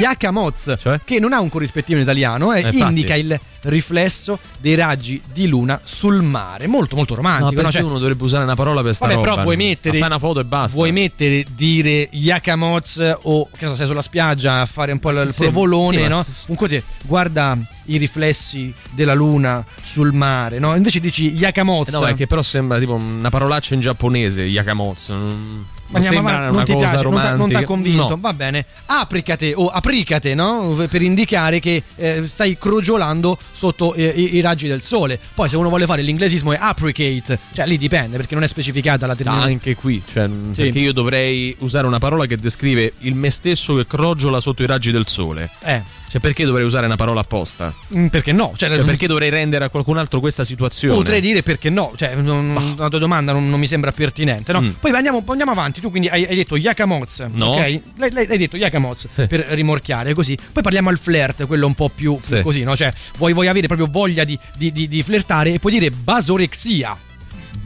Yakamoz, 0.00 0.74
che 1.04 1.18
non 1.18 1.32
ha 1.32 1.40
un 1.40 1.48
corrispettivo 1.48 1.98
in 1.98 2.04
italiano, 2.04 2.52
eh, 2.52 2.58
Eh, 2.62 2.68
infatti. 2.68 2.78
indica 2.88 3.14
il 3.14 3.38
riflesso 3.62 4.38
dei 4.60 4.74
raggi 4.76 5.20
di 5.32 5.46
luna 5.48 5.80
sul 5.82 6.22
mare. 6.22 6.66
Molto, 6.68 6.94
molto 6.96 7.14
No, 7.14 7.22
romantico. 7.22 7.50
no? 7.50 7.56
perché 7.56 7.70
Cioè, 7.78 7.82
uno 7.82 7.98
dovrebbe 7.98 8.22
usare 8.22 8.44
una 8.44 8.54
parola 8.54 8.80
per 8.82 8.94
sta 8.94 9.06
Vabbè, 9.06 9.16
roba. 9.18 9.30
però 9.30 9.42
vuoi 9.42 9.56
mettere. 9.56 9.98
Fai 9.98 10.06
una 10.06 10.18
foto 10.18 10.40
e 10.40 10.44
basta. 10.44 10.76
Vuoi 10.76 10.92
mettere, 10.92 11.44
dire 11.50 12.08
Yakamoz 12.12 13.16
o 13.22 13.48
che 13.56 13.66
so, 13.66 13.74
sei 13.76 13.86
sulla 13.86 14.02
spiaggia 14.02 14.60
a 14.60 14.66
fare 14.66 14.92
un 14.92 14.98
po' 15.00 15.10
il 15.10 15.30
Sì, 15.30 15.42
provolone, 15.42 16.02
sì, 16.02 16.08
no? 16.08 16.22
s- 16.22 16.44
Un 16.46 16.54
cote, 16.56 16.84
guarda 17.04 17.56
i 17.86 17.96
riflessi 17.96 18.72
della 18.92 19.14
luna 19.14 19.64
sul 19.82 20.12
mare, 20.12 20.58
no? 20.58 20.74
Invece 20.76 21.00
dici 21.00 21.30
Yakamoz. 21.32 21.88
Eh 21.88 21.90
No, 21.92 22.06
è 22.06 22.14
che 22.14 22.26
però 22.26 22.42
sembra 22.42 22.78
tipo 22.78 22.94
una 22.94 23.30
parolaccia 23.30 23.74
in 23.74 23.80
giapponese, 23.80 24.42
Yakamoz. 24.42 25.08
Non, 25.08 25.66
Ma 25.88 25.98
andiamo 25.98 26.18
avanti, 26.18 26.40
una 26.40 26.50
non 26.50 26.64
ti 26.64 26.76
piace, 26.76 26.96
t'ha- 26.96 27.02
non 27.02 27.12
romantica. 27.12 27.58
t'ha 27.60 27.64
convinto, 27.64 28.08
No. 28.10 28.18
va 28.20 28.32
bene. 28.32 28.64
Apricate 28.86 29.52
o 29.54 29.68
apricate, 29.68 30.34
no? 30.34 30.76
Per 30.90 31.02
indicare 31.02 31.60
che 31.60 31.82
eh, 31.96 32.22
stai 32.30 32.56
crogiolando 32.58 33.38
sotto 33.52 33.94
eh, 33.94 34.04
i, 34.04 34.36
i 34.36 34.40
raggi 34.40 34.68
del 34.68 34.82
sole. 34.82 35.18
Poi 35.34 35.48
se 35.48 35.56
uno 35.56 35.68
vuole 35.68 35.86
fare 35.86 36.02
l'inglesismo 36.02 36.52
è 36.52 36.58
apricate, 36.60 37.38
cioè 37.54 37.66
lì 37.66 37.78
dipende 37.78 38.16
perché 38.16 38.34
non 38.34 38.44
è 38.44 38.48
specificata 38.48 39.06
la 39.06 39.12
No, 39.12 39.18
terminologia. 39.18 39.52
anche 39.52 39.74
qui, 39.74 40.02
cioè, 40.12 40.28
Sì. 40.52 40.62
perché 40.62 40.78
io 40.78 40.92
dovrei 40.92 41.56
usare 41.60 41.86
una 41.86 41.98
parola 41.98 42.26
che 42.26 42.36
descrive 42.36 42.92
il 43.00 43.14
me 43.14 43.30
stesso 43.30 43.74
che 43.76 43.86
crogiola 43.86 44.40
sotto 44.40 44.62
i 44.62 44.66
raggi 44.66 44.90
del 44.90 45.06
sole. 45.06 45.50
Eh. 45.64 45.82
Cioè, 46.08 46.20
perché 46.20 46.44
dovrei 46.46 46.64
usare 46.64 46.86
una 46.86 46.96
parola 46.96 47.20
apposta? 47.20 47.72
Mm, 47.94 48.06
Perché 48.06 48.32
no? 48.32 48.52
Cioè, 48.56 48.74
Cioè, 48.74 48.84
perché 48.84 49.06
dovrei 49.06 49.28
rendere 49.30 49.64
a 49.66 49.68
qualcun 49.68 49.98
altro 49.98 50.20
questa 50.20 50.42
situazione? 50.42 50.94
Potrei 50.94 51.20
dire 51.20 51.42
perché 51.42 51.68
no, 51.70 51.92
cioè 51.96 52.14
non- 52.14 52.74
la 52.78 52.88
tua 52.88 52.98
domanda 52.98 53.32
non, 53.32 53.48
non 53.50 53.60
mi 53.60 53.66
sembra 53.66 53.92
pertinente. 53.92 54.52
No? 54.52 54.62
Mm. 54.62 54.70
Poi 54.80 54.90
andiamo, 54.92 55.22
andiamo 55.26 55.50
avanti, 55.52 55.80
tu 55.82 55.90
quindi 55.90 56.08
hai, 56.08 56.24
hai 56.24 56.34
detto 56.36 56.56
Yakamoz, 56.56 57.26
No. 57.32 57.48
ok? 57.48 57.58
Lei, 57.60 57.80
lei- 58.12 58.26
hai 58.28 58.38
detto 58.38 58.56
Yakamoz 58.56 59.06
per 59.28 59.40
rimorchiare 59.50 60.14
così. 60.14 60.36
Poi 60.52 60.62
parliamo 60.62 60.88
al 60.88 60.98
flirt, 60.98 61.46
quello 61.46 61.66
un 61.66 61.74
po' 61.74 61.90
più 61.94 62.18
Sì. 62.22 62.40
così, 62.40 62.62
no? 62.62 62.74
Cioè 62.74 62.92
vuoi, 63.18 63.32
vuoi 63.34 63.48
avere 63.48 63.66
proprio 63.66 63.88
voglia 63.90 64.24
di, 64.24 64.38
di- 64.56 64.72
di- 64.72 64.88
di 64.88 65.02
flirtare 65.02 65.52
e 65.52 65.58
puoi 65.58 65.72
dire 65.74 65.90
basorexia. 65.90 66.96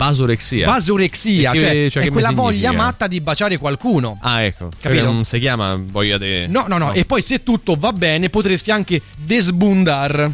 Basorexia. 0.07 0.67
Basorexia, 0.67 1.51
che- 1.53 1.59
cioè, 1.59 1.91
cioè, 1.91 2.03
è 2.05 2.11
quella 2.11 2.33
voglia 2.33 2.73
matta 2.73 3.07
di 3.07 3.21
baciare 3.21 3.57
qualcuno. 3.59 4.19
Ah, 4.21 4.43
ecco. 4.43 4.69
Capito? 4.81 5.05
Non 5.05 5.25
si 5.25 5.39
chiama 5.39 5.79
voglia 5.81 6.19
de... 6.19 6.47
No, 6.49 6.65
no, 6.67 6.79
no, 6.79 6.93
e 6.93 7.05
poi 7.05 7.23
se 7.23 7.43
tutto 7.43 7.77
va 7.77 7.93
bene 7.93 8.29
potresti 8.29 8.71
anche 8.71 9.01
desbundar. 9.17 10.31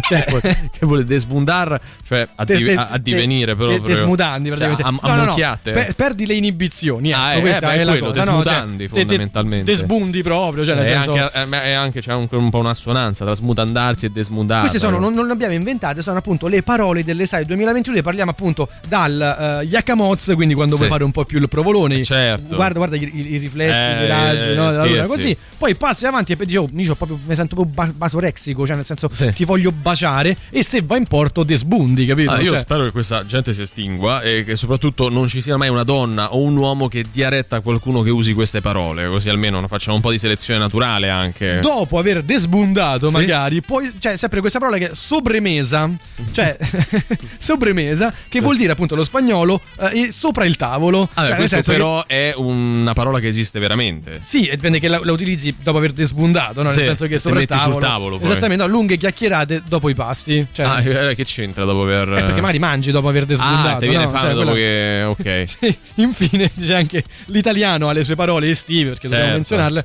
Cioè, 0.00 0.24
che 0.72 0.84
vuole 0.86 1.04
desbundar, 1.04 1.80
cioè 2.06 2.26
a, 2.34 2.44
Des- 2.44 2.58
di- 2.58 2.64
des- 2.64 2.76
a- 2.76 2.88
a 2.88 2.98
divenire 2.98 3.54
des- 3.54 3.66
proprio. 3.66 3.80
desmudandi 3.94 4.48
praticamente. 4.48 4.82
Cioè, 4.82 4.92
a, 4.92 4.98
a 5.00 5.14
No, 5.16 5.24
no, 5.24 5.36
no, 5.36 5.58
per- 5.62 5.94
perdi 5.94 6.26
le 6.26 6.34
inibizioni. 6.34 7.12
Ah, 7.12 7.30
ecco, 7.32 7.38
eh, 7.38 7.40
questa 7.42 7.66
beh, 7.68 7.72
è 7.74 7.84
la 7.84 7.90
quello, 7.92 8.06
cosa. 8.08 8.20
desmudandi, 8.24 8.48
no, 8.50 8.78
cioè, 8.78 8.88
te- 8.88 8.88
te- 8.88 8.98
fondamentalmente. 8.98 9.64
Desbundi 9.64 10.22
proprio, 10.22 10.64
cioè 10.64 10.74
nel 10.74 10.84
è, 10.84 10.86
senso. 10.88 11.12
anche, 11.14 11.56
eh, 11.56 11.62
è 11.62 11.72
anche 11.72 12.00
c'è 12.00 12.12
un, 12.14 12.26
un 12.30 12.50
po' 12.50 12.58
un'assonanza 12.58 13.24
tra 13.24 13.34
smutandarsi 13.34 14.06
e 14.06 14.10
desmudare. 14.10 14.60
Queste 14.60 14.78
sono, 14.78 14.98
non, 14.98 15.14
non 15.14 15.26
le 15.26 15.32
abbiamo 15.32 15.54
inventate, 15.54 16.02
sono 16.02 16.18
appunto 16.18 16.46
le 16.48 16.62
parole 16.62 17.04
dell'estate 17.04 17.44
2022. 17.44 18.02
Parliamo 18.02 18.30
appunto 18.30 18.68
dal 18.88 19.60
uh, 19.62 19.66
Yakamoz, 19.66 20.32
quindi 20.34 20.54
quando 20.54 20.72
Sì. 20.74 20.78
vuoi 20.80 20.90
fare 20.90 21.04
un 21.04 21.10
po' 21.12 21.24
più 21.24 21.38
il 21.38 21.48
provolone. 21.48 22.02
certo. 22.02 22.54
Guarda, 22.56 22.78
guarda 22.78 22.96
i, 22.96 23.10
i- 23.14 23.32
i 23.34 23.36
riflessi, 23.38 23.78
Eh, 23.78 24.04
i 24.04 24.08
raggi, 24.08 24.46
no, 24.54 24.68
della 24.68 24.84
luna, 24.84 24.86
scherzi. 24.86 25.06
così. 25.08 25.36
Poi 25.58 25.74
passi 25.76 26.06
avanti 26.06 26.32
e 26.32 26.36
dici, 26.44 26.56
oh, 26.56 26.68
proprio, 26.94 27.18
mi 27.24 27.34
sento 27.34 27.54
proprio 27.54 27.74
ba- 27.74 27.92
basorexico, 27.94 28.66
cioè 28.66 28.76
nel 28.76 28.84
senso 28.84 28.97
ti 29.34 29.44
voglio 29.44 29.72
baciare. 29.72 30.36
E 30.50 30.62
se 30.62 30.82
va 30.82 30.96
in 30.96 31.04
porto, 31.04 31.44
desbundi, 31.44 32.06
capito? 32.06 32.30
Ah, 32.30 32.40
io 32.40 32.50
Cioè, 32.52 32.58
spero 32.60 32.84
che 32.84 32.90
questa 32.90 33.24
gente 33.26 33.52
si 33.54 33.62
estingua 33.62 34.22
e 34.22 34.44
che 34.44 34.56
soprattutto 34.56 35.08
non 35.08 35.28
ci 35.28 35.40
sia 35.40 35.56
mai 35.56 35.68
una 35.68 35.84
donna 35.84 36.34
o 36.34 36.40
un 36.40 36.56
uomo 36.56 36.88
che 36.88 37.04
dia 37.10 37.28
retta 37.28 37.56
a 37.56 37.60
qualcuno 37.60 38.02
che 38.02 38.10
usi 38.10 38.32
queste 38.32 38.60
parole, 38.60 39.06
così 39.08 39.28
almeno 39.28 39.66
facciamo 39.68 39.96
un 39.96 40.02
po' 40.02 40.10
di 40.10 40.18
selezione 40.18 40.58
naturale 40.60 41.08
anche. 41.10 41.60
Dopo 41.60 41.98
aver 41.98 42.22
desbundato, 42.22 43.08
Sì. 43.08 43.12
magari, 43.14 43.60
poi 43.60 43.92
c'è 43.98 44.16
sempre 44.16 44.40
questa 44.40 44.58
parola 44.58 44.78
che 44.78 44.90
è 44.90 44.94
sobremesa, 44.94 45.90
cioè 46.32 46.56
sobremesa, 47.38 48.12
che 48.28 48.40
vuol 48.40 48.56
dire 48.56 48.72
appunto 48.72 48.94
lo 48.94 49.04
spagnolo 49.04 49.60
eh, 49.92 50.10
sopra 50.12 50.44
il 50.44 50.56
tavolo. 50.56 51.08
Ah, 51.14 51.22
beh, 51.22 51.26
Cioè, 51.28 51.36
questo 51.36 51.56
senso 51.56 51.70
che- 51.72 51.76
però 51.76 52.06
è 52.06 52.32
una 52.36 52.92
parola 52.92 53.18
che 53.20 53.26
esiste 53.28 53.58
veramente. 53.58 54.20
Sì, 54.22 54.46
e 54.46 54.56
dipende 54.56 54.80
che 54.80 54.88
la, 54.88 55.00
la 55.02 55.12
utilizzi 55.12 55.54
dopo 55.60 55.78
aver 55.78 55.92
desbundato, 55.92 56.62
no? 56.62 56.68
nel 56.68 56.78
Sì, 56.78 56.84
senso 56.84 57.06
che 57.06 57.18
sopra 57.18 57.40
il 57.40 57.46
metti 57.48 57.54
sul 57.62 57.72
tavolo. 57.72 57.86
tavolo 57.86 58.18
poi. 58.18 58.30
Esattamente, 58.30 58.64
no, 58.64 58.70
lunghe 58.88 58.96
chiacchierate 58.96 59.62
dopo 59.68 59.88
i 59.90 59.94
pasti. 59.94 60.46
Cioè, 60.50 60.66
Ah, 60.66 60.80
eh, 61.10 61.14
che 61.14 61.24
c'entra 61.24 61.64
dopo 61.64 61.82
aver. 61.82 62.08
eh, 62.08 62.22
perché 62.22 62.40
magari 62.40 62.58
mangi 62.58 62.90
dopo 62.90 63.08
aver 63.08 63.26
desbundato. 63.26 63.68
Ah, 63.68 63.76
ti 63.76 63.86
viene 63.88 64.04
no? 64.04 64.10
fame 64.10 64.22
Cioè, 64.24 64.32
dopo 64.34 64.50
quella- 64.52 64.58
che. 64.58 65.02
Ok. 65.02 65.76
Infine, 65.96 66.50
c'è 66.58 66.74
anche 66.74 67.04
l'italiano 67.26 67.88
ha 67.88 67.92
le 67.92 68.04
sue 68.04 68.14
parole 68.16 68.48
estive, 68.48 68.90
perché 68.90 69.08
dobbiamo 69.08 69.24
Certo. 69.24 69.36
menzionarle. 69.36 69.84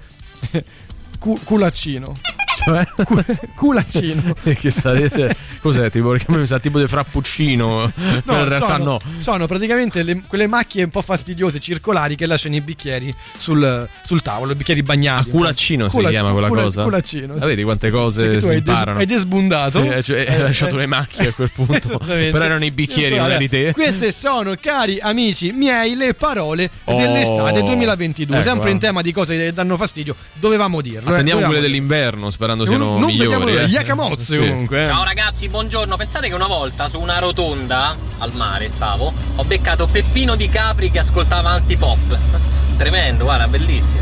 Cu- 1.19 1.39
culaccino. 1.43 2.15
Cioè? 2.63 2.85
Culaccino. 3.55 4.33
che 4.43 4.69
sarete. 4.71 5.35
Cos'è? 5.61 5.89
Tipo, 5.89 6.15
mi 6.27 6.45
sa 6.47 6.59
tipo 6.59 6.79
di 6.79 6.87
frappuccino. 6.87 7.91
Però 8.25 8.39
in 8.41 8.49
realtà 8.49 8.77
sono, 8.77 8.83
no. 8.83 9.01
sono 9.19 9.47
praticamente 9.47 10.03
le- 10.03 10.21
quelle 10.27 10.47
macchie 10.47 10.83
un 10.83 10.89
po' 10.89 11.01
fastidiose 11.01 11.59
circolari 11.59 12.15
che 12.15 12.25
lasciano 12.25 12.55
i 12.55 12.61
bicchieri 12.61 13.13
sul, 13.37 13.87
sul 14.05 14.21
tavolo, 14.21 14.51
i 14.51 14.55
bicchieri 14.55 14.83
bagnati. 14.83 15.29
Culaccino 15.29 15.87
Cula- 15.87 16.07
si 16.07 16.13
chiama 16.13 16.31
quella 16.31 16.47
cula- 16.47 16.61
cosa. 16.63 16.83
Culaccino. 16.83 17.35
Ah, 17.39 17.45
vedi 17.45 17.63
quante 17.63 17.89
cose 17.89 18.39
Cioè 18.39 18.39
tu 18.39 18.47
si 18.49 18.53
imparano. 18.69 18.99
hai 18.99 19.05
desbundato. 19.05 19.81
Sì, 19.81 19.87
eh, 19.87 20.03
cioè, 20.03 20.25
hai 20.29 20.39
lasciato 20.41 20.75
le 20.75 20.85
macchie 20.85 21.27
a 21.29 21.33
quel 21.33 21.51
punto. 21.53 21.97
Però 21.97 22.43
erano 22.43 22.63
i 22.65 22.71
bicchieri, 22.71 23.15
non 23.17 23.31
eri 23.31 23.49
te. 23.49 23.71
Queste 23.73 24.11
sono, 24.11 24.53
cari 24.59 24.99
amici 24.99 25.51
miei, 25.51 25.95
le 25.95 26.13
parole 26.13 26.69
Oh. 26.85 26.97
dell'estate 26.97 27.61
2022. 27.61 28.35
Ecco, 28.37 28.43
Sempre 28.45 28.71
in 28.71 28.79
tema 28.79 29.01
di 29.01 29.11
cose 29.11 29.37
che 29.37 29.53
danno 29.53 29.77
fastidio, 29.77 30.15
dovevamo 30.33 30.81
dirlo. 30.81 31.09
eh, 31.09 31.13
Attendiamo 31.13 31.39
dovevamo 31.41 31.53
quelle 31.53 31.61
dell'inverno, 31.61 32.29
sperando 32.43 32.65
Non- 32.65 32.73
siano 32.75 32.91
non 32.97 33.05
migliori. 33.05 33.29
vediamo 33.29 33.45
l'ora. 33.45 33.61
eh. 33.61 33.67
Yakamoz, 33.69 34.21
Sì. 34.21 34.37
comunque. 34.37 34.83
eh. 34.83 34.87
Ciao 34.87 35.03
ragazzi, 35.03 35.47
buongiorno. 35.47 35.95
Pensate 35.95 36.27
che 36.27 36.33
una 36.33 36.47
volta 36.47 36.87
su 36.87 36.99
una 36.99 37.19
rotonda 37.19 37.95
al 38.17 38.31
mare 38.33 38.67
stavo, 38.67 39.13
ho 39.35 39.43
beccato 39.45 39.87
Peppino 39.87 40.35
di 40.35 40.49
Capri 40.49 40.91
che 40.91 40.99
ascoltava 40.99 41.51
antipop. 41.51 42.17
Tremendo, 42.77 43.23
guarda, 43.23 43.47
bellissimo. 43.47 44.01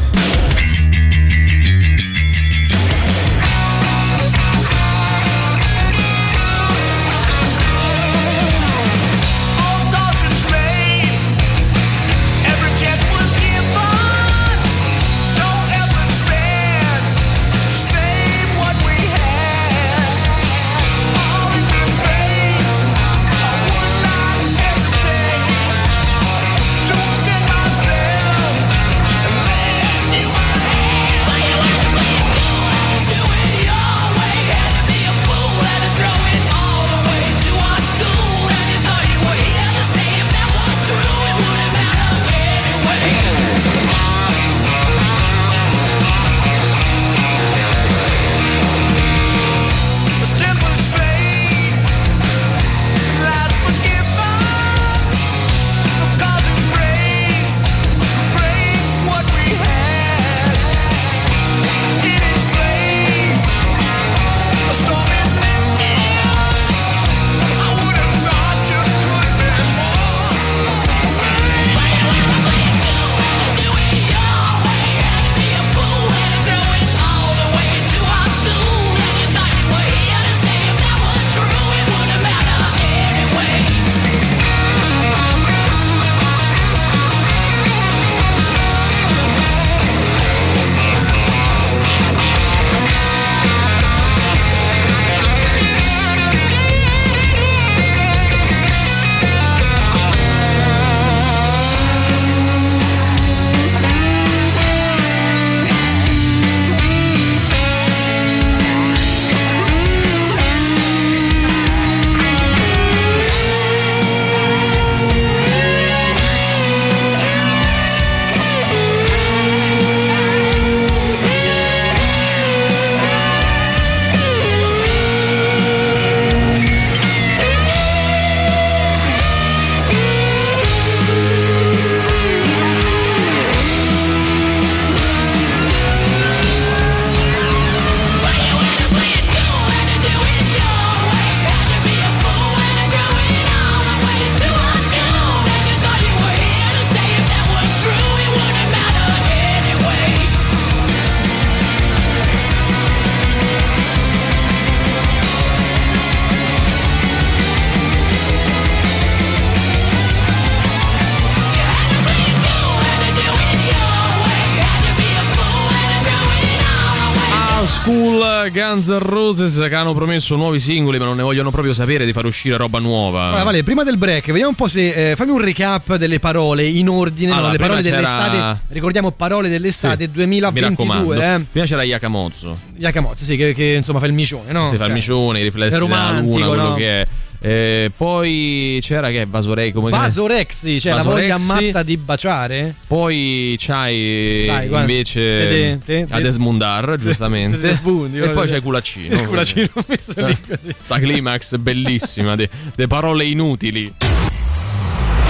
Roses 169.32 169.66
che 169.70 169.76
hanno 169.76 169.94
promesso 169.94 170.36
nuovi 170.36 170.60
singoli 170.60 171.00
ma 171.00 171.06
non 171.06 171.16
ne 171.16 171.24
vogliono 171.24 171.52
proprio 171.52 171.72
sapere 171.74 172.06
di 172.06 172.12
far 172.12 172.26
uscire 172.26 172.58
roba 172.58 172.80
nuova. 172.80 173.28
Allora, 173.28 173.44
Vale, 173.44 173.64
prima 173.64 173.84
del 173.84 173.98
break, 173.98 174.26
vediamo 174.28 174.50
un 174.50 174.56
po' 174.56 174.68
se. 174.68 175.12
eh, 175.12 175.16
fammi 175.16 175.32
un 175.32 175.42
recap 175.42 175.96
delle 175.96 176.20
parole 176.20 176.68
in 176.68 176.90
ordine. 176.90 177.30
no, 177.32 177.38
Allora, 177.38 177.52
le 177.54 177.58
parole 177.58 177.82
c'era- 177.82 177.96
dell'estate. 177.96 178.60
Ricordiamo 178.68 179.12
parole 179.12 179.48
dell'estate 179.48 180.10
raccomando. 180.14 181.14
2022. 181.14 181.16
Eh. 181.36 181.40
Prima 181.50 181.66
c'era 181.66 181.84
Yakamozzo. 181.84 182.58
Yakamotz, 182.78 183.24
sì, 183.24 183.38
che, 183.38 183.54
che, 183.54 183.76
insomma 183.78 184.00
fa 184.00 184.06
il 184.08 184.14
micione, 184.14 184.52
no? 184.52 184.68
si 184.70 184.76
fa 184.76 184.84
il 184.84 184.88
Cioè, 184.88 184.94
micione, 184.94 185.40
i 185.40 185.44
riflessi 185.44 185.80
della 185.80 186.20
luna, 186.20 186.46
quello 186.46 186.56
no? 186.70 186.74
che 186.76 187.02
è. 187.02 187.08
Eh, 187.44 187.92
poi 187.98 188.78
c'era 188.84 189.10
che 189.10 189.24
è 189.24 189.26
Vasorei 189.28 189.72
come 189.72 189.90
Vasorexi, 189.90 190.80
cioè 190.80 190.94
la 190.94 191.02
voglia 191.02 191.38
Vasorexi. 191.38 191.66
matta 191.66 191.82
di 191.84 191.98
baciare. 191.98 192.76
Poi 192.86 193.56
c'hai 193.58 194.44
Dai, 194.46 194.68
guarda. 194.68 194.92
invece 194.92 195.20
Te- 195.22 195.80
te- 195.84 196.06
te- 196.06 196.14
Adesmundar, 196.14 196.98
giustamente. 197.02 197.60
te- 197.60 197.70
te- 197.70 197.74
spunti, 197.74 198.18
e 198.20 198.28
poi 198.30 198.48
c'è 198.48 198.62
Culaccino. 198.62 199.22
Il 199.22 199.26
culaccino 199.28 199.70
messo 199.88 200.14
lì 200.28 200.38
così. 200.48 200.76
Sta 200.84 201.00
climax 201.00 201.58
bellissima, 201.58 202.36
de, 202.36 202.48
de 202.76 202.86
parole 202.88 203.26
inutili. 203.26 203.92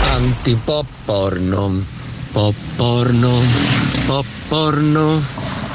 Antipop 0.09 0.85
porno, 1.05 1.81
pop 2.33 2.53
porno, 2.75 3.41
pop 4.05 4.25
porno, 4.49 5.23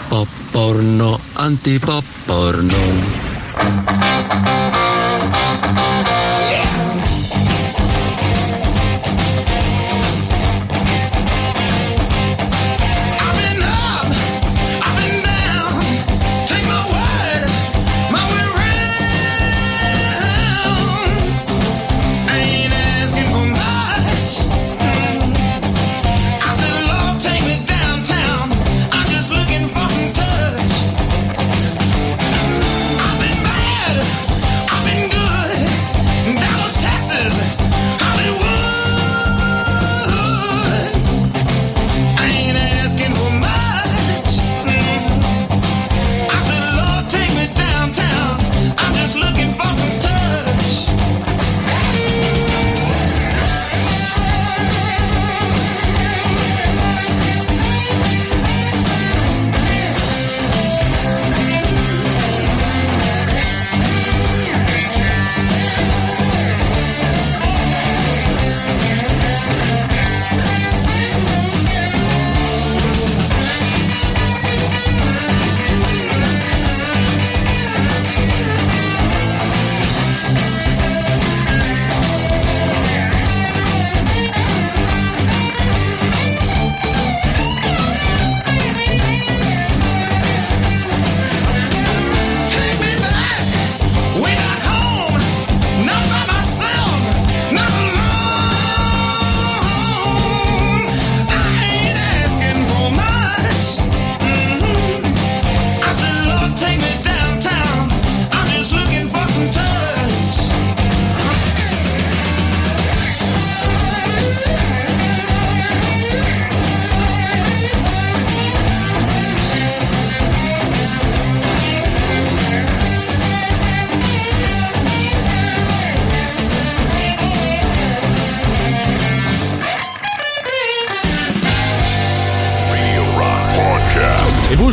pop 0.08 0.28
porno, 0.50 1.18
antipop 1.32 2.04
porno. 2.26 2.76
Thank 5.32 6.30
you. 6.30 6.35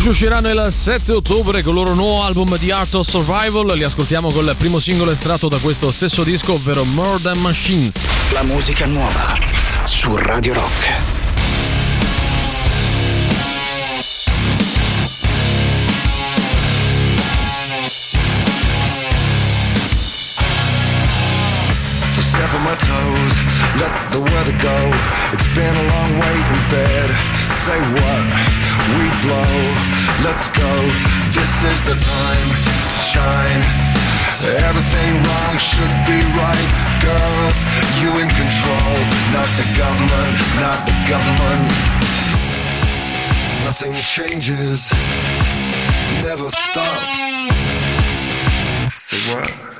Bush 0.04 0.12
usciranno 0.12 0.50
il 0.50 0.68
7 0.70 1.14
ottobre 1.14 1.62
con 1.64 1.72
il 1.72 1.80
loro 1.80 1.94
nuovo 1.94 2.24
album 2.24 2.58
di 2.58 2.72
Art 2.72 2.94
of 2.96 3.08
Survival. 3.08 3.74
Li 3.78 3.84
ascoltiamo 3.84 4.32
col 4.32 4.54
primo 4.58 4.78
singolo 4.80 5.12
estratto 5.12 5.48
da 5.48 5.60
questo 5.60 5.92
stesso 5.92 6.24
disco, 6.24 6.56
ovvero 6.56 6.84
More 6.84 7.22
Than 7.22 7.38
Machines. 7.38 7.96
La 8.34 8.44
musica 8.44 8.86
nuova 8.86 9.38
su 9.86 10.14
Radio 10.18 10.56
Rock. 10.56 10.92
to 22.14 22.22
step 22.22 22.54
on 22.54 22.64
my 22.64 22.76
toes, 22.76 23.34
let 23.80 24.12
the 24.12 24.20
weather 24.20 24.58
go. 24.58 24.92
It's 25.32 25.48
been 25.56 25.76
a 25.78 25.84
long 25.88 26.20
wait 26.20 26.46
in 26.52 26.70
bed. 26.70 27.10
Say 27.64 27.80
what? 27.94 28.62
We 28.98 29.06
blow. 29.24 29.56
Let's 30.26 30.50
go. 30.50 30.72
This 31.36 31.54
is 31.72 31.80
the 31.84 31.95
time 31.95 32.50
to 32.66 33.00
shine. 33.14 33.64
Everything 34.68 35.12
wrong 35.24 35.56
should 35.58 35.95
be 36.10 36.20
right. 36.40 36.70
Girls, 37.02 37.58
you 38.02 38.10
in 38.22 38.30
control. 38.41 38.95
Not 39.36 39.50
the 39.60 39.68
government, 39.78 40.34
not 40.64 40.80
the 40.90 40.95
government. 41.12 41.66
Nothing 43.64 43.94
changes, 43.94 44.91
never 46.22 46.50
stops. 46.50 47.20
Say 48.94 49.22
what? 49.34 49.74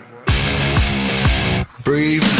breathe. 1.84 2.32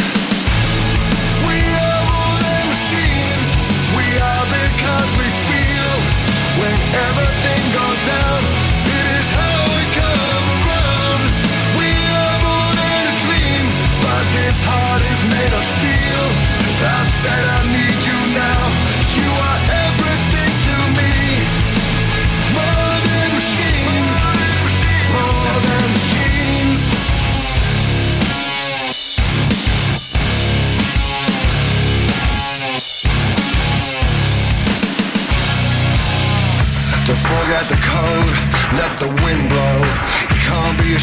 Forget 37.44 37.68
the 37.68 37.76
code, 37.76 38.34
let 38.78 38.92
the 38.98 39.08
wind 39.22 39.48
blow. 39.48 39.78
You 40.32 40.40
can't 40.48 40.78
be 40.78 40.94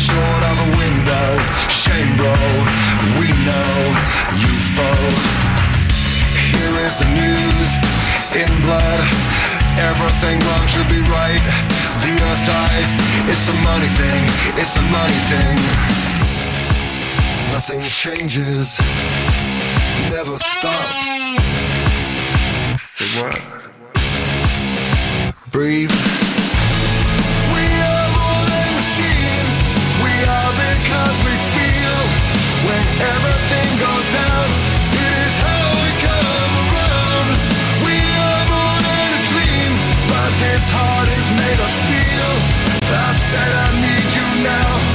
of 0.51 0.57
a 0.67 0.69
window. 0.81 1.29
Shame, 1.69 2.15
bro, 2.17 2.35
we 3.19 3.27
know 3.47 3.73
you 4.41 4.53
foe. 4.75 5.60
Here 6.61 6.85
is 6.85 6.95
the 6.99 7.09
news 7.09 7.69
in 8.37 8.49
blood. 8.61 9.01
Everything 9.81 10.37
wrong 10.45 10.67
should 10.67 10.89
be 10.89 11.01
right. 11.09 11.41
The 12.05 12.13
earth 12.21 12.43
dies. 12.45 12.89
It's 13.31 13.49
a 13.49 13.57
money 13.65 13.89
thing. 13.97 14.21
It's 14.61 14.77
a 14.77 14.85
money 14.97 15.21
thing. 15.31 15.57
Nothing 17.49 17.81
changes. 17.81 18.77
Never 20.13 20.37
stops. 20.37 21.09
Say 22.85 23.09
what? 23.17 23.41
Breathe. 25.49 25.95
We 27.55 27.63
are 27.89 28.07
more 28.19 28.43
than 28.53 28.69
machines. 28.81 29.53
We 30.05 30.13
are 30.37 30.53
because 30.61 31.17
we 31.25 31.35
feel 31.57 31.97
when 32.69 32.83
everything 33.13 33.69
goes 33.81 34.07
down. 34.13 34.50
This 40.61 40.69
heart 40.69 41.09
is 41.09 41.29
made 41.41 41.59
of 41.59 41.71
steel. 41.81 42.33
I 42.93 43.13
said 43.17 43.51
I 43.51 43.69
need 43.81 44.07
you 44.17 44.43
now. 44.43 44.90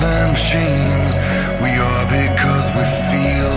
Than 0.00 0.30
machines. 0.30 1.14
We 1.62 1.70
are 1.78 2.04
because 2.06 2.66
we 2.76 2.84
feel 3.10 3.54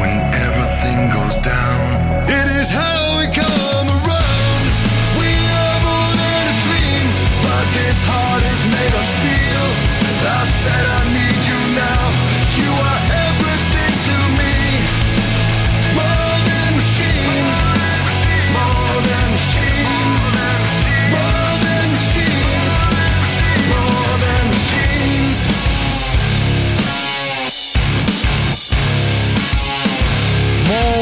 when 0.00 0.14
everything 0.46 1.10
goes 1.10 1.36
down. 1.38 1.84
It 2.26 2.46
is 2.60 2.68
how 2.68 3.18
we 3.18 3.26
come 3.30 3.86
around. 3.98 4.62
We 5.22 5.30
are 5.30 5.78
more 5.88 6.12
than 6.22 6.42
a 6.54 6.56
dream, 6.66 7.06
but 7.46 7.64
this 7.78 7.98
heart 8.10 8.42
is 8.42 8.62
made 8.74 8.94
of 9.00 9.06
steel. 9.16 9.66
I 10.18 10.44
said 10.62 10.84
I 10.98 11.17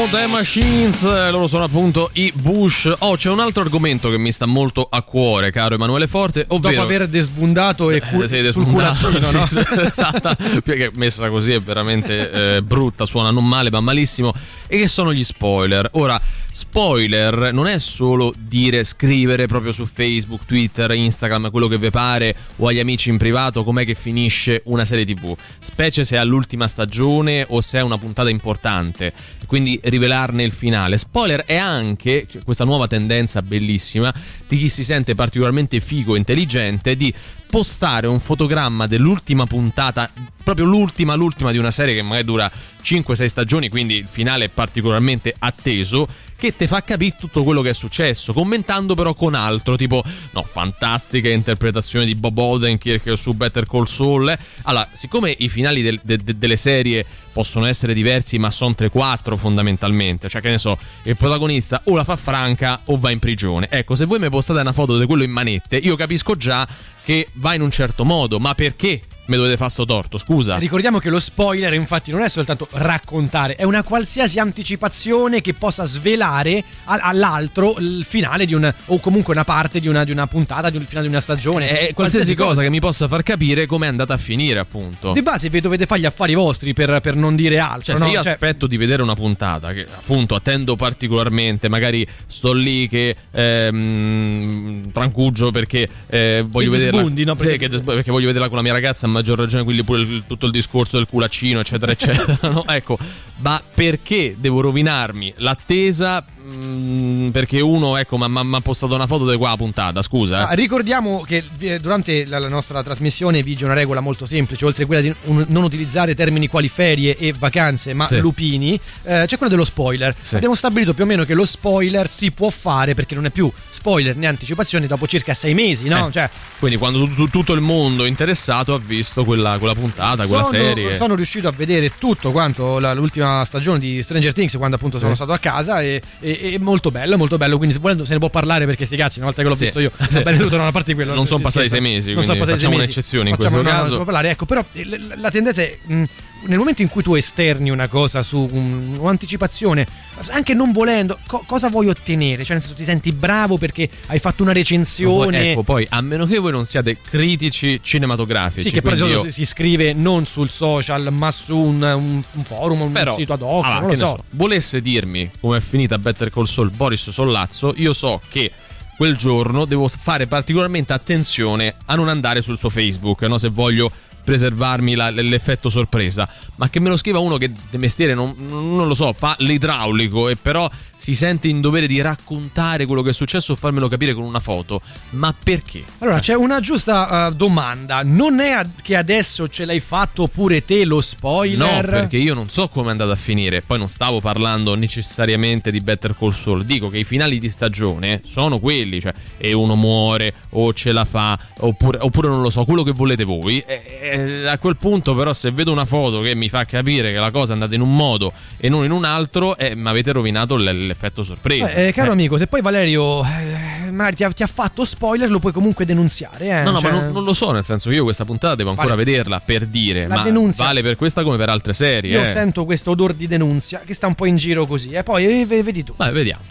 The 0.09 0.25
Machines, 0.27 1.03
loro 1.03 1.47
sono 1.47 1.65
appunto 1.65 2.11
i 2.13 2.31
Bush. 2.33 2.89
Oh, 2.99 3.17
c'è 3.17 3.29
un 3.29 3.41
altro 3.41 3.61
argomento 3.61 4.09
che 4.09 4.17
mi 4.17 4.31
sta 4.31 4.45
molto 4.45 4.87
a 4.89 5.01
cuore, 5.01 5.51
caro 5.51 5.75
Emanuele 5.75 6.07
Forte, 6.07 6.45
ovvero... 6.47 6.75
Dopo 6.75 6.85
aver 6.85 7.07
desbundato 7.09 7.91
e 7.91 7.99
cu- 7.99 8.21
Eh, 8.21 8.27
sei 8.27 8.49
sul 8.49 8.63
desmundato, 8.63 9.07
culaccino, 9.09 9.39
no? 9.39 9.47
sì, 9.47 9.61
sì, 9.65 9.79
esatto, 9.81 10.61
perché 10.63 10.91
messa 10.95 11.29
così 11.29 11.51
è 11.51 11.59
veramente 11.59 12.55
eh, 12.55 12.61
brutta, 12.61 13.05
suona 13.05 13.31
non 13.31 13.45
male 13.45 13.69
ma 13.69 13.81
malissimo, 13.81 14.33
e 14.67 14.77
che 14.77 14.87
sono 14.87 15.13
gli 15.13 15.25
spoiler. 15.25 15.89
Ora, 15.93 16.19
spoiler 16.49 17.51
non 17.51 17.67
è 17.67 17.77
solo 17.77 18.33
dire, 18.37 18.85
scrivere 18.85 19.45
proprio 19.47 19.73
su 19.73 19.85
Facebook, 19.91 20.45
Twitter, 20.45 20.89
Instagram, 20.91 21.51
quello 21.51 21.67
che 21.67 21.77
vi 21.77 21.89
pare, 21.89 22.33
o 22.55 22.67
agli 22.67 22.79
amici 22.79 23.09
in 23.09 23.17
privato 23.17 23.65
com'è 23.65 23.83
che 23.83 23.93
finisce 23.93 24.61
una 24.65 24.85
serie 24.85 25.05
tv, 25.05 25.35
specie 25.59 26.05
se 26.05 26.15
è 26.15 26.19
all'ultima 26.19 26.69
stagione 26.69 27.45
o 27.49 27.59
se 27.59 27.79
è 27.79 27.81
una 27.81 27.97
puntata 27.97 28.29
importante, 28.29 29.11
quindi 29.47 29.77
rivelarne 29.97 30.43
il 30.43 30.51
finale. 30.51 30.97
Spoiler 30.97 31.43
è 31.43 31.55
anche 31.55 32.27
cioè, 32.29 32.43
questa 32.43 32.63
nuova 32.63 32.87
tendenza 32.87 33.41
bellissima 33.41 34.13
di 34.47 34.57
chi 34.57 34.69
si 34.69 34.83
sente 34.83 35.15
particolarmente 35.15 35.79
figo 35.79 36.15
e 36.15 36.19
intelligente 36.19 36.95
di 36.95 37.13
postare 37.49 38.07
un 38.07 38.19
fotogramma 38.19 38.87
dell'ultima 38.87 39.45
puntata, 39.45 40.09
proprio 40.43 40.65
l'ultima, 40.65 41.15
l'ultima 41.15 41.51
di 41.51 41.57
una 41.57 41.71
serie 41.71 41.95
che 41.95 42.01
magari 42.01 42.25
dura 42.25 42.51
5-6 42.83 43.25
stagioni, 43.25 43.69
quindi 43.69 43.95
il 43.95 44.07
finale 44.09 44.45
è 44.45 44.49
particolarmente 44.49 45.33
atteso, 45.37 46.07
che 46.37 46.55
ti 46.55 46.67
fa 46.67 46.83
capire 46.83 47.15
tutto 47.17 47.43
quello 47.43 47.61
che 47.61 47.71
è 47.71 47.73
successo, 47.73 48.31
commentando 48.31 48.93
però 48.93 49.15
con 49.15 49.33
altro, 49.33 49.75
tipo, 49.75 50.03
no, 50.31 50.43
fantastica 50.43 51.29
interpretazione 51.29 52.05
di 52.05 52.13
Bob 52.13 52.37
Odenkirk 52.37 53.17
su 53.17 53.33
Better 53.33 53.65
Call 53.65 53.85
Saul. 53.85 54.37
Allora, 54.63 54.87
siccome 54.93 55.35
i 55.39 55.49
finali 55.49 55.81
del- 55.81 55.99
de- 56.03 56.17
de- 56.17 56.37
delle 56.37 56.55
serie 56.55 57.03
possono 57.33 57.65
essere 57.65 57.95
diversi, 57.95 58.37
ma 58.37 58.51
sono 58.51 58.75
3-4 58.75 59.35
fondamentalmente, 59.35 60.29
cioè 60.29 60.41
che 60.41 60.49
ne 60.49 60.59
so, 60.59 60.77
il 61.03 61.17
protagonista 61.17 61.81
o 61.85 61.95
la 61.95 62.03
fa 62.03 62.15
franca 62.15 62.81
o 62.85 62.99
va 62.99 63.09
in 63.09 63.19
prigione. 63.19 63.67
Ecco, 63.69 63.95
se 63.95 64.05
voi 64.05 64.19
mi 64.19 64.29
postate 64.29 64.59
una 64.59 64.73
foto 64.73 64.99
di 64.99 65.05
quello 65.07 65.23
in 65.23 65.31
manette, 65.31 65.77
io 65.77 65.95
capisco 65.95 66.37
già 66.37 66.67
che 67.07 67.29
va 67.35 67.53
in 67.53 67.61
un 67.61 67.71
certo 67.71 68.03
modo, 68.03 68.37
ma 68.37 68.53
perché 68.53 68.99
mi 69.27 69.35
dovete 69.37 69.57
fare 69.57 69.69
sto 69.69 69.85
torto? 69.85 70.17
Scusa. 70.17 70.57
Ricordiamo 70.57 70.99
che 70.99 71.09
lo 71.09 71.19
spoiler, 71.19 71.73
infatti, 71.73 72.11
non 72.11 72.21
è 72.21 72.29
soltanto 72.29 72.67
raccontare, 72.71 73.55
è 73.55 73.63
una 73.63 73.83
qualsiasi 73.83 74.39
anticipazione 74.39 75.41
che 75.41 75.53
possa 75.53 75.85
svelare 75.85 76.63
all'altro 76.85 77.75
il 77.79 78.05
finale 78.07 78.45
di 78.45 78.53
un. 78.53 78.71
o 78.85 78.99
comunque 78.99 79.33
una 79.33 79.43
parte 79.43 79.79
di 79.79 79.87
una, 79.87 80.03
di 80.03 80.11
una 80.11 80.27
puntata, 80.27 80.69
di 80.69 80.77
un 80.77 80.85
finale 80.85 81.07
di 81.07 81.11
una 81.13 81.21
stagione. 81.21 81.79
È 81.87 81.93
qualsiasi 81.93 82.35
cosa 82.35 82.61
che 82.61 82.69
mi 82.69 82.79
possa 82.79 83.07
far 83.07 83.23
capire 83.23 83.65
com'è 83.65 83.87
andata 83.87 84.13
a 84.13 84.17
finire, 84.17 84.59
appunto. 84.59 85.11
Di 85.13 85.21
base 85.21 85.49
vi 85.49 85.61
dovete 85.61 85.85
fare 85.85 86.01
gli 86.01 86.05
affari 86.05 86.33
vostri 86.33 86.73
per, 86.73 86.99
per 87.01 87.15
non 87.15 87.35
dire 87.35 87.59
altro. 87.59 87.93
Cioè, 87.93 87.99
no? 87.99 88.05
se 88.05 88.11
io 88.11 88.23
Cioè, 88.23 88.31
aspetto 88.33 88.67
di 88.67 88.77
vedere 88.77 89.01
una 89.01 89.15
puntata 89.15 89.73
che 89.73 89.81
appunto 89.83 90.35
attendo 90.35 90.75
particolarmente, 90.75 91.67
magari 91.69 92.05
sto 92.25 92.53
lì 92.53 92.87
che 92.87 93.15
ehm, 93.31 94.91
trancugio 94.91 95.51
perché 95.51 95.87
eh, 96.07 96.45
voglio 96.47 96.71
Che 96.71 96.77
vederla. 96.77 96.99
disbundi, 97.01 97.23
no? 97.25 97.31
Sì, 97.37 97.43
Perché- 97.43 97.57
che 97.57 97.69
dis- 97.69 97.81
perché 97.81 98.11
voglio 98.11 98.27
vederla 98.27 98.47
con 98.47 98.57
la 98.57 98.63
mia 98.63 98.73
ragazza, 98.73 99.07
maggior 99.17 99.37
ragione, 99.37 99.63
quindi 99.63 99.83
pure 99.83 100.01
il- 100.01 100.23
tutto 100.27 100.45
il 100.45 100.51
discorso 100.51 100.97
del 100.97 101.07
culaccino, 101.07 101.59
eccetera, 101.59 101.91
eccetera. 101.91 102.37
no? 102.49 102.65
Ecco, 102.67 102.97
ma 103.37 103.61
perché 103.73 104.35
devo 104.37 104.61
rovinarmi 104.61 105.33
l'attesa? 105.37 106.23
Mm, 106.47 107.29
perché 107.29 107.59
uno, 107.59 107.97
ecco, 107.97 108.17
mi 108.17 108.55
ha 108.55 108.61
postato 108.61 108.95
una 108.95 109.07
foto 109.07 109.29
di 109.29 109.37
qua 109.37 109.49
la 109.49 109.57
puntata, 109.57 110.01
scusa. 110.01 110.47
Ah, 110.47 110.51
eh. 110.53 110.55
ricordiamo 110.55 111.21
che 111.21 111.43
eh, 111.59 111.79
durante 111.79 112.25
la, 112.25 112.39
la 112.39 112.47
nostra 112.47 112.81
trasmissione 112.83 113.41
vige 113.43 113.65
una 113.65 113.73
regola 113.73 113.99
molto 113.99 114.25
semplice, 114.25 114.65
oltre 114.65 114.83
a 114.83 114.85
quella 114.85 115.01
di 115.01 115.13
un- 115.25 115.45
non 115.49 115.63
utilizzare 115.63 116.15
termini 116.15 116.47
quali 116.47 116.69
ferie 116.69 117.17
e 117.17 117.33
vacanze, 117.37 117.93
ma 117.93 118.07
Sì. 118.07 118.19
lupini, 118.19 118.79
eh, 119.03 119.23
c'è 119.27 119.37
quello 119.37 119.49
dello 119.51 119.65
spoiler. 119.65 120.15
Sì. 120.21 120.35
Abbiamo 120.35 120.55
stabilito 120.55 120.93
più 120.93 121.03
o 121.03 121.07
meno 121.07 121.23
che 121.23 121.33
lo 121.33 121.45
spoiler 121.45 122.09
si 122.09 122.31
può 122.31 122.49
fare 122.49 122.93
perché 122.93 123.15
non 123.15 123.25
è 123.25 123.29
più 123.29 123.51
spoiler 123.69 124.15
né 124.15 124.27
anticipazione 124.27 124.87
dopo 124.87 125.07
circa 125.07 125.33
sei 125.33 125.53
mesi, 125.53 125.87
no? 125.87 126.07
Eh, 126.07 126.11
Cioè, 126.11 126.29
Quindi 126.59 126.77
quando 126.77 126.99
tu- 127.05 127.13
tu- 127.15 127.29
tutto 127.29 127.53
il 127.53 127.61
mondo 127.61 128.05
interessato 128.05 128.73
ha 128.73 128.79
visto 128.79 129.23
quella, 129.23 129.57
quella 129.59 129.75
puntata, 129.75 130.25
quella 130.25 130.43
sono, 130.43 130.57
serie. 130.57 130.95
sono 130.95 131.15
riuscito 131.15 131.47
a 131.47 131.51
vedere 131.51 131.91
tutto 131.97 132.31
quanto 132.31 132.79
la- 132.79 132.93
l'ultima 132.93 133.43
stagione 133.45 133.79
di 133.79 134.01
Stranger 134.01 134.33
Things 134.33 134.55
quando 134.57 134.75
appunto 134.75 134.97
Sì. 134.97 135.03
sono 135.03 135.15
stato 135.15 135.31
a 135.33 135.37
casa 135.37 135.81
e, 135.81 136.01
e- 136.19 136.36
e 136.39 136.59
molto 136.59 136.91
bello, 136.91 137.17
molto 137.17 137.37
bello. 137.37 137.57
Quindi 137.57 137.73
se 137.75 137.81
volendo 137.81 138.05
se 138.05 138.13
ne 138.13 138.19
può 138.19 138.29
parlare 138.29 138.65
perché 138.65 138.85
sti 138.85 138.95
cazzi, 138.95 139.17
una 139.19 139.27
volta 139.27 139.41
che 139.43 139.47
l'ho 139.49 139.55
Sì. 139.55 139.63
visto 139.65 139.79
io, 139.79 139.91
Sì. 140.09 140.21
bene 140.23 140.37
tutto, 140.37 140.57
non 140.57 140.67
a 140.67 140.71
parte 140.71 140.93
quello. 140.95 141.13
Non 141.13 141.27
sono 141.27 141.41
passati 141.41 141.69
sei 141.69 141.81
mesi, 141.81 142.13
Non 142.13 142.23
sono 142.23 142.35
quindi 142.37 142.53
facciamo 142.53 142.75
un'eccezione 142.75 143.29
in 143.29 143.35
questo 143.35 143.61
caso. 143.61 144.03
parlare. 144.03 144.29
Ecco, 144.31 144.45
però 144.45 144.63
la, 144.83 144.97
la 145.15 145.31
tendenza 145.31 145.61
è 145.61 145.77
mh, 145.83 146.03
nel 146.45 146.57
momento 146.57 146.81
in 146.81 146.89
cui 146.89 147.01
tu 147.03 147.15
esterni 147.15 147.69
una 147.69 147.87
cosa 147.87 148.21
su 148.21 148.47
un- 148.51 148.97
un'anticipazione, 148.99 149.85
anche 150.29 150.53
non 150.53 150.71
volendo, 150.71 151.17
co- 151.27 151.43
cosa 151.45 151.69
vuoi 151.69 151.89
ottenere? 151.89 152.43
Cioè, 152.43 152.53
nel 152.55 152.61
senso, 152.61 152.77
ti 152.77 152.83
senti 152.83 153.11
bravo 153.11 153.57
perché 153.57 153.89
hai 154.07 154.19
fatto 154.19 154.43
una 154.43 154.53
recensione. 154.53 155.51
Ecco, 155.51 155.63
poi 155.63 155.85
a 155.89 156.01
meno 156.01 156.25
che 156.25 156.37
voi 156.39 156.51
non 156.51 156.65
siate 156.65 156.97
critici 157.01 157.79
cinematografici, 157.81 158.67
Sì, 158.67 158.73
che 158.73 158.81
poi 158.81 158.97
solito 158.97 159.25
io- 159.25 159.31
si, 159.31 159.45
scrive 159.45 159.93
non 159.93 160.25
sul 160.25 160.49
social, 160.49 161.11
ma 161.11 161.31
su 161.31 161.57
un, 161.57 161.81
un- 161.81 162.23
un 162.31 162.43
forum, 162.43 162.81
un 162.81 162.91
Però, 162.91 163.15
sito 163.15 163.33
ad 163.33 163.41
hoc, 163.41 163.63
allora, 163.65 163.79
non 163.81 163.89
che 163.89 163.97
lo 163.97 164.05
ne 164.11 164.17
so. 164.17 164.23
volesse 164.31 164.81
dirmi 164.81 165.29
come 165.39 165.57
è 165.57 165.61
finita 165.61 165.97
Better 165.97 166.29
Call 166.31 166.45
Saul 166.45 166.69
Boris 166.75 167.09
Sollazzo, 167.09 167.73
io 167.77 167.93
so 167.93 168.21
che 168.29 168.51
quel 168.95 169.15
giorno 169.15 169.65
devo 169.65 169.87
fare 169.87 170.25
particolarmente 170.25 170.91
attenzione 170.91 171.75
a 171.85 171.95
non 171.95 172.07
andare 172.09 172.41
sul 172.41 172.57
suo 172.57 172.69
Facebook, 172.69 173.21
no? 173.23 173.37
se 173.37 173.49
voglio 173.49 173.91
preservarmi 174.27 174.93
la- 174.93 175.09
l'effetto 175.09 175.69
sorpresa, 175.69 176.27
ma 176.55 176.67
che 176.69 176.81
me 176.81 176.89
lo 176.89 176.97
scriva 176.97 177.19
uno 177.19 177.37
che 177.37 177.49
di 177.69 177.77
mestiere 177.77 178.13
non, 178.13 178.35
non 178.37 178.85
lo 178.85 178.93
so, 178.93 179.13
fa 179.13 179.37
l'idraulico 179.39 180.27
e 180.27 180.35
però 180.35 180.69
si 180.97 181.13
sente 181.15 181.47
in 181.47 181.61
dovere 181.61 181.87
di 181.87 182.01
raccontare 182.01 182.85
quello 182.85 183.01
che 183.01 183.11
è 183.11 183.13
successo 183.13 183.53
o 183.53 183.55
farmelo 183.55 183.87
capire 183.87 184.13
con 184.13 184.23
una 184.23 184.39
foto, 184.39 184.81
ma 185.11 185.33
perché? 185.41 185.83
Allora, 185.99 186.19
c'è 186.19 186.33
una 186.35 186.59
giusta 186.59 187.27
eh, 187.27 187.35
domanda. 187.35 188.01
Non 188.03 188.39
è 188.39 188.61
che 188.81 188.95
adesso 188.95 189.47
ce 189.47 189.65
l'hai 189.65 189.79
fatto 189.79 190.27
pure 190.27 190.65
te 190.65 190.85
lo 190.85 191.01
spoiler? 191.01 191.85
No, 191.85 191.89
perché 191.89 192.17
io 192.17 192.33
non 192.33 192.49
so 192.49 192.67
come 192.67 192.87
è 192.87 192.91
andata 192.91 193.11
a 193.11 193.15
finire. 193.15 193.61
Poi 193.61 193.77
non 193.77 193.89
stavo 193.89 194.19
parlando 194.19 194.75
necessariamente 194.75 195.71
di 195.71 195.79
Better 195.81 196.15
Call 196.17 196.31
Saul. 196.31 196.65
Dico 196.65 196.89
che 196.89 196.97
i 196.99 197.03
finali 197.03 197.39
di 197.39 197.49
stagione 197.49 198.21
sono 198.27 198.59
quelli, 198.59 198.99
cioè, 198.99 199.13
e 199.37 199.53
uno 199.53 199.75
muore 199.75 200.33
o 200.51 200.73
ce 200.73 200.91
la 200.91 201.05
fa, 201.05 201.37
oppure, 201.59 201.99
oppure 202.01 202.27
non 202.27 202.41
lo 202.41 202.49
so, 202.49 202.65
quello 202.65 202.83
che 202.83 202.91
volete 202.91 203.23
voi. 203.23 203.59
E- 203.59 203.83
e 204.01 204.47
a 204.47 204.57
quel 204.57 204.77
punto, 204.77 205.13
però, 205.15 205.33
se 205.33 205.51
vedo 205.51 205.71
una 205.71 205.85
foto 205.85 206.21
che 206.21 206.35
mi 206.35 206.49
fa 206.49 206.65
capire 206.65 207.11
che 207.11 207.17
la 207.19 207.31
cosa 207.31 207.51
è 207.51 207.53
andata 207.53 207.75
in 207.75 207.81
un 207.81 207.95
modo 207.95 208.33
e 208.57 208.69
non 208.69 208.83
in 208.83 208.91
un 208.91 209.05
altro, 209.05 209.57
eh, 209.57 209.75
mi 209.75 209.87
avete 209.87 210.11
rovinato 210.11 210.57
l- 210.57 210.86
l'effetto 210.87 211.23
sorpresa. 211.23 211.71
Eh, 211.73 211.87
eh, 211.87 211.93
caro 211.93 212.09
Eh. 212.09 212.13
amico, 212.13 212.37
se 212.37 212.47
poi 212.47 212.61
Valerio 212.61 213.23
eh, 213.23 214.13
ti 214.15 214.23
ha, 214.23 214.31
ti 214.31 214.43
ha 214.43 214.47
fatto 214.47 214.83
spoiler, 214.85 215.29
lo 215.29 215.39
puoi 215.39 215.51
comunque 215.53 215.85
denunziare. 215.85 216.47
Eh? 216.47 216.63
No, 216.63 216.71
no, 216.71 216.79
Cioè, 216.79 216.91
ma 216.91 216.99
non, 217.01 217.11
non 217.11 217.23
lo 217.23 217.33
so, 217.33 217.51
nel 217.51 217.63
senso 217.63 217.91
io 217.91 218.03
questa 218.03 218.25
puntata 218.25 218.55
devo 218.55 218.71
ancora 218.71 218.89
Vale. 218.95 219.03
vederla 219.03 219.39
per 219.39 219.65
dire, 219.67 220.07
La 220.07 220.15
ma 220.15 220.23
denunzia. 220.23 220.65
vale 220.65 220.81
per 220.81 220.95
questa 220.95 221.23
come 221.23 221.37
per 221.37 221.49
altre 221.49 221.73
serie. 221.73 222.11
Io 222.11 222.23
eh. 222.23 222.31
sento 222.31 222.65
questo 222.65 222.91
odore 222.91 223.15
di 223.15 223.27
denunzia 223.27 223.81
che 223.85 223.93
sta 223.93 224.07
un 224.07 224.15
po' 224.15 224.25
in 224.25 224.37
giro 224.37 224.65
così. 224.65 224.89
E 224.91 225.03
poi 225.03 225.45
ve- 225.45 225.63
vedi 225.63 225.83
tu. 225.83 225.93
Vai, 225.95 226.11
vediamo. 226.11 226.41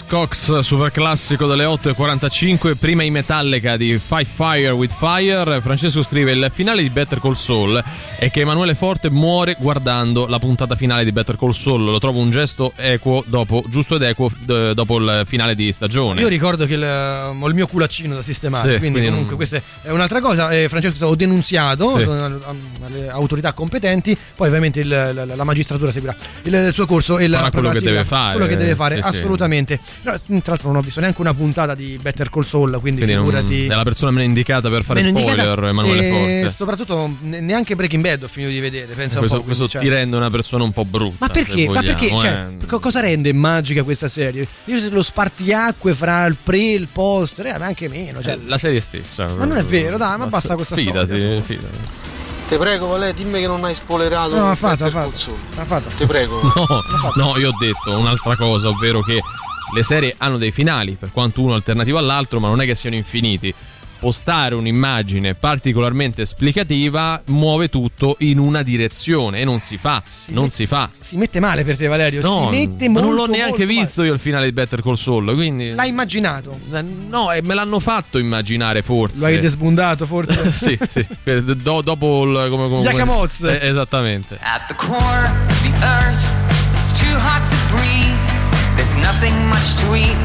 Love 0.00 0.10
Buzzcocks, 0.10 0.58
super 0.60 0.90
classico 0.90 1.46
delle 1.46 1.64
8.45, 1.64 2.76
prima 2.76 3.02
i 3.02 3.10
Metallica 3.10 3.76
di 3.76 3.98
Fight 3.98 4.26
Fire 4.26 4.70
with 4.70 4.92
Fire. 4.92 5.60
Francesco 5.60 6.02
scrive 6.02 6.32
il 6.32 6.50
finale 6.52 6.82
di 6.82 6.90
Better 6.90 7.18
Call 7.20 7.34
Saul 7.34 7.82
è 8.20 8.30
che 8.30 8.40
Emanuele 8.40 8.74
Forte 8.74 9.08
muore 9.08 9.56
guardando 9.58 10.26
la 10.26 10.38
puntata 10.38 10.76
finale 10.76 11.04
di 11.04 11.10
Better 11.10 11.36
Call 11.38 11.52
Saul. 11.52 11.84
Lo 11.84 11.98
trovo 11.98 12.18
un 12.20 12.30
gesto 12.30 12.74
equo 12.76 13.24
dopo, 13.26 13.64
giusto 13.68 13.94
ed 13.96 14.02
equo 14.02 14.30
d- 14.38 14.74
dopo 14.74 14.98
il 14.98 15.22
finale 15.24 15.54
di 15.54 15.72
stagione. 15.72 16.20
Io 16.20 16.28
ricordo 16.28 16.66
che 16.66 16.74
il- 16.74 16.82
ho 16.84 17.48
il 17.48 17.54
mio 17.54 17.66
culaccino 17.66 18.14
da 18.14 18.20
sistemare, 18.20 18.74
Sì, 18.74 18.78
quindi, 18.78 18.98
quindi 19.00 19.08
comunque 19.08 19.36
non- 19.46 19.48
questa 19.48 19.88
è 19.88 19.90
un'altra 19.90 20.20
cosa. 20.20 20.50
Eh, 20.50 20.68
Francesco 20.68 21.06
ho 21.06 21.14
denunziato 21.14 21.96
Sì. 21.96 22.02
alle 22.02 23.08
autorità 23.08 23.54
competenti, 23.54 24.14
poi 24.36 24.48
ovviamente 24.48 24.80
il- 24.80 24.88
la, 24.88 25.24
la 25.24 25.44
magistratura 25.44 25.90
seguirà 25.90 26.14
il, 26.42 26.52
il 26.54 26.74
suo 26.74 26.84
corso 26.84 27.16
e 27.18 27.26
la 27.26 27.48
quello 27.50 27.70
che 27.70 27.80
deve 27.80 28.04
fare, 28.04 28.32
Quello 28.32 28.46
che 28.48 28.56
deve 28.58 28.74
fare, 28.74 28.96
sì, 28.96 29.02
sì. 29.12 29.16
assolutamente. 29.16 29.80
No, 30.02 30.12
tra 30.26 30.40
l'altro 30.52 30.68
non 30.68 30.76
ho 30.76 30.80
visto 30.82 31.00
neanche 31.00 31.22
una 31.22 31.32
puntata 31.32 31.74
di 31.74 31.98
Better 32.02 32.28
Call 32.28 32.42
Saul, 32.44 32.78
quindi, 32.80 33.00
Quindi 33.00 33.14
non- 33.14 33.24
figurati. 33.24 33.64
è 33.64 33.74
la 33.74 33.82
persona 33.82 34.10
meno 34.10 34.24
indicata 34.24 34.68
per 34.68 34.84
fare 34.84 35.02
Meno 35.02 35.18
spoiler, 35.20 35.38
indicata. 35.46 35.68
Emanuele 35.68 36.06
e 36.06 36.10
Forte. 36.42 36.50
soprattutto 36.54 37.16
ne- 37.22 37.40
neanche 37.40 37.74
Breaking 37.74 38.02
Bad 38.02 38.08
ho 38.20 38.28
finito 38.28 38.52
di 38.52 38.60
vedere. 38.60 38.94
Pensa 38.94 39.18
Questo, 39.18 39.36
un 39.36 39.40
po'. 39.42 39.46
questo 39.48 39.66
quindi, 39.68 39.86
ti 39.86 39.92
cioè- 39.92 40.00
rende 40.02 40.16
una 40.16 40.30
persona 40.30 40.64
un 40.64 40.72
po' 40.72 40.84
brutta. 40.84 41.16
Ma 41.26 41.28
perché? 41.28 41.68
Ma 41.68 41.80
perché? 41.82 42.08
Cioè, 42.08 42.46
eh. 42.60 42.66
co- 42.66 42.78
cosa 42.78 43.00
rende 43.00 43.32
magica 43.32 43.82
questa 43.82 44.08
serie? 44.08 44.46
Io 44.64 44.78
lo 44.90 45.02
spartiacque 45.02 45.94
fra 45.94 46.24
il 46.26 46.36
pre 46.42 46.58
e 46.58 46.74
il 46.74 46.88
post, 46.90 47.40
eh, 47.40 47.58
ma 47.58 47.66
anche 47.66 47.88
meno. 47.88 48.22
Cioè, 48.22 48.34
Eh, 48.34 48.40
La 48.46 48.58
serie 48.58 48.80
stessa. 48.80 49.26
Ma 49.28 49.44
non 49.44 49.56
è 49.58 49.64
vero, 49.64 49.96
dai, 49.96 50.16
ma 50.18 50.26
basta 50.26 50.54
questa 50.54 50.76
fidati, 50.76 51.06
storia, 51.06 51.42
Fidati, 51.42 51.76
Te 52.48 52.58
prego, 52.58 52.88
Valè, 52.88 53.14
dimmi 53.14 53.38
che 53.40 53.46
non 53.46 53.62
hai 53.64 53.74
spoilerato. 53.74 54.34
No, 54.36 54.50
ha 54.50 54.54
fatto, 54.56 54.84
ha 54.84 54.90
fatto. 54.90 55.36
Fatto. 55.66 55.88
Te 55.96 56.06
prego. 56.06 56.40
No, 57.14 57.32
no, 57.32 57.38
io 57.38 57.48
ho 57.50 57.56
detto 57.58 57.96
un'altra 57.96 58.34
cosa, 58.36 58.68
ovvero 58.68 59.02
che 59.02 59.20
le 59.72 59.82
serie 59.84 60.14
hanno 60.18 60.36
dei 60.36 60.50
finali, 60.50 60.96
per 60.98 61.10
quanto 61.12 61.42
uno 61.42 61.54
alternativo 61.54 61.98
all'altro, 61.98 62.40
ma 62.40 62.48
non 62.48 62.60
è 62.60 62.64
che 62.66 62.74
siano 62.74 62.96
infiniti. 62.96 63.54
Postare 64.00 64.54
un'immagine 64.54 65.34
particolarmente 65.34 66.22
esplicativa 66.22 67.20
muove 67.26 67.68
tutto 67.68 68.16
in 68.20 68.38
una 68.38 68.62
direzione 68.62 69.40
e 69.40 69.44
non 69.44 69.60
si 69.60 69.76
fa, 69.76 70.02
non 70.28 70.48
si 70.48 70.66
fa. 70.66 70.88
Si 71.00 71.18
mette 71.18 71.38
male 71.38 71.64
per 71.64 71.76
te, 71.76 71.86
Valerio. 71.86 72.22
No, 72.22 72.48
si 72.50 72.66
mette 72.66 72.88
ma 72.88 73.00
molto 73.00 73.08
non 73.08 73.14
l'ho 73.14 73.26
neanche 73.26 73.66
molto 73.66 73.80
visto 73.80 74.02
io 74.02 74.14
il 74.14 74.18
finale 74.18 74.46
di 74.46 74.52
Better 74.52 74.80
Call 74.80 74.94
Saul, 74.94 75.34
quindi 75.34 75.64
male. 75.64 75.74
L'hai 75.74 75.88
immaginato? 75.90 76.58
no, 77.08 77.30
e 77.30 77.42
me 77.42 77.52
l'hanno 77.52 77.78
fatto 77.78 78.16
immaginare 78.16 78.80
forse. 78.80 79.20
Lo 79.20 79.26
hai 79.26 79.38
desbundato, 79.38 80.06
forse? 80.06 80.48
sì, 80.50 80.78
sì, 80.88 81.06
do- 81.56 81.82
dopo 81.82 82.24
il 82.24 82.48
come, 82.48 82.68
come, 82.70 82.82
Yakamotz. 82.82 83.42
Eh, 83.42 83.58
esattamente. 83.68 84.38
At 84.40 84.66
the 84.68 84.74
core 84.76 85.30
of 85.46 85.62
the 85.62 85.86
earth, 85.86 86.24
it's 86.74 86.98
too 86.98 87.18
hot 87.18 87.46
to 87.46 87.56
breathe. 87.68 88.40
There's 88.76 88.94
nothing 88.96 89.36
much 89.48 89.74
to 89.82 89.94
eat, 89.94 90.16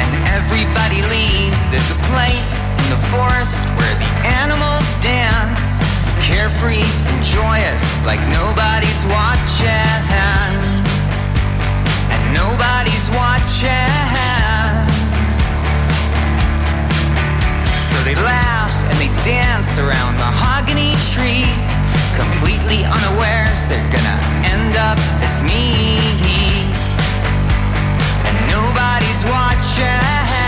and 0.00 0.10
everybody 0.28 1.02
leaves. 1.10 1.64
There's 1.68 1.90
a 1.90 2.00
place 2.12 2.70
in 2.70 2.86
the 2.88 3.02
forest 3.12 3.66
where 3.76 3.94
the 3.98 4.10
animals 4.42 4.86
dance, 5.00 5.82
carefree 6.24 6.84
and 6.84 7.18
joyous, 7.24 7.84
like 8.04 8.20
nobody's 8.30 9.04
watching. 9.10 10.04
And 12.12 12.22
nobody's 12.32 13.10
watching. 13.10 13.92
So 17.90 17.96
they 18.04 18.16
laugh 18.16 18.72
and 18.88 18.96
they 18.96 19.12
dance 19.24 19.78
around 19.78 20.16
mahogany 20.16 20.96
trees, 21.12 21.76
completely 22.16 22.84
unawares 22.84 23.66
they're 23.66 23.90
gonna 23.92 24.18
end 24.52 24.76
up 24.76 24.98
as 25.22 25.42
me. 25.44 26.21
Nobody's 29.02 29.24
watching. 29.24 30.41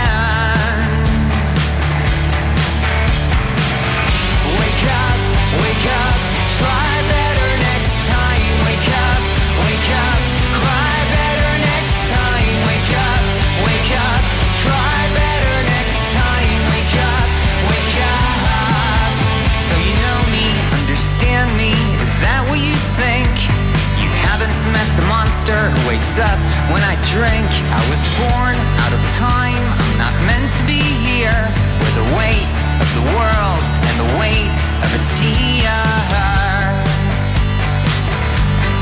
Monster 25.45 25.87
wakes 25.87 26.17
up 26.17 26.39
when 26.71 26.81
I 26.81 26.95
drink. 27.13 27.45
I 27.69 27.81
was 27.89 28.01
born 28.17 28.55
out 28.81 28.93
of 28.93 29.01
time. 29.17 29.61
I'm 29.77 29.97
not 29.97 30.13
meant 30.25 30.51
to 30.51 30.63
be 30.65 30.81
here. 31.05 31.41
Where 31.79 31.95
the 32.01 32.07
weight 32.17 32.49
of 32.81 32.89
the 32.97 33.05
world 33.13 33.61
and 33.87 33.95
the 33.99 34.19
weight 34.19 34.51
of 34.81 34.89
a 34.89 35.01
tear 35.05 35.81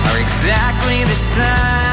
are 0.10 0.20
exactly 0.22 1.04
the 1.04 1.16
same. 1.16 1.93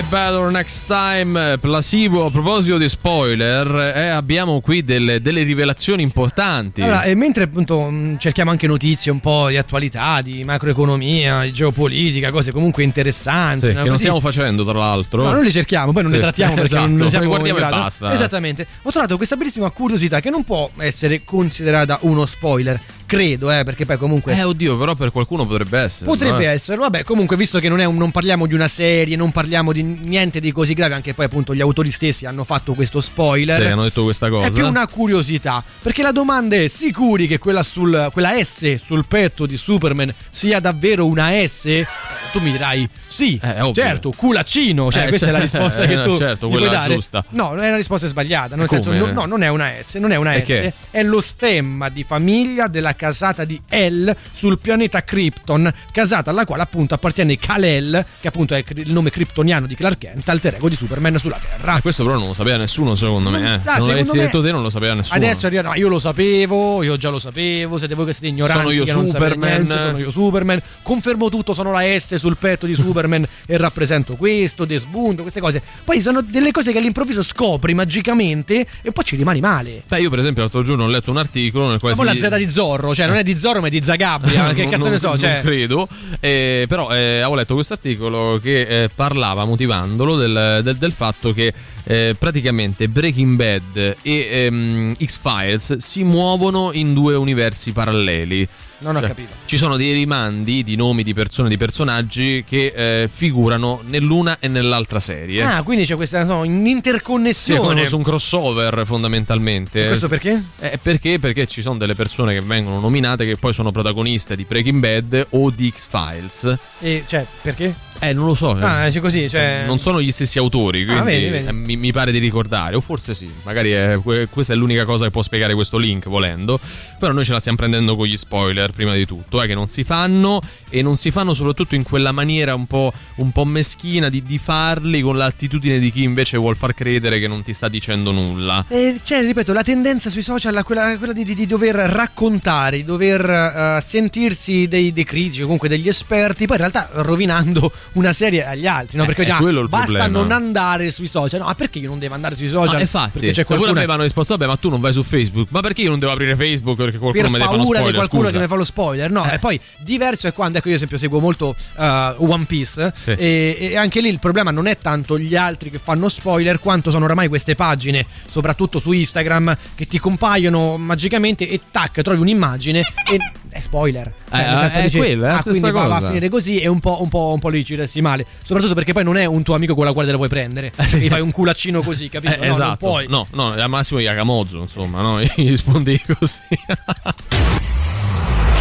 Try 0.00 0.08
better 0.08 0.50
next 0.50 0.86
time. 0.86 1.58
Plasivo, 1.58 2.24
a 2.24 2.30
proposito 2.30 2.78
di 2.78 2.88
spoiler, 2.88 3.92
eh, 3.94 4.08
abbiamo 4.08 4.60
qui 4.60 4.82
delle, 4.82 5.20
delle 5.20 5.42
rivelazioni 5.42 6.02
importanti. 6.02 6.80
Allora, 6.80 7.02
e 7.02 7.14
mentre 7.14 7.44
appunto 7.44 7.80
mh, 7.82 8.16
cerchiamo 8.18 8.50
anche 8.50 8.66
notizie 8.66 9.10
un 9.10 9.20
po' 9.20 9.48
di 9.48 9.58
attualità, 9.58 10.22
di 10.22 10.42
macroeconomia, 10.42 11.42
di 11.42 11.52
geopolitica, 11.52 12.30
cose 12.30 12.50
comunque 12.50 12.82
interessanti. 12.82 13.66
Sì, 13.68 13.72
no? 13.74 13.82
che 13.82 13.88
non 13.88 13.98
stiamo 13.98 14.20
facendo, 14.20 14.64
tra 14.64 14.78
l'altro. 14.78 15.22
No, 15.22 15.32
noi 15.32 15.44
li 15.44 15.50
cerchiamo, 15.50 15.92
poi 15.92 16.02
non 16.02 16.12
Sì, 16.12 16.16
ne 16.16 16.22
trattiamo 16.22 16.54
perché 16.54 16.76
esatto, 16.76 16.90
non 16.90 17.10
siamo 17.10 17.26
guardiamo 17.26 17.58
e 17.58 17.68
basta. 17.68 18.12
Esattamente. 18.12 18.66
Ho 18.82 18.90
trovato 18.90 19.16
questa 19.16 19.36
bellissima 19.36 19.68
curiosità 19.70 20.20
che 20.20 20.30
non 20.30 20.44
può 20.44 20.70
essere 20.78 21.24
considerata 21.24 21.98
uno 22.02 22.24
spoiler, 22.24 22.80
credo, 23.10 23.50
eh, 23.50 23.64
perché 23.64 23.84
poi 23.84 23.96
comunque 23.96 24.36
Eh, 24.36 24.44
oddio, 24.44 24.78
però 24.78 24.94
per 24.94 25.10
qualcuno 25.10 25.44
potrebbe 25.44 25.80
essere. 25.80 26.06
Potrebbe 26.06 26.44
eh. 26.44 26.50
esserlo, 26.52 26.82
vabbè, 26.82 27.02
comunque, 27.02 27.36
visto 27.36 27.58
che 27.58 27.68
non, 27.68 27.80
è 27.80 27.84
un- 27.84 27.96
non 27.96 28.12
parliamo 28.12 28.46
di 28.46 28.54
una 28.54 28.68
serie, 28.68 29.16
non 29.16 29.32
parliamo 29.32 29.72
di 29.72 29.82
niente 29.82 30.38
di 30.38 30.52
così 30.52 30.74
grave, 30.74 30.94
anche 30.94 31.12
poi 31.12 31.24
appunto 31.24 31.52
gli 31.52 31.60
autori 31.60 31.90
stessi 31.90 32.24
hanno 32.24 32.44
fatto 32.44 32.72
questo 32.74 33.00
spoiler. 33.00 33.60
Sì, 33.60 33.66
hanno 33.66 33.82
detto 33.82 34.04
questa 34.04 34.28
cosa. 34.28 34.46
È 34.46 34.52
più 34.52 34.64
una 34.64 34.86
curiosità, 34.86 35.62
perché 35.82 36.02
la 36.02 36.12
domanda 36.12 36.54
è 36.54 36.68
sicuri 36.68 37.26
che 37.26 37.38
quella, 37.38 37.64
sul, 37.64 38.10
quella 38.12 38.32
S 38.40 38.76
sul 38.76 39.04
petto 39.08 39.44
di 39.44 39.56
Superman 39.56 40.14
sia 40.30 40.60
davvero 40.60 41.04
una 41.06 41.30
S? 41.44 41.64
Eh, 41.66 41.86
Tu 42.32 42.38
mi 42.38 42.52
dirai 42.52 42.88
sì, 43.08 43.40
ovvio. 43.42 43.72
certo, 43.72 44.12
culaccino, 44.14 44.88
cioè 44.92 45.06
Eh, 45.06 45.08
questa 45.08 45.26
è 45.26 45.30
la 45.32 45.38
cioè, 45.38 45.58
risposta 45.58 45.82
eh, 45.82 45.88
che 45.88 45.94
no, 45.96 46.04
tu 46.04 46.16
certo, 46.16 46.48
quella 46.48 46.68
dare. 46.68 46.94
giusta. 46.94 47.24
No, 47.30 47.50
è 47.54 47.66
una 47.66 47.74
risposta 47.74 48.06
sbagliata, 48.06 48.54
nel 48.54 48.68
Come? 48.68 48.82
senso 48.82 49.04
no, 49.06 49.10
no, 49.12 49.26
non 49.26 49.42
è 49.42 49.48
una 49.48 49.68
S, 49.82 49.94
non 49.96 50.12
è 50.12 50.16
una 50.16 50.34
E 50.34 50.44
S, 50.44 50.72
è 50.92 51.02
lo 51.02 51.20
stemma 51.20 51.88
di 51.88 52.04
famiglia 52.04 52.68
della 52.68 52.94
casata 53.00 53.46
di 53.46 53.58
El 53.70 54.14
sul 54.30 54.58
pianeta 54.58 55.02
Krypton, 55.02 55.72
casata 55.90 56.28
alla 56.28 56.44
quale 56.44 56.60
appunto 56.62 56.92
appartiene 56.92 57.38
Kal-El, 57.38 58.04
che 58.20 58.28
appunto 58.28 58.54
è 58.54 58.62
il 58.74 58.92
nome 58.92 59.08
kryptoniano 59.08 59.66
di 59.66 59.74
Clark 59.74 59.96
Kent, 59.96 60.28
alter 60.28 60.56
ego 60.56 60.68
di 60.68 60.76
Superman 60.76 61.16
sulla 61.18 61.38
Terra. 61.40 61.72
Ah, 61.74 61.80
questo 61.80 62.04
però 62.04 62.18
non 62.18 62.28
lo 62.28 62.34
sapeva 62.34 62.58
nessuno, 62.58 62.94
secondo 62.94 63.30
me. 63.30 63.54
Eh. 63.54 63.60
Ah, 63.64 63.72
Se 63.74 63.78
non 63.78 63.86
l'avessi 63.88 64.16
me- 64.16 64.22
detto 64.24 64.42
te, 64.42 64.52
non 64.52 64.62
lo 64.62 64.68
sapeva 64.68 64.92
nessuno. 64.92 65.16
Adesso 65.16 65.46
arriva, 65.46 65.62
no, 65.62 65.74
io 65.76 65.88
lo 65.88 65.98
sapevo, 65.98 66.82
io 66.82 66.98
già 66.98 67.08
lo 67.08 67.18
sapevo, 67.18 67.78
siete 67.78 67.94
voi 67.94 68.04
che 68.04 68.12
siete 68.12 68.26
ignoranti. 68.28 68.60
Sono 68.62 68.74
io 68.74 69.06
Superman. 69.06 69.48
niente, 69.48 69.74
sono 69.76 69.98
io 69.98 70.10
Superman. 70.10 70.60
Confermo 70.82 71.30
tutto, 71.30 71.54
sono 71.54 71.72
la 71.72 71.80
S 71.80 72.16
sul 72.16 72.36
petto 72.36 72.66
di 72.66 72.74
Superman 72.74 73.26
e 73.46 73.56
rappresento 73.56 74.14
questo, 74.16 74.66
desbundo, 74.66 75.22
queste 75.22 75.40
cose. 75.40 75.62
Poi 75.84 76.02
sono 76.02 76.20
delle 76.20 76.50
cose 76.50 76.70
che 76.72 76.78
all'improvviso 76.78 77.22
scopri 77.22 77.72
magicamente 77.72 78.66
e 78.82 78.92
poi 78.92 79.04
ci 79.04 79.16
rimani 79.16 79.40
male. 79.40 79.84
Beh, 79.88 80.00
io 80.00 80.10
per 80.10 80.18
esempio 80.18 80.42
l'altro 80.42 80.62
giorno 80.62 80.84
ho 80.84 80.88
letto 80.88 81.10
un 81.10 81.16
articolo 81.16 81.68
nel 81.70 81.78
quale 81.80 81.94
Ma 81.94 82.12
si- 82.14 82.20
la 82.20 82.36
Z 82.36 82.36
di 82.36 82.48
Zorro, 82.50 82.89
cioè 82.94 83.06
non 83.06 83.16
è 83.16 83.22
di 83.22 83.36
Zorro 83.36 83.60
ma 83.60 83.66
è 83.66 83.70
di 83.70 83.82
Zagabria, 83.82 84.52
che 84.54 84.62
Non- 84.62 84.70
cazzo 84.70 84.82
non- 84.84 84.92
ne 84.92 84.98
so, 84.98 85.08
non 85.08 85.18
cioè 85.18 85.40
credo. 85.42 85.88
Eh, 86.20 86.64
però 86.68 86.90
eh, 86.90 87.18
avevo 87.20 87.34
letto 87.34 87.54
questo 87.54 87.72
articolo 87.74 88.38
che 88.42 88.60
eh, 88.84 88.90
parlava, 88.94 89.44
motivandolo, 89.44 90.16
del, 90.16 90.60
del- 90.62 90.76
del 90.76 90.92
fatto 90.92 91.32
che 91.32 91.52
eh, 91.84 92.14
praticamente 92.18 92.88
Breaking 92.88 93.36
Bad 93.36 93.96
e 94.02 94.28
ehm, 94.30 94.94
X-Files 95.04 95.76
si 95.78 96.02
muovono 96.04 96.70
in 96.72 96.92
due 96.94 97.14
universi 97.14 97.72
paralleli. 97.72 98.46
Non 98.80 98.96
ho 98.96 98.98
Cioè, 99.00 99.08
capito. 99.08 99.34
Ci 99.44 99.56
sono 99.56 99.76
dei 99.76 99.92
rimandi 99.92 100.62
di 100.62 100.74
nomi 100.76 101.02
di 101.02 101.12
persone, 101.14 101.48
di 101.48 101.56
personaggi 101.56 102.44
che 102.46 102.72
eh, 102.74 103.08
figurano 103.12 103.82
nell'una 103.86 104.38
e 104.40 104.48
nell'altra 104.48 105.00
serie. 105.00 105.42
Ah, 105.42 105.62
quindi 105.62 105.84
c'è 105.84 105.96
questa 105.96 106.24
no, 106.24 106.42
Sì, 106.44 106.48
è 106.50 106.52
interconnessione. 106.68 107.60
come 107.60 107.86
su 107.86 107.96
un 107.96 108.02
crossover 108.02 108.82
fondamentalmente. 108.86 109.84
E 109.84 109.86
questo 109.88 110.08
perché? 110.08 110.42
Eh, 110.60 110.78
perché? 110.80 111.18
Perché 111.18 111.46
ci 111.46 111.60
sono 111.62 111.76
delle 111.76 111.94
persone 111.94 112.32
che 112.34 112.40
vengono 112.40 112.80
nominate 112.80 113.26
che 113.26 113.36
poi 113.36 113.52
sono 113.52 113.70
protagoniste 113.70 114.34
di 114.36 114.44
Breaking 114.44 114.80
Bad 114.80 115.26
o 115.30 115.50
di 115.50 115.70
X-Files. 115.74 116.58
E, 116.80 117.04
cioè, 117.06 117.26
perché? 117.42 117.74
Eh, 118.00 118.12
non 118.12 118.26
lo 118.26 118.34
so. 118.34 118.50
Ah, 118.52 118.88
c'è 118.88 119.00
così, 119.00 119.28
cioè- 119.28 119.64
Non 119.66 119.78
sono 119.78 120.00
gli 120.00 120.10
stessi 120.10 120.38
autori, 120.38 120.84
quindi 120.84 121.00
Ah, 121.00 121.04
vedi, 121.04 121.28
vedi. 121.28 121.46
eh, 121.48 121.52
mi, 121.52 121.76
mi 121.76 121.92
pare 121.92 122.10
di 122.12 122.18
ricordare. 122.18 122.74
O 122.76 122.80
forse 122.80 123.14
sì, 123.14 123.30
magari 123.42 123.70
è- 123.72 123.98
que- 124.02 124.26
questa 124.28 124.52
è 124.52 124.56
l'unica 124.56 124.84
cosa 124.84 125.04
che 125.04 125.10
può 125.10 125.22
spiegare 125.22 125.54
questo 125.54 125.76
link 125.78 126.08
volendo. 126.08 126.58
Però 126.98 127.12
noi 127.12 127.24
ce 127.24 127.32
la 127.32 127.38
stiamo 127.40 127.58
prendendo 127.58 127.96
con 127.96 128.06
gli 128.06 128.16
spoiler 128.16 128.70
prima 128.72 128.94
di 128.94 129.06
tutto, 129.06 129.42
eh, 129.42 129.46
che 129.46 129.54
non 129.54 129.68
si 129.68 129.84
fanno 129.84 130.40
e 130.68 130.82
non 130.82 130.96
si 130.96 131.10
fanno 131.10 131.34
soprattutto 131.34 131.74
in 131.74 131.82
quella 131.82 132.12
maniera 132.12 132.54
un 132.54 132.66
po', 132.66 132.92
un 133.16 133.30
po' 133.32 133.44
meschina 133.44 134.08
di, 134.08 134.22
di 134.22 134.38
farli 134.38 135.00
con 135.02 135.16
l'attitudine 135.16 135.78
di 135.78 135.90
chi 135.92 136.02
invece 136.02 136.36
vuol 136.38 136.56
far 136.56 136.74
credere 136.74 137.18
che 137.18 137.28
non 137.28 137.42
ti 137.42 137.52
sta 137.52 137.68
dicendo 137.68 138.10
nulla. 138.12 138.64
Eh, 138.68 139.00
c'è, 139.04 139.20
ripeto, 139.22 139.52
la 139.52 139.62
tendenza 139.62 140.08
sui 140.10 140.22
social 140.22 140.56
a 140.56 140.64
quella, 140.64 140.96
quella 140.98 141.12
di, 141.12 141.24
di- 141.24 141.34
di 141.34 141.46
dover 141.46 141.74
raccontare, 141.76 142.76
di 142.78 142.84
dover 142.84 143.28
eh, 143.28 143.82
sentirsi 143.86 144.66
dei, 144.68 144.92
dei 144.92 145.04
critici 145.04 145.40
o 145.40 145.44
comunque 145.44 145.68
degli 145.68 145.88
esperti, 145.88 146.46
poi 146.46 146.56
in 146.56 146.68
realtà 146.70 146.88
rovinando 147.02 147.70
una 147.92 148.12
serie 148.12 148.44
agli 148.46 148.66
altri, 148.66 148.96
no? 148.96 149.04
Eh, 149.04 149.06
Perché 149.06 149.24
è 149.24 149.30
ah, 149.30 149.40
basta 149.68 149.84
problema. 149.84 150.06
non 150.06 150.30
andare 150.32 150.90
sui 150.90 151.06
social. 151.06 151.40
No, 151.40 151.46
ma 151.46 151.54
perché 151.54 151.78
io 151.78 151.88
non 151.88 151.98
devo 151.98 152.14
andare 152.14 152.36
sui 152.36 152.48
social? 152.48 152.74
No, 152.74 152.80
infatti, 152.80 153.18
perché 153.18 153.32
c'è 153.32 153.44
qualcuno 153.44 153.72
mi 153.72 153.78
avevano 153.78 154.02
risposto: 154.02 154.36
Vabbè, 154.36 154.48
ma 154.48 154.56
tu 154.56 154.68
non 154.68 154.80
vai 154.80 154.92
su 154.92 155.02
Facebook. 155.02 155.48
Ma 155.50 155.60
perché 155.60 155.82
io 155.82 155.90
non 155.90 155.98
devo 155.98 156.12
aprire 156.12 156.36
Facebook? 156.36 156.76
Perché 156.76 156.98
qualcuno 156.98 157.22
per 157.22 157.30
mi 157.30 157.38
deve 157.38 157.44
fare 157.44 157.56
uno 157.56 157.64
paura 157.64 157.78
spoiler? 157.78 157.90
di 157.90 157.96
qualcuno 157.96 158.22
scusa. 158.22 158.36
che 158.36 158.42
mi 158.42 158.48
fa 158.48 158.54
lo 158.56 158.64
spoiler, 158.64 159.10
no? 159.10 159.30
E 159.30 159.38
poi 159.38 159.60
diverso 159.78 160.26
è 160.28 160.32
quando, 160.32 160.58
ecco, 160.58 160.68
io 160.68 160.74
ad 160.74 160.80
esempio 160.80 160.98
seguo 160.98 161.20
molto 161.20 161.54
eh, 161.78 162.14
One 162.18 162.44
Piece 162.44 162.92
Sì. 162.96 163.10
e, 163.10 163.56
e 163.60 163.76
anche 163.76 164.00
lì 164.00 164.08
il 164.08 164.18
problema 164.18 164.50
non 164.50 164.66
è 164.66 164.78
tanto 164.78 165.18
gli 165.18 165.34
altri 165.36 165.70
che 165.70 165.78
fanno 165.82 166.08
spoiler, 166.08 166.58
quanto 166.60 166.90
sono 166.90 167.04
oramai 167.04 167.28
queste 167.28 167.54
pagine, 167.54 168.06
soprattutto 168.28 168.78
su 168.78 168.92
Instagram, 168.92 169.56
che 169.74 169.86
ti 169.86 169.98
compaiono 169.98 170.76
magicamente 170.76 171.48
e 171.48 171.60
tac, 171.70 172.02
trovi 172.02 172.20
un'immagine 172.20 172.80
e 173.10 173.18
è 173.50 173.60
spoiler. 173.60 174.12
Cioè, 174.30 174.40
Eh, 174.40 174.44
senso 174.46 174.78
è 174.78 174.82
dici, 174.82 174.96
quello, 174.98 175.24
è 175.24 175.28
la 175.28 175.36
"Ah, 175.36 175.40
stessa 175.40 175.58
quindi 175.60 175.70
va, 175.78 175.86
va 175.86 175.94
a 175.94 175.98
cosa." 175.98 176.06
finire 176.08 176.28
così 176.28 176.58
e 176.60 176.68
un 176.68 176.80
po', 176.80 177.02
un 177.02 177.08
po', 177.08 177.30
un 177.34 177.38
po' 177.40 177.48
lì 177.48 177.64
ci 177.64 177.74
resti 177.74 178.00
male. 178.00 178.24
Soprattutto 178.42 178.74
perché 178.74 178.92
poi 178.92 179.04
non 179.04 179.16
è 179.16 179.24
un 179.26 179.42
tuo 179.42 179.54
amico 179.54 179.74
con 179.74 179.84
la 179.84 179.92
quale 179.92 180.06
te 180.06 180.12
la 180.12 180.18
puoi 180.18 180.28
prendere. 180.30 180.72
Gli 180.76 181.08
fai 181.08 181.20
un 181.20 181.30
culaccino 181.30 181.82
così, 181.82 182.08
capito? 182.10 182.32
Eh, 182.34 182.36
No, 182.38 182.42
non 182.44 182.52
esatto. 182.52 182.76
puoi. 182.76 183.06
No, 183.08 183.26
no, 183.32 183.52
al 183.52 183.68
massimo 183.68 184.00
Yakamozo, 184.00 184.58
insomma, 184.60 185.00
no? 185.02 185.20
Gli 185.22 185.48
rispondi 185.48 186.00
così. 186.18 186.38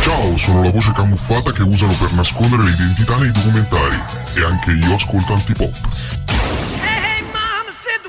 Ciao, 0.02 0.36
sono 0.38 0.64
la 0.64 0.70
voce 0.72 0.92
camuffata 0.94 1.52
che 1.52 1.62
usano 1.62 1.94
per 2.00 2.12
nascondere 2.14 2.64
l'identità 2.64 3.16
nei 3.18 3.32
documentari. 3.32 4.00
E 4.36 4.44
anche 4.44 4.72
io 4.72 4.96
ascolto 4.96 5.34
antipop. 5.34 5.72
Hey, 6.82 7.22
mama 7.32 7.72
said 7.84 8.02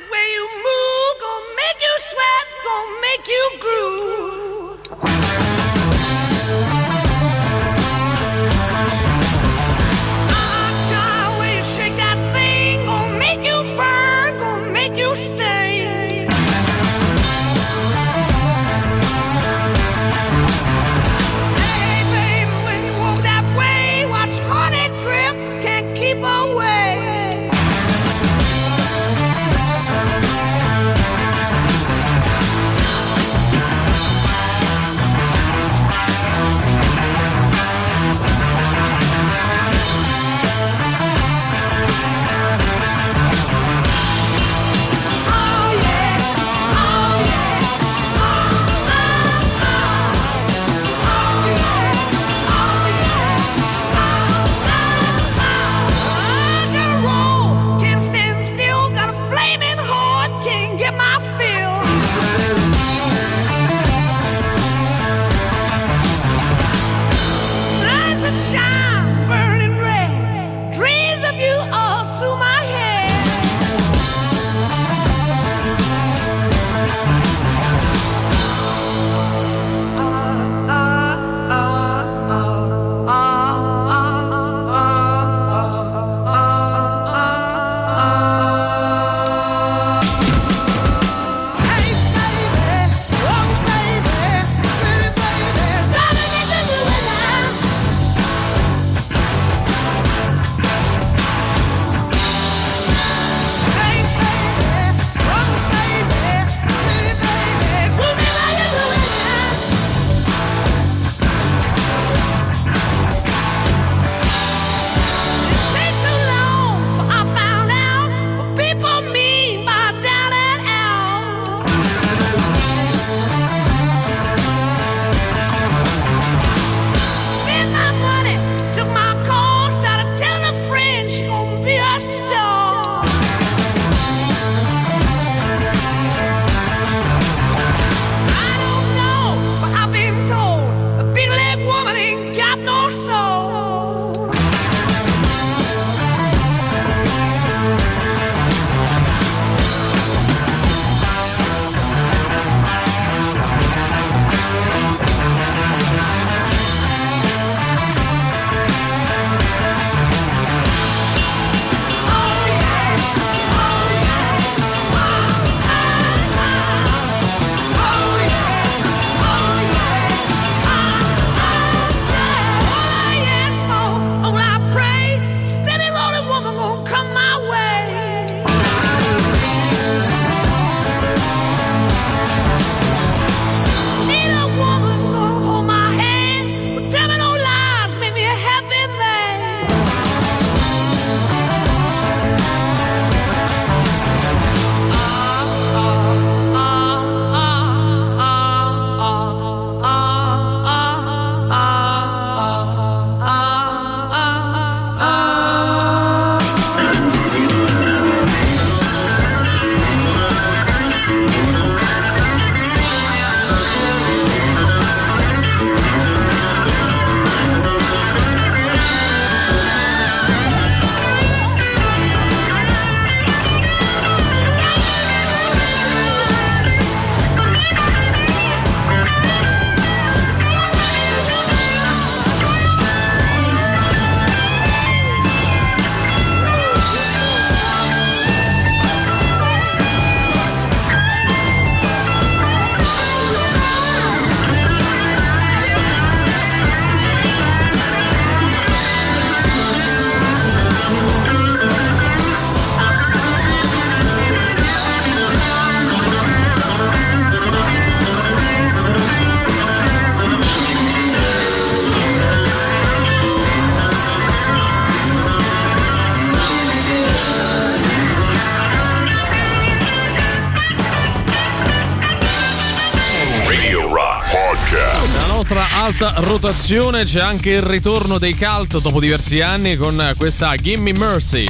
rotazione 276.21 277.05
c'è 277.05 277.21
anche 277.21 277.51
il 277.51 277.63
ritorno 277.63 278.19
dei 278.19 278.37
cult 278.37 278.81
dopo 278.81 279.01
diversi 279.01 279.41
anni 279.41 279.77
con 279.77 280.15
questa 280.17 280.55
Gimme 280.55 280.93
Mercy. 280.93 281.47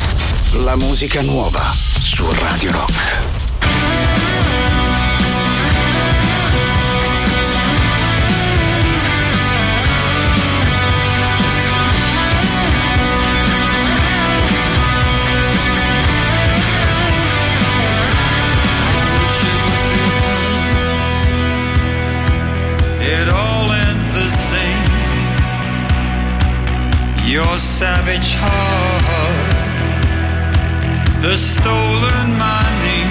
La 0.65 0.77
musica 0.77 1.23
nuova 1.23 1.73
su 1.73 2.25
Radio 2.33 2.71
Rock. 2.73 3.00
Your 27.31 27.59
savage 27.61 28.35
heart, 28.35 29.55
the 31.23 31.37
stolen 31.37 32.29
money 32.37 33.03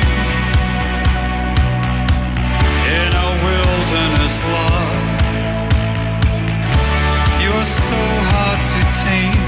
in 3.00 3.10
a 3.16 3.30
wilderness 3.48 4.44
love. 4.58 5.22
You're 7.42 7.64
so 7.64 8.02
hard 8.32 8.60
to 8.74 8.82
tame 9.08 9.40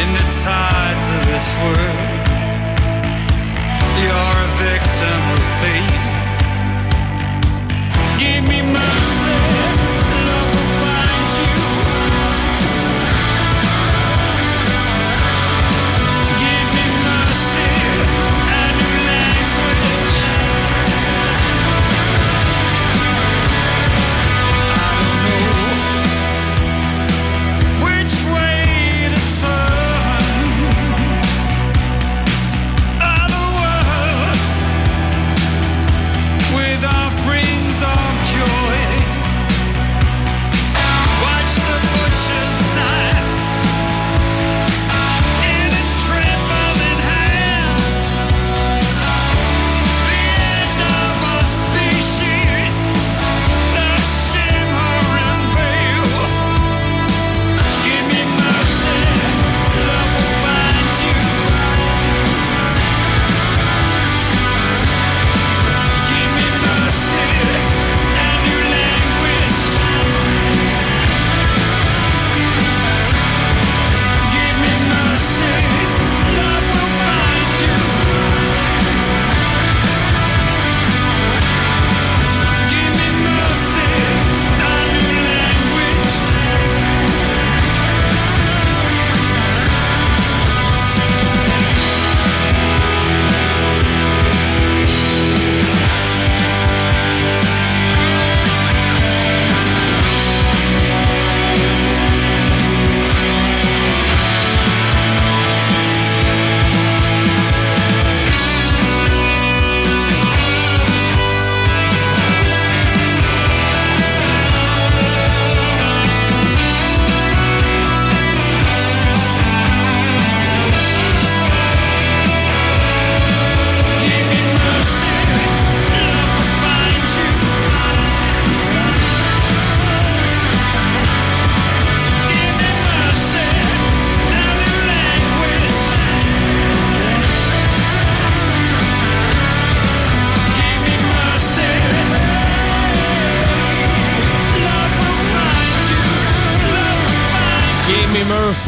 in 0.00 0.08
the 0.18 0.26
tides 0.42 1.06
of 1.14 1.22
this 1.30 1.56
world. 1.62 2.07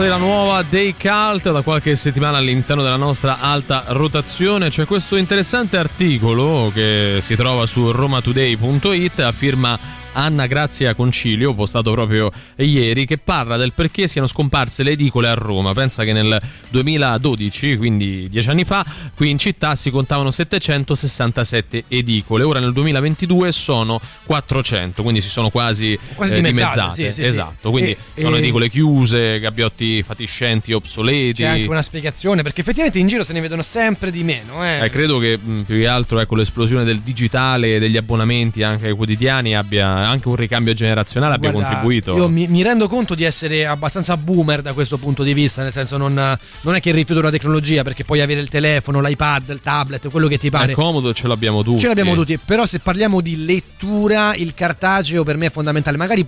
Gimme 0.01 0.09
Mercy, 0.09 0.09
la 0.09 0.17
nuova 0.17 0.63
Day 0.63 0.95
Cult 0.99 1.53
da 1.53 1.61
qualche 1.61 1.95
settimana 1.95 2.39
all'interno 2.39 2.83
della 2.83 2.97
nostra 2.97 3.41
alta 3.41 3.85
rotazione. 3.89 4.71
C'è 4.71 4.87
questo 4.87 5.17
interessante 5.17 5.77
articolo 5.77 6.71
che 6.73 7.19
si 7.21 7.37
trova 7.37 7.67
su 7.67 7.91
romatoday.it 7.91 9.21
a 9.21 9.33
firma 9.33 9.79
Anna 10.13 10.47
Grazia 10.47 10.95
Concilio, 10.95 11.55
postato 11.55 11.93
proprio 11.93 12.31
ieri, 12.57 13.07
che 13.07 13.19
parla 13.19 13.57
del 13.57 13.73
perché 13.73 14.07
siano 14.09 14.27
scomparse 14.27 14.83
le 14.83 14.93
edicole 14.93 15.29
a 15.29 15.35
Roma. 15.35 15.73
Pensa 15.73 16.05
che 16.05 16.13
nel 16.13 16.41
2012, 16.71 17.77
quindi 17.77 18.29
dieci 18.29 18.49
anni 18.51 18.65
fa, 18.65 18.85
qui 19.15 19.31
in 19.31 19.39
città 19.39 19.75
si 19.75 19.91
contavano 19.91 20.31
767 20.31 21.85
edicole. 21.89 22.45
Ora 22.45 22.61
nel 22.61 22.73
2022 22.73 23.53
sono 23.53 24.01
400, 24.25 25.03
quindi 25.03 25.21
si 25.21 25.29
sono 25.29 25.51
quasi, 25.51 25.99
Quasi 26.15 26.35
eh, 26.35 26.43
dimezzate, 26.43 26.95
sì, 26.95 27.03
sì, 27.05 27.23
sì. 27.23 27.29
esatto, 27.29 27.71
quindi 27.71 27.97
E- 28.15 28.21
sono 28.21 28.37
edicole 28.37 28.69
chiuse, 28.69 29.39
gabbiotti 29.39 30.03
fatiscenti, 30.03 30.73
obsoleti. 30.73 31.43
C'è 31.43 31.49
anche 31.49 31.69
una 31.69 31.83
spiegazione, 31.83 32.43
perché 32.43 32.61
effettivamente 32.61 32.99
in 32.99 33.07
giro 33.07 33.25
se 33.25 33.33
ne 33.33 33.41
vedono 33.41 33.63
sempre 33.63 34.11
di 34.11 34.23
meno. 34.23 34.65
Eh. 34.65 34.85
Eh, 34.85 34.91
credo 34.91 35.19
che 35.19 35.39
mh, 35.39 35.63
più 35.63 35.79
che 35.79 35.87
altro 35.87 36.19
ecco, 36.21 36.35
l'esplosione 36.35 36.85
del 36.85 37.01
digitale 37.01 37.77
e 37.77 37.79
degli 37.79 37.97
abbonamenti 37.97 38.63
anche 38.63 38.87
ai 38.89 38.95
quotidiani 38.95 39.57
abbia 39.57 40.00
anche 40.05 40.29
un 40.29 40.37
ricambio 40.37 40.73
generazionale 40.73 41.35
abbia 41.35 41.51
Guarda, 41.51 41.69
contribuito. 41.69 42.17
Io 42.17 42.29
mi, 42.29 42.47
mi 42.49 42.63
rendo 42.63 42.89
conto 42.89 43.15
di 43.15 43.25
essere 43.25 43.67
abbastanza 43.67 44.17
boomer 44.17 44.63
da 44.63 44.73
questo 44.73 44.99
punto 44.99 45.23
di 45.23 45.35
vista, 45.35 45.63
nel 45.63 45.73
senso 45.73 45.97
non, 45.97 46.15
non 46.15 46.75
è 46.75 46.81
che 46.81 46.93
rifiuto 46.93 47.21
la 47.21 47.31
tecnologia 47.31 47.83
perché 47.83 48.05
puoi 48.05 48.21
avere 48.21 48.41
il 48.41 48.49
telefono, 48.49 49.01
l'iPad, 49.01 49.49
il 49.51 49.61
tablet, 49.61 50.09
quello 50.09 50.29
che 50.29 50.39
ti 50.39 50.51
pare. 50.51 50.73
È 50.73 50.75
comodo, 50.75 51.13
ce 51.13 51.29
l'abbiamo 51.29 51.63
tutti. 51.63 51.81
Ce 51.81 51.87
l'abbiamo 51.87 52.15
tutti, 52.15 52.39
però 52.39 52.67
se 52.67 52.79
parliamo 52.81 53.21
di 53.21 53.45
lettura, 53.45 54.35
il 54.35 54.55
cartaceo 54.55 55.25
per 55.25 55.37
me 55.37 55.47
è 55.47 55.51
fondamentale. 55.51 55.97
Magari 55.97 56.27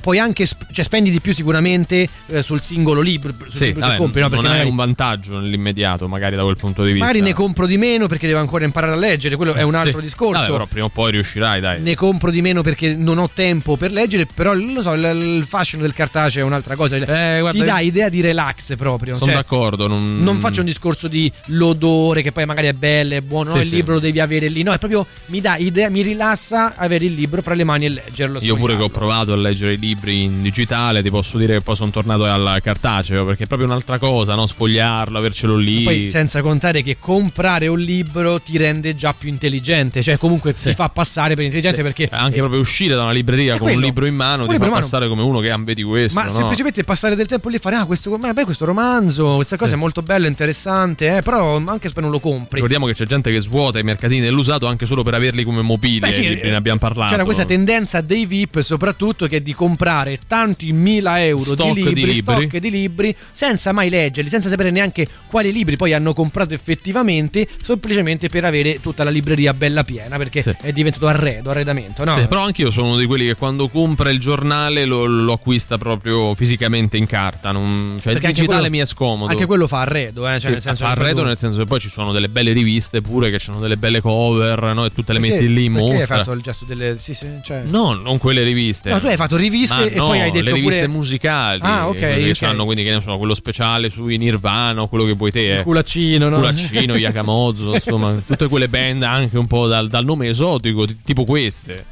puoi 0.00 0.18
anche 0.18 0.46
sp- 0.46 0.70
cioè 0.72 0.84
spendi 0.84 1.10
di 1.10 1.20
più 1.20 1.32
sicuramente 1.34 2.08
eh, 2.26 2.42
sul 2.42 2.60
singolo 2.60 3.00
libro, 3.00 3.32
sul 3.48 3.54
Sì, 3.54 3.64
libro 3.66 3.80
vabbè, 3.80 3.92
che 3.92 3.98
compri, 3.98 4.20
no? 4.20 4.28
non 4.28 4.44
è 4.46 4.48
magari, 4.48 4.68
un 4.68 4.76
vantaggio 4.76 5.38
nell'immediato, 5.38 6.08
magari 6.08 6.36
da 6.36 6.42
quel 6.42 6.56
punto 6.56 6.82
di 6.82 6.92
vista. 6.92 7.06
magari 7.06 7.22
ne 7.24 7.32
compro 7.34 7.66
di 7.66 7.76
meno 7.78 8.06
perché 8.06 8.26
devo 8.26 8.40
ancora 8.40 8.64
imparare 8.64 8.92
a 8.92 8.96
leggere, 8.96 9.36
quello 9.36 9.54
è 9.54 9.62
un 9.62 9.74
altro 9.74 9.98
Sì. 9.98 10.04
discorso. 10.04 10.40
Vabbè, 10.40 10.52
però 10.52 10.66
prima 10.66 10.86
o 10.86 10.88
poi 10.90 11.12
riuscirai, 11.12 11.60
dai. 11.60 11.80
ne 11.80 11.94
compro 11.94 12.30
di 12.30 12.40
meno 12.40 12.62
perché 12.62 12.94
non 12.94 13.18
ho 13.18 13.30
tempo 13.32 13.76
per 13.76 13.92
leggere, 13.92 14.26
però 14.26 14.52
lo 14.54 14.82
so, 14.82 14.92
il, 14.92 15.04
il 15.38 15.44
fashion 15.48 15.80
del 15.80 15.92
cartaceo 15.94 16.42
è 16.42 16.46
un'altra 16.46 16.76
cosa. 16.76 16.96
Eh, 16.96 17.40
guarda, 17.40 17.58
Ti 17.58 17.64
dà 17.64 17.80
idea 17.80 18.08
di 18.08 18.20
relax 18.20 18.76
proprio. 18.76 19.14
Sono 19.14 19.26
cioè, 19.32 19.40
d'accordo. 19.40 19.86
Non, 19.86 20.16
non 20.18 20.38
faccio 20.40 20.60
un 20.60 20.66
discorso 20.66 21.08
di 21.08 21.30
l'odore 21.46 22.22
che 22.22 22.32
poi 22.32 22.46
magari 22.46 22.66
è 22.68 22.72
bello, 22.72 23.14
è 23.14 23.20
buono, 23.20 23.50
Sì, 23.50 23.56
no, 23.56 23.62
il 23.62 23.68
libro 23.70 23.92
lo 23.94 24.00
devi 24.00 24.20
avere 24.20 24.48
lì, 24.48 24.62
no, 24.62 24.72
è 24.72 24.78
proprio 24.78 25.06
mi 25.26 25.40
dà 25.40 25.56
idea, 25.56 25.88
mi 25.90 26.02
rilassa 26.02 26.74
avere 26.76 27.04
il 27.04 27.14
libro 27.14 27.42
fra 27.42 27.54
le 27.54 27.64
mani 27.64 27.86
e 27.86 27.88
leggerlo. 27.90 28.38
Io 28.42 28.56
pure 28.56 28.76
che 28.76 28.82
ho 28.82 28.88
provato 28.88 29.32
a 29.32 29.36
leggere 29.36 29.69
leggere 29.70 29.72
i 29.74 29.78
libri 29.78 30.22
in 30.24 30.42
digitale, 30.42 31.02
ti 31.02 31.10
posso 31.10 31.38
dire 31.38 31.54
che 31.54 31.60
poi 31.60 31.76
sono 31.76 31.90
tornato 31.90 32.24
al 32.24 32.60
cartaceo 32.62 33.24
perché 33.24 33.44
è 33.44 33.46
proprio 33.46 33.68
un'altra 33.68 33.98
cosa, 33.98 34.34
no? 34.34 34.46
Sfogliarlo, 34.46 35.18
avercelo 35.18 35.56
lì. 35.56 35.82
Poi 35.84 36.06
senza 36.06 36.42
contare 36.42 36.82
che 36.82 36.96
comprare 36.98 37.66
un 37.68 37.78
libro 37.78 38.40
ti 38.40 38.56
rende 38.56 38.94
già 38.94 39.14
più 39.14 39.28
intelligente, 39.28 40.02
cioè 40.02 40.16
comunque 40.18 40.52
ti 40.54 40.72
fa 40.72 40.88
passare 40.88 41.34
per 41.34 41.44
intelligente 41.44 41.82
perché 41.82 42.08
anche 42.10 42.38
proprio 42.38 42.60
uscire 42.60 42.94
da 42.94 43.02
una 43.02 43.12
libreria 43.12 43.52
con 43.56 43.66
un 43.68 43.72
quello. 43.74 43.86
libro 43.86 44.06
in 44.06 44.14
mano 44.14 44.42
Un 44.44 44.48
ti 44.50 44.54
fa 44.56 44.64
mano. 44.64 44.74
passare 44.74 45.08
come 45.08 45.22
uno 45.22 45.38
che 45.40 45.54
vedi 45.60 45.82
questo. 45.82 46.18
Ma 46.18 46.26
no? 46.26 46.32
semplicemente 46.34 46.84
passare 46.84 47.14
del 47.14 47.26
tempo 47.26 47.48
lì 47.48 47.56
e 47.56 47.58
fare 47.58 47.76
ah 47.76 47.84
questo, 47.84 48.16
beh, 48.16 48.44
questo 48.44 48.64
romanzo, 48.64 49.34
questa 49.36 49.56
cosa 49.56 49.70
Sì. 49.70 49.76
è 49.76 49.78
molto 49.78 50.02
bello, 50.02 50.26
interessante, 50.26 51.16
eh, 51.18 51.22
però 51.22 51.60
anche 51.66 51.88
se 51.88 52.00
non 52.00 52.10
lo 52.10 52.18
compri. 52.20 52.54
Ricordiamo 52.54 52.86
che 52.86 52.94
c'è 52.94 53.04
gente 53.04 53.30
che 53.30 53.40
svuota 53.40 53.78
i 53.78 53.82
mercatini 53.82 54.20
dell'usato 54.20 54.66
anche 54.66 54.86
solo 54.86 55.02
per 55.02 55.14
averli 55.14 55.44
come 55.44 55.62
mobili. 55.62 56.10
Sì, 56.12 56.28
libri 56.28 56.50
ne 56.50 56.56
abbiamo 56.56 56.78
parlato. 56.78 57.10
C'era 57.12 57.24
questa 57.24 57.44
tendenza 57.44 58.00
dei 58.00 58.26
VIP 58.26 58.60
soprattutto 58.60 59.26
che 59.26 59.36
è 59.36 59.40
di 59.40 59.54
comprare 59.60 60.18
tanti 60.26 60.72
mila 60.72 61.22
euro 61.22 61.44
Stock 61.44 61.72
di 61.74 61.82
di 61.82 61.84
libri, 61.94 62.12
libri. 62.14 62.34
stock 62.34 62.56
di 62.56 62.70
libri 62.70 63.14
senza 63.34 63.72
mai 63.72 63.90
leggerli, 63.90 64.30
senza 64.30 64.48
sapere 64.48 64.70
neanche 64.70 65.06
quali 65.26 65.52
libri 65.52 65.76
poi 65.76 65.92
hanno 65.92 66.14
comprato 66.14 66.54
effettivamente, 66.54 67.46
semplicemente 67.62 68.30
per 68.30 68.46
avere 68.46 68.80
tutta 68.80 69.04
la 69.04 69.10
libreria 69.10 69.52
bella 69.52 69.84
piena 69.84 70.16
perché 70.16 70.42
è 70.62 70.72
diventato 70.72 71.06
arredo, 71.08 71.50
arredamento, 71.50 72.04
no? 72.04 72.18
Sì, 72.18 72.26
però 72.26 72.42
anche 72.42 72.62
io 72.62 72.70
sono 72.70 72.86
uno 72.88 72.96
di 72.96 73.04
quelli 73.04 73.26
che 73.26 73.34
quando 73.34 73.68
compra 73.68 74.08
il 74.08 74.18
giornale 74.18 74.86
lo, 74.86 75.04
lo 75.04 75.34
acquista 75.34 75.76
proprio 75.76 76.34
fisicamente 76.34 76.96
in 76.96 77.06
carta. 77.06 77.50
non- 77.52 77.98
cioè 78.00 78.12
il 78.14 78.18
Perché 78.20 78.26
anche 78.28 78.32
digitale 78.32 78.60
quello- 78.60 78.70
mi 78.76 78.78
è 78.78 78.86
scomodo. 78.86 79.30
Anche 79.30 79.44
quello 79.44 79.66
fa 79.66 79.80
arredo, 79.80 80.26
eh, 80.26 80.30
cioè 80.32 80.40
Sì, 80.40 80.48
nel 80.52 80.60
senso 80.62 80.84
arredo 80.86 81.04
proprio- 81.06 81.24
nel 81.26 81.38
senso 81.38 81.58
che 81.58 81.64
poi 81.66 81.80
ci 81.80 81.90
sono 81.90 82.12
delle 82.12 82.28
belle 82.30 82.52
riviste 82.52 83.02
pure 83.02 83.30
che 83.30 83.38
hanno 83.46 83.60
delle 83.60 83.76
belle 83.76 84.00
cover 84.00 84.72
no? 84.74 84.86
e 84.86 84.90
tu 84.90 85.02
te 85.04 85.12
le 85.12 85.20
Perché- 85.20 85.34
metti 85.36 85.52
lì 85.52 85.64
in 85.66 85.72
mostra. 85.72 86.16
hai 86.16 86.22
fatto 86.24 86.32
il 86.32 86.40
gesto 86.40 86.64
delle 86.64 86.96
sì, 87.02 87.12
sì, 87.12 87.26
cioè- 87.44 87.62
No, 87.64 87.92
non 87.92 88.16
quelle 88.18 88.42
riviste. 88.42 88.88
No, 88.90 89.00
tu 89.00 89.06
hai 89.06 89.16
fatto 89.16 89.36
riviste 89.36 89.48
Ma 89.74 89.84
e 89.84 89.94
no, 89.96 90.06
poi 90.06 90.20
hai 90.20 90.30
detto 90.30 90.44
le 90.46 90.52
riviste 90.52 90.80
pure- 90.82 90.92
musicali. 90.92 91.60
Ah, 91.62 91.88
ok, 91.88 91.98
che 91.98 92.30
ok. 92.30 92.42
hanno 92.42 92.64
quindi 92.64 92.82
che 92.84 92.90
ne 92.90 93.00
so, 93.00 93.16
quello 93.18 93.34
speciale 93.34 93.88
sui 93.90 94.16
Nirvana 94.16 94.82
o 94.82 94.88
quello 94.88 95.04
che 95.04 95.12
vuoi 95.12 95.30
te. 95.30 95.58
eh. 95.58 95.62
Culaccino, 95.62 96.28
no? 96.28 96.36
Culaccino, 96.36 96.96
Yakamozo, 96.96 97.74
insomma, 97.74 98.14
tutte 98.26 98.48
quelle 98.48 98.68
band 98.68 99.02
anche 99.02 99.36
un 99.38 99.46
po' 99.46 99.66
dal, 99.66 99.88
dal 99.88 100.04
nome 100.04 100.28
esotico, 100.28 100.86
ti- 100.86 100.98
tipo 101.04 101.24
queste. 101.24 101.86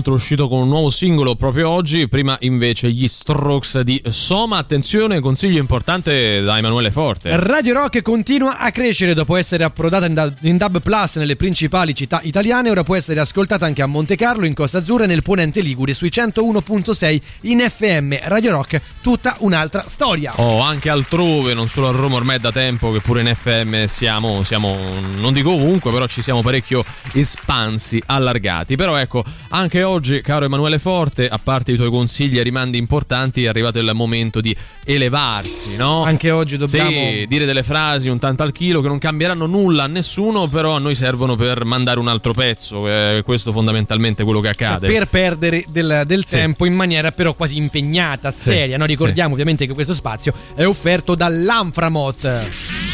L'altro 0.00 0.14
uscito 0.14 0.48
con 0.48 0.62
un 0.62 0.68
nuovo 0.68 0.88
singolo 0.88 1.34
proprio 1.34 1.68
oggi, 1.68 2.08
prima 2.08 2.34
invece 2.40 2.90
gli 2.90 3.06
Strokes 3.06 3.80
di 3.80 4.00
Soma. 4.06 4.56
Attenzione, 4.56 5.20
consiglio 5.20 5.60
importante 5.60 6.40
da 6.40 6.56
Emanuele 6.56 6.90
Forte. 6.90 7.36
Radio 7.36 7.74
Rock 7.74 8.00
continua 8.00 8.56
a 8.56 8.70
crescere 8.70 9.12
dopo 9.12 9.36
essere 9.36 9.62
approdata 9.62 10.06
in, 10.06 10.56
Dub 10.56 10.80
Plus 10.80 11.16
nelle 11.16 11.36
principali 11.36 11.94
città 11.94 12.20
italiane. 12.22 12.70
Ora 12.70 12.82
può 12.82 12.96
essere 12.96 13.20
ascoltata 13.20 13.66
anche 13.66 13.82
a 13.82 13.86
Monte 13.86 14.16
Carlo, 14.16 14.46
in 14.46 14.54
Costa 14.54 14.78
Azzurra 14.78 15.04
e 15.04 15.06
nel 15.06 15.22
Ponente 15.22 15.60
Ligure 15.60 15.92
sui 15.92 16.08
101.6 16.10 17.20
in 17.42 17.58
FM. 17.60 18.14
Radio 18.22 18.52
Rock, 18.52 18.80
tutta 19.02 19.36
un'altra 19.40 19.84
storia. 19.86 20.32
Oh, 20.36 20.62
anche 20.62 20.88
altrove, 20.88 21.52
non 21.52 21.68
solo 21.68 21.88
a 21.88 21.92
Roma, 21.92 22.16
ormai 22.16 22.38
da 22.38 22.52
tempo 22.52 22.90
che 22.90 23.00
pure 23.00 23.20
in 23.20 23.34
FM 23.34 23.84
siamo, 23.84 24.44
siamo, 24.44 24.78
non 25.18 25.34
dico 25.34 25.50
ovunque, 25.50 25.92
però 25.92 26.06
ci 26.06 26.22
siamo 26.22 26.40
parecchio 26.40 26.82
espansi, 27.12 28.02
allargati. 28.06 28.76
Però 28.76 28.96
ecco, 28.96 29.24
anche 29.50 29.82
oggi, 29.82 29.88
caro 30.22 30.44
Emanuele 30.44 30.78
Forte, 30.78 31.28
a 31.28 31.38
parte 31.42 31.72
i 31.72 31.76
tuoi 31.76 31.90
consigli 31.90 32.38
e 32.38 32.42
rimandi 32.42 32.78
importanti, 32.78 33.44
è 33.44 33.48
arrivato 33.48 33.78
il 33.80 33.90
momento 33.94 34.40
di 34.40 34.54
elevarsi, 34.84 35.76
no? 35.76 36.04
Anche 36.04 36.30
oggi 36.30 36.56
dobbiamo 36.56 36.90
Sì, 36.90 37.26
dire 37.26 37.44
delle 37.46 37.62
frasi 37.62 38.08
un 38.08 38.18
tanto 38.18 38.42
al 38.42 38.52
chilo 38.52 38.80
che 38.80 38.88
non 38.88 38.98
cambieranno 38.98 39.46
nulla 39.46 39.84
a 39.84 39.86
nessuno, 39.86 40.46
però 40.48 40.76
a 40.76 40.78
noi 40.78 40.94
servono 40.94 41.34
per 41.34 41.64
mandare 41.64 41.98
un 41.98 42.08
altro 42.08 42.32
pezzo. 42.32 42.86
eh, 42.88 43.22
questo 43.24 43.50
fondamentalmente 43.52 44.22
è 44.22 44.24
quello 44.24 44.40
che 44.40 44.48
accade. 44.50 44.86
per 44.86 45.06
perdere 45.08 45.64
del, 45.68 46.02
del 46.06 46.24
Sì. 46.26 46.36
tempo 46.36 46.64
in 46.66 46.74
maniera 46.74 47.10
però 47.12 47.34
quasi 47.34 47.56
impegnata, 47.56 48.30
seria. 48.30 48.76
no? 48.76 48.84
Ricordiamo 48.84 49.32
ovviamente 49.32 49.66
che 49.66 49.72
questo 49.74 49.94
spazio 49.94 50.32
è 50.54 50.64
offerto 50.66 51.14
dall'Anframot. 51.14 52.89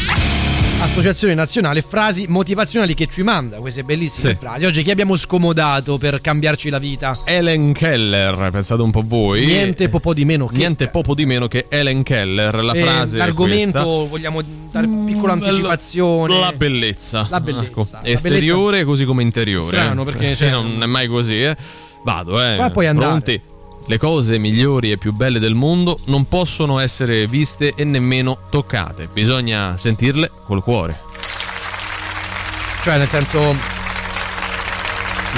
Associazione 0.79 1.33
Nazionale 1.33 1.81
Frasi 1.81 2.25
Motivazionali 2.27 2.93
che 2.93 3.07
ci 3.07 3.23
manda 3.23 3.57
queste 3.57 3.83
bellissime 3.83 4.31
Sì. 4.33 4.37
frasi. 4.39 4.65
Oggi 4.65 4.83
chi 4.83 4.91
abbiamo 4.91 5.15
scomodato 5.15 5.97
per 5.97 6.21
cambiarci 6.21 6.69
la 6.69 6.77
vita? 6.77 7.19
Ellen 7.25 7.73
Keller, 7.73 8.49
pensate 8.51 8.81
un 8.83 8.91
po' 8.91 9.03
voi. 9.05 9.43
Niente 9.45 9.89
po' 9.89 10.13
di 10.13 10.23
meno 10.23 10.45
che 10.45 10.55
Niente 10.55 10.87
poco 10.89 11.15
di 11.15 11.25
meno 11.25 11.47
che 11.47 11.65
Ellen 11.69 12.03
Keller. 12.03 12.63
La 12.63 12.73
Eh, 12.73 12.81
frase. 12.83 13.17
l'argomento 13.17 14.07
vogliamo 14.07 14.41
dare 14.71 14.87
piccola 15.05 15.33
anticipazione. 15.33 16.39
La 16.39 16.53
bellezza. 16.55 17.25
La 17.29 17.41
bellezza. 17.41 17.65
Ecco, 17.67 17.87
La 17.91 18.03
Esteriore 18.03 18.83
così 18.83 19.03
come 19.05 19.23
interiore. 19.23 19.65
Strano, 19.75 20.03
perché, 20.03 20.29
Sì, 20.31 20.35
cioè, 20.45 20.51
non 20.51 20.81
è 20.81 20.85
mai 20.85 21.07
così, 21.07 21.41
eh. 21.41 21.55
Vado, 22.03 22.41
eh. 22.41 22.55
Ma 22.55 22.69
puoi 22.69 22.85
andare. 22.85 23.07
Pronti? 23.07 23.41
Le 23.89 23.97
cose 23.97 24.37
migliori 24.37 24.91
e 24.91 24.97
più 24.97 25.13
belle 25.13 25.39
del 25.39 25.53
mondo 25.53 25.99
non 26.05 26.27
possono 26.27 26.79
essere 26.79 27.25
viste 27.25 27.73
e 27.73 27.85
nemmeno 27.85 28.39
toccate. 28.49 29.07
Bisogna 29.11 29.77
sentirle 29.77 30.29
col 30.45 30.61
cuore. 30.61 30.99
Cioè, 32.83 32.97
nel 32.97 33.07
senso. 33.07 33.55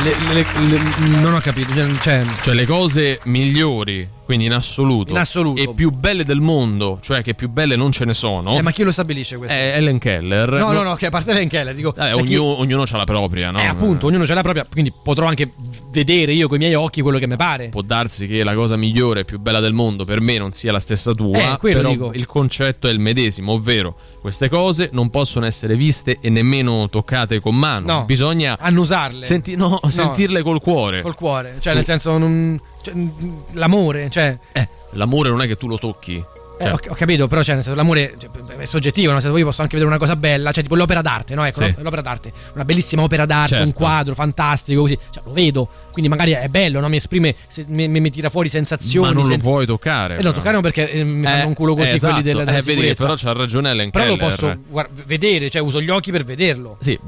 le- 0.03 0.15
le- 0.33 0.45
le- 0.67 0.81
non 1.19 1.33
ho 1.33 1.39
capito. 1.39 1.73
Cioè, 1.73 1.87
cioè, 2.01 2.23
Cioè 2.41 2.53
le 2.55 2.65
cose 2.65 3.19
migliori, 3.25 4.07
quindi 4.29 4.45
in 4.45 4.53
assoluto, 4.53 5.09
In 5.09 5.17
assoluto. 5.17 5.59
e 5.59 5.73
più 5.73 5.89
belle 5.89 6.23
del 6.23 6.39
mondo, 6.39 6.99
cioè 7.01 7.23
che 7.23 7.33
più 7.33 7.49
belle 7.49 7.75
non 7.75 7.91
ce 7.91 8.05
ne 8.05 8.13
sono. 8.13 8.55
eh, 8.59 8.61
ma 8.61 8.69
chi 8.69 8.83
lo 8.83 8.91
stabilisce 8.91 9.37
questo? 9.37 9.55
È 9.55 9.71
Ellen 9.75 9.97
Keller. 9.97 10.51
no, 10.51 10.71
no, 10.71 10.83
no, 10.83 10.93
che 10.93 11.07
a 11.07 11.09
parte 11.09 11.31
Ellen 11.31 11.47
Keller, 11.49 11.73
dico. 11.73 11.95
Eh, 11.95 12.11
cioè, 12.11 12.23
chi- 12.23 12.35
ognuno, 12.35 12.59
ognuno 12.59 12.83
ha 12.83 12.97
la 12.97 13.05
propria, 13.05 13.49
no? 13.49 13.59
Eh, 13.59 13.65
appunto, 13.65 14.05
ognuno 14.05 14.25
ha 14.25 14.33
la 14.35 14.41
propria. 14.43 14.67
Quindi 14.69 14.93
potrò 14.93 15.25
anche 15.25 15.51
vedere 15.89 16.33
io 16.33 16.47
con 16.47 16.57
i 16.57 16.59
miei 16.59 16.75
occhi 16.75 17.01
quello 17.01 17.17
che 17.17 17.25
mi 17.25 17.37
pare. 17.37 17.69
Può 17.69 17.81
darsi 17.81 18.27
che 18.27 18.43
la 18.43 18.53
cosa 18.53 18.75
migliore 18.77 19.21
e 19.21 19.25
più 19.25 19.39
bella 19.39 19.59
del 19.59 19.73
mondo 19.73 20.05
per 20.05 20.21
me 20.21 20.37
non 20.37 20.51
sia 20.51 20.71
la 20.71 20.79
stessa 20.79 21.11
tua, 21.13 21.53
Eh, 21.53 21.57
quello 21.57 21.77
però 21.77 21.89
dico. 21.89 22.11
il 22.13 22.27
concetto 22.27 22.87
è 22.87 22.91
il 22.91 22.99
medesimo, 22.99 23.53
ovvero 23.53 23.95
queste 24.21 24.47
cose 24.47 24.89
non 24.91 25.09
possono 25.09 25.47
essere 25.47 25.75
viste 25.75 26.19
e 26.21 26.29
nemmeno 26.29 26.87
toccate 26.87 27.39
con 27.39 27.55
mano. 27.55 27.85
No. 27.91 28.03
Bisogna 28.05 28.57
Annusarle. 28.59 29.25
senti- 29.25 29.55
no, 29.55 29.79
sentirle 29.87 30.43
col 30.43 30.61
cuore. 30.61 31.01
Col 31.01 31.15
cuore. 31.15 31.55
Cioè, 31.59 31.73
nel 31.73 31.83
senso, 31.83 32.15
non. 32.19 32.61
Cioè, 32.93 33.29
l'amore, 33.53 34.09
cioè. 34.09 34.37
Eh, 34.51 34.67
l'amore 34.91 35.29
non 35.29 35.41
è 35.41 35.47
che 35.47 35.55
tu 35.55 35.67
lo 35.67 35.77
tocchi. 35.77 36.23
Eh, 36.61 36.69
ho, 36.71 36.77
ho 36.89 36.93
capito, 36.93 37.25
però 37.29 37.41
cioè, 37.41 37.55
senso, 37.55 37.73
l'amore 37.73 38.15
cioè, 38.17 38.29
è 38.57 38.65
soggettivo, 38.65 39.13
nel 39.13 39.21
senso, 39.21 39.37
io 39.37 39.45
posso 39.45 39.61
anche 39.61 39.77
vedere 39.77 39.89
una 39.95 39.97
cosa 39.99 40.17
bella, 40.17 40.51
cioè 40.51 40.61
tipo 40.61 40.75
l'opera 40.75 40.99
d'arte, 40.99 41.33
no? 41.33 41.45
Ecco, 41.45 41.63
Sì. 41.63 41.73
l'opera 41.77 42.01
d'arte, 42.01 42.33
una 42.53 42.65
bellissima 42.65 43.01
opera 43.01 43.25
d'arte, 43.25 43.51
Certo. 43.51 43.65
un 43.65 43.71
quadro 43.71 44.13
fantastico, 44.13 44.81
così, 44.81 44.99
cioè, 45.09 45.23
lo 45.25 45.31
vedo, 45.31 45.69
quindi 45.93 46.09
magari 46.09 46.31
è 46.33 46.49
bello, 46.49 46.81
no? 46.81 46.89
mi 46.89 46.97
esprime, 46.97 47.33
se- 47.47 47.63
mi, 47.69 47.87
mi- 47.87 48.11
tira 48.11 48.29
fuori 48.29 48.49
sensazioni. 48.49 49.07
Ma 49.07 49.13
non 49.13 49.21
lo 49.23 49.29
sento- 49.29 49.45
puoi 49.49 49.65
toccare. 49.65 50.17
Eh, 50.17 50.21
no, 50.21 50.33
toccare 50.33 50.55
no 50.57 50.61
perché 50.61 50.91
eh, 50.91 51.03
mi 51.05 51.23
fanno 51.23 51.43
Eh, 51.43 51.45
un 51.45 51.53
culo 51.53 51.75
così 51.75 51.93
eh, 51.93 51.99
quelli 51.99 52.05
esatto. 52.15 52.21
della, 52.23 52.43
della 52.43 52.57
Eh, 52.57 52.61
vedi 52.61 52.93
però 52.93 53.13
c'ha 53.15 53.31
ragione 53.31 53.69
Ellen 53.69 53.89
Però 53.91 54.05
lo 54.05 54.15
Keller. 54.17 54.29
posso 54.35 54.57
guard- 54.67 55.03
vedere, 55.05 55.49
cioè 55.49 55.61
uso 55.61 55.79
gli 55.79 55.89
occhi 55.89 56.11
per 56.11 56.25
vederlo. 56.25 56.75
Sì, 56.81 56.99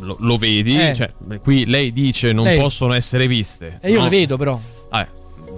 lo, 0.00 0.16
lo 0.18 0.36
vedi, 0.38 0.80
Eh. 0.80 0.94
cioè, 0.94 1.12
qui 1.42 1.66
lei 1.66 1.92
dice 1.92 2.32
non 2.32 2.44
Lei- 2.44 2.58
possono 2.58 2.94
essere 2.94 3.26
viste. 3.26 3.80
E 3.82 3.90
io 3.90 3.98
no? 3.98 4.04
le 4.04 4.08
vedo 4.08 4.38
però. 4.38 4.58
Vabbè. 4.88 5.08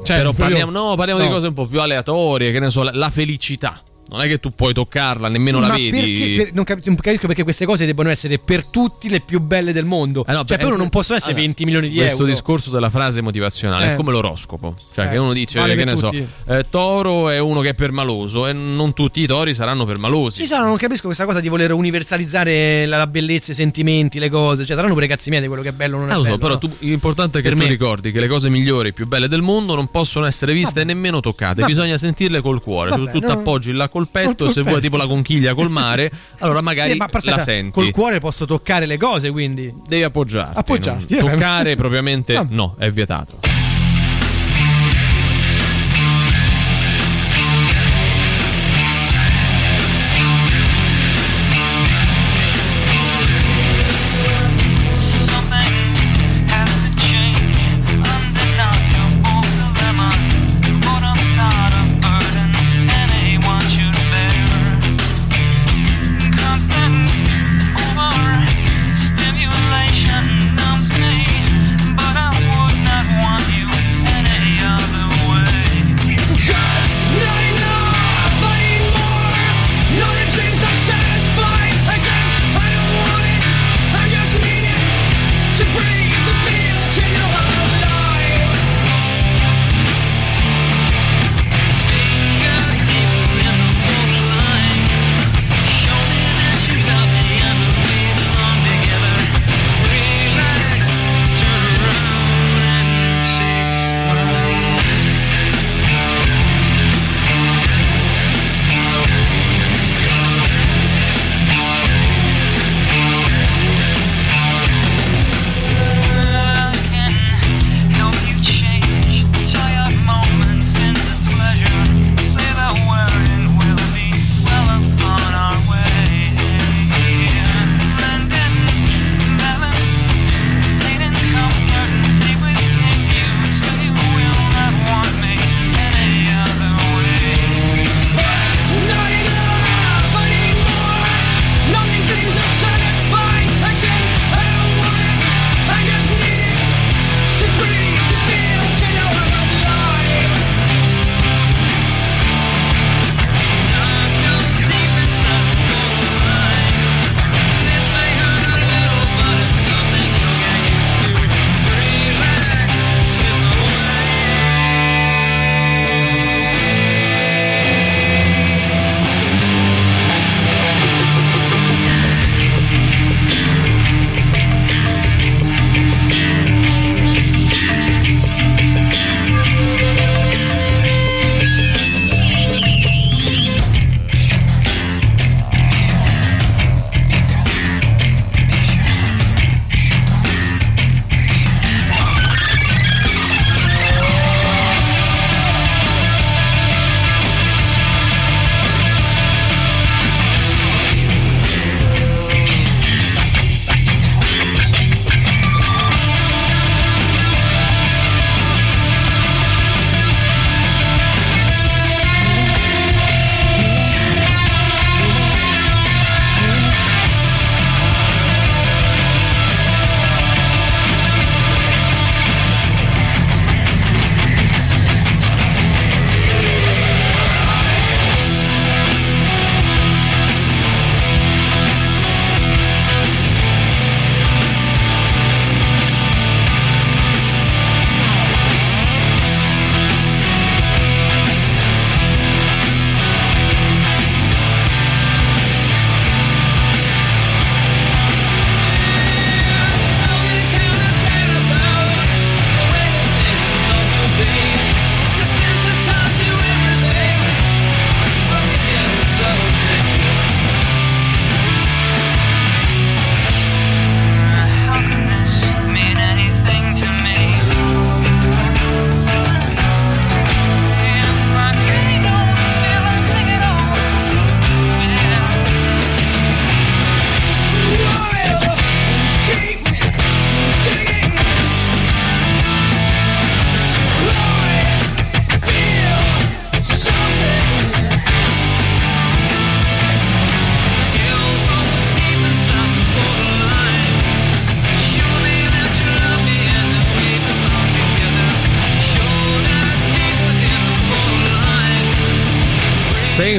Cioè, 0.06 0.16
però 0.18 0.32
parliamo, 0.32 0.70
no, 0.70 0.94
parliamo 0.94 1.20
di 1.20 1.26
no. 1.26 1.32
cose 1.32 1.46
un 1.48 1.54
po' 1.54 1.66
più 1.66 1.80
aleatorie, 1.80 2.52
che 2.52 2.60
ne 2.60 2.70
so, 2.70 2.82
la, 2.82 2.92
la 2.94 3.10
felicità. 3.10 3.82
Non 4.08 4.20
è 4.20 4.28
che 4.28 4.38
tu 4.38 4.50
puoi 4.54 4.72
toccarla, 4.72 5.28
nemmeno 5.28 5.60
Sì, 5.60 5.66
la 5.68 5.74
vedi. 5.74 5.90
perché- 5.90 6.34
per- 6.44 6.54
non 6.54 6.64
cap- 6.64 6.84
non 6.86 6.94
capisco 6.96 7.26
perché 7.26 7.42
queste 7.42 7.66
cose 7.66 7.86
debbano 7.86 8.08
essere 8.08 8.38
per 8.38 8.64
tutti 8.66 9.08
le 9.08 9.20
più 9.20 9.40
belle 9.40 9.72
del 9.72 9.84
mondo. 9.84 10.24
Eh 10.26 10.32
no, 10.32 10.38
cioè, 10.44 10.56
beh, 10.56 10.62
però 10.64 10.74
eh, 10.74 10.78
non 10.78 10.88
possono 10.90 11.16
essere 11.18 11.32
allora, 11.32 11.46
20 11.46 11.64
milioni 11.64 11.88
di 11.88 11.96
questo 11.96 12.20
euro. 12.20 12.30
discorso 12.32 12.70
della 12.70 12.88
frase 12.90 13.20
motivazionale 13.20 13.86
Eh. 13.86 13.92
è 13.92 13.96
come 13.96 14.12
l'oroscopo. 14.12 14.74
Cioè, 14.94 15.06
Eh, 15.06 15.10
che 15.10 15.16
uno 15.16 15.32
dice, 15.32 15.58
vale 15.58 15.74
che 15.74 15.84
ne 15.84 15.96
so, 15.96 16.10
tutti. 16.10 16.26
eh, 16.46 16.66
toro 16.70 17.30
è 17.30 17.38
uno 17.40 17.60
che 17.62 17.70
è 17.70 17.74
permaloso, 17.74 18.46
e 18.46 18.52
non 18.52 18.92
tutti 18.92 19.20
i 19.22 19.26
tori 19.26 19.54
saranno 19.54 19.84
permalosi. 19.84 20.44
Sì, 20.46 20.52
no, 20.54 20.62
non 20.62 20.76
capisco 20.76 21.06
questa 21.06 21.24
cosa 21.24 21.40
di 21.40 21.48
voler 21.48 21.72
universalizzare 21.72 22.86
la, 22.86 22.96
la 22.98 23.06
bellezza, 23.06 23.52
i 23.52 23.54
sentimenti, 23.54 24.18
le 24.18 24.30
cose. 24.30 24.64
Cioè, 24.64 24.76
saranno 24.76 24.94
pure 24.94 25.06
cazzi 25.06 25.28
miei 25.30 25.42
di 25.42 25.48
quello 25.48 25.62
che 25.62 25.70
è 25.70 25.72
bello 25.72 25.98
non 25.98 26.08
è 26.08 26.12
Eh, 26.12 26.14
lo 26.14 26.18
so, 26.18 26.24
bello. 26.24 26.38
però 26.38 26.52
no? 26.52 26.58
tu- 26.58 26.76
l'importante 26.80 27.38
è 27.38 27.42
che 27.42 27.48
Per 27.48 27.58
tu 27.58 27.64
me. 27.64 27.70
ricordi 27.70 28.12
che 28.12 28.20
le 28.20 28.28
cose 28.28 28.48
migliori, 28.50 28.92
più 28.92 29.06
belle 29.06 29.28
del 29.28 29.42
mondo, 29.42 29.74
non 29.74 29.88
possono 29.88 30.26
essere 30.26 30.52
viste 30.52 30.80
e 30.80 30.84
nemmeno 30.84 31.20
toccate. 31.20 31.60
Vabbè. 31.62 31.72
Bisogna 31.72 31.98
sentirle 31.98 32.40
col 32.40 32.62
cuore. 32.62 32.90
Vabbè, 32.90 33.10
tu 33.10 33.18
ti 33.20 33.26
no. 33.26 33.32
appoggi 33.32 33.72
là 33.72 33.88
col 33.96 34.08
petto, 34.10 34.44
Col 34.44 34.52
se 34.52 34.62
vuoi 34.62 34.80
tipo 34.82 34.98
la 34.98 35.06
conchiglia 35.06 35.54
col 35.54 35.70
mare, 35.70 36.10
allora 36.40 36.60
magari 36.60 36.92
Eh, 36.92 36.96
ma 36.96 37.06
aspetta, 37.06 37.36
la 37.36 37.38
senti. 37.42 37.70
Col 37.72 37.90
cuore 37.92 38.18
posso 38.20 38.44
toccare 38.44 38.84
le 38.84 38.98
cose, 38.98 39.30
quindi. 39.30 39.72
Devi 39.88 40.02
appoggiarti. 40.02 40.58
Appoggiarti, 40.58 41.14
non-. 41.16 41.30
Toccare 41.30 41.74
propriamente 41.76 42.36
Ah. 42.36 42.46
no, 42.50 42.74
è 42.78 42.90
vietato. 42.90 43.38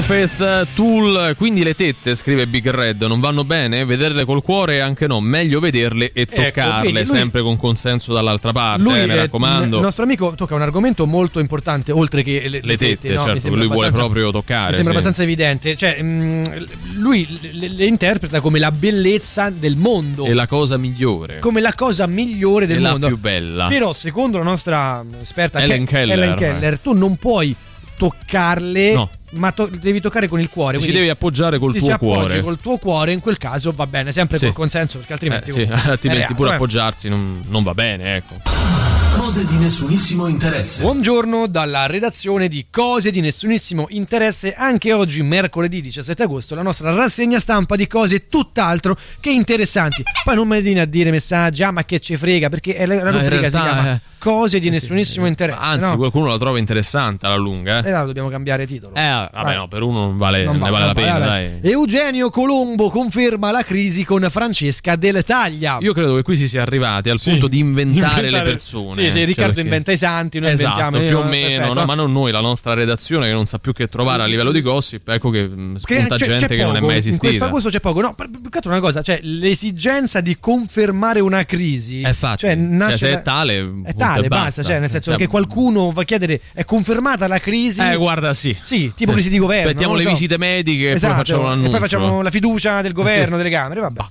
Spainfest 0.07 0.67
Tool, 0.73 1.35
quindi 1.35 1.63
le 1.63 1.75
tette, 1.75 2.15
scrive 2.15 2.47
Big 2.47 2.69
Red, 2.69 3.01
non 3.01 3.19
vanno 3.19 3.43
bene? 3.43 3.84
Vederle 3.84 4.23
col 4.23 4.41
cuore 4.41 4.79
anche 4.79 5.05
no, 5.05 5.19
meglio 5.19 5.59
vederle 5.59 6.13
e 6.13 6.25
toccarle, 6.25 6.93
vedi, 6.93 7.05
lui- 7.05 7.17
sempre 7.17 7.41
con 7.41 7.57
consenso 7.57 8.13
dall'altra 8.13 8.53
parte, 8.53 8.84
Lui, 8.84 9.01
eh, 9.01 9.05
mi 9.05 9.15
raccomando. 9.15 9.75
il 9.75 9.81
nostro 9.81 10.05
amico 10.05 10.34
tocca 10.34 10.55
un 10.55 10.61
argomento 10.61 11.05
molto 11.05 11.41
importante, 11.41 11.91
oltre 11.91 12.23
che 12.23 12.47
le, 12.47 12.61
le 12.63 12.77
tette, 12.77 13.09
no? 13.15 13.25
Mi 13.25 13.41
certo, 13.41 13.53
lui 13.53 13.67
vuole 13.67 13.91
proprio 13.91 14.31
toccare. 14.31 14.69
Mi 14.69 14.73
sembra 14.75 14.93
sì. 14.93 14.99
abbastanza 14.99 15.23
evidente. 15.23 15.75
Cioè, 15.75 16.01
mh, 16.01 16.67
lui 16.93 17.27
le, 17.51 17.67
le 17.67 17.85
interpreta 17.85 18.39
come 18.39 18.59
la 18.59 18.71
bellezza 18.71 19.49
del 19.49 19.75
mondo. 19.75 20.23
È 20.23 20.31
la 20.31 20.47
cosa 20.47 20.77
migliore. 20.77 21.39
come 21.39 21.59
la 21.59 21.73
cosa 21.73 22.07
migliore 22.07 22.65
del 22.65 22.79
la 22.79 22.91
mondo. 22.91 23.07
più 23.07 23.17
bella. 23.17 23.67
Però, 23.67 23.91
secondo 23.91 24.38
la 24.38 24.45
nostra 24.45 25.03
esperta 25.21 25.59
Ellen 25.59 25.84
Ke- 25.84 25.91
Keller. 25.91 26.17
Ellen 26.17 26.35
Keller, 26.38 26.79
tu 26.79 26.93
non 26.93 27.17
puoi 27.17 27.53
toccarle, 27.97 28.93
No. 28.93 29.09
ma 29.31 29.51
to- 29.51 29.67
devi 29.71 29.99
toccare 29.99 30.27
con 30.27 30.39
il 30.39 30.49
cuore. 30.49 30.79
Ci 30.79 30.91
devi 30.91 31.09
appoggiare 31.09 31.57
col 31.57 31.73
tuo 31.75 31.97
cuore. 31.97 32.41
col 32.41 32.59
tuo 32.59 32.77
cuore, 32.77 33.11
in 33.11 33.19
quel 33.19 33.37
caso 33.37 33.71
va 33.75 33.87
bene, 33.87 34.11
sempre 34.11 34.37
Sì. 34.37 34.45
col 34.45 34.53
consenso, 34.53 34.97
perché 34.99 35.13
altrimenti, 35.13 35.49
Eh, 35.49 35.53
sì, 35.53 35.61
altrimenti 35.89 36.31
è 36.33 36.35
pure 36.35 36.49
reato, 36.49 36.51
eh. 36.51 36.55
appoggiarsi 36.55 37.09
non, 37.09 37.43
non 37.47 37.63
va 37.63 37.73
bene, 37.73 38.15
ecco. 38.17 38.35
Cose 39.18 39.45
di 39.45 39.56
nessunissimo 39.57 40.27
interesse. 40.27 40.81
Buongiorno 40.84 41.48
dalla 41.48 41.85
redazione 41.88 42.48
di 42.48 42.68
Cose 42.69 43.10
di 43.11 43.19
nessunissimo 43.19 43.88
interesse. 43.89 44.53
Anche 44.53 44.94
oggi, 44.94 45.22
mercoledì 45.23 45.81
17 45.81 46.23
agosto, 46.23 46.53
la 46.56 46.61
nostra 46.61 46.94
rassegna 46.94 47.39
stampa 47.39 47.76
di 47.76 47.88
cose 47.88 48.27
tutt'altro 48.27 48.95
che 49.19 49.31
interessanti. 49.31 50.03
Poi 50.23 50.35
non 50.35 50.48
me 50.48 50.57
ne 50.57 50.61
vieni 50.61 50.80
a 50.80 50.85
dire 50.85 51.10
messaggi, 51.11 51.64
ah 51.64 51.72
ma 51.72 51.84
che 51.84 51.99
ci 51.99 52.15
frega, 52.15 52.49
perché 52.49 52.76
è 52.76 52.85
la, 52.85 52.95
la 52.95 53.10
in 53.10 53.11
rubrica 53.11 53.49
si 53.49 53.56
realtà, 53.56 53.61
chiama 53.64 53.91
eh. 53.94 54.02
Cose 54.19 54.60
di 54.60 54.69
nessunissimo 54.69 55.26
interesse. 55.26 55.60
Anzi, 55.61 55.89
no? 55.89 55.98
qualcuno 55.98 56.27
la 56.27 56.38
trova 56.38 56.57
interessante 56.60 57.26
alla 57.26 57.35
lunga, 57.35 57.84
E 57.84 57.88
eh. 57.88 57.91
allora 57.91 58.06
dobbiamo 58.06 58.30
cambiare 58.30 58.65
titolo. 58.65 58.94
Eh, 58.95 59.02
vabbè, 59.02 59.30
Vai. 59.44 59.56
no, 59.56 59.68
per 59.68 59.81
uno 59.84 59.99
non 60.06 60.18
vale, 60.18 60.44
Non 60.44 60.56
ne 60.56 60.60
va- 60.61 60.69
vale 60.69 60.85
la 60.85 60.94
pena, 60.94 61.18
vale. 61.19 61.60
dai. 61.61 61.72
Eugenio 61.72 62.30
Colombo 62.30 62.89
conferma 62.89 63.52
la 63.52 63.64
crisi 63.64 64.03
con 64.06 64.26
Francesca 64.30 64.95
Del 64.95 65.23
Taglia. 65.26 65.77
Io 65.81 65.94
credo 65.94 66.15
che 66.15 66.22
qui 66.23 66.35
si 66.38 66.48
sia 66.48 66.61
arrivati 66.61 67.10
al 67.10 67.19
Sì. 67.19 67.31
punto 67.31 67.48
di 67.48 67.60
inventare, 67.60 68.22
le 68.22 68.27
Inventare- 68.27 68.49
persone. 68.52 68.94
Sì, 68.94 69.06
sì, 69.09 69.17
Cioè, 69.17 69.25
Riccardo 69.25 69.53
perché- 69.53 69.61
inventa 69.67 69.91
i 69.91 69.97
santi, 69.97 70.39
noi 70.39 70.51
esatto, 70.51 70.79
inventiamo 70.79 71.07
più 71.07 71.17
o 71.17 71.25
eh, 71.25 71.29
meno, 71.29 71.73
no, 71.73 71.85
ma 71.85 71.93
non 71.95 72.11
noi, 72.11 72.31
la 72.31 72.41
nostra 72.41 72.73
redazione 72.73 73.27
che 73.27 73.34
non 73.34 73.45
sa 73.45 73.57
più 73.59 73.73
che 73.73 73.88
trovare 73.88 74.23
a 74.23 74.25
livello 74.25 74.51
di 74.51 74.61
gossip, 74.61 75.07
ecco 75.09 75.29
che 75.29 75.49
Che 75.49 75.79
spunta 75.79 76.15
c'è- 76.17 76.25
gente 76.25 76.47
c'è 76.47 76.55
che 76.55 76.63
non 76.63 76.75
è 76.75 76.79
poco, 76.79 76.85
mai 76.91 76.95
In 76.97 77.01
questo 77.03 77.25
esistita. 77.25 77.45
agosto 77.45 77.69
c'è 77.69 77.79
poco. 77.79 78.01
No, 78.01 78.13
più 78.15 78.49
che 78.49 78.57
altro 78.57 78.71
una 78.71 78.79
cosa, 78.79 79.01
cioè 79.01 79.19
l'esigenza 79.21 80.21
di 80.21 80.35
confermare 80.39 81.19
una 81.19 81.43
crisi. 81.45 82.01
È 82.01 82.13
fatto. 82.13 82.38
Cioè, 82.38 82.55
nasce 82.55 82.97
se 82.97 83.09
da- 83.11 83.19
è 83.19 83.21
tale, 83.21 83.73
È 83.85 83.93
tale, 83.95 84.25
e 84.25 84.27
basta. 84.27 84.61
Cioè, 84.63 84.79
nel 84.79 84.89
senso 84.89 85.11
Cioè, 85.11 85.19
che 85.19 85.27
qualcuno 85.27 85.91
va 85.91 86.01
a 86.01 86.05
chiedere: 86.05 86.41
è 86.53 86.63
confermata 86.65 87.27
la 87.27 87.39
crisi? 87.39 87.81
Eh, 87.81 87.95
guarda, 87.95 88.34
sì. 88.34 88.55
Sì, 88.59 88.91
tipo 88.95 89.11
crisi 89.13 89.29
di 89.29 89.38
governo. 89.39 89.67
Aspettiamo 89.67 89.95
le 89.95 90.03
so. 90.03 90.09
visite 90.09 90.38
mediche 90.38 90.91
Esatto, 90.91 91.05
e 91.05 91.15
poi 91.15 91.17
facciamo 91.25 91.41
E 91.41 91.45
l'annuncio. 91.49 91.71
poi 91.71 91.79
facciamo 91.79 92.21
la 92.21 92.29
fiducia 92.31 92.81
del 92.81 92.93
governo, 92.93 93.31
Sì. 93.38 93.43
delle 93.43 93.49
Camere. 93.49 93.79
Vabbè. 93.81 94.01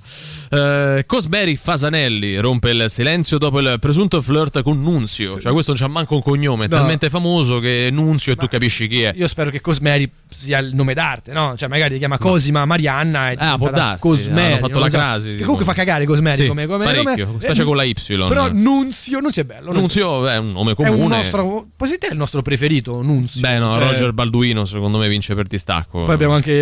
Eh, 0.50 1.04
Cosmeri 1.06 1.56
Fasanelli 1.56 2.36
rompe 2.38 2.70
il 2.70 2.86
silenzio 2.88 3.38
dopo 3.38 3.58
il 3.60 3.76
presunto 3.80 4.22
flirt 4.22 4.62
con 4.62 4.80
Nunzio. 4.82 5.40
Cioè, 5.40 5.52
questo 5.52 5.72
non 5.72 5.80
c'ha 5.80 5.88
manco 5.92 6.14
un 6.16 6.22
cognome, 6.22 6.66
è 6.66 6.68
No. 6.68 6.76
talmente 6.76 7.10
famoso 7.10 7.58
che 7.58 7.88
è 7.88 7.90
Nunzio 7.90 8.32
e 8.32 8.36
tu 8.36 8.46
capisci 8.48 8.88
chi 8.88 9.02
è. 9.02 9.12
Io 9.16 9.28
spero 9.28 9.50
che 9.50 9.60
Cosmeri 9.60 10.10
sia 10.30 10.58
il 10.58 10.74
nome 10.74 10.94
d'arte, 10.94 11.32
no? 11.32 11.54
Cioè, 11.56 11.68
magari 11.68 11.98
chiama 11.98 12.18
Cosima 12.18 12.64
Marianna 12.64 13.30
e 13.30 13.36
Ah, 13.38 13.56
può 13.56 13.70
darsi, 13.70 14.00
Cosmeri. 14.00 14.52
hanno 14.54 14.66
fatto 14.66 14.78
la 14.78 14.88
so. 14.88 14.96
crasi, 14.96 15.30
Che 15.36 15.40
comunque 15.42 15.64
fa 15.64 15.72
cagare 15.72 16.04
Cosmeri 16.06 16.36
Sì, 16.42 16.46
come, 16.46 16.66
come 16.66 16.84
parecchio, 16.84 17.26
nome. 17.26 17.38
specie 17.40 17.62
Eh, 17.62 17.64
con 17.64 17.76
la 17.76 17.82
Y. 17.84 17.94
Però 18.28 18.50
Nunzio, 18.52 19.20
Nunzio 19.20 19.42
è 19.42 19.44
bello. 19.44 19.72
Nunzio 19.72 20.26
è 20.28 20.36
un 20.36 20.52
nome 20.52 20.74
comune. 20.74 20.96
È 20.96 21.00
un 21.02 21.08
nostro. 21.08 21.66
Dire 21.98 22.12
il 22.12 22.18
nostro 22.18 22.42
preferito, 22.42 23.00
Nunzio? 23.02 23.40
Beh, 23.40 23.58
no, 23.58 23.72
Cioè, 23.72 23.84
Roger 23.88 24.12
Balduino 24.12 24.64
secondo 24.66 24.98
me 24.98 25.08
vince 25.08 25.34
per 25.34 25.46
distacco. 25.46 26.04
Poi 26.04 26.12
abbiamo 26.14 26.34
anche 26.34 26.52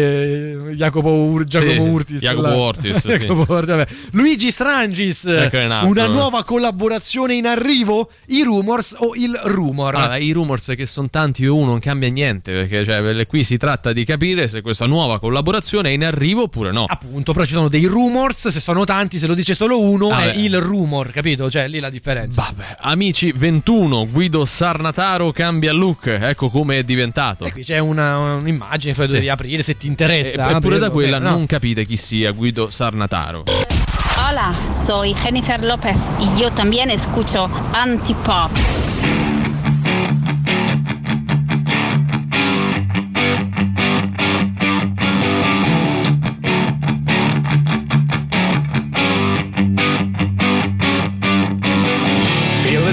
eh, 0.71 0.75
Jacopo 0.75 1.09
Ur- 1.13 1.45
Giacomo 1.45 1.73
Sì, 1.73 1.79
Urtis. 1.81 2.21
Jacopo 2.21 2.47
là. 2.47 2.57
Ortis, 2.57 2.97
sì. 3.01 3.09
Jacopo 3.09 3.53
Ortis, 3.53 3.74
vabbè. 3.77 3.87
Luigi 4.13 4.51
Strangis, 4.51 5.25
Ecco, 5.27 5.87
una 5.87 6.07
nuova 6.07 6.45
collaborazione 6.45 7.35
in 7.35 7.47
arrivo? 7.47 8.11
I 8.29 8.43
rumors 8.43 8.95
o 8.99 9.15
il 9.15 9.39
rumor? 9.45 9.95
Allora, 9.95 10.17
I 10.17 10.33
rumors 10.33 10.73
che 10.77 10.87
sono 10.87 11.09
tanti 11.11 11.47
o 11.47 11.55
uno 11.57 11.71
non 11.71 11.79
cambia 11.81 12.09
niente, 12.09 12.53
perché 12.53 12.85
cioè, 12.85 13.27
qui 13.27 13.43
si 13.45 13.57
tratta 13.57 13.93
di 13.93 14.05
capire 14.05 14.49
se 14.49 14.61
questa 14.61 14.87
nuova 14.87 15.19
collaborazione 15.19 15.91
è 15.91 15.93
in 15.93 16.05
arrivo 16.05 16.43
oppure 16.43 16.73
no. 16.73 16.85
Appunto, 16.89 17.33
però 17.33 17.45
ci 17.45 17.53
sono 17.53 17.69
dei 17.69 17.85
rumors, 17.87 18.49
se 18.49 18.61
sono 18.61 18.85
tanti, 18.85 19.19
se 19.19 19.27
lo 19.27 19.35
dice 19.35 19.55
solo 19.55 19.81
uno 19.81 20.09
Ah, 20.11 20.25
è 20.25 20.33
beh. 20.35 20.41
il 20.41 20.61
rumor, 20.61 21.11
capito? 21.11 21.51
Cioè, 21.51 21.69
lì 21.69 21.81
la 21.81 21.91
differenza. 21.91 22.43
Vabbè, 22.43 22.77
amici 22.81 23.33
21, 23.35 24.07
Guido 24.11 24.45
Sarnataro 24.45 25.33
cambia 25.33 25.73
look, 25.73 26.07
ecco 26.07 26.49
come 26.49 26.79
è 26.79 26.83
diventato. 26.85 27.45
E 27.45 27.53
qui 27.53 27.63
c'è 27.65 27.79
una- 27.79 28.19
un'immagine, 28.37 28.95
poi 28.95 29.07
Sì. 29.07 29.15
devi 29.15 29.29
aprire 29.29 29.63
se 29.63 29.77
ti 29.77 29.87
interessa. 29.87 30.49
E- 30.49 30.57
Eppure 30.57 30.79
da 30.79 30.91
quella 30.91 31.17
eh, 31.17 31.21
no. 31.21 31.31
non 31.31 31.47
capite 31.47 31.85
chi 31.85 31.97
sia 31.97 32.31
Guido 32.33 32.71
Sarnataro. 32.71 33.45
Hola, 34.27 34.55
soy 34.55 35.13
Jennifer 35.15 35.63
López 35.63 35.99
y 36.19 36.41
yo 36.41 36.51
también 36.51 36.91
escucho 36.91 37.49
Antipop. 37.75 38.51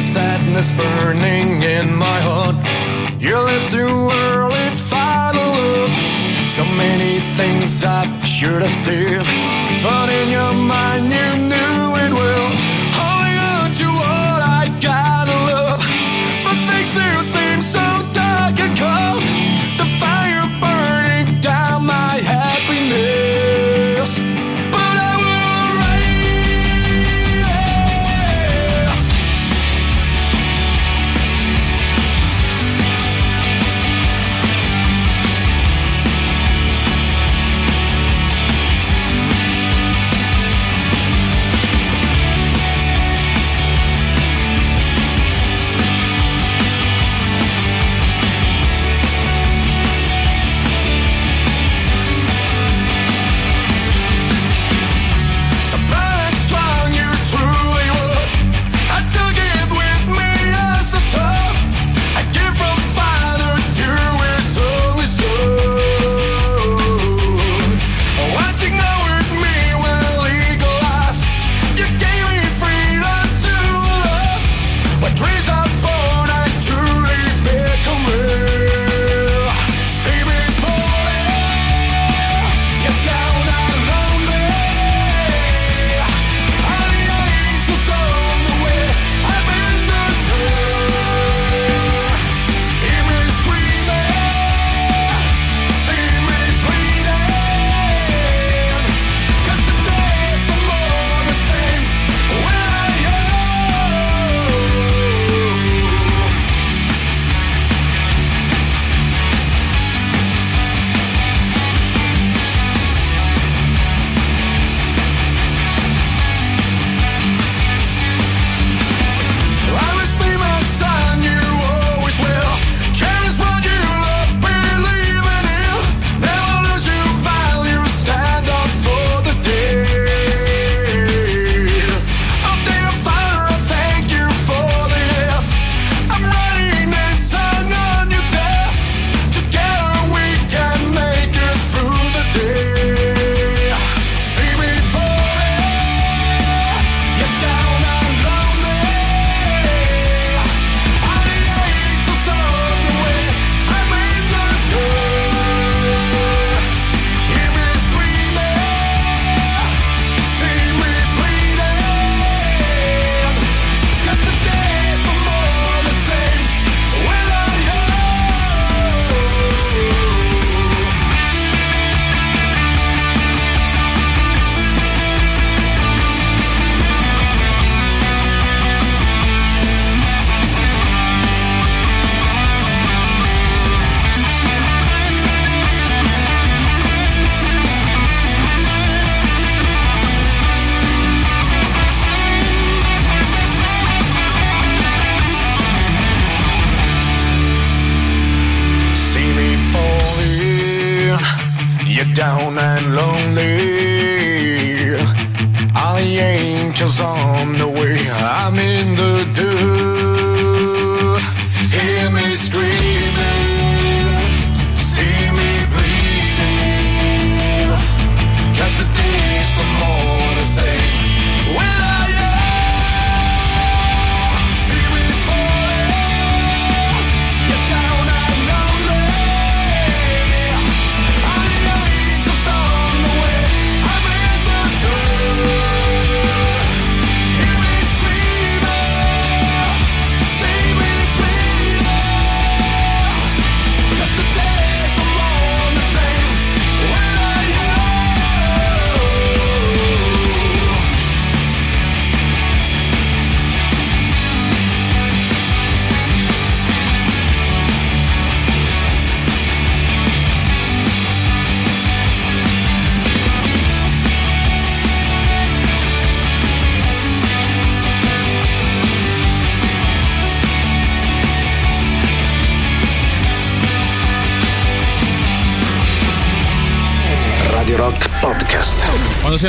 Sadness 0.01 0.71
burning 0.73 1.61
in 1.61 1.95
my 1.95 2.19
heart. 2.19 2.55
You 3.21 3.37
left 3.37 3.69
too 3.69 4.09
early, 4.11 4.75
final 4.75 5.35
love. 5.35 5.40
So 6.55 6.65
many 6.65 7.21
things 7.37 7.81
I 7.81 8.03
should 8.25 8.61
have 8.61 8.75
said, 8.75 9.23
but 9.81 10.09
in 10.09 10.29
your 10.29 10.53
mind 10.53 11.05
you 11.05 11.47
knew 11.47 11.70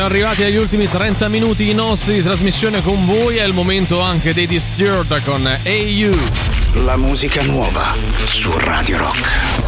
Siamo 0.02 0.16
arrivati 0.16 0.42
agli 0.42 0.56
ultimi 0.56 0.88
30 0.88 1.28
minuti 1.28 1.72
nostri 1.74 2.14
di 2.14 2.22
trasmissione 2.22 2.82
con 2.82 3.06
voi. 3.06 3.36
È 3.36 3.44
il 3.44 3.52
momento 3.52 4.00
anche 4.00 4.34
dei 4.34 4.48
Disturbed 4.48 5.22
con 5.22 5.46
AU. 5.46 6.16
La 6.84 6.96
musica 6.96 7.40
nuova 7.44 7.94
su 8.24 8.50
Radio 8.58 8.98
Rock. 8.98 9.61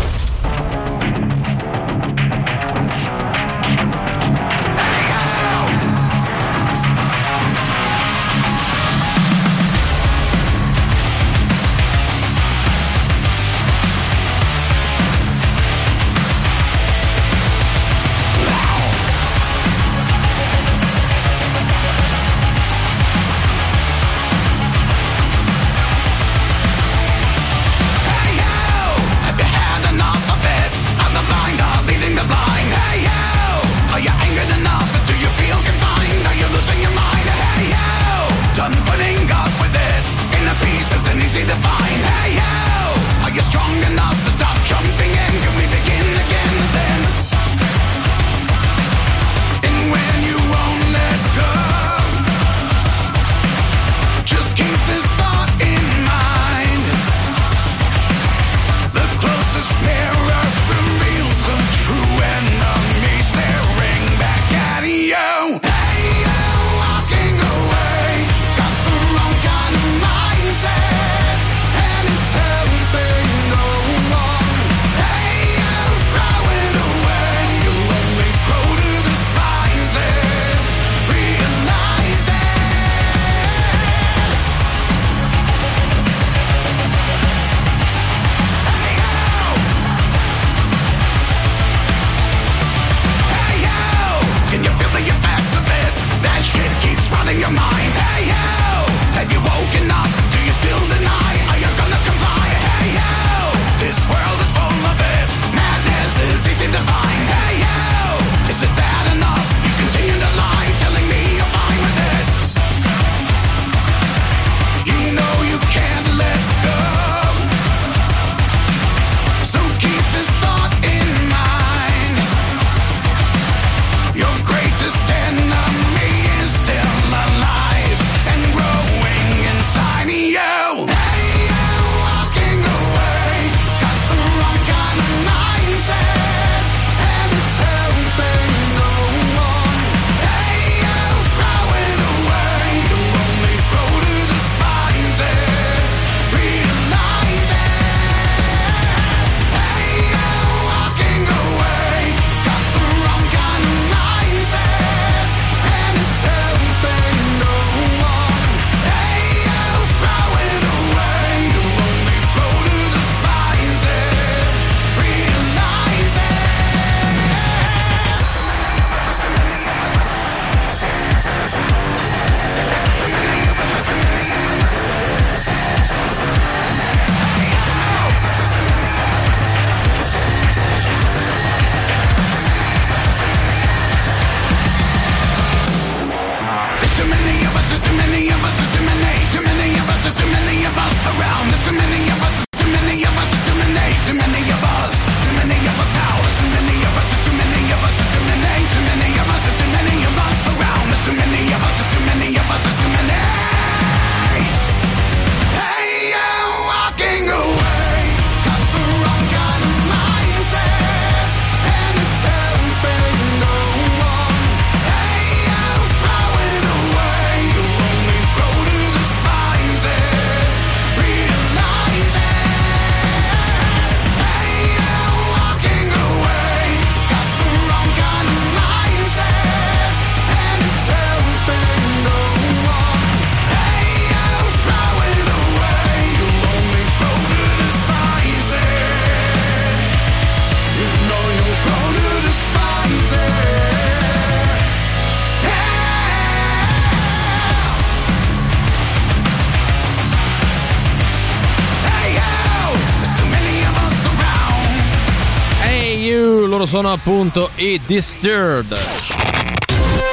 Appunto 257.06 257.50
i 257.56 257.78
Disturbed. 257.84 258.78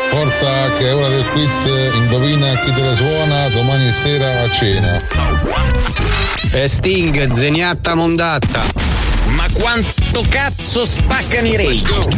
Forza 0.09 0.69
che 0.77 0.89
è 0.89 0.93
ora 0.93 1.07
del 1.07 1.25
quiz, 1.29 1.65
indovina 1.93 2.53
chi 2.59 2.73
te 2.73 2.81
le 2.81 2.95
suona 2.97 3.47
domani 3.47 3.89
sera 3.93 4.41
a 4.41 4.51
cena. 4.51 4.99
E 6.51 6.67
Sting, 6.67 7.31
zeniatta 7.31 7.95
mondatta. 7.95 8.63
Ma 9.27 9.45
quanto 9.53 10.21
cazzo 10.27 10.85
spaccano 10.85 11.47
i 11.47 11.55
rage? 11.55 12.09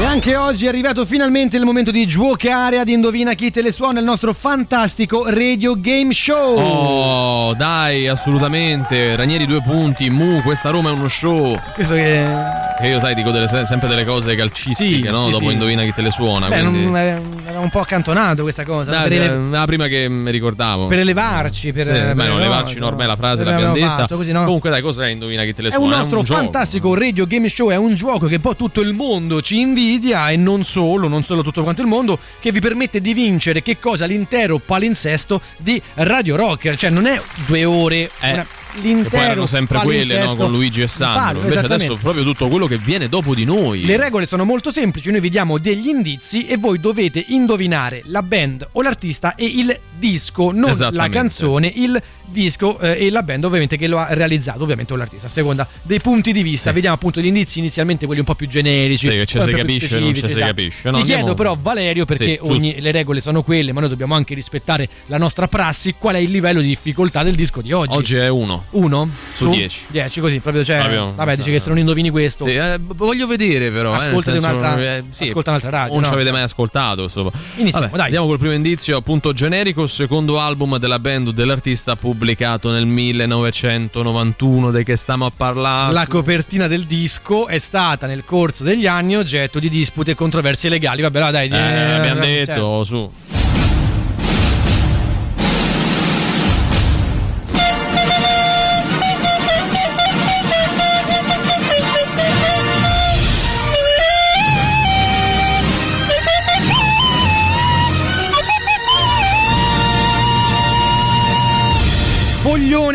E 0.00 0.04
anche 0.06 0.34
oggi 0.34 0.64
è 0.64 0.68
arrivato 0.68 1.04
finalmente 1.04 1.58
il 1.58 1.64
momento 1.64 1.90
di 1.90 2.06
giocare 2.06 2.78
ad 2.78 2.88
Indovina 2.88 3.34
chi 3.34 3.50
te 3.50 3.60
le 3.60 3.70
suona 3.70 3.98
il 3.98 4.06
nostro 4.06 4.32
fantastico 4.32 5.28
Radio 5.28 5.78
Game 5.78 6.14
Show. 6.14 6.56
Oh, 6.56 7.54
dai, 7.54 8.08
assolutamente. 8.08 9.14
Ranieri 9.14 9.44
due 9.44 9.60
punti, 9.60 10.08
Mu, 10.08 10.40
questa 10.40 10.70
Roma 10.70 10.88
è 10.88 10.92
uno 10.92 11.08
show. 11.08 11.58
Questo 11.74 11.92
che. 11.92 12.61
Che 12.82 12.88
io 12.88 12.98
sai, 12.98 13.14
dico 13.14 13.30
delle- 13.30 13.46
sempre 13.46 13.86
delle 13.86 14.04
cose 14.04 14.34
calcistiche, 14.34 15.06
Sì, 15.06 15.08
no? 15.08 15.26
sì, 15.26 15.30
Dopo 15.30 15.46
sì. 15.46 15.52
indovina 15.52 15.84
chi 15.84 15.92
te 15.94 16.02
le 16.02 16.10
suona. 16.10 16.48
Beh, 16.48 16.58
quindi... 16.62 16.84
non, 16.84 16.96
eh, 16.96 17.22
era 17.46 17.60
un 17.60 17.68
po' 17.70 17.78
accantonato 17.78 18.42
questa 18.42 18.64
cosa. 18.64 18.90
Dai, 18.90 19.02
per, 19.08 19.12
ele- 19.12 19.26
eh, 19.26 19.50
la 19.50 19.64
prima 19.66 19.86
che 19.86 20.08
mi 20.08 20.32
ricordavo. 20.32 20.88
per 20.88 20.98
elevarci, 20.98 21.72
per, 21.72 21.86
Sì, 21.86 21.92
per 21.92 22.14
beh, 22.16 22.26
no, 22.26 22.38
levarci, 22.38 22.70
insomma, 22.72 22.80
no, 22.80 22.86
ormai 22.92 23.06
la 23.06 23.14
frase 23.16 23.44
l'abbiamo 23.44 23.72
detta. 23.74 23.96
fatto, 23.98 24.16
così, 24.16 24.32
no? 24.32 24.42
Comunque, 24.44 24.70
dai, 24.70 24.82
cos'è 24.82 25.06
indovina 25.10 25.44
chi 25.44 25.54
te 25.54 25.62
le 25.62 25.68
È 25.68 25.72
suona? 25.72 25.86
un 25.94 25.98
nostro 26.00 26.22
gioco. 26.24 26.40
fantastico 26.40 26.94
Radio 26.98 27.24
Game 27.28 27.48
Show, 27.48 27.70
è 27.70 27.76
un 27.76 27.94
gioco 27.94 28.26
che 28.26 28.40
poi 28.40 28.56
tutto 28.56 28.80
il 28.80 28.92
mondo 28.94 29.40
ci 29.42 29.60
invidia 29.60 30.28
e 30.30 30.36
non 30.36 30.64
solo, 30.64 31.06
non 31.06 31.22
solo 31.22 31.42
tutto 31.44 31.62
quanto 31.62 31.82
il 31.82 31.86
mondo, 31.86 32.18
che 32.40 32.50
vi 32.50 32.58
permette 32.60 33.00
di 33.00 33.14
vincere 33.14 33.62
che 33.62 33.78
cosa? 33.78 34.06
L'intero 34.06 34.58
palinsesto 34.58 35.40
di 35.58 35.80
Radio 35.94 36.34
Rock, 36.34 36.74
cioè 36.74 36.90
non 36.90 37.06
è 37.06 37.20
due 37.46 37.64
ore, 37.64 38.10
Eh, 38.18 38.32
una- 38.32 38.46
Che 38.72 38.78
poi 38.80 38.82
l'intero 38.82 39.22
erano 39.22 39.46
sempre 39.46 39.78
quelle, 39.80 40.24
no? 40.24 40.34
Con 40.36 40.50
Luigi 40.50 40.82
e 40.82 40.86
Sandro. 40.88 41.42
Invece 41.42 41.58
adesso 41.58 41.96
proprio 41.96 42.22
tutto 42.24 42.48
quello 42.48 42.66
che 42.66 42.78
viene 42.78 43.08
dopo 43.08 43.34
di 43.34 43.44
noi. 43.44 43.84
Le 43.84 43.96
regole 43.96 44.26
sono 44.26 44.44
molto 44.44 44.72
semplici, 44.72 45.10
noi 45.10 45.20
vi 45.20 45.28
diamo 45.28 45.58
degli 45.58 45.88
indizi 45.88 46.46
e 46.46 46.56
voi 46.56 46.80
dovete 46.80 47.24
indovinare 47.28 48.02
la 48.06 48.22
band 48.22 48.68
o 48.72 48.82
l'artista 48.82 49.34
e 49.34 49.44
il 49.44 49.78
disco, 49.98 50.50
non 50.52 50.74
la 50.90 51.08
canzone, 51.08 51.70
il 51.74 52.00
disco 52.24 52.78
eh, 52.80 53.06
e 53.06 53.10
la 53.10 53.22
band 53.22 53.44
ovviamente 53.44 53.76
che 53.76 53.86
lo 53.86 53.98
ha 53.98 54.06
realizzato, 54.10 54.62
ovviamente 54.62 54.92
o 54.94 54.96
l'artista, 54.96 55.26
a 55.26 55.30
seconda 55.30 55.68
dei 55.82 56.00
punti 56.00 56.32
di 56.32 56.42
vista. 56.42 56.72
Vediamo 56.72 56.94
appunto 56.96 57.20
gli 57.20 57.26
indizi 57.26 57.58
inizialmente 57.58 58.06
quelli 58.06 58.20
un 58.20 58.26
po' 58.26 58.34
più 58.34 58.48
generici. 58.48 59.10
Sì, 59.10 59.16
che 59.18 59.26
ci 59.26 59.40
si 59.40 59.50
capisce 59.50 59.98
non 59.98 60.14
ci 60.14 60.16
specifici, 60.16 60.18
si 60.20 60.24
esatto. 60.32 60.46
capisce. 60.46 60.80
No, 60.84 60.94
Ti 60.94 61.00
andiamo- 61.00 61.22
chiedo 61.22 61.34
però 61.36 61.56
Valerio 61.60 62.04
perché 62.04 62.38
Sì, 62.42 62.50
ogni- 62.50 62.80
le 62.80 62.90
regole 62.90 63.20
sono 63.20 63.42
quelle, 63.42 63.72
ma 63.72 63.80
noi 63.80 63.90
dobbiamo 63.90 64.14
anche 64.14 64.34
rispettare 64.34 64.88
la 65.06 65.18
nostra 65.18 65.46
prassi, 65.46 65.94
qual 65.98 66.14
è 66.14 66.18
il 66.18 66.30
livello 66.30 66.60
di 66.60 66.68
difficoltà 66.68 67.22
del 67.22 67.34
disco 67.34 67.60
di 67.60 67.72
oggi? 67.72 67.96
Oggi 67.96 68.16
è 68.16 68.28
uno. 68.28 68.61
Uno? 68.70 69.10
Su 69.34 69.48
10. 69.50 69.86
10 69.88 70.20
così, 70.20 70.40
proprio 70.40 70.64
cioè, 70.64 70.78
Proprio, 70.78 71.12
vabbè, 71.14 71.36
dici 71.36 71.50
che 71.50 71.58
se 71.58 71.68
non 71.68 71.78
indovini 71.78 72.10
questo 72.10 72.44
Sì, 72.44 72.50
eh, 72.54 72.78
voglio 72.80 73.26
vedere 73.26 73.70
però. 73.70 73.92
eh, 73.92 73.96
Ascoltati 73.96 74.38
senso, 74.40 74.56
un'altra- 74.56 74.82
eh, 74.96 75.04
sì, 75.10 75.24
ascolta 75.24 75.50
un'altra 75.50 75.70
radio, 75.70 75.94
Non 75.94 76.02
ci 76.04 76.08
no? 76.10 76.14
avete 76.16 76.30
mai 76.32 76.42
ascoltato. 76.42 77.02
Insomma. 77.02 77.30
Iniziamo, 77.56 77.86
Vabbè, 77.86 77.96
dai. 77.96 78.04
Andiamo 78.06 78.26
col 78.26 78.38
primo 78.38 78.54
indizio, 78.54 78.96
appunto 78.96 79.32
generico, 79.32 79.86
secondo 79.86 80.38
album 80.40 80.78
della 80.78 80.98
band 80.98 81.30
dell'artista 81.30 81.96
pubblicato 81.96 82.70
nel 82.70 82.86
1991. 82.86 84.70
Di 84.70 84.84
che 84.84 84.96
stiamo 84.96 85.26
a 85.26 85.32
parlare? 85.34 85.92
La 85.92 86.06
copertina 86.06 86.66
del 86.66 86.84
disco 86.84 87.46
è 87.46 87.58
stata 87.58 88.06
nel 88.06 88.24
corso 88.24 88.64
degli 88.64 88.86
anni 88.86 89.16
oggetto 89.16 89.58
di 89.58 89.68
dispute 89.68 90.12
e 90.12 90.14
controversie 90.14 90.68
legali. 90.68 91.02
Vabbè, 91.02 91.20
no, 91.20 91.30
dai, 91.30 91.48
Eh, 91.48 91.56
abbiamo 91.56 92.22
cioè, 92.22 92.44
detto, 92.44 92.84
su. 92.84 93.12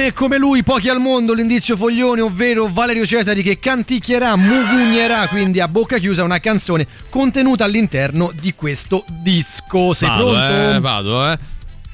Foglione 0.08 0.14
come 0.14 0.38
lui, 0.38 0.64
pochi 0.64 0.90
al 0.90 1.00
mondo, 1.00 1.34
l'indizio 1.34 1.76
foglione, 1.76 2.22
ovvero 2.22 2.68
Valerio 2.72 3.06
Cesari 3.06 3.42
che 3.42 3.60
canticchierà, 3.60 4.36
mugugnerà 4.36 5.28
quindi 5.28 5.60
a 5.60 5.68
bocca 5.68 5.98
chiusa 5.98 6.24
una 6.24 6.40
canzone 6.40 6.86
contenuta 7.10 7.64
all'interno 7.66 8.32
di 8.40 8.54
questo 8.56 9.04
disco. 9.08 9.94
Sei 9.94 10.08
vado, 10.08 10.30
pronto? 10.32 10.76
Eh, 10.76 10.80
vado, 10.80 11.32
eh. 11.32 11.38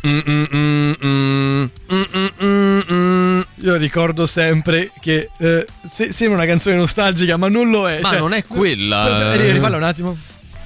Mm, 0.06 0.19
mm, 0.30 0.45
mm, 0.53 0.93
mm, 1.06 1.69
mm, 1.92 2.03
mm, 2.16 2.27
mm, 2.43 2.82
mm. 2.92 3.42
Io 3.61 3.75
ricordo 3.77 4.25
sempre 4.25 4.92
che 5.00 5.30
eh, 5.38 5.66
se- 5.90 6.11
sembra 6.11 6.38
una 6.40 6.48
canzone 6.48 6.75
nostalgica, 6.75 7.38
ma 7.38 7.48
non 7.48 7.69
lo 7.69 7.90
è. 7.90 8.01
Ma 8.01 8.09
cioè- 8.09 8.19
non 8.19 8.33
è 8.33 8.43
quella. 8.45 9.33
Eh, 9.33 9.51
Rifalla 9.51 9.77
un 9.77 9.83
attimo. 9.83 10.17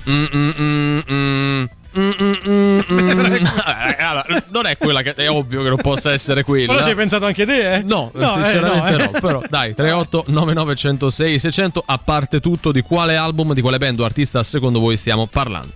Mm, 0.09 0.26
mm, 0.34 1.00
mm, 1.11 1.64
mm. 2.00 2.11
Mm, 2.48 2.80
mm. 2.92 3.45
Eh, 3.98 4.03
allora, 4.03 4.43
non 4.50 4.66
è 4.66 4.77
quella 4.77 5.01
che 5.01 5.14
è 5.14 5.30
ovvio 5.30 5.64
che 5.64 5.69
non 5.69 5.77
possa 5.77 6.11
essere 6.11 6.43
quella. 6.43 6.74
Però 6.74 6.84
ci 6.84 6.90
hai 6.90 6.95
pensato 6.95 7.26
anche 7.26 7.45
te, 7.45 7.76
eh? 7.76 7.84
No, 7.84 8.11
No, 8.14 8.34
sinceramente 8.34 8.93
eh, 8.93 8.98
no, 8.98 9.03
no, 9.11 9.17
eh. 9.17 9.19
Però 9.19 9.42
dai, 9.50 9.74
38 9.74 10.26
9906 10.27 11.40
600 11.40 11.84
a 11.85 11.98
parte 11.98 12.40
tutto 12.40 12.72
di 12.72 12.82
quale 12.82 13.16
album, 13.16 13.53
di 13.53 13.61
quale 13.61 13.77
band 13.77 14.00
o 14.00 14.06
artista 14.06 14.43
secondo 14.43 14.80
voi 14.80 14.98
stiamo 14.98 15.27
parlando. 15.27 15.74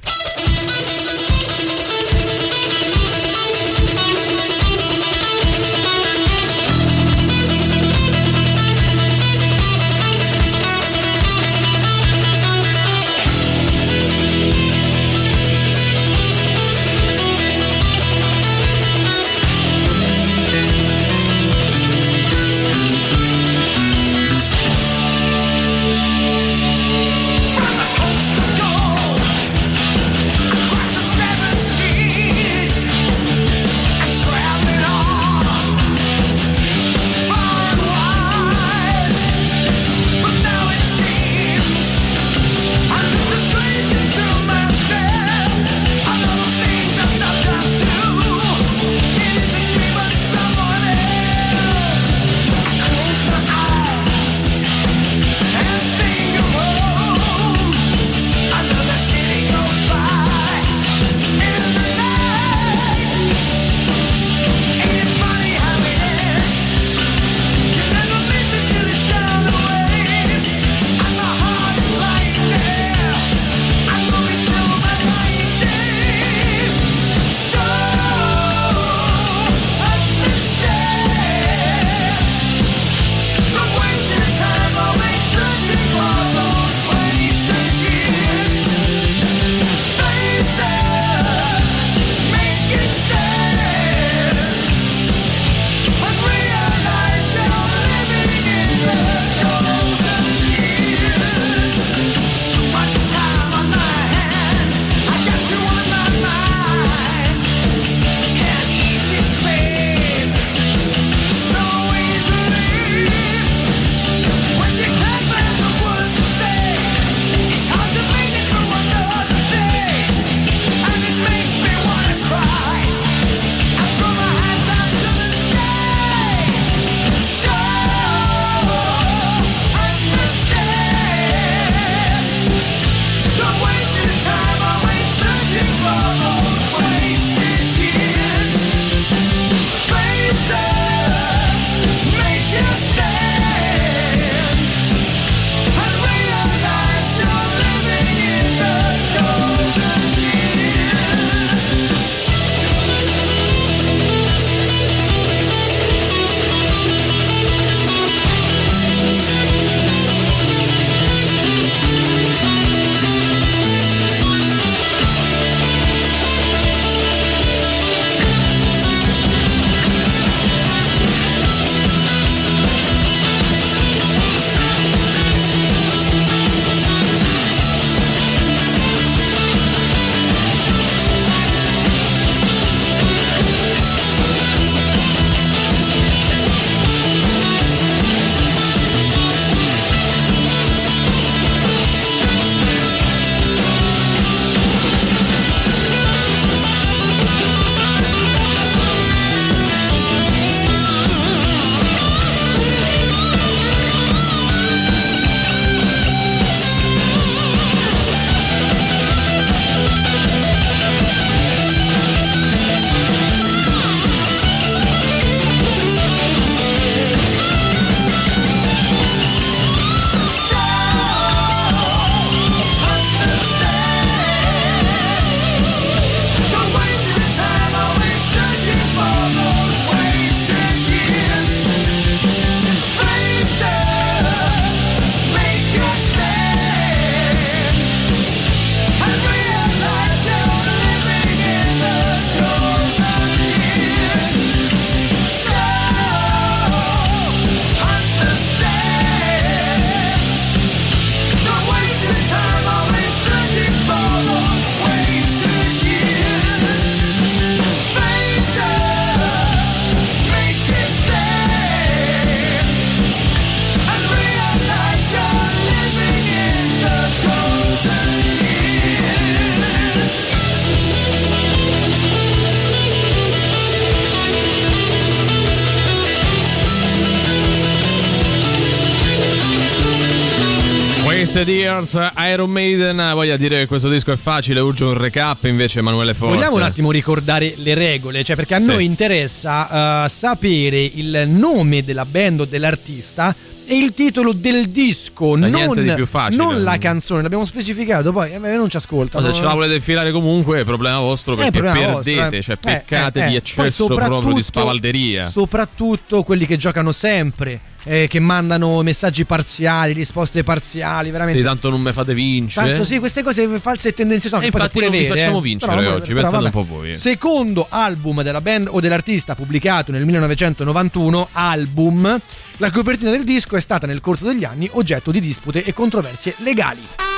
Ears, 281.81 282.11
Iron 282.31 282.49
Maiden. 282.49 283.11
Voglia 283.13 283.37
dire 283.37 283.59
che 283.59 283.65
questo 283.65 283.89
disco 283.89 284.11
è 284.11 284.17
facile, 284.17 284.59
urge 284.59 284.83
un 284.83 284.97
recap. 284.97 285.43
Invece, 285.45 285.79
Emanuele 285.79 286.13
Forte. 286.13 286.35
Vogliamo 286.35 286.55
un 286.57 286.61
attimo 286.61 286.91
ricordare 286.91 287.53
le 287.57 287.73
regole, 287.73 288.23
cioè 288.23 288.35
perché 288.35 288.55
a 288.55 288.59
Sì. 288.59 288.67
noi 288.67 288.85
interessa 288.85 290.05
eh, 290.05 290.09
sapere 290.09 290.81
il 290.81 291.25
nome 291.27 291.83
della 291.83 292.05
band 292.05 292.41
o 292.41 292.45
dell'artista 292.45 293.35
e 293.65 293.77
il 293.77 293.93
titolo 293.93 294.33
del 294.33 294.69
disco, 294.69 295.35
non, 295.35 295.51
di 295.75 295.93
più 295.93 296.05
facile. 296.05 296.43
non 296.43 296.61
la 296.61 296.77
canzone, 296.77 297.21
l'abbiamo 297.21 297.45
specificato, 297.45 298.11
poi 298.11 298.33
eh, 298.33 298.37
non 298.37 298.69
ci 298.69 298.77
ascoltano. 298.77 299.25
Ma 299.25 299.31
se 299.31 299.39
ce 299.39 299.45
la 299.45 299.53
volete 299.53 299.79
filare 299.79 300.11
comunque 300.11 300.59
è 300.59 300.63
problema 300.65 300.99
vostro 300.99 301.33
Eh, 301.33 301.37
perché 301.37 301.51
problema 301.51 301.93
perdete, 301.93 302.15
vostro, 302.19 302.37
eh. 302.37 302.41
cioè 302.41 302.57
peccate 302.57 303.23
eh, 303.23 303.29
di 303.29 303.35
eh. 303.35 303.41
Poi 303.55 303.65
eccesso 303.67 303.87
proprio 303.87 304.33
di 304.33 304.41
spavalderia. 304.41 305.29
Soprattutto 305.29 306.23
quelli 306.23 306.45
che 306.45 306.57
giocano 306.57 306.91
sempre, 306.91 307.59
eh, 307.83 308.07
che 308.07 308.19
mandano 308.19 308.81
messaggi 308.81 309.25
parziali, 309.25 309.93
risposte 309.93 310.43
parziali, 310.43 311.11
veramente. 311.11 311.39
Sì, 311.39 311.45
tanto 311.45 311.69
non 311.69 311.81
me 311.81 311.93
fate 311.93 312.13
vincere. 312.13 312.67
Tanto 312.67 312.83
sì, 312.83 312.99
queste 312.99 313.23
cose 313.23 313.59
false 313.59 313.89
e 313.89 313.93
tendenziose 313.93 314.35
no, 314.35 314.41
E 314.41 314.45
infatti 314.45 314.69
pure 314.71 314.85
non 314.85 314.95
vi 314.95 315.03
vere, 315.03 315.17
facciamo 315.17 315.37
eh. 315.39 315.41
vincere 315.41 315.75
Però, 315.75 315.93
oggi, 315.93 316.13
però, 316.13 316.21
pensate 316.21 316.43
vabbè. 316.43 316.57
un 316.57 316.67
po' 316.67 316.75
voi. 316.75 316.95
Secondo 316.95 317.65
album 317.69 318.21
della 318.23 318.41
band 318.41 318.67
o 318.71 318.79
dell'artista 318.79 319.35
pubblicato 319.35 319.91
nel 319.91 320.05
1991, 320.05 321.29
album, 321.31 322.21
la 322.57 322.71
copertina 322.71 323.11
del 323.11 323.23
disco 323.23 323.55
è 323.55 323.61
stata 323.61 323.87
nel 323.87 324.01
corso 324.01 324.25
degli 324.25 324.43
anni 324.43 324.69
oggetto 324.73 325.11
di 325.11 325.19
dispute 325.19 325.63
e 325.63 325.73
controversie 325.73 326.35
legali. 326.37 327.10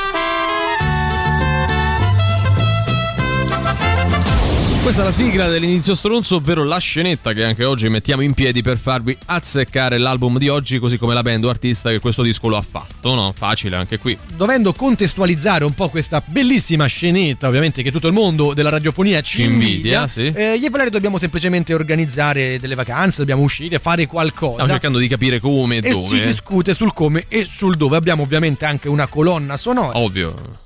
Questa 4.84 5.02
è 5.02 5.06
la 5.06 5.14
sigla 5.14 5.48
dell'inizio 5.48 5.96
stronzo, 5.96 6.36
ovvero 6.36 6.66
la 6.66 6.78
scenetta 6.78 7.32
che 7.32 7.46
anche 7.46 7.64
oggi 7.64 7.88
mettiamo 7.88 8.22
in 8.22 8.34
piedi 8.34 8.62
per 8.62 8.78
farvi 8.78 9.18
azzeccare 9.28 9.98
l'album 9.98 10.38
di 10.38 10.50
oggi, 10.50 10.78
così 10.78 10.98
come 10.98 11.14
la 11.14 11.22
band 11.22 11.46
o 11.46 11.50
artista 11.50 11.90
che 11.90 12.00
questo 12.00 12.22
disco 12.22 12.50
lo 12.50 12.58
ha 12.58 12.62
fatto. 12.62 13.16
No, 13.16 13.34
facile 13.36 13.78
anche 13.78 13.98
qui. 13.98 14.18
Dovendo 14.36 14.74
contestualizzare 14.74 15.64
un 15.64 15.74
po' 15.74 15.88
questa 15.88 16.22
bellissima 16.26 16.86
scenetta, 16.86 17.48
ovviamente 17.48 17.82
che 17.82 17.94
tutto 17.94 18.08
il 18.08 18.14
mondo 18.14 18.54
della 18.54 18.70
radiofonia 18.70 19.22
ci, 19.22 19.38
Ci 19.38 19.44
invidia, 19.44 20.06
sì. 20.06 20.26
eh, 20.36 20.56
io 20.56 20.68
e 20.68 20.70
Valerio 20.70 20.92
dobbiamo 20.92 21.18
semplicemente 21.18 21.74
organizzare 21.74 22.60
delle 22.60 22.76
vacanze, 22.76 23.20
dobbiamo 23.20 23.42
uscire, 23.42 23.80
fare 23.80 24.06
qualcosa. 24.06 24.52
Stiamo 24.56 24.72
cercando 24.72 24.98
di 24.98 25.08
capire 25.08 25.40
come 25.40 25.78
e 25.78 25.90
e 25.90 25.94
si 25.94 26.18
dove. 26.18 26.26
discute 26.28 26.74
sul 26.74 26.94
come 26.94 27.24
e 27.30 27.46
sul 27.46 27.78
dove. 27.78 27.96
Abbiamo 27.96 28.24
ovviamente 28.24 28.66
anche 28.66 28.90
una 28.90 29.08
colonna 29.08 29.56
sonora. 29.56 29.98
Ovvio. 29.98 30.62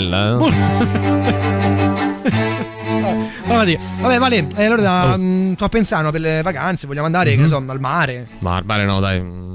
Bella, 0.00 0.30
eh? 0.30 1.78
Vabbè, 4.00 4.18
vale, 4.18 4.46
eh, 4.56 4.64
allora 4.64 5.12
Oh. 5.12 5.18
mm, 5.18 5.52
sto 5.54 5.68
pensando 5.68 6.10
per 6.10 6.20
le 6.22 6.40
vacanze, 6.42 6.86
vogliamo 6.86 7.06
andare, 7.06 7.34
che 7.34 7.40
ne 7.42 7.48
so, 7.48 7.56
al 7.66 7.80
mare. 7.80 8.28
Ma 8.40 8.56
al 8.56 8.64
mare 8.64 8.84
no, 8.86 9.00
dai. 9.00 9.20
mm. 9.20 9.48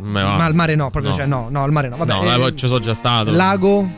Ma 0.00 0.44
al 0.44 0.54
mare 0.54 0.74
no, 0.74 0.90
proprio, 0.90 1.12
No. 1.12 1.16
cioè 1.16 1.26
no, 1.26 1.46
no, 1.50 1.62
al 1.62 1.70
mare 1.70 1.88
no. 1.88 1.96
Vabbè, 1.96 2.12
no, 2.12 2.46
eh, 2.46 2.54
ci 2.56 2.66
sono 2.66 2.80
già 2.80 2.94
stato. 2.94 3.30
lago, 3.30 3.88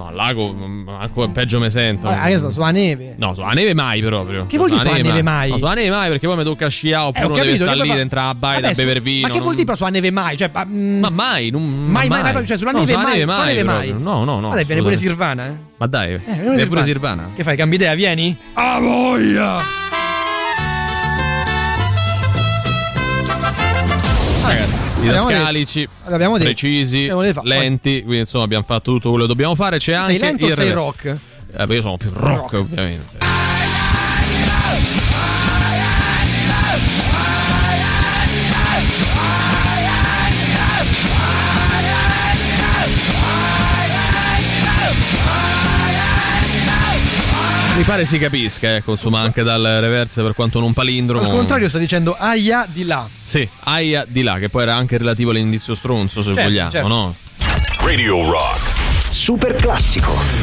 No, 0.00 0.06
al 0.06 0.14
lago, 0.14 0.50
mm, 0.50 0.88
ancora 0.88 1.28
peggio 1.28 1.58
me 1.60 1.68
sento. 1.68 2.08
vabbè, 2.08 2.30
che 2.30 2.38
so, 2.38 2.48
sulla 2.48 2.70
neve. 2.70 3.16
No, 3.18 3.34
sulla 3.34 3.50
neve 3.50 3.74
mai 3.74 4.00
proprio. 4.00 4.46
Che 4.46 4.56
vuol 4.56 4.70
dire 4.70 4.80
Sulla 4.82 4.96
neve 4.96 5.20
mai? 5.20 5.50
No, 5.50 5.58
sulla 5.58 5.74
neve 5.74 5.90
mai 5.90 6.08
perché 6.08 6.26
poi 6.26 6.36
mi 6.38 6.44
tocca 6.44 6.68
sciare 6.68 6.96
oppure 7.04 7.20
Eh, 7.20 7.26
uno 7.26 7.34
deve 7.34 7.46
capito, 7.48 7.64
stare 7.64 7.82
lì 7.82 7.88
fa- 7.88 7.94
dentro 7.96 8.18
la 8.20 8.36
Vabbè, 8.38 8.66
a 8.66 8.72
bever 8.72 9.02
vino. 9.02 9.20
Ma 9.20 9.26
che 9.28 9.34
non- 9.34 9.42
vuol 9.42 9.52
dire 9.52 9.64
però 9.66 9.76
sulla 9.76 9.90
neve 9.90 10.10
mai? 10.10 10.36
Cioè, 10.38 10.50
ma, 10.54 10.64
mm, 10.66 11.00
Ma 11.00 11.10
mai, 11.10 11.50
non, 11.50 11.62
mai, 11.68 12.08
mai, 12.08 12.32
mai, 12.32 12.46
cioè 12.46 12.56
sulla 12.56 12.70
No, 12.70 12.78
neve 12.78 12.92
sulla 12.92 13.04
mai, 13.04 13.12
neve 13.18 13.30
sulla 13.30 13.36
mai, 13.44 13.54
neve 13.54 13.62
mai. 13.92 14.02
No, 14.02 14.24
no, 14.24 14.40
no. 14.40 14.48
Vabbè, 14.48 14.64
viene 14.64 14.80
pure. 14.80 14.96
Sirvana, 14.96 15.46
eh. 15.48 15.52
Ma 15.76 15.86
dai, 15.86 16.18
viene 16.24 16.40
viene 16.42 16.66
pure 16.66 16.82
Sirvana. 16.82 17.30
Che 17.36 17.42
fai, 17.42 17.56
cambi 17.58 17.74
idea, 17.74 17.94
vieni? 17.94 18.34
A 18.54 18.78
voglia! 18.80 19.58
Ragazzi, 24.50 24.80
Abbiamo 24.96 25.28
didascalici, 25.28 25.88
precisi, 26.40 27.06
detto. 27.06 27.40
lenti, 27.44 28.00
quindi 28.02 28.18
insomma 28.18 28.44
abbiamo 28.44 28.64
fatto 28.64 28.92
tutto 28.92 29.08
quello 29.10 29.24
che 29.24 29.30
dobbiamo 29.30 29.54
fare. 29.54 29.78
C'è 29.78 29.92
anche 29.92 30.12
Sei 30.12 30.20
lento 30.20 30.44
o 30.44 30.48
il 30.48 30.54
sei 30.54 30.72
rock? 30.72 31.16
Eh, 31.56 31.66
beh, 31.66 31.74
io 31.74 31.80
sono 31.82 31.96
più 31.96 32.10
rock, 32.12 32.52
ovviamente. 32.54 33.18
Mi 47.80 47.86
pare 47.86 48.04
si 48.04 48.18
capisca, 48.18 48.74
ecco, 48.76 48.90
insomma, 48.90 49.20
anche 49.20 49.42
dal 49.42 49.62
reverse 49.62 50.20
per 50.20 50.34
quanto 50.34 50.60
non 50.60 50.74
palindromo. 50.74 51.24
Al 51.24 51.30
contrario, 51.30 51.66
sta 51.66 51.78
dicendo 51.78 52.14
aia 52.14 52.66
di 52.70 52.84
là. 52.84 53.08
Sì, 53.22 53.48
aia 53.60 54.04
di 54.06 54.22
là, 54.22 54.36
che 54.36 54.50
poi 54.50 54.64
era 54.64 54.74
anche 54.74 54.98
relativo 54.98 55.30
all'indizio 55.30 55.74
stronzo, 55.74 56.20
se 56.20 56.34
Certo, 56.34 56.42
vogliamo, 56.42 56.70
certo. 56.70 56.88
no? 56.88 57.14
Radio 57.82 58.30
Rock. 58.30 59.08
Super 59.08 59.54
classico. 59.54 60.39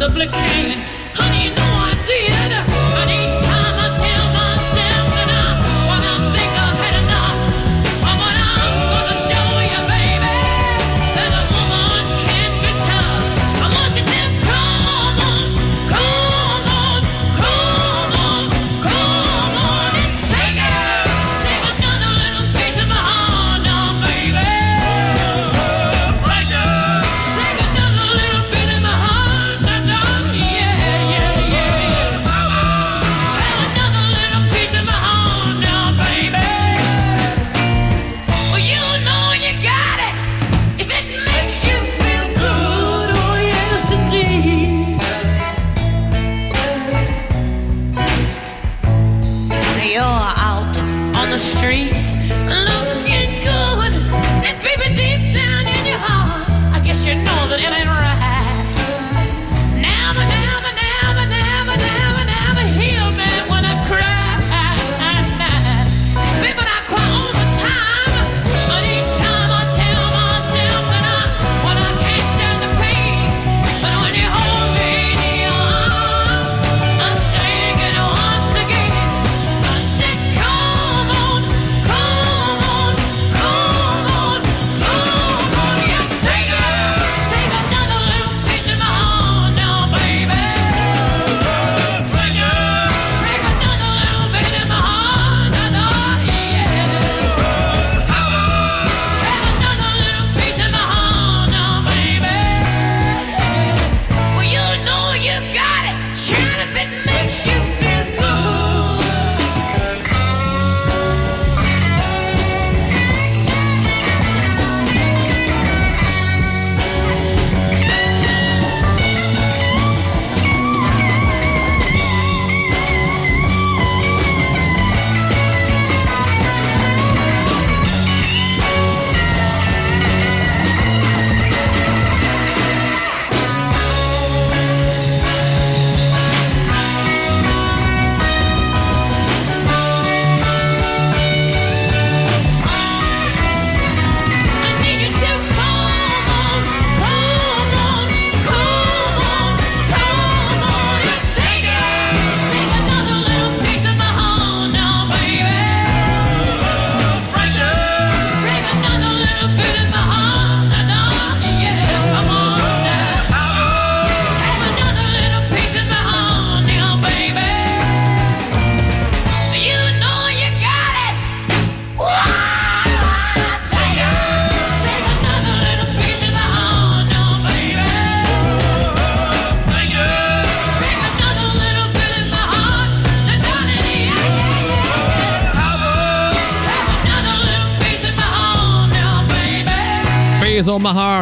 supplicating, 0.00 0.82
honey. 1.12 1.59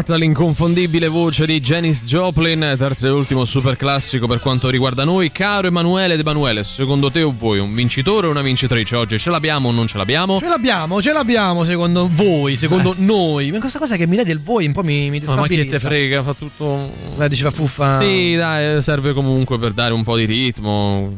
Heart, 0.09 0.17
l'inconfondibile 0.17 1.09
voce 1.09 1.45
di 1.45 1.61
Janis 1.61 2.05
Joplin, 2.05 2.75
terzo 2.79 3.07
e 3.07 3.11
ultimo 3.11 3.45
super 3.45 3.77
classico 3.77 4.27
per 4.27 4.41
quanto 4.41 4.71
riguarda 4.71 5.05
noi. 5.05 5.31
Caro 5.31 5.67
Emanuele 5.67 6.15
ed 6.15 6.21
Emanuele, 6.21 6.65
secondo 6.65 7.11
te 7.11 7.23
o 7.23 7.35
voi 7.37 7.59
un 7.59 7.75
vincitore 7.75 8.27
o 8.27 8.31
una 8.31 8.41
vincitrice 8.41 8.97
oggi? 8.97 9.19
Ce 9.19 9.31
l'abbiamo 9.31 9.69
o 9.69 9.73
non 9.73 9.87
ce 9.87 9.99
l'abbiamo? 9.99 10.39
Ce 10.39 10.47
l'abbiamo, 10.47 11.03
ce 11.03 11.13
l'abbiamo 11.13 11.65
secondo 11.65 12.09
voi, 12.13 12.57
secondo 12.57 12.95
noi. 12.99 13.51
Ma 13.51 13.59
questa 13.59 13.79
cosa 13.79 13.97
che 13.97 14.07
mi 14.07 14.17
dai 14.17 14.25
del 14.25 14.41
voi 14.41 14.67
un 14.67 14.73
po' 14.73 14.83
mi, 14.83 15.11
mi 15.11 15.21
Ma, 15.25 15.35
ma 15.35 15.47
chi 15.47 15.67
te 15.67 15.79
frega, 15.79 16.23
fa 16.23 16.35
tutto... 16.35 16.91
Eh, 17.19 17.29
diceva 17.29 17.51
fuffa. 17.51 17.97
Sì, 17.97 18.35
dai, 18.35 18.83
serve 18.83 19.13
comunque 19.13 19.59
per 19.59 19.73
dare 19.73 19.93
un 19.93 20.05
po' 20.05 20.17
di 20.17 20.25
ritmo. 20.25 21.17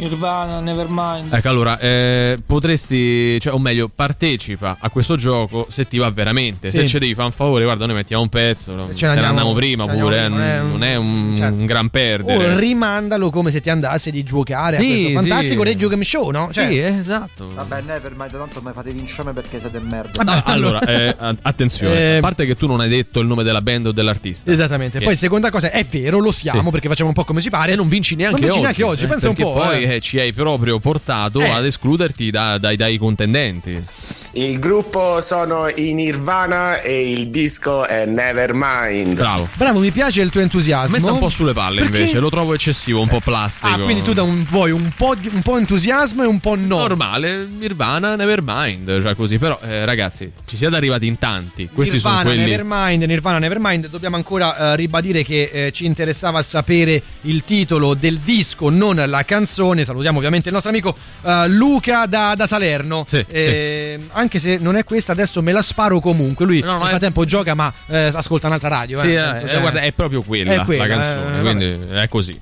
Nirvana, 0.00 0.60
Nevermind. 0.60 1.32
Ecco, 1.32 1.48
allora, 1.48 1.78
eh, 1.78 2.38
potresti, 2.44 3.38
cioè, 3.40 3.52
o 3.52 3.58
meglio, 3.58 3.90
partecipa 3.94 4.76
a 4.80 4.88
questo 4.90 5.16
gioco 5.16 5.66
se 5.68 5.86
ti 5.86 5.98
va 5.98 6.10
veramente. 6.10 6.70
Se 6.70 6.82
Sì. 6.82 6.88
ci 6.88 6.98
devi 6.98 7.14
fare 7.14 7.26
un 7.26 7.32
favore, 7.32 7.64
guarda, 7.64 7.86
noi 7.86 7.94
mettiamo 7.96 8.22
un 8.22 8.28
pezzo. 8.28 8.72
ce 8.72 9.06
ne 9.06 9.14
se 9.14 9.20
ne 9.20 9.26
andiamo- 9.26 9.52
prima 9.54 9.86
ce 9.86 9.96
pure, 9.96 10.16
eh, 10.16 10.20
andiamo 10.20 10.62
non, 10.62 10.70
non 10.70 10.82
è 10.84 10.96
un, 10.96 11.34
certo. 11.36 11.54
un 11.56 11.66
gran 11.66 11.84
O 11.86 11.88
perdere. 11.90 12.58
rimandalo 12.58 13.30
come 13.30 13.50
se 13.50 13.60
ti 13.60 13.70
andasse 13.70 14.10
di 14.10 14.22
giocare 14.22 14.76
a 14.76 14.80
Sì, 14.80 14.86
questo 14.86 15.08
sì. 15.08 15.28
fantastico 15.28 15.62
Reggio 15.62 15.88
Game 15.88 16.04
Show, 16.04 16.30
no? 16.30 16.48
Cioè, 16.52 16.66
Sì, 16.68 16.78
eh, 16.78 16.98
esatto. 16.98 17.48
Vabbè, 17.54 17.82
Nevermind, 17.82 18.30
tanto 18.32 18.60
mi 18.64 18.70
fate 18.74 18.92
vincere 18.92 19.32
perché 19.32 19.60
siete 19.60 19.80
merda. 19.80 20.22
Ah, 20.24 20.42
allora, 20.46 20.80
eh, 20.80 21.14
a- 21.18 21.34
attenzione, 21.42 22.14
Eh, 22.14 22.16
a 22.16 22.20
parte 22.20 22.46
che 22.46 22.54
tu 22.56 22.66
non 22.66 22.80
hai 22.80 22.88
detto 22.88 23.20
il 23.20 23.26
nome 23.26 23.42
della 23.42 23.60
band 23.62 23.86
o 23.86 23.92
dell'artista. 23.92 24.50
Esattamente. 24.50 24.98
Che- 24.98 25.04
Poi, 25.04 25.16
seconda 25.16 25.50
cosa, 25.50 25.70
è 25.70 25.84
vero, 25.88 26.18
lo 26.18 26.30
siamo 26.32 26.62
Sì. 26.64 26.70
perché 26.70 26.88
facciamo 26.88 27.08
un 27.08 27.14
po' 27.14 27.24
come 27.24 27.40
si 27.40 27.50
pare. 27.50 27.72
E 27.72 27.76
non 27.76 27.88
vinci 27.88 28.14
neanche 28.16 28.40
non 28.40 28.50
vinci 28.50 28.56
oggi. 28.58 28.62
neanche 28.80 28.82
oggi. 28.84 29.04
eh, 29.04 29.08
Pensa 29.08 29.28
un 29.28 29.34
po'. 29.34 29.52
poi 29.52 29.82
eh. 29.84 29.89
eh, 29.89 29.89
ci 29.98 30.20
hai 30.20 30.32
proprio 30.32 30.78
portato 30.78 31.40
Eh. 31.40 31.48
ad 31.48 31.64
escluderti 31.64 32.30
da- 32.30 32.58
dai, 32.58 32.76
dai 32.76 32.96
contendenti. 32.98 33.82
Il 34.32 34.60
gruppo 34.60 35.20
sono 35.20 35.68
i 35.74 35.92
Nirvana 35.92 36.80
e 36.80 37.10
il 37.10 37.28
disco 37.30 37.84
è 37.84 38.06
Nevermind. 38.06 39.14
Bravo. 39.14 39.48
Bravo, 39.54 39.80
mi 39.80 39.90
piace 39.90 40.20
il 40.20 40.30
tuo 40.30 40.40
entusiasmo. 40.40 40.92
Me 40.92 41.00
sta 41.00 41.10
un 41.10 41.18
po' 41.18 41.30
sulle 41.30 41.52
palle 41.52 41.80
Perché- 41.80 41.96
invece, 41.98 42.20
lo 42.20 42.30
trovo 42.30 42.54
eccessivo, 42.54 43.00
un 43.00 43.08
po' 43.08 43.18
plastico. 43.18 43.66
Ah, 43.74 43.78
quindi 43.80 44.02
tu 44.02 44.12
da 44.12 44.22
un, 44.22 44.44
vuoi 44.44 44.70
un 44.70 44.88
po', 44.96 45.16
di- 45.16 45.28
un 45.32 45.42
po' 45.42 45.58
entusiasmo 45.58 46.22
e 46.22 46.26
un 46.26 46.38
po' 46.38 46.54
no. 46.54 46.78
Normale, 46.78 47.44
Nirvana, 47.44 48.14
Nevermind, 48.14 49.02
cioè 49.02 49.16
così. 49.16 49.36
Però, 49.38 49.58
eh, 49.64 49.84
ragazzi, 49.84 50.30
ci 50.46 50.56
siete 50.56 50.76
arrivati 50.76 51.08
in 51.08 51.18
tanti. 51.18 51.68
Questi 51.72 51.96
Nirvana, 51.96 52.18
sono 52.22 52.28
quelli. 52.34 52.50
Nevermind, 52.50 53.02
Nirvana, 53.02 53.38
Nevermind. 53.40 53.88
Dobbiamo 53.88 54.14
ancora 54.14 54.56
eh, 54.56 54.76
ribadire 54.76 55.24
che 55.24 55.50
eh, 55.52 55.72
ci 55.72 55.86
interessava 55.86 56.40
sapere 56.42 57.02
il 57.22 57.42
titolo 57.44 57.94
del 57.94 58.18
disco, 58.18 58.68
non 58.70 59.02
la 59.08 59.24
canzone. 59.24 59.84
Salutiamo 59.84 60.18
ovviamente 60.18 60.46
il 60.50 60.54
nostro 60.54 60.70
amico 60.70 60.94
eh, 61.24 61.48
Luca 61.48 62.06
da, 62.06 62.34
da 62.36 62.46
Salerno. 62.46 63.04
Sì, 63.08 63.24
Eh, 63.28 63.98
Anche 64.20 64.38
se 64.38 64.58
non 64.60 64.76
è 64.76 64.84
questa, 64.84 65.12
adesso 65.12 65.40
me 65.42 65.50
la 65.52 65.62
sparo 65.62 65.98
comunque. 65.98 66.44
Lui 66.44 66.60
No, 66.60 66.72
no, 66.72 66.76
nel 66.78 66.86
è- 66.86 66.88
frattempo 66.90 67.24
gioca, 67.24 67.54
ma 67.54 67.72
eh, 67.88 68.10
ascolta 68.12 68.46
un'altra 68.48 68.68
radio. 68.68 69.00
Sì, 69.00 69.08
eh, 69.08 69.12
eh, 69.12 69.16
nel 69.16 69.24
senso, 69.32 69.46
eh, 69.46 69.48
cioè- 69.48 69.60
guarda, 69.60 69.80
è 69.80 69.92
proprio 69.92 70.22
quella, 70.22 70.52
È 70.52 70.64
quella, 70.64 70.86
la 70.86 70.94
canzone. 70.94 71.38
eh, 71.38 71.40
quindi 71.42 71.78
è 71.94 72.08
così. 72.08 72.40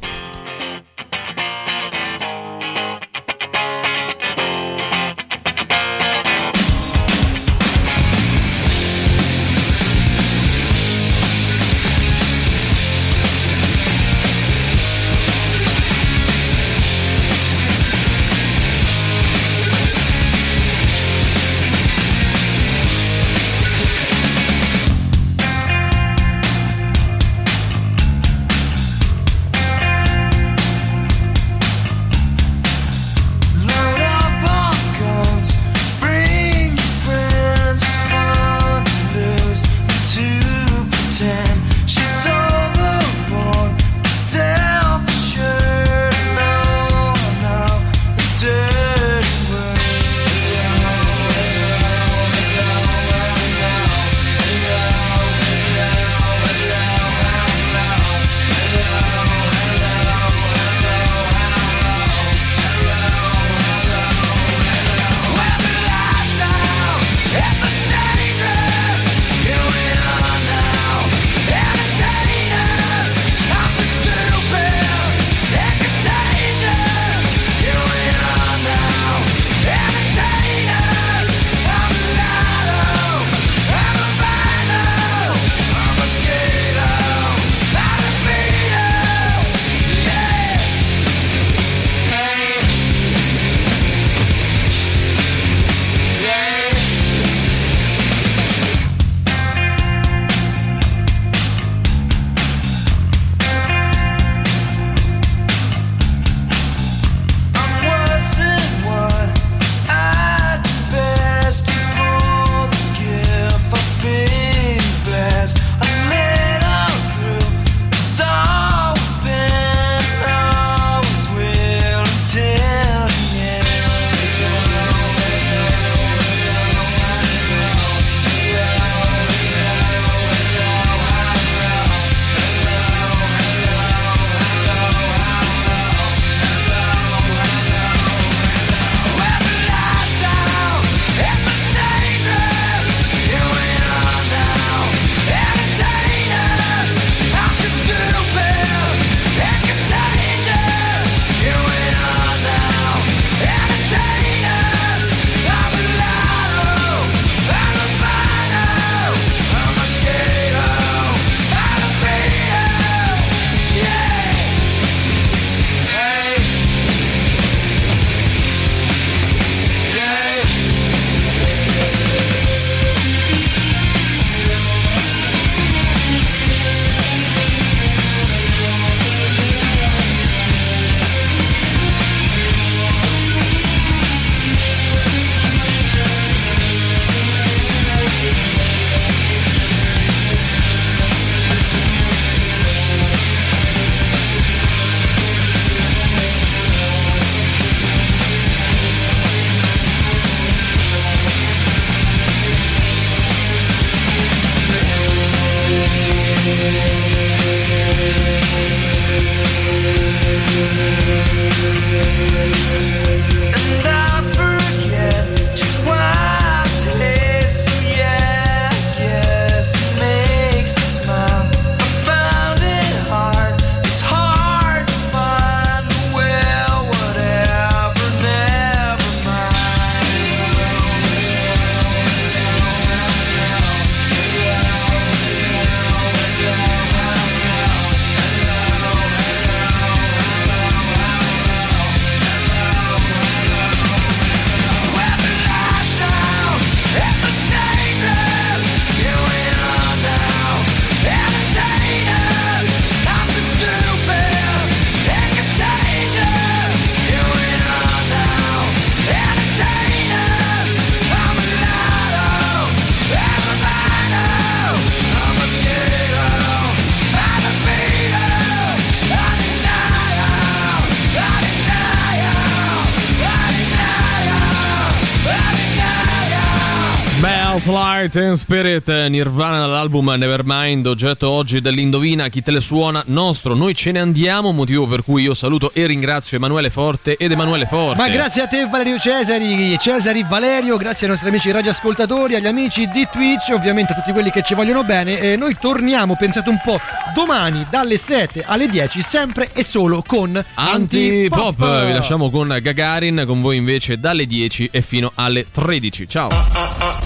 Light 278.01 278.15
and 278.15 278.36
Spirit, 278.36 278.89
Nirvana 279.09 279.59
dall'album 279.59 280.09
Nevermind, 280.10 280.86
oggetto 280.86 281.31
oggi 281.31 281.60
dell'Indovina, 281.60 282.28
chi 282.28 282.43
te 282.43 282.52
le 282.52 282.60
suona, 282.60 283.02
nostro, 283.07 283.57
noi 283.57 283.75
ce 283.75 283.91
ne 283.91 283.99
andiamo, 283.99 284.52
motivo 284.52 284.86
per 284.86 285.02
cui 285.02 285.25
io 285.25 285.35
saluto 285.35 285.73
e 285.75 285.85
ringrazio 285.86 286.36
Emanuele 286.36 286.70
Forte 286.70 287.17
ed 287.17 287.33
Emanuele 287.33 287.67
Forte. 287.67 288.01
Ma 288.01 288.09
grazie 288.09 288.43
a 288.43 288.47
te 288.47 288.68
Valerio 288.70 288.99
Cesari, 288.99 289.77
Cesari 289.81 290.25
Valerio, 290.28 290.77
grazie 290.77 291.07
ai 291.07 291.12
nostri 291.12 291.28
amici 291.31 291.51
radioascoltatori, 291.51 292.36
agli 292.36 292.47
amici 292.47 292.86
di 292.86 293.05
Twitch, 293.10 293.51
ovviamente 293.52 293.94
a 293.94 293.97
tutti 293.97 294.12
quelli 294.12 294.31
che 294.31 294.43
ci 294.43 294.55
vogliono 294.55 294.85
bene. 294.85 295.18
E 295.18 295.35
noi 295.35 295.57
torniamo, 295.60 296.15
pensate 296.17 296.51
un 296.51 296.60
po', 296.62 296.78
domani 297.17 297.67
dalle 297.68 297.99
7 297.99 298.44
alle 298.47 298.68
10, 298.68 299.02
sempre 299.02 299.51
e 299.52 299.65
solo 299.65 300.05
con 300.07 300.41
Antipop, 300.55 301.86
vi 301.86 301.93
lasciamo 301.93 302.31
con 302.31 302.57
Gagarin, 302.62 303.25
con 303.27 303.41
voi 303.41 303.57
invece 303.57 303.99
dalle 303.99 304.25
10 304.25 304.68
e 304.70 304.83
fino 304.83 305.10
alle 305.17 305.47
13. 305.51 306.09
Ciao. 306.09 306.28